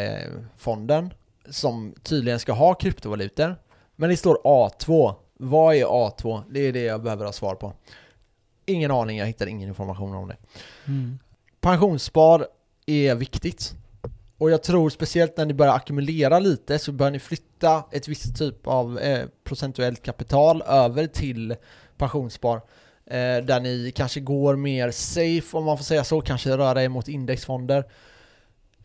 fonden 0.57 1.13
som 1.49 1.95
tydligen 2.03 2.39
ska 2.39 2.53
ha 2.53 2.73
kryptovalutor. 2.73 3.55
Men 3.95 4.09
det 4.09 4.17
står 4.17 4.37
A2. 4.43 5.13
Vad 5.37 5.75
är 5.75 5.85
A2? 5.85 6.43
Det 6.49 6.59
är 6.59 6.73
det 6.73 6.83
jag 6.83 7.03
behöver 7.03 7.25
ha 7.25 7.31
svar 7.31 7.55
på. 7.55 7.73
Ingen 8.65 8.91
aning, 8.91 9.17
jag 9.17 9.25
hittar 9.25 9.47
ingen 9.47 9.69
information 9.69 10.15
om 10.15 10.27
det. 10.27 10.37
Mm. 10.87 11.19
Pensionsspar 11.61 12.47
är 12.85 13.15
viktigt. 13.15 13.73
Och 14.37 14.51
jag 14.51 14.63
tror 14.63 14.89
speciellt 14.89 15.37
när 15.37 15.45
ni 15.45 15.53
börjar 15.53 15.73
ackumulera 15.73 16.39
lite 16.39 16.79
så 16.79 16.91
bör 16.91 17.11
ni 17.11 17.19
flytta 17.19 17.83
ett 17.91 18.07
visst 18.07 18.37
typ 18.37 18.67
av 18.67 18.99
eh, 18.99 19.27
procentuellt 19.43 20.03
kapital 20.03 20.61
över 20.61 21.07
till 21.07 21.55
pensionsspar. 21.97 22.55
Eh, 23.05 23.45
där 23.45 23.59
ni 23.59 23.91
kanske 23.95 24.19
går 24.19 24.55
mer 24.55 24.91
safe 24.91 25.57
om 25.57 25.65
man 25.65 25.77
får 25.77 25.83
säga 25.83 26.03
så, 26.03 26.21
kanske 26.21 26.57
röra 26.57 26.83
er 26.83 26.89
mot 26.89 27.07
indexfonder. 27.07 27.83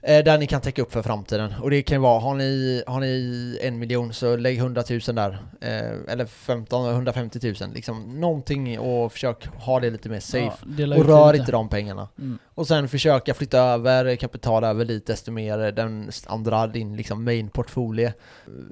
Eh, 0.02 0.24
där 0.24 0.38
ni 0.38 0.46
kan 0.46 0.60
täcka 0.60 0.82
upp 0.82 0.92
för 0.92 1.02
framtiden. 1.02 1.54
Och 1.62 1.70
det 1.70 1.82
kan 1.82 1.94
ju 1.94 2.00
vara, 2.00 2.20
har 2.20 2.34
ni, 2.34 2.82
har 2.86 3.00
ni 3.00 3.58
en 3.62 3.78
miljon 3.78 4.12
så 4.12 4.36
lägg 4.36 4.58
100 4.58 4.82
000 4.90 5.00
där. 5.00 5.38
Eh, 5.60 6.12
eller 6.12 6.26
15, 6.26 6.90
150 6.90 7.54
000. 7.60 7.72
Liksom 7.74 8.20
någonting 8.20 8.78
och 8.78 9.12
försök 9.12 9.46
ha 9.46 9.80
det 9.80 9.90
lite 9.90 10.08
mer 10.08 10.20
safe. 10.20 10.56
Ja, 10.78 10.96
och 10.96 11.04
rör 11.04 11.36
inte 11.36 11.52
de 11.52 11.68
pengarna. 11.68 12.08
Mm. 12.18 12.38
Och 12.54 12.66
sen 12.66 12.88
försöka 12.88 13.34
flytta 13.34 13.58
över 13.58 14.16
kapital 14.16 14.64
över 14.64 14.84
lite 14.84 15.12
desto 15.12 15.32
mer 15.32 15.72
den 15.72 16.10
andra, 16.26 16.66
din 16.66 16.96
liksom 16.96 17.24
main 17.24 17.48
portfolio 17.48 18.12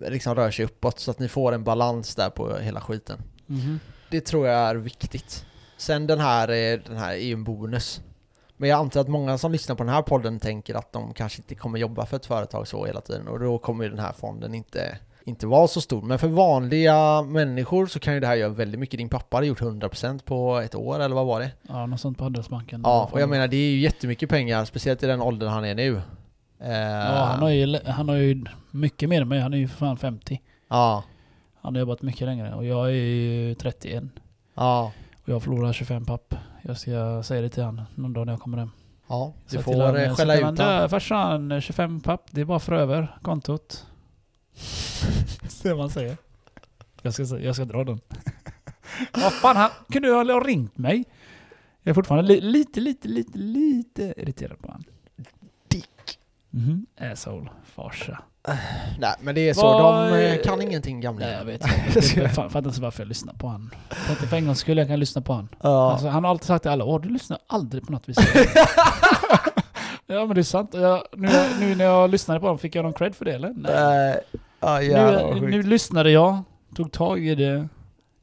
liksom 0.09 0.35
rör 0.35 0.51
sig 0.51 0.65
uppåt 0.65 1.01
så 1.01 1.11
att 1.11 1.19
ni 1.19 1.29
får 1.29 1.53
en 1.53 1.65
balans 1.65 2.15
där 2.15 2.31
på 2.31 2.57
hela 2.57 2.81
skiten. 2.81 3.19
Mhm. 3.47 3.81
Det 4.11 4.21
tror 4.21 4.47
jag 4.47 4.57
är 4.57 4.75
viktigt. 4.75 5.45
Sen 5.77 6.07
den 6.07 6.21
här, 6.21 6.49
eh, 6.49 6.79
den 6.87 6.97
här 6.97 7.13
är 7.13 7.25
ju 7.25 7.33
en 7.33 7.45
bonus. 7.45 8.01
Men 8.57 8.69
jag 8.69 8.79
antar 8.79 9.01
att 9.01 9.09
många 9.09 9.39
som 9.39 9.53
lyssnar 9.53 9.77
på 9.77 9.83
den 9.85 9.93
här 9.93 10.03
podden 10.03 10.41
tänker 10.41 10.75
att 10.75 10.93
de 10.93 11.15
kanske 11.15 11.43
inte 11.43 11.55
kommer 11.55 11.79
jobba 11.79 12.07
för 12.07 12.17
ett 12.17 12.27
företag 12.27 12.69
så 12.69 12.87
hela 12.87 13.01
tiden 13.01 13.29
och 13.29 13.41
då 13.41 13.59
kommer 13.59 13.85
ju 13.85 13.91
den 13.91 13.99
här 13.99 14.13
fonden 14.13 14.55
inte, 14.55 14.99
inte 15.25 15.47
vara 15.47 15.69
så 15.69 15.81
stor. 15.81 16.03
Men 16.03 16.19
för 16.19 16.29
vanliga 16.29 17.23
människor 17.23 17.87
så 17.87 18.01
kan 18.01 18.15
ju 18.15 18.21
det 18.21 18.27
här 18.27 18.35
göra 18.35 18.49
väldigt 18.49 18.81
mycket. 18.81 18.99
Din 18.99 19.09
pappa 19.09 19.37
hade 19.37 19.47
gjort 19.47 19.61
100% 19.61 20.25
på 20.25 20.59
ett 20.59 20.75
år 20.75 21.01
eller 21.01 21.15
vad 21.15 21.27
var 21.27 21.41
det? 21.41 21.51
Ja, 21.63 21.87
något 21.87 22.01
sånt 22.01 22.19
på 22.19 22.25
Handelsbanken. 22.25 22.81
Ja, 22.85 23.09
och 23.13 23.21
jag 23.21 23.29
menar 23.29 23.49
det 23.49 23.57
är 23.57 23.71
ju 23.71 23.79
jättemycket 23.81 24.29
pengar, 24.29 24.65
speciellt 24.65 25.03
i 25.03 25.07
den 25.07 25.23
åldern 25.23 25.49
han 25.49 25.65
är 25.65 25.75
nu. 25.75 26.01
Ja, 26.59 27.25
han 27.25 27.43
har, 27.43 27.51
ju, 27.51 27.79
han 27.87 28.09
har 28.09 28.17
ju 28.17 28.45
mycket 28.71 29.09
mer 29.09 29.23
än 29.23 29.29
mig. 29.29 29.41
Han 29.41 29.55
är 29.55 29.59
ju 29.59 29.69
för 29.69 29.77
fan 29.77 29.97
50. 29.97 30.41
ja, 30.69 31.05
Han 31.67 31.75
har 31.75 31.81
jobbat 31.81 32.03
mycket 32.03 32.27
längre 32.27 32.55
och 32.55 32.65
jag 32.65 32.87
är 32.89 32.93
ju 32.93 33.55
31. 33.55 34.05
ja, 34.55 34.93
Och 35.23 35.29
jag 35.29 35.43
förlorar 35.43 35.73
25 35.73 36.05
papp. 36.05 36.35
Jag 36.63 36.77
ska 36.79 37.23
säga 37.23 37.41
det 37.43 37.49
till 37.49 37.63
han 37.63 37.83
någon 37.95 38.13
dag 38.13 38.27
när 38.27 38.33
jag 38.33 38.41
kommer 38.41 38.59
hem. 38.59 38.71
ja, 39.09 39.33
du 39.51 39.63
får 39.63 39.83
han, 39.83 39.97
eh, 39.97 40.15
skälla 40.15 40.35
ut 40.37 40.43
honom. 40.45 40.83
"Du, 40.83 40.89
Farsan, 40.89 41.61
25 41.61 42.01
papp. 42.01 42.27
Det 42.31 42.41
är 42.41 42.45
bara 42.45 42.59
för 42.59 42.73
över 42.73 43.19
kontot. 43.23 43.87
Vad 45.65 45.77
man 45.77 45.91
säger. 45.91 46.17
Jag 47.03 47.15
ska, 47.15 47.39
jag 47.39 47.55
ska 47.55 47.65
dra 47.65 47.85
den. 47.85 48.01
Vad 49.13 49.33
fan, 49.33 49.57
han 49.57 49.71
kunde 49.93 50.09
ha 50.11 50.41
ringt 50.41 50.79
mig. 50.79 51.05
Jag 51.83 51.91
är 51.91 51.95
fortfarande 51.95 52.29
li, 52.35 52.41
lite, 52.41 52.81
lite, 52.81 53.09
lite, 53.09 53.39
lite 53.39 54.15
irriterad 54.17 54.59
på 54.59 54.73
han. 54.73 54.85
Dick. 55.69 56.19
Mhm. 56.51 56.87
Asshole. 57.01 57.51
Farsa. 57.65 58.19
Nej, 58.99 59.15
men 59.21 59.35
det 59.35 59.49
är 59.49 59.55
så, 59.55 59.63
Vad- 59.63 60.13
de 60.13 60.19
eh, 60.19 60.43
kan 60.43 60.63
ingenting 60.63 61.01
gamla. 61.01 61.27
Nej 61.27 61.35
jag 61.39 61.45
vet 61.45 61.61
inte. 61.95 62.21
Jag 62.21 62.33
fattar 62.33 62.67
inte 62.69 62.81
varför 62.81 63.03
jag 63.03 63.09
lyssnar 63.09 63.35
på 63.35 63.49
han. 63.49 63.71
Tänkte 64.07 64.27
för 64.27 64.37
en 64.37 64.47
gång 64.47 64.55
skulle 64.55 64.81
jag 64.81 64.89
kan 64.89 65.01
lyssna 65.01 65.23
på 65.23 65.33
han. 65.33 65.49
Ja. 65.63 65.93
Alltså, 65.93 66.09
han 66.09 66.25
har 66.25 66.31
alltid 66.31 66.47
sagt 66.47 66.63
till 66.63 66.71
alla 66.71 66.85
år, 66.85 66.99
du 67.01 67.09
lyssnar 67.09 67.39
aldrig 67.47 67.87
på 67.87 67.93
något 67.93 68.03
vi 68.09 68.15
säger. 68.15 68.47
ja 70.07 70.27
men 70.27 70.35
det 70.35 70.41
är 70.41 70.43
sant. 70.43 70.71
Jag, 70.75 71.03
nu, 71.13 71.29
nu 71.61 71.75
när 71.75 71.85
jag 71.85 72.11
lyssnade 72.11 72.41
på 72.41 72.47
honom, 72.47 72.59
fick 72.59 72.75
jag 72.75 72.83
någon 72.83 72.93
cred 72.93 73.15
för 73.15 73.25
det 73.25 73.33
eller? 73.35 73.49
Nej. 73.57 73.75
Nej. 73.75 74.21
Ja, 74.61 74.83
jävlar 74.83 75.35
nu, 75.35 75.41
nu 75.51 75.63
lyssnade 75.63 76.11
jag, 76.11 76.43
tog 76.77 76.93
tag 76.93 77.27
i 77.27 77.35
det, 77.35 77.69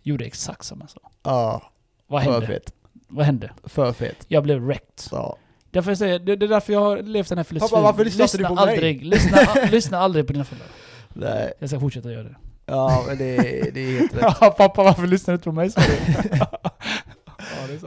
gjorde 0.03 0.26
exakt 0.26 0.65
som 0.65 0.78
jag 0.82 0.89
sa. 0.89 0.99
Ja, 1.24 1.61
Vad 2.07 2.21
hände? 2.21 2.47
fet. 2.47 2.74
Vad 3.07 3.26
hände? 3.26 3.51
För 3.63 3.93
fet. 3.93 4.26
Jag 4.28 4.43
blev 4.43 4.59
wrecked. 4.61 5.03
Ja. 5.11 5.36
Därför 5.74 5.91
jag 5.91 5.97
säger, 5.97 6.19
det, 6.19 6.36
det 6.36 6.45
är 6.45 6.49
därför 6.49 6.74
jag 6.74 6.80
har 6.80 6.97
levt 6.97 7.30
den 7.30 7.38
här 7.38 7.43
filosofin. 7.43 7.76
Pappa, 7.76 7.84
varför 7.84 8.05
lyssnar 8.05 8.26
inte 8.26 8.38
du 8.38 8.45
på 8.45 8.53
mig? 8.53 8.74
aldrig, 8.74 9.05
Lyssna, 9.05 9.38
lyssna 9.71 9.97
aldrig 9.99 10.28
på 10.28 10.34
dina 10.34 10.45
föräldrar. 10.45 10.67
Nej. 11.13 11.53
Jag 11.59 11.69
ska 11.69 11.80
fortsätta 11.80 12.11
göra 12.11 12.24
det. 12.24 12.36
Ja, 12.65 13.03
men 13.07 13.17
det, 13.17 13.36
det 13.74 13.80
är 13.80 13.99
helt 13.99 14.15
rätt. 14.15 14.36
Ja 14.41 14.49
pappa, 14.57 14.84
varför 14.84 15.07
lyssnar 15.07 15.32
du 15.32 15.36
inte 15.36 15.43
på 15.43 15.51
mig? 15.51 15.71
ja. 16.39 16.71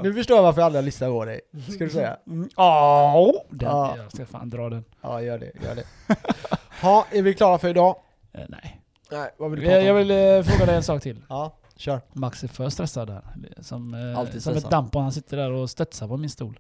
Nu 0.02 0.14
förstår 0.14 0.36
jag 0.36 0.42
varför 0.42 0.60
jag 0.60 0.66
aldrig 0.66 0.82
har 0.82 0.84
lyssnat 0.84 1.10
på 1.10 1.24
dig. 1.24 1.40
Ska 1.74 1.84
du 1.84 1.90
säga? 1.90 2.16
Mm, 2.26 2.40
den, 2.42 2.48
Ja. 3.60 3.96
jag 3.96 4.12
ska 4.12 4.26
fan 4.26 4.50
dra 4.50 4.70
den. 4.70 4.84
Ja, 5.02 5.22
gör 5.22 5.38
det. 5.38 5.52
Gör 5.64 5.74
det. 5.74 5.84
Ja, 6.82 7.06
är 7.10 7.22
vi 7.22 7.34
klara 7.34 7.58
för 7.58 7.68
idag? 7.68 7.96
Eh, 8.32 8.40
nej. 8.48 8.80
Nej, 9.10 9.30
vad 9.38 9.50
vill 9.50 9.60
du 9.60 9.66
prata 9.66 9.82
Jag, 9.82 9.94
vill 9.94 10.10
eh, 10.10 10.42
fråga 10.42 10.66
dig 10.66 10.76
en 10.76 10.82
sak 10.82 11.02
till. 11.02 11.22
Ja, 11.28 11.58
kör. 11.76 12.00
Max 12.12 12.44
är 12.44 12.48
för 12.48 12.68
stressad 12.68 13.08
där. 13.08 13.22
Som, 13.60 13.94
eh, 13.94 14.38
som 14.38 14.56
ett 14.56 14.70
damp 14.70 14.96
och 14.96 15.02
han 15.02 15.12
sitter 15.12 15.36
där 15.36 15.50
och 15.50 15.70
studsar 15.70 16.08
på 16.08 16.16
min 16.16 16.30
stol. 16.30 16.58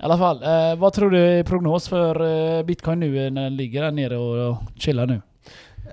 I 0.00 0.02
alla 0.02 0.18
fall, 0.18 0.42
eh, 0.42 0.76
vad 0.78 0.92
tror 0.92 1.10
du 1.10 1.18
är 1.18 1.42
prognos 1.44 1.88
för 1.88 2.22
eh, 2.58 2.62
bitcoin 2.64 3.00
nu 3.00 3.26
eh, 3.26 3.30
när 3.32 3.42
den 3.42 3.56
ligger 3.56 3.82
där 3.82 3.90
nere 3.90 4.16
och, 4.16 4.50
och 4.50 4.62
chillar 4.76 5.06
nu? 5.06 5.14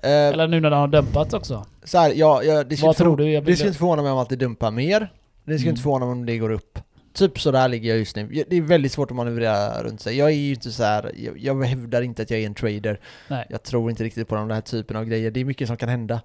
Eh, 0.03 0.09
Eller 0.11 0.47
nu 0.47 0.59
när 0.59 0.69
den 0.69 0.79
har 0.79 0.87
dämpats 0.87 1.33
också? 1.33 1.65
så 1.83 1.97
här, 1.97 2.13
ja, 2.15 2.43
ja, 2.43 2.63
det 2.63 2.81
inte 2.81 2.93
tror 2.93 3.17
du? 3.17 3.31
Jag 3.31 3.45
Det 3.45 3.55
skulle 3.55 3.67
inte 3.67 3.79
förvåna 3.79 4.01
mig 4.01 4.11
om 4.11 4.17
att 4.17 4.29
det 4.29 4.35
dumpar 4.35 4.71
mer. 4.71 4.99
Det 4.99 5.07
skulle 5.43 5.55
Mm. 5.57 5.69
inte 5.69 5.81
förvåna 5.81 6.05
mig 6.05 6.11
om 6.11 6.25
det 6.25 6.37
går 6.37 6.49
upp. 6.51 6.79
Typ 7.13 7.39
så 7.39 7.51
där 7.51 7.67
ligger 7.67 7.89
jag 7.89 7.97
just 7.97 8.15
nu. 8.15 8.43
Det 8.49 8.57
är 8.57 8.61
väldigt 8.61 8.91
svårt 8.91 9.11
att 9.11 9.15
manövrera 9.17 9.83
runt 9.83 10.01
sig. 10.01 10.17
Jag 10.17 10.29
är 10.29 10.33
ju 10.35 10.49
inte 10.53 10.71
så 10.71 10.83
här, 10.83 11.11
jag, 11.17 11.37
jag 11.37 11.63
hävdar 11.63 12.01
inte 12.01 12.21
att 12.21 12.29
jag 12.29 12.39
är 12.39 12.45
en 12.45 12.53
trader. 12.53 12.99
nej. 13.27 13.45
Jag 13.49 13.63
tror 13.63 13.89
inte 13.89 14.03
riktigt 14.03 14.27
på 14.27 14.35
den 14.35 14.51
här 14.51 14.61
typen 14.61 14.97
av 14.97 15.05
grejer. 15.05 15.31
Det 15.31 15.39
är 15.39 15.45
mycket 15.45 15.67
som 15.67 15.77
kan 15.77 15.89
hända. 15.89 16.21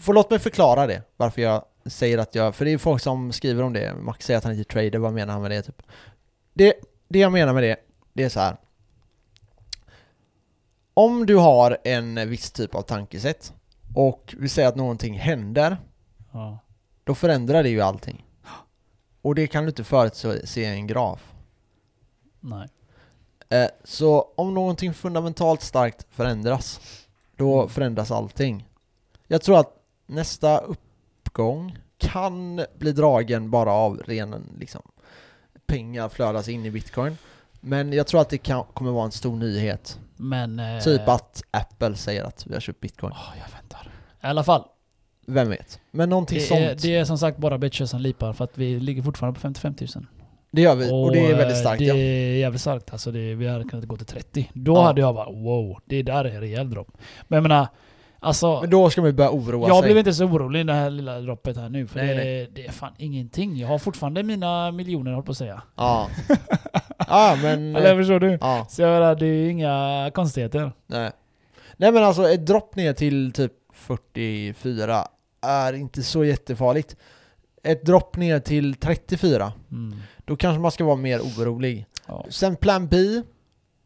För 0.00 0.12
låt 0.12 0.30
mig 0.30 0.38
förklara 0.38 0.86
det, 0.86 1.02
varför 1.16 1.42
jag 1.42 1.64
säger 1.86 2.18
att 2.18 2.34
jag... 2.34 2.54
För 2.54 2.64
det 2.64 2.72
är 2.72 2.78
folk 2.78 3.02
som 3.02 3.32
skriver 3.32 3.62
om 3.62 3.72
det. 3.72 3.94
Max 3.94 4.26
säger 4.26 4.38
att 4.38 4.44
han 4.44 4.52
inte 4.52 4.62
är 4.62 4.82
trader, 4.82 4.98
vad 4.98 5.12
menar 5.12 5.32
han 5.32 5.42
med 5.42 5.50
det 5.50 5.62
typ? 5.62 5.82
Det, 6.54 6.74
det 7.08 7.18
jag 7.18 7.32
menar 7.32 7.52
med 7.52 7.62
det, 7.62 7.76
det 8.12 8.24
är 8.24 8.28
så 8.28 8.40
här. 8.40 8.56
Om 10.94 11.26
du 11.26 11.36
har 11.36 11.78
en 11.84 12.28
viss 12.28 12.50
typ 12.52 12.74
av 12.74 12.82
tankesätt 12.82 13.52
och 13.94 14.34
vi 14.38 14.48
säger 14.48 14.68
att 14.68 14.76
någonting 14.76 15.18
händer, 15.18 15.76
Ja. 16.32 16.58
då 17.04 17.14
förändrar 17.14 17.62
det 17.62 17.68
ju 17.68 17.80
allting. 17.80 18.26
Och 19.22 19.34
det 19.34 19.46
kan 19.46 19.64
du 19.64 19.68
inte 19.68 19.84
förutse 19.84 20.60
i 20.60 20.64
en 20.64 20.86
graf. 20.86 21.32
Nej. 22.40 22.68
Eh, 23.48 23.68
Så 23.84 24.32
om 24.36 24.54
någonting 24.54 24.94
fundamentalt 24.94 25.62
starkt 25.62 26.06
förändras, 26.10 26.80
då 27.36 27.58
Mm. 27.58 27.68
förändras 27.68 28.10
allting. 28.10 28.68
Jag 29.26 29.42
tror 29.42 29.58
att 29.58 29.76
nästa 30.06 30.58
uppgång 30.58 31.78
kan 31.98 32.64
bli 32.78 32.92
dragen 32.92 33.50
bara 33.50 33.72
av 33.72 33.96
ren 33.96 34.56
liksom, 34.58 34.82
pengar 35.66 36.08
flödas 36.08 36.48
in 36.48 36.66
i 36.66 36.70
bitcoin. 36.70 37.16
Men 37.60 37.92
jag 37.92 38.06
tror 38.06 38.20
att 38.20 38.28
det 38.28 38.38
kan, 38.38 38.64
kommer 38.74 38.90
vara 38.90 39.04
en 39.04 39.12
stor 39.12 39.36
nyhet. 39.36 39.98
Men... 40.16 40.58
Eh, 40.58 40.80
Typ 40.82 41.08
att 41.08 41.42
Apple 41.50 41.94
säger 41.96 42.24
att 42.24 42.46
vi 42.46 42.54
har 42.54 42.60
köpt 42.60 42.80
bitcoin. 42.80 43.12
åh, 43.16 43.32
jag 43.46 43.52
väntar. 43.60 43.90
I 44.22 44.26
alla 44.26 44.44
fall. 44.44 44.64
Vem 45.26 45.48
vet? 45.50 45.80
Men 45.90 46.08
någonting 46.08 46.38
Det 46.38 46.44
sånt. 46.44 46.60
är, 46.60 46.74
det 46.74 46.96
är 46.96 47.04
som 47.04 47.18
sagt 47.18 47.38
bara 47.38 47.58
bitches 47.58 47.90
som 47.90 48.00
lipar 48.00 48.32
för 48.32 48.44
att 48.44 48.58
vi 48.58 48.80
ligger 48.80 49.02
fortfarande 49.02 49.34
på 49.34 49.40
55 49.40 49.74
000. 49.96 50.06
Det 50.50 50.62
gör 50.62 50.74
vi, 50.74 50.90
och, 50.92 51.12
det 51.12 51.18
är 51.30 51.36
väldigt 51.36 51.56
eh, 51.56 51.60
starkt 51.60 51.78
Det 51.78 51.84
ja. 51.84 51.94
är 51.94 52.38
jävligt 52.38 52.60
starkt. 52.60 52.92
Alltså 52.92 53.12
det, 53.12 53.34
vi 53.34 53.48
hade 53.48 53.64
kunnat 53.64 53.84
gå 53.86 53.96
till 53.96 54.06
30. 54.06 54.50
Då 54.54 54.74
Ja. 54.74 54.82
hade 54.82 55.00
jag 55.00 55.14
bara 55.14 55.30
wow, 55.30 55.78
det 55.86 56.02
där 56.02 56.24
är 56.24 56.34
en 56.34 56.40
rejäl 56.40 56.70
dropp. 56.70 56.88
Men 57.28 57.36
jag 57.36 57.42
menar, 57.42 57.66
alltså... 58.22 58.60
Men 58.60 58.70
då 58.70 58.90
ska 58.90 59.00
man 59.00 59.10
ju 59.10 59.14
börja 59.16 59.30
oroa 59.30 59.68
jag 59.68 59.76
sig. 59.76 59.82
blev 59.86 59.98
inte 59.98 60.12
så 60.14 60.24
orolig 60.24 60.60
i 60.60 60.64
det 60.64 60.72
här 60.72 60.90
lilla 60.90 61.20
droppet 61.20 61.56
här 61.56 61.68
nu. 61.68 61.86
För 61.86 61.98
Nej, 61.98 62.08
det, 62.08 62.14
nej. 62.14 62.50
det 62.54 62.66
är 62.66 62.72
fan 62.72 62.92
ingenting. 62.98 63.56
Jag 63.56 63.68
har 63.68 63.78
fortfarande 63.78 64.22
mina 64.22 64.70
miljoner, 64.72 65.12
håll 65.12 65.22
på 65.22 65.30
att 65.30 65.38
säga. 65.38 65.62
Ja. 65.76 66.08
ja, 67.08 67.38
men... 67.42 67.76
Eller 67.76 67.96
förstår 67.96 68.20
du? 68.20 68.38
Ja, 68.40 68.66
Så 68.70 68.82
jag 68.82 68.88
menar, 69.00 69.14
det 69.14 69.26
är 69.26 69.48
inga 69.50 70.10
konstigheter. 70.14 70.72
nej. 70.86 71.10
Nej 71.76 71.92
men 71.92 72.04
alltså 72.04 72.28
ett 72.28 72.46
dropp 72.46 72.76
ner 72.76 72.92
till 72.92 73.32
typ 73.32 73.52
44 73.72 75.06
är 75.46 75.72
inte 75.72 76.02
så 76.02 76.24
jättefarligt. 76.24 76.96
Ett 77.62 77.84
dropp 77.86 78.16
ner 78.16 78.38
till 78.40 78.74
34, 78.74 79.52
Mm. 79.70 79.98
då 80.24 80.36
kanske 80.36 80.60
man 80.60 80.70
ska 80.70 80.84
vara 80.84 80.96
mer 80.96 81.18
orolig. 81.20 81.86
Ja. 82.06 82.24
Sen 82.28 82.56
plan 82.56 82.86
B, 82.88 82.96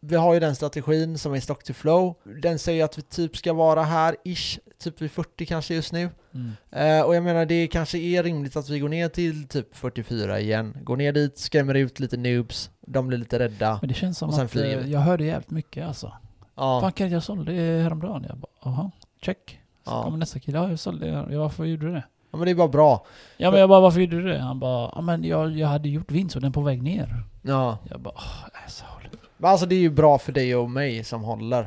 vi 0.09 0.17
har 0.17 0.35
ju 0.35 0.41
den 0.41 0.55
strategin 0.57 1.19
som 1.19 1.35
är 1.35 1.41
stock 1.41 1.63
to 1.65 1.73
flow. 1.73 2.15
Den 2.43 2.59
säger 2.59 2.85
att 2.85 2.99
vi 2.99 3.03
typ 3.03 3.37
ska 3.37 3.53
vara 3.53 3.83
här 3.83 4.17
ish, 4.25 4.59
typ 4.79 5.01
vid 5.03 5.11
40 5.11 5.47
kanske 5.47 5.75
just 5.75 5.93
nu. 5.93 6.11
Mm. 6.35 6.53
Eh, 6.71 7.07
och 7.07 7.15
jag 7.17 7.23
menar 7.23 7.47
det 7.47 7.67
kanske 7.67 7.99
är 7.99 8.23
rimligt 8.23 8.57
att 8.57 8.69
vi 8.69 8.79
går 8.79 8.89
ner 8.89 9.09
till 9.09 9.49
typ 9.49 9.77
44 9.77 10.41
igen. 10.41 10.77
Går 10.83 10.97
ner 10.97 11.13
dit, 11.13 11.39
skrämmer 11.39 11.75
ut 11.75 12.01
lite 12.01 12.17
noobs, 12.17 12.71
de 12.81 13.07
blir 13.09 13.19
lite 13.19 13.39
rädda. 13.39 13.79
Men 13.83 13.89
det 13.89 13.95
känns 13.95 14.19
som 14.19 14.31
att 14.31 14.51
flyger 14.51 14.81
eh, 14.81 14.91
jag 14.91 15.01
hörde 15.01 15.25
jävligt 15.25 15.51
mycket 15.51 15.87
alltså. 15.87 16.13
Ja, 16.55 16.81
Fan 16.81 16.93
kan 16.93 17.11
jag 17.11 17.23
sålde 17.23 17.53
häromdagen? 17.53 18.25
Jag 18.29 18.37
bara, 18.39 18.71
aha, 18.71 18.91
check. 19.23 19.59
Så 19.85 19.91
Ja. 19.93 20.03
kommer 20.03 20.19
nästa 20.19 20.39
kille, 20.41 20.59
ja 20.59 20.71
jag 20.71 20.79
sålde 20.79 21.07
det. 21.07 21.27
Ja, 21.35 21.41
varför 21.41 21.65
gjorde 21.65 21.87
du 21.87 21.93
det? 21.93 22.05
ja 22.31 22.39
men 22.39 22.45
det 22.45 22.51
är 22.51 22.55
bara 22.55 22.69
bra. 22.69 23.07
Ja 23.37 23.51
men 23.51 23.61
jag 23.61 23.69
bara, 23.69 23.81
varför 23.81 24.01
gjorde 24.01 24.17
du 24.23 24.29
det? 24.29 24.39
Han 24.39 24.59
bara, 24.61 24.91
ja 24.95 25.01
men 25.01 25.25
jag, 25.25 25.51
jag 25.59 25.69
hade 25.69 25.89
gjort 25.89 26.11
vinst 26.11 26.37
och 26.37 26.43
den 26.43 26.53
på 26.53 26.61
väg 26.61 26.83
ner. 26.83 27.23
Ja. 27.43 27.79
Jag 27.91 28.01
bara, 28.01 28.15
åh, 28.17 28.65
asshole. 28.67 29.06
Men 29.37 29.51
alltså 29.51 29.67
det 29.67 29.75
är 29.75 29.81
ju 29.81 29.91
bra 29.91 30.19
för 30.19 30.33
dig 30.33 30.57
och 30.57 30.71
mig 30.71 31.05
som 31.05 31.23
håller. 31.23 31.67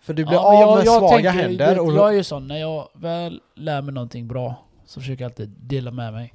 För 0.00 0.14
du 0.14 0.24
blir 0.24 0.34
Ja, 0.34 0.64
av 0.66 0.76
med 0.76 0.86
svaga 0.86 1.08
tänker- 1.08 1.30
händer 1.30 1.80
och... 1.80 1.92
Jag 1.92 2.08
är 2.08 2.12
ju 2.16 2.24
sån, 2.24 2.46
när 2.48 2.56
jag 2.58 2.88
väl 2.94 3.40
lär 3.54 3.82
mig 3.82 3.94
någonting 3.94 4.28
bra 4.28 4.54
så 4.86 5.00
försöker 5.00 5.24
jag 5.24 5.28
alltid 5.30 5.48
dela 5.48 5.90
med 5.90 6.12
mig. 6.12 6.34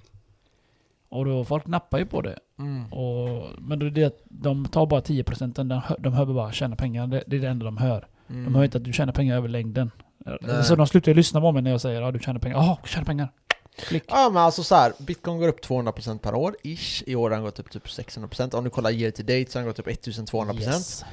Och 1.09 1.25
då, 1.25 1.45
folk 1.45 1.67
nappar 1.67 1.97
ju 1.99 2.05
på 2.05 2.21
det. 2.21 2.39
Mm. 2.59 2.93
Och, 2.93 3.45
men 3.59 3.79
då 3.79 3.85
är 3.85 3.89
det 3.89 4.03
att 4.03 4.21
de 4.25 4.65
tar 4.65 4.85
bara 4.85 5.01
10% 5.01 5.53
de, 5.63 5.81
de 5.99 6.13
hör 6.13 6.25
bara 6.25 6.51
tjäna 6.51 6.75
pengar. 6.75 7.07
Det, 7.07 7.23
det 7.27 7.35
är 7.35 7.41
det 7.41 7.47
enda 7.47 7.65
de 7.65 7.77
hör. 7.77 8.07
Mm. 8.29 8.43
De 8.43 8.55
hör 8.55 8.63
inte 8.63 8.77
att 8.77 8.83
du 8.83 8.93
tjänar 8.93 9.13
pengar 9.13 9.35
över 9.37 9.47
längden. 9.49 9.91
Nej. 10.17 10.63
Så 10.63 10.75
de 10.75 10.87
slutar 10.87 11.11
ju 11.11 11.15
lyssna 11.15 11.41
på 11.41 11.51
mig 11.51 11.61
när 11.61 11.71
jag 11.71 11.81
säger 11.81 12.01
ja 12.01 12.11
du 12.11 12.19
tjänar 12.19 12.39
pengar. 12.39 12.57
Jaha, 12.57 12.77
tjänar 12.85 13.05
pengar. 13.05 13.29
Klick. 13.77 14.03
Ja 14.07 14.29
men 14.29 14.43
alltså 14.43 14.63
så 14.63 14.75
här, 14.75 14.93
bitcoin 14.99 15.39
går 15.39 15.47
upp 15.47 15.65
200% 15.65 16.17
per 16.19 16.35
år, 16.35 16.55
ish. 16.63 17.03
I 17.05 17.15
år 17.15 17.29
har 17.29 17.35
den 17.37 17.45
gått 17.45 17.59
upp 17.59 17.71
typ 17.71 17.85
600%. 17.85 18.55
Om 18.55 18.63
du 18.63 18.69
kollar 18.69 18.91
year 18.91 19.11
to 19.11 19.21
date 19.23 19.45
så 19.51 19.59
har 19.59 19.63
den 19.63 19.69
gått 19.69 19.79
upp 19.79 19.87
1200%. 19.87 20.59
Yes. 20.61 21.03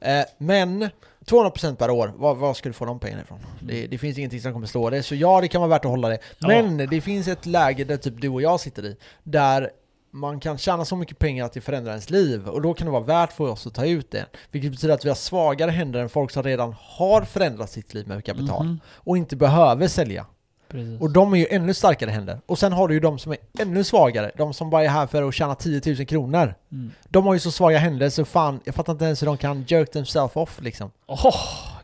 Eh, 0.00 0.24
men 0.38 0.88
200% 1.26 1.76
per 1.76 1.90
år, 1.90 2.12
var, 2.16 2.34
var 2.34 2.54
ska 2.54 2.68
du 2.68 2.72
få 2.72 2.84
de 2.84 2.98
pengarna 2.98 3.22
ifrån? 3.22 3.38
Mm. 3.38 3.66
Det, 3.74 3.86
det 3.86 3.98
finns 3.98 4.18
ingenting 4.18 4.40
som 4.40 4.52
kommer 4.52 4.66
slå 4.66 4.90
det, 4.90 5.02
så 5.02 5.14
ja 5.14 5.40
det 5.40 5.48
kan 5.48 5.60
vara 5.60 5.68
värt 5.68 5.84
att 5.84 5.90
hålla 5.90 6.08
det. 6.08 6.18
Ja. 6.38 6.48
Men 6.48 6.76
det 6.76 7.00
finns 7.00 7.28
ett 7.28 7.46
läge 7.46 7.84
där 7.84 7.96
typ 7.96 8.20
du 8.20 8.28
och 8.28 8.42
jag 8.42 8.60
sitter 8.60 8.84
i, 8.84 8.96
där 9.22 9.70
man 10.12 10.40
kan 10.40 10.58
tjäna 10.58 10.84
så 10.84 10.96
mycket 10.96 11.18
pengar 11.18 11.44
att 11.44 11.52
det 11.52 11.60
förändrar 11.60 11.90
ens 11.92 12.10
liv 12.10 12.48
och 12.48 12.62
då 12.62 12.74
kan 12.74 12.84
det 12.86 12.90
vara 12.90 13.02
värt 13.04 13.32
för 13.32 13.48
oss 13.48 13.66
att 13.66 13.74
ta 13.74 13.86
ut 13.86 14.10
det. 14.10 14.26
Vilket 14.50 14.70
betyder 14.70 14.94
att 14.94 15.04
vi 15.04 15.08
har 15.08 15.16
svagare 15.16 15.70
händer 15.70 16.00
än 16.00 16.08
folk 16.08 16.30
som 16.30 16.42
redan 16.42 16.74
har 16.78 17.22
förändrat 17.22 17.70
sitt 17.70 17.94
liv 17.94 18.08
med 18.08 18.24
kapital 18.24 18.66
Mhm. 18.66 18.80
och 18.86 19.16
inte 19.16 19.36
behöver 19.36 19.88
sälja. 19.88 20.26
Precis. 20.70 21.00
Och 21.00 21.10
de 21.10 21.32
är 21.32 21.38
ju 21.38 21.46
ännu 21.50 21.74
starkare 21.74 22.10
händer. 22.10 22.40
Och 22.46 22.58
sen 22.58 22.72
har 22.72 22.88
du 22.88 22.94
ju 22.94 23.00
de 23.00 23.18
som 23.18 23.32
är 23.32 23.38
ännu 23.58 23.84
svagare, 23.84 24.30
de 24.36 24.54
som 24.54 24.70
bara 24.70 24.84
är 24.84 24.88
här 24.88 25.06
för 25.06 25.28
att 25.28 25.34
tjäna 25.34 25.54
10 25.54 25.80
000 25.86 26.06
kronor. 26.06 26.54
Mm. 26.72 26.90
De 27.08 27.26
har 27.26 27.34
ju 27.34 27.40
så 27.40 27.50
svaga 27.50 27.78
händer 27.78 28.10
så 28.10 28.24
fan, 28.24 28.60
jag 28.64 28.74
fattar 28.74 28.92
inte 28.92 29.04
ens 29.04 29.22
hur 29.22 29.26
de 29.26 29.36
kan 29.36 29.64
jerk 29.68 29.90
themselves 29.92 30.36
off 30.36 30.60
liksom. 30.62 30.90
Åh, 31.06 31.34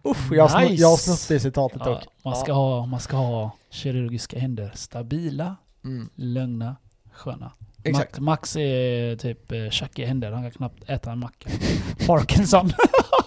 Uff, 0.03 0.28
jag, 0.32 0.49
har 0.49 0.61
Nice. 0.61 0.97
snott 0.97 1.28
det 1.28 1.41
citatet 1.41 1.82
ja, 1.84 1.91
dock. 1.91 2.03
man, 2.24 2.37
ska 2.37 2.53
ha, 2.53 2.87
man 2.87 3.01
ska 3.01 3.16
ha 3.16 3.51
kirurgiska 3.70 4.39
händer. 4.39 4.72
Stabila, 4.74 5.57
Mm, 5.84 6.09
lugna, 6.14 6.76
sköna. 7.12 7.53
exakt. 7.84 8.18
Max, 8.18 8.20
Max 8.20 8.57
är 8.57 9.16
typ 9.16 9.53
eh, 9.53 9.70
tjackiga 9.70 10.07
händer. 10.07 10.32
Han 10.32 10.43
kan 10.43 10.51
knappt 10.51 10.91
äta 10.91 11.12
en 11.12 11.18
macka. 11.18 11.51
Parkinson. 12.07 12.72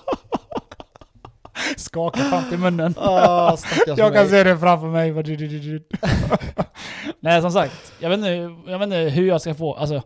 Skaka 1.80 2.20
fram 2.20 2.50
till 2.50 2.60
munnen. 2.60 2.94
Stackars 2.94 3.88
Jag 3.88 3.98
kan 3.98 4.12
mig. 4.14 4.30
se 4.30 4.44
det 4.44 4.58
framför 4.58 4.88
mig. 4.88 5.14
Nej 7.20 7.42
som 7.42 7.52
sagt, 7.52 7.94
jag 8.00 8.10
vet, 8.10 8.18
inte, 8.18 8.30
jag 8.72 8.80
vet 8.80 8.86
inte 8.86 8.98
hur 8.98 9.28
jag 9.28 9.42
ska 9.42 9.54
få... 9.54 9.74
Alltså, 9.74 10.02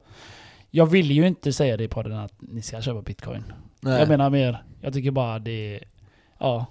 jag 0.71 0.85
vill 0.85 1.11
ju 1.11 1.27
inte 1.27 1.53
säga 1.53 1.77
det 1.77 1.83
i 1.83 1.87
podden 1.87 2.13
att 2.17 2.33
ni 2.39 2.61
ska 2.61 2.81
köpa 2.81 3.01
bitcoin. 3.01 3.43
Nej. 3.79 3.99
Jag 3.99 4.09
menar 4.09 4.29
mer, 4.29 4.63
jag 4.81 4.93
tycker 4.93 5.11
bara 5.11 5.39
det... 5.39 5.79
Ja. 6.39 6.65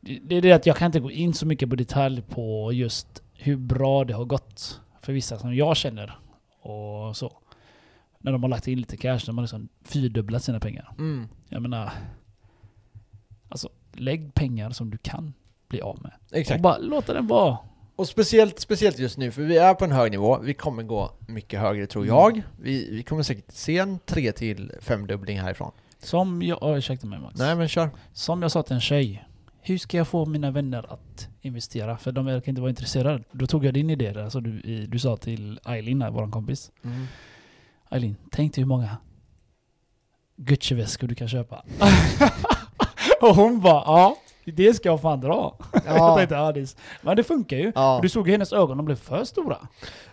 Det 0.00 0.36
är 0.36 0.42
det 0.42 0.52
att 0.52 0.66
jag 0.66 0.76
kan 0.76 0.86
inte 0.86 1.00
gå 1.00 1.10
in 1.10 1.34
så 1.34 1.46
mycket 1.46 1.70
på 1.70 1.76
detalj 1.76 2.22
på 2.22 2.72
just 2.72 3.22
hur 3.34 3.56
bra 3.56 4.04
det 4.04 4.14
har 4.14 4.24
gått 4.24 4.80
för 5.00 5.12
vissa 5.12 5.38
som 5.38 5.54
jag 5.54 5.76
känner. 5.76 6.18
Och 6.60 7.16
så. 7.16 7.32
När 8.18 8.32
de 8.32 8.42
har 8.42 8.50
lagt 8.50 8.68
in 8.68 8.78
lite 8.78 8.96
cash, 8.96 9.18
de 9.26 9.38
har 9.38 9.42
liksom 9.42 9.68
fyrdubblat 9.84 10.44
sina 10.44 10.60
pengar. 10.60 10.92
Mm, 10.98 11.28
Jag 11.48 11.62
menar... 11.62 11.92
Alltså, 13.48 13.68
lägg 13.98 14.34
pengar 14.34 14.70
som 14.70 14.90
du 14.90 14.98
kan 14.98 15.34
bli 15.68 15.80
av 15.80 16.02
med. 16.02 16.12
Och 16.30 16.36
exakt. 16.36 16.62
bara 16.62 16.78
låta 16.78 17.14
den 17.14 17.26
vara. 17.26 17.58
Och 17.96 18.08
speciellt, 18.08 18.60
speciellt 18.60 18.98
just 18.98 19.18
nu, 19.18 19.30
för 19.30 19.42
vi 19.42 19.56
är 19.56 19.74
på 19.74 19.84
en 19.84 19.92
hög 19.92 20.10
nivå. 20.10 20.38
Vi 20.38 20.54
kommer 20.54 20.82
gå 20.82 21.12
mycket 21.28 21.60
högre 21.60 21.86
tror 21.86 22.02
Mm. 22.04 22.14
jag. 22.16 22.42
Vi, 22.60 22.90
vi 22.90 23.02
kommer 23.02 23.22
säkert 23.22 23.52
se 23.52 23.78
en 23.78 23.98
3 24.06 24.32
till 24.32 24.72
5 24.80 25.06
dubbling 25.06 25.40
härifrån. 25.40 25.72
Som 25.98 26.42
jag... 26.42 26.62
Oh, 26.62 26.78
ursäkta 26.78 27.06
mig 27.06 27.18
Max. 27.18 27.38
Nej 27.38 27.56
men 27.56 27.68
kör. 27.68 27.90
Som 28.12 28.42
jag 28.42 28.50
sa 28.50 28.62
till 28.62 28.74
en 28.74 28.80
tjej. 28.80 29.24
Hur 29.60 29.78
ska 29.78 29.96
jag 29.96 30.08
få 30.08 30.26
mina 30.26 30.50
vänner 30.50 30.92
att 30.92 31.28
investera? 31.40 31.98
För 31.98 32.12
de 32.12 32.26
verkar 32.26 32.48
inte 32.48 32.60
vara 32.60 32.70
intresserade. 32.70 33.24
Då 33.32 33.46
tog 33.46 33.64
jag 33.64 33.74
din 33.74 33.90
idé 33.90 34.12
där, 34.12 34.22
alltså 34.24 34.40
du, 34.40 34.86
du 34.86 34.98
sa 34.98 35.16
till 35.16 35.60
Eileen, 35.66 36.04
vår 36.12 36.30
kompis. 36.30 36.70
Mm. 36.84 37.06
Eileen, 37.90 38.16
tänk 38.30 38.54
dig 38.54 38.62
hur 38.62 38.68
många 38.68 38.96
Gucci-väskor 40.36 41.08
du 41.08 41.14
kan 41.14 41.28
köpa. 41.28 41.64
och 43.28 43.34
hon 43.36 43.60
bara, 43.60 43.82
ja, 43.86 44.16
det 44.44 44.74
ska 44.74 44.88
jag 44.88 45.00
fan 45.00 45.20
dra. 45.20 45.56
jag 45.72 45.82
Ja, 45.86 46.16
tänkte, 46.16 46.34
ja, 46.34 46.52
det, 46.52 46.60
är- 46.60 46.68
men 47.02 47.16
det 47.16 47.24
funkar 47.24 47.56
ju. 47.56 47.72
ja. 47.74 47.98
Du 48.02 48.08
såg 48.08 48.26
ju 48.28 48.32
hennes 48.32 48.52
ögon, 48.52 48.76
de 48.76 48.86
blev 48.86 48.96
för 48.96 49.24
stora. 49.24 49.58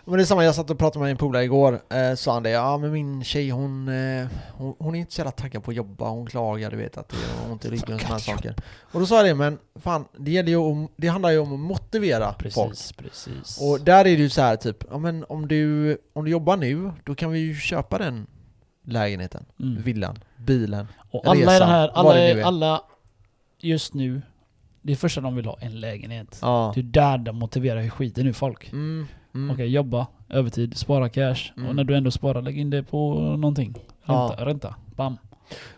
Men 0.04 0.16
det 0.16 0.22
är 0.22 0.24
samma, 0.24 0.44
jag 0.44 0.54
satt 0.54 0.70
och 0.70 0.78
pratade 0.78 1.02
med 1.02 1.10
en 1.10 1.16
polare 1.16 1.44
igår, 1.44 1.80
eh, 1.90 2.14
sa 2.14 2.32
han 2.32 2.42
det, 2.42 2.50
ja 2.50 2.78
men 2.78 2.92
min 2.92 3.24
tjej 3.24 3.50
hon, 3.50 3.88
eh, 3.88 4.26
hon, 4.52 4.74
hon 4.78 4.94
är 4.94 4.98
inte 4.98 5.12
så 5.12 5.20
jävla 5.20 5.30
taggad 5.30 5.64
på 5.64 5.70
att 5.70 5.76
jobba, 5.76 6.08
hon 6.08 6.26
klagar 6.26 6.70
du 6.70 6.76
vet 6.76 6.98
att 6.98 7.08
det 7.08 7.16
gör 7.16 7.52
ont 7.52 7.64
i 7.64 7.68
ryggen 7.70 7.94
och 7.94 8.00
sådana 8.00 8.18
saker. 8.18 8.54
Och 8.92 9.00
då 9.00 9.06
sa 9.06 9.16
jag 9.16 9.26
det, 9.26 9.34
men 9.34 9.58
fan, 9.74 10.04
det, 10.18 10.30
gäller 10.30 10.48
ju 10.48 10.56
om, 10.56 10.88
det 10.96 11.08
handlar 11.08 11.30
ju 11.30 11.38
om 11.38 11.52
att 11.52 11.60
motivera 11.60 12.34
folk. 12.50 12.70
Precis, 12.70 12.92
precis. 12.92 13.58
Och 13.60 13.80
där 13.80 13.98
är 13.98 14.04
det 14.04 14.10
ju 14.10 14.28
så 14.30 14.40
här 14.42 14.56
typ, 14.56 14.84
ja 14.90 14.98
men 14.98 15.24
om 15.28 15.48
du, 15.48 15.98
om 16.12 16.24
du 16.24 16.30
jobbar 16.30 16.56
nu, 16.56 16.92
då 17.04 17.14
kan 17.14 17.30
vi 17.30 17.38
ju 17.38 17.54
köpa 17.54 17.98
den 17.98 18.26
lägenheten, 18.84 19.44
mm. 19.60 19.82
villan, 19.82 20.18
bilen. 20.36 20.88
Och 21.10 21.26
alla 21.26 21.40
i 21.40 21.42
resa, 21.42 21.58
den 21.58 21.68
här, 21.68 21.88
alla, 21.88 22.12
nu 22.14 22.18
är. 22.18 22.44
alla 22.44 22.82
just 23.60 23.94
nu, 23.94 24.22
det 24.82 24.96
första 24.96 25.20
de 25.20 25.36
vill 25.36 25.46
ha 25.46 25.56
en 25.60 25.80
lägenhet. 25.80 26.38
Ja. 26.42 26.72
Det 26.74 26.80
är 26.80 26.84
där 26.84 27.18
de 27.18 27.36
motiverar 27.36 27.88
skiten 27.88 28.24
nu 28.24 28.32
folk. 28.32 28.72
Mm, 28.72 29.06
mm. 29.34 29.50
Okej, 29.50 29.66
jobba, 29.68 30.06
övertid, 30.28 30.76
spara 30.76 31.08
cash. 31.08 31.36
Mm. 31.56 31.68
Och 31.68 31.76
när 31.76 31.84
du 31.84 31.96
ändå 31.96 32.10
sparar, 32.10 32.42
lägg 32.42 32.58
in 32.58 32.70
det 32.70 32.82
på 32.82 33.14
någonting. 33.14 33.74
Ja. 34.04 34.28
Ränta, 34.30 34.46
ränta. 34.46 34.74
Bam. 34.96 35.18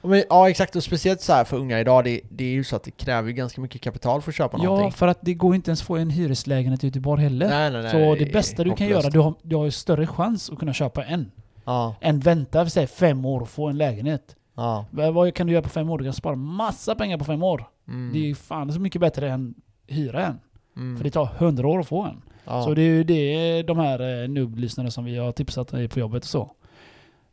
Ja, 0.03 0.09
Men, 0.09 0.23
ja 0.29 0.51
exakt, 0.51 0.77
och 0.77 0.83
speciellt 0.85 1.21
så 1.21 1.33
här 1.33 1.45
för 1.45 1.57
unga 1.57 1.81
idag, 1.81 2.05
det, 2.05 2.21
det 2.31 2.45
är 2.45 2.49
ju 2.53 2.65
så 2.65 2.77
att 2.77 2.83
det 2.83 2.91
kräver 2.91 3.31
ganska 3.31 3.61
mycket 3.61 3.81
kapital 3.81 4.23
för 4.23 4.31
att 4.31 4.37
köpa 4.37 4.57
Ja, 4.59 4.65
någonting. 4.65 4.93
för 4.93 5.07
att 5.09 5.19
det 5.21 5.35
går 5.35 5.55
inte 5.55 5.71
ens 5.71 5.83
få 5.83 5.97
en 5.97 6.11
hyreslägenhet 6.11 6.85
i 6.85 6.87
Göteborg 6.87 7.23
heller. 7.23 7.49
Nej, 7.49 7.71
nej, 7.71 7.83
nej, 7.83 7.91
Så 7.91 8.15
det 8.15 8.31
är 8.31 8.33
bästa 8.33 8.65
du 8.65 8.73
kan 8.75 8.87
göra, 8.87 9.11
du 9.11 9.19
har, 9.19 9.35
du 9.43 9.57
har 9.57 9.65
ju 9.65 9.71
större 9.71 10.07
chans 10.07 10.51
att 10.51 10.59
kunna 10.59 10.73
köpa 10.73 11.05
en. 11.05 11.31
Ja, 11.65 11.95
Än 12.01 12.21
vänta 12.21 12.65
för 12.65 12.71
sig 12.71 12.87
fem 12.87 13.25
år 13.25 13.41
och 13.41 13.49
få 13.49 13.69
en 13.69 13.79
lägenhet. 13.79 14.37
Ja. 14.59 14.85
Vad 15.13 15.35
kan 15.35 15.47
du 15.47 15.53
göra 15.53 15.63
på 15.63 15.69
fem 15.69 15.91
år? 15.91 15.99
Du 15.99 16.05
kan 16.05 16.13
spara 16.13 16.37
massa 16.37 16.95
pengar 16.95 17.19
på 17.19 17.25
fem 17.25 17.43
år. 17.43 17.65
Mm, 17.89 18.11
Det 18.13 18.19
är 18.19 18.23
ju 18.23 18.35
fan 18.35 18.73
så 18.73 18.81
mycket 18.81 19.01
bättre 19.01 19.31
än 19.31 19.55
hyra 19.87 20.27
en. 20.27 20.41
mm, 20.77 20.97
För 20.97 21.05
det 21.05 21.11
tar 21.11 21.25
hundra 21.27 21.69
år 21.69 21.81
att 21.81 21.87
få 21.89 22.03
en. 22.03 22.23
ja. 22.45 22.63
Så 22.63 22.75
det 22.75 22.83
är 22.83 22.87
ju 22.87 23.05
det 23.05 23.63
de 23.63 23.79
här 23.79 24.23
eh, 24.23 24.29
nubb-lyssnarna 24.29 24.91
som 24.91 25.05
vi 25.05 25.17
har 25.19 25.33
tipsat 25.33 25.71
på 25.91 25.99
jobbet 26.01 26.23
och 26.23 26.29
så. 26.29 26.51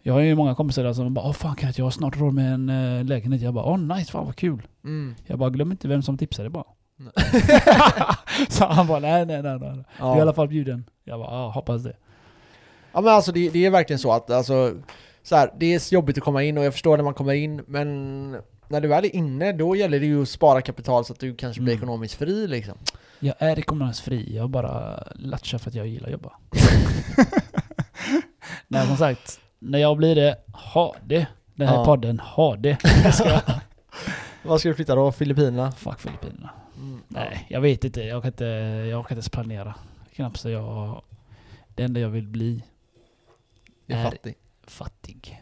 Jag 0.02 0.14
har 0.14 0.22
ju 0.22 0.36
många 0.36 0.56
kompisar 0.56 0.94
som 0.94 1.14
bara 1.14 1.26
Åh 1.26 1.34
fan 1.34 1.56
kan 1.56 1.74
jag 1.76 1.86
har 1.86 1.92
snart 1.92 2.18
råd 2.20 2.34
med 2.34 2.54
en 2.54 2.70
eh, 2.70 3.04
lägenhet. 3.06 3.42
Jag 3.42 3.54
bara 3.54 3.66
Åh 3.66 3.78
nice, 3.80 4.12
fan 4.12 4.26
vad 4.26 4.36
kul. 4.36 4.62
Mm. 4.84 5.16
Jag 5.26 5.40
bara 5.40 5.50
glöm 5.50 5.72
inte 5.72 5.88
vem 5.88 6.02
som 6.02 6.18
tipsade 6.18 6.50
bara. 6.50 6.64
Så 8.50 8.66
han 8.66 8.88
bara 8.88 9.00
nej 9.00 9.26
nej 9.26 9.42
nej. 9.44 9.60
nej. 9.60 9.84
Ja. 10.00 10.06
Du 10.06 10.12
är 10.12 10.18
i 10.18 10.22
alla 10.22 10.34
fall 10.34 10.48
bjuden. 10.48 10.86
Jag 11.04 11.20
bara 11.20 11.48
hoppas 11.50 11.84
det. 11.84 11.96
Ja 12.94 13.02
men 13.02 13.14
alltså 13.14 13.32
det, 13.32 13.50
det 13.50 13.66
är 13.66 13.70
verkligen 13.70 14.00
så 14.00 14.12
att 14.12 14.30
alltså, 14.32 14.74
så 15.26 15.36
här, 15.36 15.52
det 15.60 15.66
är 15.76 15.94
jobbigt 15.94 16.18
att 16.18 16.24
komma 16.24 16.44
in 16.44 16.58
och 16.58 16.64
jag 16.66 16.74
förstår 16.74 16.98
när 16.98 17.04
man 17.04 17.14
kommer 17.14 17.34
in 17.34 17.64
men 17.68 18.32
när 18.68 18.82
du 18.82 18.88
väl 18.88 19.06
är 19.06 19.16
inne 19.16 19.52
då 19.52 19.76
gäller 19.76 20.00
det 20.00 20.06
ju 20.06 20.22
att 20.22 20.30
spara 20.30 20.62
kapital 20.62 21.06
så 21.06 21.14
att 21.14 21.20
du 21.20 21.36
kanske 21.36 21.62
blir 21.62 21.74
Mm. 21.74 21.84
ekonomiskt 21.84 22.14
fri 22.16 22.48
liksom. 22.48 22.78
Jag 23.20 23.36
är 23.40 23.60
ekonomiskt 23.60 24.00
fri. 24.00 24.36
Jag 24.36 24.50
bara 24.50 25.04
latchar 25.16 25.58
för 25.58 25.70
att 25.70 25.76
jag 25.76 25.88
gillar 25.88 26.08
att 26.08 26.12
jobba. 26.12 26.32
nej 28.68 28.88
som 28.88 28.98
sagt. 28.98 29.40
När 29.60 29.80
jag 29.80 29.98
blir 29.98 30.16
det, 30.16 30.38
ha 30.54 30.96
det. 31.04 31.28
Den 31.56 31.68
här 31.68 31.76
Ja. 31.76 31.86
podden, 31.86 32.20
ha 32.20 32.56
det. 32.56 32.78
Ska 33.14 33.42
Vad 34.44 34.60
ska 34.60 34.70
du 34.70 34.76
flytta 34.76 34.96
då? 34.96 35.12
Filippinerna? 35.12 35.72
Fuck 35.72 36.00
Filippinerna. 36.00 36.50
Mm. 36.78 37.00
Nej, 37.08 37.46
jag 37.50 37.62
vet 37.62 37.84
inte. 37.84 38.02
Jag 38.02 38.22
kan 38.24 38.32
inte, 38.32 38.46
jag 38.46 38.92
kan 38.92 39.00
inte 39.02 39.14
ens 39.14 39.30
planera. 39.30 39.76
Knappt 40.16 40.38
så 40.38 40.50
jag... 40.50 41.02
Det 41.76 41.84
enda 41.84 42.00
jag 42.00 42.10
vill 42.10 42.28
bli 42.28 42.64
är 43.88 43.98
är- 43.98 44.04
fattig. 44.04 44.36
Fattig. 44.72 45.42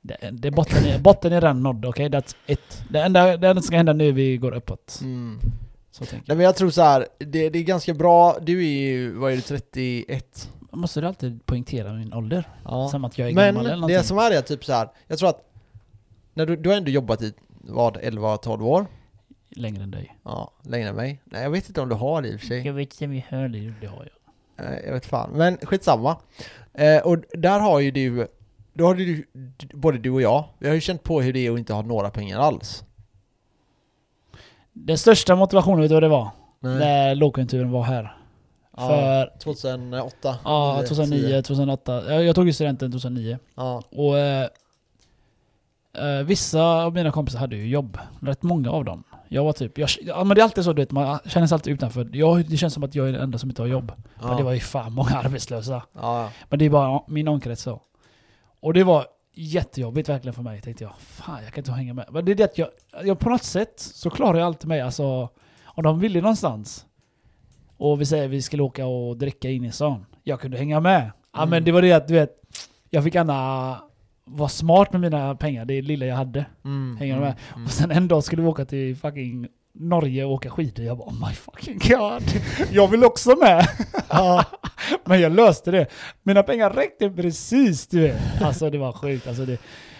Det, 0.00 0.16
det 0.32 0.48
är 0.48 0.52
botten, 0.52 0.84
är, 0.84 0.98
botten 0.98 1.32
är 1.32 1.40
redan 1.40 1.62
nådd, 1.62 1.84
okej? 1.84 2.08
That's 2.08 2.36
it. 2.46 2.84
Det 2.90 3.02
enda, 3.02 3.36
det 3.36 3.48
enda 3.48 3.54
som 3.54 3.62
ska 3.62 3.76
hända 3.76 3.92
nu 3.92 4.08
är 4.08 4.12
vi 4.12 4.36
går 4.36 4.54
uppåt. 4.54 4.98
Mm. 5.02 5.40
Så 5.90 6.04
tänker 6.04 6.28
Nej 6.28 6.36
men 6.36 6.44
jag 6.44 6.56
tror 6.56 6.70
så 6.70 6.82
här, 6.82 7.06
det, 7.18 7.50
det 7.50 7.58
är 7.58 7.62
ganska 7.62 7.94
bra, 7.94 8.38
du 8.40 8.58
är 8.58 8.80
ju, 8.80 9.12
vad 9.14 9.32
är 9.32 9.36
du, 9.36 9.42
31? 9.42 10.50
jag. 10.70 10.78
Måste 10.78 11.00
du 11.00 11.06
alltid 11.06 11.46
poängtera 11.46 11.92
min 11.92 12.14
ålder? 12.14 12.48
Ja. 12.64 12.88
Som 12.88 13.04
att 13.04 13.18
jag 13.18 13.28
är 13.28 13.34
Men 13.34 13.46
gammal 13.46 13.60
eller 13.60 13.74
det 13.74 13.80
någonting? 13.80 14.02
som 14.02 14.18
är 14.18 14.30
det 14.30 14.36
är 14.36 14.42
typ 14.42 14.64
så 14.64 14.72
här, 14.72 14.88
jag 15.06 15.18
tror 15.18 15.28
att 15.28 15.52
när 16.34 16.46
du, 16.46 16.56
du 16.56 16.68
har 16.68 16.76
ändå 16.76 16.90
jobbat 16.90 17.22
i, 17.22 17.34
vad, 17.48 17.96
11-12 17.96 18.62
år? 18.62 18.86
Längre 19.50 19.82
än 19.82 19.90
dig. 19.90 20.16
Ja, 20.22 20.52
längre 20.62 20.88
än 20.88 20.96
mig. 20.96 21.20
Nej 21.24 21.42
jag 21.42 21.50
vet 21.50 21.68
inte 21.68 21.80
om 21.80 21.88
du 21.88 21.94
har 21.94 22.22
det 22.22 22.28
i 22.28 22.36
och 22.36 22.40
för 22.40 22.46
sig. 22.46 22.66
Jag 22.66 22.72
vet 22.72 22.92
inte 22.92 23.04
om 23.04 23.10
vi 23.10 23.24
hör 23.28 23.48
det, 23.48 23.74
det 23.80 23.86
har 23.86 24.08
jag. 24.56 24.84
Jag 24.86 24.92
vet 24.92 25.06
fan, 25.06 25.30
men 25.30 25.56
skitsamma. 25.56 26.16
Eh, 26.74 27.02
och 27.02 27.18
där 27.32 27.60
har 27.60 27.80
ju 27.80 27.90
du, 27.90 28.28
då 28.72 28.86
har 28.86 28.94
du, 28.94 29.26
både 29.74 29.98
du 29.98 30.10
och 30.10 30.22
jag, 30.22 30.44
vi 30.58 30.68
har 30.68 30.74
ju 30.74 30.80
känt 30.80 31.02
på 31.02 31.20
hur 31.22 31.32
det 31.32 31.46
är 31.46 31.52
att 31.52 31.58
inte 31.58 31.72
ha 31.72 31.82
några 31.82 32.10
pengar 32.10 32.38
alls. 32.38 32.84
Den 34.72 34.98
största 34.98 35.36
motivationen, 35.36 35.80
vet 35.80 35.88
du 35.90 35.94
vad 35.94 36.02
det 36.02 36.08
var? 36.08 36.30
Nej. 36.60 36.78
När 36.78 37.14
lågkonjunkturen 37.14 37.70
var 37.70 37.82
här. 37.82 38.16
Ja, 38.76 38.88
För 38.88 39.38
2008? 39.38 40.38
Ja, 40.44 40.76
Eller 40.78 40.88
2009, 40.88 41.20
10. 41.22 41.42
2008. 41.42 42.12
Jag, 42.12 42.24
jag 42.24 42.34
tog 42.34 42.46
ju 42.46 42.52
studenten 42.52 42.92
2009. 42.92 43.38
Ja. 43.54 43.82
Och 43.90 44.18
eh, 44.18 44.48
eh, 45.98 46.22
vissa 46.24 46.62
av 46.62 46.94
mina 46.94 47.12
kompisar 47.12 47.38
hade 47.38 47.56
ju 47.56 47.68
jobb. 47.68 47.98
Rätt 48.20 48.42
många 48.42 48.70
av 48.70 48.84
dem. 48.84 49.04
Jag 49.32 49.44
var 49.44 49.52
typ, 49.52 49.78
jag, 49.78 49.88
ja 50.02 50.24
men 50.24 50.34
det 50.34 50.40
är 50.40 50.44
alltid 50.44 50.64
så 50.64 50.72
du 50.72 50.82
vet, 50.82 50.90
man 50.90 51.18
känner 51.26 51.46
sig 51.46 51.54
alltid 51.56 51.72
utanför. 51.72 52.10
Jag, 52.12 52.48
det 52.50 52.56
känns 52.56 52.74
som 52.74 52.82
att 52.84 52.94
jag 52.94 53.08
är 53.08 53.12
den 53.12 53.20
enda 53.22 53.38
som 53.38 53.50
inte 53.50 53.62
har 53.62 53.66
jobb. 53.66 53.92
Ja. 54.20 54.26
Men 54.28 54.36
det 54.36 54.42
var 54.42 54.52
ju 54.52 54.60
fan 54.60 54.92
många 54.92 55.10
arbetslösa. 55.24 55.82
ja. 55.92 56.30
Men 56.48 56.58
det 56.58 56.64
är 56.64 56.70
bara 56.70 57.00
min 57.08 57.28
omkrets 57.28 57.62
så. 57.62 57.82
Och 58.60 58.74
det 58.74 58.84
var 58.84 59.06
jättejobbigt 59.34 60.08
verkligen 60.08 60.34
för 60.34 60.42
mig, 60.42 60.60
tänkte 60.60 60.84
jag. 60.84 60.92
Fan, 60.98 61.44
jag 61.44 61.52
kan 61.52 61.60
inte 61.62 61.72
hänga 61.72 61.94
med. 61.94 62.06
Men 62.10 62.24
det 62.24 62.32
är 62.32 62.36
det 62.36 62.44
att 62.44 62.58
jag, 62.58 62.68
jag 63.04 63.18
på 63.18 63.28
något 63.28 63.42
sätt 63.42 63.72
så 63.80 64.10
klarar 64.10 64.38
jag 64.38 64.46
alltid 64.46 64.68
mig. 64.68 64.80
Alltså, 64.80 65.28
om 65.64 65.82
de 65.84 66.00
ville 66.00 66.20
någonstans 66.20 66.86
och 67.76 68.00
vi 68.00 68.06
säger 68.06 68.28
vi 68.28 68.42
skulle 68.42 68.62
åka 68.62 68.86
och 68.86 69.16
dricka 69.16 69.50
in 69.50 69.64
i 69.64 69.72
stan. 69.72 70.06
Jag 70.22 70.40
kunde 70.40 70.56
hänga 70.58 70.80
med. 70.80 71.10
Ja 71.32 71.38
Mm. 71.38 71.50
men 71.50 71.64
det 71.64 71.72
var 71.72 71.82
det 71.82 71.92
att 71.92 72.08
du 72.08 72.14
vet, 72.14 72.30
jag 72.90 73.04
fick 73.04 73.14
gärna 73.14 73.78
vara 74.24 74.48
smart 74.48 74.92
med 74.92 75.00
mina 75.00 75.34
pengar, 75.34 75.64
det 75.64 75.82
lilla 75.82 76.06
jag 76.06 76.16
hade. 76.16 76.44
Mm. 76.64 76.96
Hänger 76.96 77.14
du 77.14 77.20
med? 77.20 77.34
Mm. 77.54 77.64
Och 77.64 77.70
sen 77.70 77.90
en 77.90 78.08
dag 78.08 78.24
skulle 78.24 78.42
vi 78.42 78.48
åka 78.48 78.64
till 78.64 78.96
fucking 78.96 79.46
Norge 79.74 80.24
och 80.24 80.32
åka 80.32 80.50
skidor. 80.50 80.84
Jag 80.84 80.98
bara 80.98 81.08
oh 81.08 81.28
my 81.28 81.34
fucking 81.34 81.78
god. 81.88 82.22
Jag 82.72 82.88
vill 82.88 83.04
också 83.04 83.36
med. 83.36 83.68
Ja. 84.08 84.44
Men 85.04 85.20
jag 85.20 85.32
löste 85.32 85.70
det. 85.70 85.86
Mina 86.22 86.42
pengar 86.42 86.70
räckte 86.70 87.10
precis 87.10 87.86
du 87.86 88.00
vet. 88.00 88.42
Alltså 88.42 88.70
det 88.70 88.78
var 88.78 88.92
sjukt. 88.92 89.26
Alltså, 89.26 89.44
det. 89.44 89.58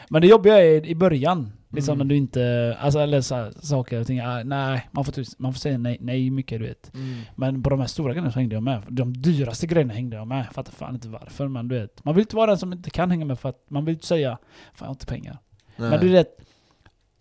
Men 0.09 0.23
det 0.23 0.29
jobbiga 0.29 0.59
är 0.64 0.87
i 0.87 0.95
början. 0.95 1.53
Liksom 1.73 1.93
Mm. 1.95 2.07
när 2.07 2.14
du 2.14 2.16
inte, 2.18 2.77
alltså 2.81 2.99
eller 3.01 3.20
så 3.20 3.35
här, 3.35 3.53
saker 3.61 4.01
och 4.01 4.07
ting. 4.07 4.20
ah, 4.20 4.43
nej, 4.43 4.89
man 4.91 5.05
får, 5.05 5.43
man 5.43 5.53
får 5.53 5.59
säga 5.59 5.79
nej, 5.79 5.97
nej 6.01 6.31
mycket 6.31 6.61
du 6.61 6.66
vet. 6.66 6.95
Mm. 6.95 7.20
Men 7.37 7.62
på 7.62 7.70
de 7.70 7.81
här 7.81 7.87
stora 7.87 8.12
grejerna 8.12 8.33
så 8.33 8.39
hängde 8.39 8.55
jag 8.57 8.62
med. 8.62 8.83
De 8.89 9.12
dyraste 9.23 9.66
grejerna 9.66 9.95
hängde 9.95 10.16
jag 10.16 10.27
med. 10.27 10.47
Fattar 10.53 10.73
fan 10.73 10.95
inte 10.95 11.09
varför. 11.09 11.49
Men 11.49 11.68
du 11.68 11.79
vet. 11.81 12.05
Man 12.05 12.14
vill 12.14 12.23
inte 12.23 12.37
vara 12.37 12.47
den 12.47 12.59
som 12.59 12.73
inte 12.73 12.91
kan 12.91 13.11
hänga 13.11 13.25
med 13.25 13.39
för 13.39 13.49
att 13.49 13.64
man 13.68 13.85
vill 13.85 13.95
inte 13.95 14.07
säga 14.07 14.39
Fan 14.75 14.77
jag 14.79 14.87
har 14.87 14.93
inte 14.95 15.07
pengar. 15.07 15.39
Nej. 15.77 15.91
Men 15.91 16.01
du 16.01 16.09
vet. 16.09 16.37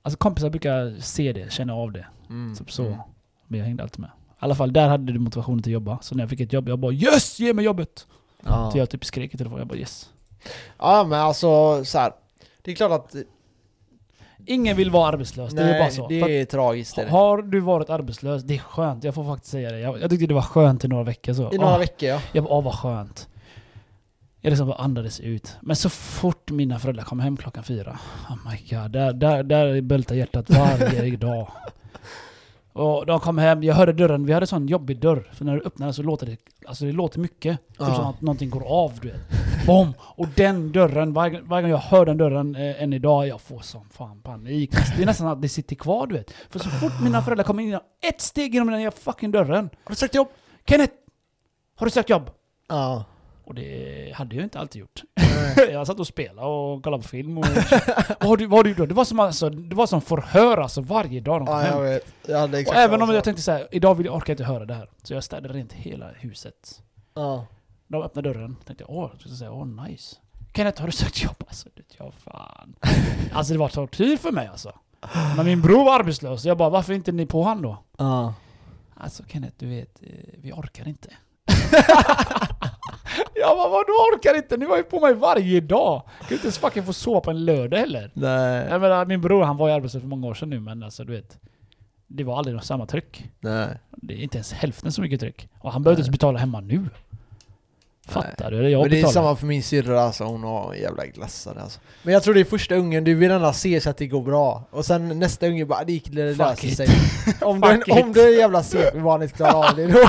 Alltså 0.02 0.18
kompisar 0.18 0.49
brukar 0.49 0.95
se 0.99 1.34
det, 1.34 1.52
känna 1.54 1.74
av 1.74 1.91
det. 1.91 2.06
Mm. 2.30 2.56
Typ 2.56 2.72
så. 2.72 2.86
Mm. 2.86 2.99
Men 3.47 3.60
jag 3.60 3.66
hängde 3.66 3.84
alltid 3.84 3.99
med. 3.99 4.10
I 4.10 4.34
alla 4.39 4.56
fall 4.56 4.74
där 4.74 4.89
hade 4.89 5.14
du 5.14 5.20
motivationen 5.20 5.64
till 5.64 5.70
att 5.72 5.74
jobba. 5.74 5.99
Så 6.02 6.16
när 6.16 6.24
jag 6.24 6.30
fick 6.30 6.39
ett 6.39 6.54
jobb, 6.54 6.70
jag 6.70 6.80
bara 6.80 6.93
yes! 6.93 7.39
Ge 7.39 7.54
mig 7.54 7.66
jobbet! 7.66 8.08
Ja. 8.45 8.72
Så 8.72 8.78
jag 8.78 8.89
typ 8.89 9.06
skrek 9.06 9.34
i 9.34 9.38
telefon, 9.38 9.58
jag 9.60 9.68
bara 9.68 9.78
yes. 9.78 10.10
ja 10.78 11.04
men 11.10 11.20
alltså 11.20 11.86
så 11.86 11.97
här. 11.99 12.12
Det 12.62 12.72
är 12.72 12.76
klart 12.76 12.91
att 12.91 13.16
Ingen 14.46 14.78
vill 14.78 14.92
vara 14.92 15.08
arbetslös, 15.08 15.54
det 15.54 15.62
är 15.64 15.80
bara 15.80 15.89
så. 15.89 16.08
det 16.08 16.42
är 16.42 16.46
tragiskt. 16.46 16.98
Är 16.98 17.06
det. 17.06 17.12
har 17.12 17.42
du 17.42 17.60
varit 17.60 17.89
arbetslös, 17.89 18.44
det 18.44 18.54
är 18.54 18.60
skönt. 18.60 19.04
Jag 19.04 19.16
får 19.16 19.24
faktiskt 19.24 19.52
säga 19.52 19.72
det. 19.72 19.80
Jag, 19.80 20.02
jag 20.02 20.10
tyckte 20.10 20.28
det 20.28 20.34
var 20.34 20.42
skönt 20.42 20.86
i 20.86 20.88
några 20.88 21.04
veckor 21.04 21.34
så. 21.34 21.54
I 21.54 21.58
några 21.58 21.74
Åh, 21.74 21.80
veckor 21.80 22.10
ja. 22.10 22.22
Jag 22.32 22.44
bara, 22.44 22.54
åh 22.54 22.64
vad 22.64 22.76
skönt. 22.76 23.28
Jag 24.42 24.52
liksom 24.52 24.68
bara 24.68 24.78
andades 24.78 25.20
ut. 25.20 25.58
Men 25.62 25.76
så 25.76 25.89
fort 25.89 26.52
mina 26.52 26.80
föräldrar 26.80 27.04
kom 27.04 27.20
hem 27.20 27.38
klockan 27.38 27.64
fyra, 27.64 28.00
oh 28.30 28.52
my 28.52 28.78
god, 28.78 28.92
där, 28.92 29.14
där, 29.14 29.44
där 29.44 29.82
bultar 29.82 30.16
hjärtat 30.16 30.50
varje 30.50 31.18
dag. 31.18 31.48
Och 32.74 33.05
de 33.05 33.19
kom 33.19 33.38
hem, 33.38 33.63
jag 33.63 33.76
hörde 33.76 33.93
dörren, 33.93 34.26
vi 34.26 34.34
hade 34.34 34.47
sån 34.47 34.67
jobbig 34.67 34.99
dörr. 34.99 35.30
För 35.34 35.45
när 35.45 35.55
du 35.55 35.61
öppnar 35.61 35.88
den 35.88 35.93
så 35.93 36.03
låter 36.03 36.26
det, 36.26 36.38
alltså 36.67 36.86
det 36.86 36.91
låter 36.91 37.19
mycket. 37.19 37.67
Typ 37.67 37.76
Ja. 37.80 37.95
som 37.95 38.05
att 38.05 38.22
någonting 38.22 38.49
går 38.49 38.63
av 38.67 38.91
du 39.01 39.07
vet. 39.07 39.22
Bom! 39.67 39.93
Och 40.01 40.28
den 40.36 40.72
dörren, 40.72 41.13
varje, 41.13 41.41
varje 41.41 41.61
gång 41.61 41.72
jag 41.72 41.78
hör 41.78 42.05
den 42.05 42.17
dörren 42.17 42.55
eh, 42.55 42.84
än 42.84 42.93
idag, 42.93 43.28
jag 43.28 43.41
får 43.41 43.59
sån 43.59 43.89
fan 43.89 44.22
panik. 44.22 44.72
Det 44.97 45.01
är 45.01 45.05
nästan 45.05 45.28
att 45.28 45.41
det 45.41 45.49
sitter 45.49 45.76
kvar 45.76 46.07
du 46.07 46.15
vet. 46.15 46.32
För 46.49 46.59
så 46.59 46.69
fort 46.69 46.91
mina 47.03 47.22
föräldrar 47.22 47.43
kommer 47.43 47.63
in, 47.63 47.80
ett 48.09 48.22
steg 48.22 48.53
genom 48.53 48.72
den 48.72 48.82
här 48.82 48.91
fucking 48.91 49.32
dörren. 49.32 49.69
Har 49.84 49.89
du 49.89 49.95
sökt 49.95 50.15
jobb? 50.15 50.28
Kenneth! 50.67 50.93
Har 51.76 51.86
du 51.86 51.91
sökt 51.91 52.09
jobb? 52.09 52.30
Ja. 52.69 53.03
Och 53.44 53.56
det 53.56 54.14
hade 54.16 54.36
jag 54.36 54.44
inte 54.46 54.60
alltid 54.60 54.80
gjort. 54.80 55.04
Jag 55.72 55.88
satt 55.88 56.00
och 56.00 56.08
spelade 56.08 56.48
och 56.48 56.84
kollade 56.84 57.04
på 57.04 57.10
film 57.10 57.38
och... 57.38 57.46
vad, 58.20 58.30
har 58.30 58.38
du, 58.38 58.46
vad 58.46 58.60
har 58.60 58.64
du 58.64 58.70
gjort 58.70 58.78
då? 58.78 58.86
Det 58.86 58.94
var 58.94 59.06
som, 59.06 59.20
alltså, 59.20 59.50
det 59.50 59.76
var 59.76 59.88
som 59.88 60.02
förhör 60.02 60.58
alltså 60.58 60.82
varje 60.82 61.22
dag 61.22 61.39
de 61.42 61.46
kom 61.46 61.56
ja, 61.56 61.66
jag 61.66 61.74
hem. 61.74 61.84
vet. 61.84 62.14
Jag 62.28 62.39
hade 62.39 62.54
Och 62.54 62.60
exakt 62.60 62.78
även 62.78 63.00
samma 63.00 63.10
om 63.10 63.16
jag 63.16 63.24
tänkte 63.24 63.44
så 63.44 63.52
här, 63.52 63.68
idag 63.72 63.96
vill 63.96 64.06
jag, 64.06 64.16
orkar 64.16 64.32
jag 64.32 64.34
inte 64.34 64.44
höra 64.44 64.66
det 64.66 64.74
här. 64.74 64.89
Så 65.04 65.14
jag 65.14 65.24
städade 65.24 65.54
rent 65.54 65.74
hela 65.74 66.12
huset. 66.12 66.82
Ja. 67.14 67.46
De 67.88 68.02
öppnade 68.02 68.34
dörren, 68.34 68.56
tänkte 68.66 68.84
jag, 68.88 68.98
åh, 68.98 69.12
jag 69.24 69.38
säga, 69.38 69.52
åh 69.52 69.68
nice. 69.68 70.16
Kenneth, 70.54 70.82
har 70.82 70.88
du 70.88 70.92
sökt 70.92 71.24
jobb? 71.24 71.44
Alltså, 71.48 71.70
det, 71.76 71.84
ja 71.98 72.12
fan. 72.12 72.76
Alltså 73.34 73.54
det 73.54 73.60
var 73.60 73.70
tortyr 73.70 74.18
för 74.18 74.32
mig 74.32 74.48
alltså. 74.48 74.74
Men 75.36 75.46
min 75.46 75.62
bror 75.62 75.86
var 75.86 76.00
arbetslös, 76.00 76.46
jag 76.46 76.58
bara, 76.58 76.70
varför 76.70 76.94
inte 76.94 77.12
ni 77.12 77.26
på 77.26 77.44
han 77.44 77.62
då? 77.62 77.78
Ja. 77.98 78.34
Alltså 78.94 79.24
Kenneth, 79.28 79.56
du 79.58 79.66
vet, 79.66 80.04
eh, 80.04 80.10
vi 80.38 80.52
orkar 80.52 80.88
inte. 80.88 81.10
jag 83.36 83.57
bara, 83.57 83.70
vadå 83.70 83.93
orkar 84.14 84.38
inte? 84.38 84.57
Ni 84.57 84.66
var 84.66 84.78
ju 84.78 84.84
på 84.84 84.99
mig 84.99 85.14
varje 85.14 85.62
dag. 85.62 86.01
Kan 86.20 86.28
ju 86.30 86.36
inte 86.36 86.45
ens 86.45 86.57
fucking 86.57 86.84
få 86.84 86.93
sova 86.93 87.22
på 87.22 87.32
en 87.32 87.45
lördag 87.45 87.78
heller. 87.78 88.12
Nej. 88.14 88.68
Jag 88.70 88.82
menar, 88.82 89.05
min 89.05 89.22
bror 89.22 89.43
han 89.43 89.57
var 89.57 89.68
ju 89.68 89.74
arbetslös 89.74 90.01
för 90.01 90.07
många 90.09 90.28
år 90.28 90.34
sedan 90.34 90.49
nu, 90.49 90.59
men 90.59 90.84
alltså 90.84 91.03
du 91.03 91.14
vet. 91.14 91.39
Det 92.07 92.24
var 92.24 92.38
aldrig 92.38 92.64
samma 92.64 92.86
tryck. 92.86 93.30
Nej. 93.39 93.68
Det 93.89 94.14
är 94.14 94.18
inte 94.18 94.38
ens 94.38 94.53
hälften 94.53 94.91
så 94.91 95.01
mycket 95.01 95.20
tryck. 95.20 95.49
Och 95.59 95.72
han 95.72 95.84
behövde 95.84 96.01
inte 96.01 96.12
betala 96.12 96.39
hemma 96.39 96.59
nu. 96.59 96.86
Fattar 98.14 98.51
du? 98.51 98.70
Jag 98.70 98.82
Men 98.82 98.89
det 98.91 99.01
är 99.01 99.05
samma 99.05 99.36
för 99.36 99.45
min 99.47 99.64
syrra 99.64 100.01
alltså, 100.01 100.24
hon 100.24 100.43
har 100.43 100.74
jävla 100.74 101.05
glassar 101.05 101.55
alltså. 101.62 101.80
Men 102.03 102.14
jag 102.14 102.24
tror 102.24 102.34
det 102.34 102.39
är 102.39 102.45
första 102.45 102.76
ungen, 102.76 103.03
du 103.03 103.14
vill 103.14 103.30
gärna 103.30 103.53
se 103.53 103.82
så 103.82 103.89
att 103.89 103.97
det 103.97 104.07
går 104.07 104.22
bra. 104.22 104.64
Och 104.72 104.86
sen 104.86 105.20
nästa 105.20 105.47
unge 105.47 105.66
bara, 105.66 105.84
det 105.84 105.93
gick 105.93 106.12
det 106.12 106.34
löser 106.36 106.68
sig. 106.68 106.88
Om 107.41 107.62
du, 107.86 108.01
om 108.01 108.14
du 108.14 108.22
är 108.22 108.39
jävla 108.39 108.64
CP-barnet 108.64 109.34
klarar 109.34 109.70
av 109.70 109.76
det, 109.76 109.88
då, 109.88 109.99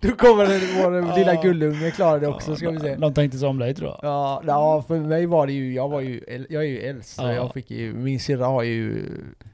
då 0.08 0.16
kommer 0.16 0.46
det, 0.46 0.60
vår 0.82 1.16
lilla 1.18 1.34
gullunge 1.34 1.90
klara 1.90 2.18
det 2.18 2.26
också 2.28 2.56
ska 2.56 2.70
vi 2.70 2.80
se. 2.80 2.94
De 2.94 3.14
tänkte 3.14 3.38
så 3.38 3.48
om 3.48 3.58
dig 3.58 3.74
tror 3.74 3.88
jag. 3.90 3.98
Ja, 4.02 4.42
ja, 4.46 4.84
för 4.88 4.98
mig 4.98 5.26
var 5.26 5.46
det 5.46 5.52
ju, 5.52 5.74
jag 5.74 5.88
var 5.88 6.00
ju, 6.00 6.46
jag 6.50 6.62
är 6.62 6.68
ju 6.68 6.80
äldst, 6.80 7.18
Ja. 7.18 7.32
jag 7.32 7.52
fick 7.52 7.70
ju, 7.70 7.94
min 7.94 8.20
syrra 8.20 8.46
har 8.46 8.62
ju, 8.62 9.06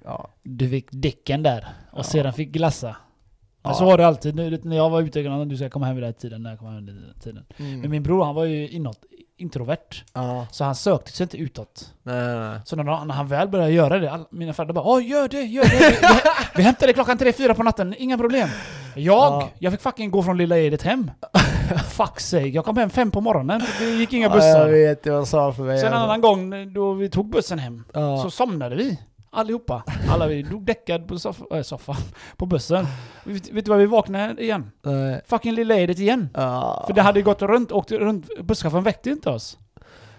ja. 0.05 0.31
Du 0.43 0.69
fick 0.69 0.87
dicken 0.91 1.43
där. 1.43 1.67
Och 1.93 1.99
Ja. 1.99 2.03
sedan 2.03 2.33
fick 2.33 2.49
glassa. 2.49 2.97
Men 3.69 3.75
så 3.75 3.85
var 3.85 3.99
det 3.99 4.07
alltid. 4.07 4.35
Nu, 4.35 4.61
när 4.63 4.77
jag 4.77 4.91
var 4.91 5.03
ute, 5.03 5.45
du 5.45 5.57
ska 5.57 5.71
komma 5.71 5.87
hem 5.87 5.95
vid 5.95 6.03
den 6.03 6.13
här 6.13 6.21
tiden, 6.21 6.43
när 6.43 6.51
jag 6.51 6.59
kommer 6.59 6.73
hem 6.73 6.87
vid 6.87 6.95
den 6.95 7.05
här 7.05 7.23
tiden. 7.23 7.45
Mm. 7.57 7.81
Men 7.81 7.91
min 7.91 8.03
bror 8.03 8.25
han 8.25 8.35
var 8.35 8.45
ju 8.45 8.69
inåt, 8.69 8.99
introvert. 9.37 10.05
Ja, 10.13 10.47
Så 10.51 10.65
han 10.65 10.75
sökte 10.75 11.13
sig 11.13 11.25
inte 11.25 11.37
utåt. 11.37 11.93
nej, 12.03 12.27
nej, 12.27 12.39
nej. 12.39 12.61
Så 12.65 12.77
när, 12.77 12.85
när 13.05 13.15
han 13.15 13.27
väl 13.27 13.49
började 13.49 13.73
göra 13.73 13.99
det, 13.99 14.13
all, 14.13 14.25
mina 14.31 14.53
föräldrar 14.53 14.75
bara 14.75 14.85
Åh 14.85 15.07
gör 15.07 15.29
det, 15.29 15.43
gör 15.43 15.63
det! 15.63 15.91
Vi, 15.91 16.07
vi, 16.57 16.63
hämtar 16.63 16.87
dig 16.87 16.95
klockan 16.95 17.19
tre 17.19 17.33
fyra 17.33 17.55
på 17.55 17.63
natten, 17.63 17.95
inga 17.99 18.19
problem. 18.19 18.49
Jag? 18.95 19.33
Ja. 19.33 19.49
Jag 19.59 19.73
fick 19.73 19.81
fucking 19.81 20.11
gå 20.11 20.23
från 20.23 20.37
Lilla 20.37 20.59
Edet 20.59 20.83
hem. 20.83 21.11
Fuck 21.91 22.21
sake, 22.21 22.49
jag 22.49 22.65
kom 22.65 22.77
hem 22.77 22.91
fem 22.91 23.11
på 23.11 23.21
morgonen 23.21 23.63
det 23.79 23.85
gick 23.85 24.13
inga 24.13 24.31
bussar. 24.31 24.67
jag 24.67 24.69
vet, 24.69 25.03
det 25.03 25.11
var 25.11 25.25
så 25.25 25.53
för 25.53 25.63
mig. 25.63 25.79
Sen 25.79 25.87
en 25.87 25.93
alltså. 25.93 26.05
annan 26.05 26.21
gång 26.21 26.73
då 26.73 26.93
vi 26.93 27.11
tog 27.11 27.31
bussen 27.31 27.59
hem, 27.59 27.85
så 28.23 28.31
somnade 28.31 28.77
vi. 28.77 28.99
Allihopa. 29.31 29.83
Alla 30.09 30.27
vi 30.27 30.43
dog 30.43 30.65
däckad 30.67 31.09
på 31.09 31.19
soff 31.19 31.43
äh, 31.51 31.63
soffan. 31.63 31.97
På 32.37 32.47
bussen. 32.47 32.87
Vet, 33.25 33.51
vet 33.51 33.65
du 33.65 33.71
vad 33.71 33.79
vi 33.81 33.87
vaknade 33.87 34.43
igen? 34.43 34.71
Nej. 34.83 35.21
Fucking 35.27 35.53
Lilla 35.55 35.75
Edet 35.77 35.99
igen. 35.99 36.29
Ja. 36.35 36.85
För 36.87 36.95
det 36.95 37.03
hade 37.03 37.23
gått 37.23 37.43
runt, 37.43 37.73
åkt 37.73 37.91
runt, 37.93 38.27
busschauffören 38.43 38.85
väckte 38.85 39.11
inte 39.11 39.31
oss. 39.31 39.59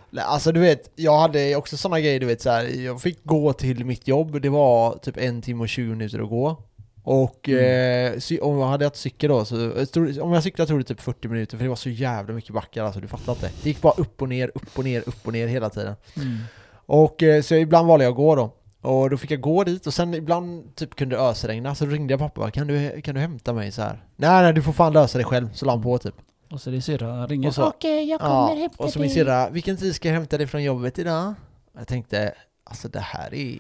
Nej, 0.10 0.24
Alltså 0.28 0.52
du 0.52 0.60
vet, 0.60 0.92
jag 0.96 1.20
hade 1.20 1.56
också 1.56 1.78
såna 1.78 2.00
grejer 2.00 2.20
du 2.20 2.26
vet 2.26 2.42
så 2.42 2.50
här. 2.50 2.64
jag 2.86 3.02
fick 3.02 3.24
gå 3.24 3.54
till 3.54 3.86
mitt 3.86 4.08
jobb, 4.08 4.42
det 4.42 4.50
var 4.50 4.98
typ 4.98 5.18
en 5.18 5.42
timme 5.42 5.62
och 5.64 5.70
20 5.70 5.90
minuter 5.90 6.20
att 6.20 6.30
gå. 6.30 6.58
Och 7.04 7.50
Mm. 7.50 8.14
eh, 8.30 8.40
om 8.42 8.58
jag 8.60 8.68
hade 8.68 8.86
haft 8.86 8.96
cykel 8.98 9.30
då, 9.30 9.46
så, 9.46 9.86
tror- 9.86 10.22
om 10.22 10.34
jag 10.34 10.44
cyklade 10.44 10.68
tog 10.70 10.80
det 10.80 10.84
typ 10.84 11.02
40 11.02 11.28
minuter 11.28 11.58
för 11.58 11.64
det 11.64 11.70
var 11.70 11.76
så 11.76 11.90
jävla 11.90 12.34
mycket 12.34 12.54
backar 12.54 12.84
alltså, 12.84 13.00
du 13.00 13.08
fattar 13.08 13.34
inte. 13.34 13.52
Det 13.64 13.70
gick 13.70 13.82
bara 13.82 13.94
upp 13.98 14.22
och 14.22 14.30
ner, 14.30 14.52
upp 14.56 14.78
och 14.78 14.84
ner, 14.84 15.04
upp 15.06 15.28
och 15.28 15.34
ner 15.34 15.48
hela 15.48 15.70
tiden. 15.70 15.96
Mm. 16.16 16.38
Och 16.86 17.24
eh, 17.24 17.42
så 17.42 17.56
ibland 17.56 17.88
valde 17.88 18.06
jag 18.06 18.12
att 18.12 18.18
gå 18.18 18.36
då. 18.36 18.54
Och 18.82 19.10
då 19.10 19.18
fick 19.18 19.32
jag 19.32 19.42
gå 19.42 19.64
dit 19.64 19.88
och 19.88 19.94
sen 19.94 20.14
ibland 20.14 20.76
typ 20.76 20.96
kunde 20.96 21.16
det 21.16 21.22
ösregna 21.22 21.76
så 21.76 21.86
då 21.86 21.92
ringde 21.92 22.14
jag 22.14 22.20
pappa 22.20 22.52
kan 22.52 22.68
du, 22.68 23.02
kan 23.02 23.16
du 23.16 23.22
hämta 23.22 23.54
mig 23.54 23.72
så 23.72 23.82
här? 23.82 24.04
Nej 24.16 24.44
nej 24.44 24.54
du 24.54 24.62
får 24.62 24.72
fan 24.74 24.94
lösa 24.94 25.18
det 25.18 25.24
själv, 25.24 25.50
så 25.54 25.66
la 25.66 25.72
han 25.72 25.82
på 25.82 25.98
typ. 25.98 26.16
Och 26.52 26.62
så 26.62 26.70
din 26.70 26.82
syrra 26.82 27.28
ringer. 27.28 27.48
Och 27.48 27.56
så- 27.56 27.68
Okej, 27.68 28.10
jag 28.10 28.20
kommer 28.20 28.34
Ja, 28.34 28.56
hämta 28.56 28.84
och 28.84 28.90
så 28.90 29.00
min 29.00 29.08
dig. 29.08 29.16
syrra, 29.16 29.50
vilken 29.50 29.78
tid 29.78 29.96
ska 29.96 30.08
jag 30.08 30.16
hämta 30.16 30.38
dig 30.38 30.48
från 30.48 30.64
jobbet 30.64 31.00
idag? 31.00 31.34
Jag 31.78 31.88
tänkte, 31.88 32.34
alltså 32.64 32.88
det 32.88 33.00
här 33.00 33.34
är... 33.34 33.58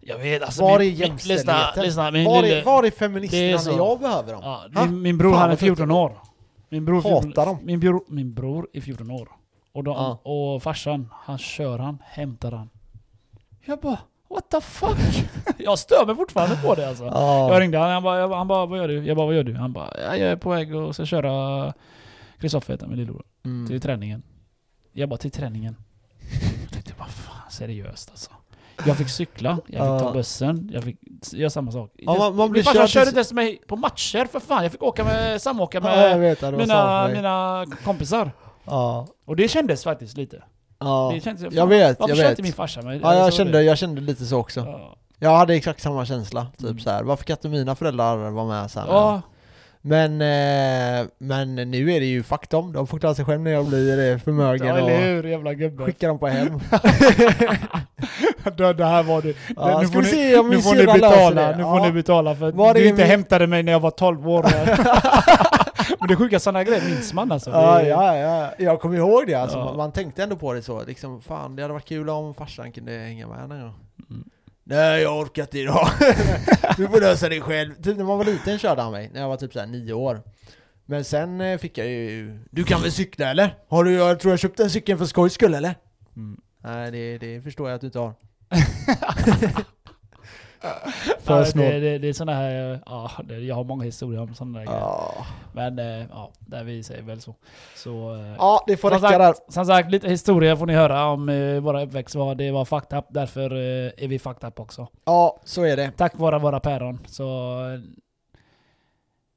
Jag 0.00 0.18
vet 0.18 0.42
alltså. 0.42 0.62
Var 0.62 0.78
min, 0.78 0.88
är 0.88 0.92
jämställdheten? 0.92 1.56
Lyssna, 1.56 1.82
lyssna. 1.82 2.10
Min 2.10 2.24
Var 2.24 2.42
lille, 2.42 2.60
är, 2.60 2.64
var 2.64 2.84
är 2.84 2.90
feministerna 2.90 3.72
när 3.72 3.84
jag 3.84 4.00
behöver 4.00 4.32
dem? 4.32 4.42
ja, 4.44 4.84
min, 4.86 5.02
min 5.02 5.18
bror 5.18 5.30
Fan, 5.30 5.38
han 5.40 5.48
är 5.48 5.52
vad 5.52 5.58
14 5.58 5.90
år. 5.90 6.18
Min 6.68 6.84
bror, 6.84 7.02
Hatar 7.02 7.46
dem. 7.46 7.58
Min 7.62 7.80
bror, 7.80 8.04
min 8.08 8.34
bror 8.34 8.68
är 8.72 8.80
14 8.80 9.10
år. 9.10 9.28
Och, 9.72 9.84
de, 9.84 9.90
Ja. 9.90 10.20
och 10.30 10.62
farsan, 10.62 11.08
han 11.12 11.38
kör 11.38 11.78
han, 11.78 11.98
hämtar 12.04 12.52
han. 12.52 12.70
Jag 13.64 13.80
bara, 13.80 13.98
what 14.32 14.50
the 14.50 14.60
fuck? 14.60 15.24
jag 15.58 15.78
stör 15.78 16.06
mig 16.06 16.16
fortfarande 16.16 16.56
på 16.56 16.74
det 16.74 16.88
alltså. 16.88 17.04
Jag 17.04 17.14
Ja. 17.54 17.60
ringde 17.60 17.78
han, 17.78 17.90
han 17.90 18.02
bara, 18.02 18.18
jag 18.18 18.30
bara, 18.30 18.38
han 18.38 18.48
bara 18.48 18.66
vad 18.66 18.78
gör 18.78 18.88
du? 18.88 19.04
Jag 19.06 19.16
bara, 19.16 19.26
vad 19.26 19.36
gör 19.36 19.42
du? 19.44 19.54
Han 19.54 19.72
bara, 19.72 19.88
"Ja, 20.00 20.16
jag 20.16 20.30
är 20.30 20.36
på 20.36 20.50
väg 20.50 20.74
och 20.76 20.94
ska 20.94 21.04
köra 21.06 21.72
Kristoffer 22.38 22.72
heter 22.72 22.86
min 22.86 22.96
lillebror. 22.98 23.24
Mm. 23.44 23.66
Till 23.68 23.80
träningen. 23.80 24.22
Jag 24.92 25.08
bara, 25.08 25.16
till 25.16 25.30
träningen? 25.30 25.76
Jag 26.62 26.72
tänkte, 26.72 26.92
vad 26.98 27.08
fan 27.08 27.50
seriöst 27.50 28.10
alltså. 28.10 28.30
Jag 28.86 28.96
fick 28.96 29.08
cykla, 29.08 29.50
jag 29.50 29.64
fick 29.66 29.78
ta 30.02 30.06
Ja. 30.08 30.12
bussen, 30.12 30.70
jag 30.72 30.84
fick 30.84 30.98
göra 31.32 31.50
samma 31.50 31.72
sak. 31.72 31.90
Ja, 31.94 32.14
man- 32.18 32.36
man 32.36 32.50
blir 32.50 32.58
Min 32.60 32.64
farsa 32.64 32.78
körd 32.80 32.88
körde 32.88 33.06
inte 33.06 33.18
ens 33.18 33.32
mig 33.32 33.60
på 33.68 33.76
matcher 33.76 34.24
för 34.24 34.40
fan. 34.40 34.62
Jag 34.62 34.72
fick 34.72 34.82
åka 34.82 35.04
med, 35.04 35.42
samåka 35.42 35.80
Ja, 35.84 35.96
jag 35.96 36.10
med 36.10 36.20
vet, 36.20 36.40
det 36.40 36.50
var 36.50 36.58
mina, 36.58 37.08
mina 37.08 37.66
kompisar. 37.84 38.30
Ja. 38.64 39.06
Och 39.24 39.36
det 39.36 39.48
kändes 39.48 39.84
faktiskt 39.84 40.16
lite. 40.16 40.42
Ja. 40.84 41.10
Det 41.14 41.20
kändes, 41.20 41.42
fan, 41.44 41.52
Jag 41.54 41.66
vet, 41.66 42.00
varför 42.00 42.10
jag 42.10 42.16
kör 42.18 42.24
vet. 42.24 42.30
inte 42.30 42.42
min 42.42 42.52
farsa 42.52 42.82
mig? 42.82 43.00
Ja, 43.02 43.14
jag 43.14 43.32
kände, 43.32 43.62
jag 43.62 43.78
kände 43.78 44.00
lite 44.00 44.24
så 44.24 44.38
också. 44.38 44.60
Ja. 44.60 44.96
Jag 45.18 45.36
hade 45.36 45.54
exakt 45.54 45.80
samma 45.82 46.06
känsla, 46.06 46.46
typ 46.58 46.66
Mm. 46.68 46.78
så 46.78 46.90
här. 46.90 47.02
varför 47.02 47.24
kan 47.24 47.34
inte 47.36 47.48
mina 47.48 47.74
föräldrar 47.74 48.30
vara 48.30 48.46
med 48.46 48.70
sen? 48.70 48.84
Ja, 48.88 49.22
Men, 49.84 50.12
eh, 50.20 51.06
men 51.18 51.54
nu 51.54 51.92
är 51.92 52.00
det 52.00 52.06
ju 52.06 52.22
fuck 52.22 52.50
dem, 52.50 52.72
de 52.72 52.86
får 52.86 52.98
klara 52.98 53.14
sig 53.14 53.24
själv 53.24 53.40
när 53.40 53.50
jag 53.50 53.66
blir 53.66 54.18
förmögen 54.18 54.66
ja, 54.66 54.76
eller 54.78 55.00
hur 55.00 55.22
jävla 55.24 55.54
gubbe. 55.54 55.84
skickar 55.84 56.08
dem 56.08 56.18
på 56.18 56.26
hem. 56.28 56.60
det, 58.56 58.72
det 58.72 58.84
här 58.84 59.02
var 59.02 59.22
det. 59.22 59.34
Ja, 59.56 59.80
nu 59.80 59.88
får 59.88 60.02
ni, 60.02 60.50
nu 60.56 60.62
får 60.62 60.74
ni 60.74 60.86
betala, 60.86 61.56
nu 61.56 61.62
Ja. 61.62 61.76
får 61.78 61.86
ni 61.86 61.92
betala 61.92 62.34
för 62.36 62.68
att 62.68 62.74
du 62.74 62.88
inte 62.88 63.04
hämtade 63.04 63.46
mig 63.46 63.62
när 63.62 63.72
jag 63.72 63.80
var 63.80 63.90
12 63.90 64.28
år. 64.28 64.46
Men 66.02 66.08
det 66.08 66.16
sjuka 66.16 66.40
sådana 66.40 66.64
grejer 66.64 66.84
minns 66.84 67.12
man 67.12 67.32
alltså. 67.32 67.50
Ja, 67.50 67.82
ja, 67.82 68.16
ja, 68.16 68.54
jag 68.58 68.80
kommer 68.80 68.96
ihåg 68.96 69.26
det 69.26 69.34
alltså. 69.34 69.58
Ja. 69.58 69.64
Man, 69.64 69.76
man 69.76 69.92
tänkte 69.92 70.22
ändå 70.22 70.36
på 70.36 70.52
det 70.52 70.62
så, 70.62 70.84
liksom 70.84 71.20
fan 71.20 71.56
det 71.56 71.62
hade 71.62 71.74
varit 71.74 71.88
kul 71.88 72.08
om 72.08 72.34
farsan 72.34 72.72
kunde 72.72 72.92
hänga 72.92 73.28
med 73.28 73.48
någon 73.48 73.60
gång. 73.60 73.74
Mm. 74.10 74.24
Nej 74.64 75.02
jag 75.02 75.18
orkar 75.18 75.42
inte 75.42 75.58
idag. 75.58 75.88
du 76.76 76.88
får 76.88 77.00
lösa 77.00 77.28
det 77.28 77.40
själv. 77.40 77.74
Typ 77.82 77.96
när 77.96 78.04
man 78.04 78.18
var 78.18 78.24
liten 78.24 78.58
körde 78.58 78.82
han 78.82 78.92
mig, 78.92 79.10
när 79.12 79.20
jag 79.20 79.28
var 79.28 79.36
typ 79.36 79.52
såhär 79.52 79.66
nio 79.66 79.92
år. 79.92 80.22
Men 80.86 81.04
sen 81.04 81.40
eh, 81.40 81.58
fick 81.58 81.78
jag 81.78 81.86
ju, 81.86 82.38
du 82.50 82.64
kan 82.64 82.82
väl 82.82 82.92
cykla 82.92 83.30
eller? 83.30 83.54
Har 83.68 83.84
du, 83.84 83.92
jag 83.92 84.20
tror 84.20 84.32
jag 84.32 84.38
köpte 84.38 84.62
en 84.62 84.70
cykel 84.70 84.98
för 84.98 85.04
skojs 85.04 85.32
skull 85.32 85.54
eller? 85.54 85.74
Mm. 86.16 86.40
Nej 86.58 86.90
det, 86.90 87.18
det 87.18 87.40
förstår 87.40 87.68
jag 87.68 87.74
att 87.74 87.80
du 87.80 87.86
inte 87.86 87.98
har. 87.98 88.14
Ja, 91.26 91.44
det, 91.54 91.80
det, 91.80 91.98
det 91.98 92.08
är 92.08 92.12
sådana 92.12 92.38
här, 92.38 92.80
ja, 92.86 93.10
det, 93.24 93.38
jag 93.38 93.54
har 93.54 93.64
många 93.64 93.84
historier 93.84 94.20
om 94.20 94.34
sådana 94.34 94.58
där 94.58 94.66
grejer. 94.66 94.80
Ja. 94.80 95.26
Men 95.52 95.78
eh, 95.78 96.06
ja, 96.10 96.30
där 96.38 96.64
vi 96.64 96.82
säger 96.82 97.02
väl 97.02 97.20
så. 97.20 97.34
så 97.76 98.14
eh, 98.14 98.34
ja, 98.38 98.64
det 98.66 98.76
får 98.76 98.90
räcka 98.90 99.18
där. 99.18 99.34
som 99.48 99.66
sagt, 99.66 99.90
lite 99.90 100.08
historia 100.08 100.56
får 100.56 100.66
ni 100.66 100.74
höra 100.74 101.06
om 101.06 101.28
eh, 101.28 101.60
våra 101.60 101.82
uppväxt. 101.82 102.14
Var, 102.14 102.34
det 102.34 102.50
var 102.50 102.64
fucked 102.64 102.98
up, 102.98 103.04
därför 103.08 103.50
är 103.96 104.08
vi 104.08 104.18
fucked 104.18 104.48
up 104.48 104.60
också. 104.60 104.86
Ja, 105.04 105.40
så 105.44 105.62
är 105.62 105.76
det. 105.76 105.90
Tack 105.96 106.18
vare 106.18 106.38
våra 106.38 106.60
päron. 106.60 106.98
Så... 107.06 107.58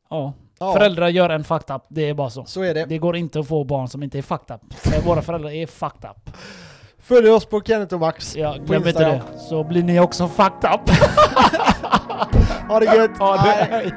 Ja. 0.10 0.34
Ja, 0.60 0.74
Föräldrar 0.74 1.10
gör 1.10 1.30
en 1.30 1.44
fucked 1.44 1.76
up, 1.76 1.82
det 1.90 2.10
är 2.10 2.14
bara 2.14 2.30
så. 2.30 2.46
så 2.46 2.62
är 2.62 2.74
det. 2.74 2.86
Det 2.86 2.98
går 2.98 3.16
inte 3.16 3.40
att 3.40 3.48
få 3.48 3.64
barn 3.64 3.88
som 3.88 4.04
inte 4.04 4.18
är 4.18 4.22
fucked 4.22 4.56
up. 4.56 5.06
Våra 5.06 5.22
föräldrar 5.22 5.52
är 5.52 5.68
fucked 5.68 6.10
up. 6.10 6.38
Följ 7.08 7.30
oss 7.30 7.46
på 7.46 7.62
Kenneth 7.62 7.94
och 7.94 8.00
Max. 8.00 8.36
Ja, 8.36 8.56
glöm 8.66 8.88
inte 8.88 9.00
det. 9.04 9.22
Så 9.50 9.64
blir 9.64 9.84
ni 9.84 10.00
också 10.00 10.28
fucked 10.28 10.70
up. 10.74 10.82
Ha 12.68 12.80
det 12.80 12.86
gött! 12.86 13.12
Ha 13.20 13.34
det. 13.36 13.68
Hej. 13.72 13.92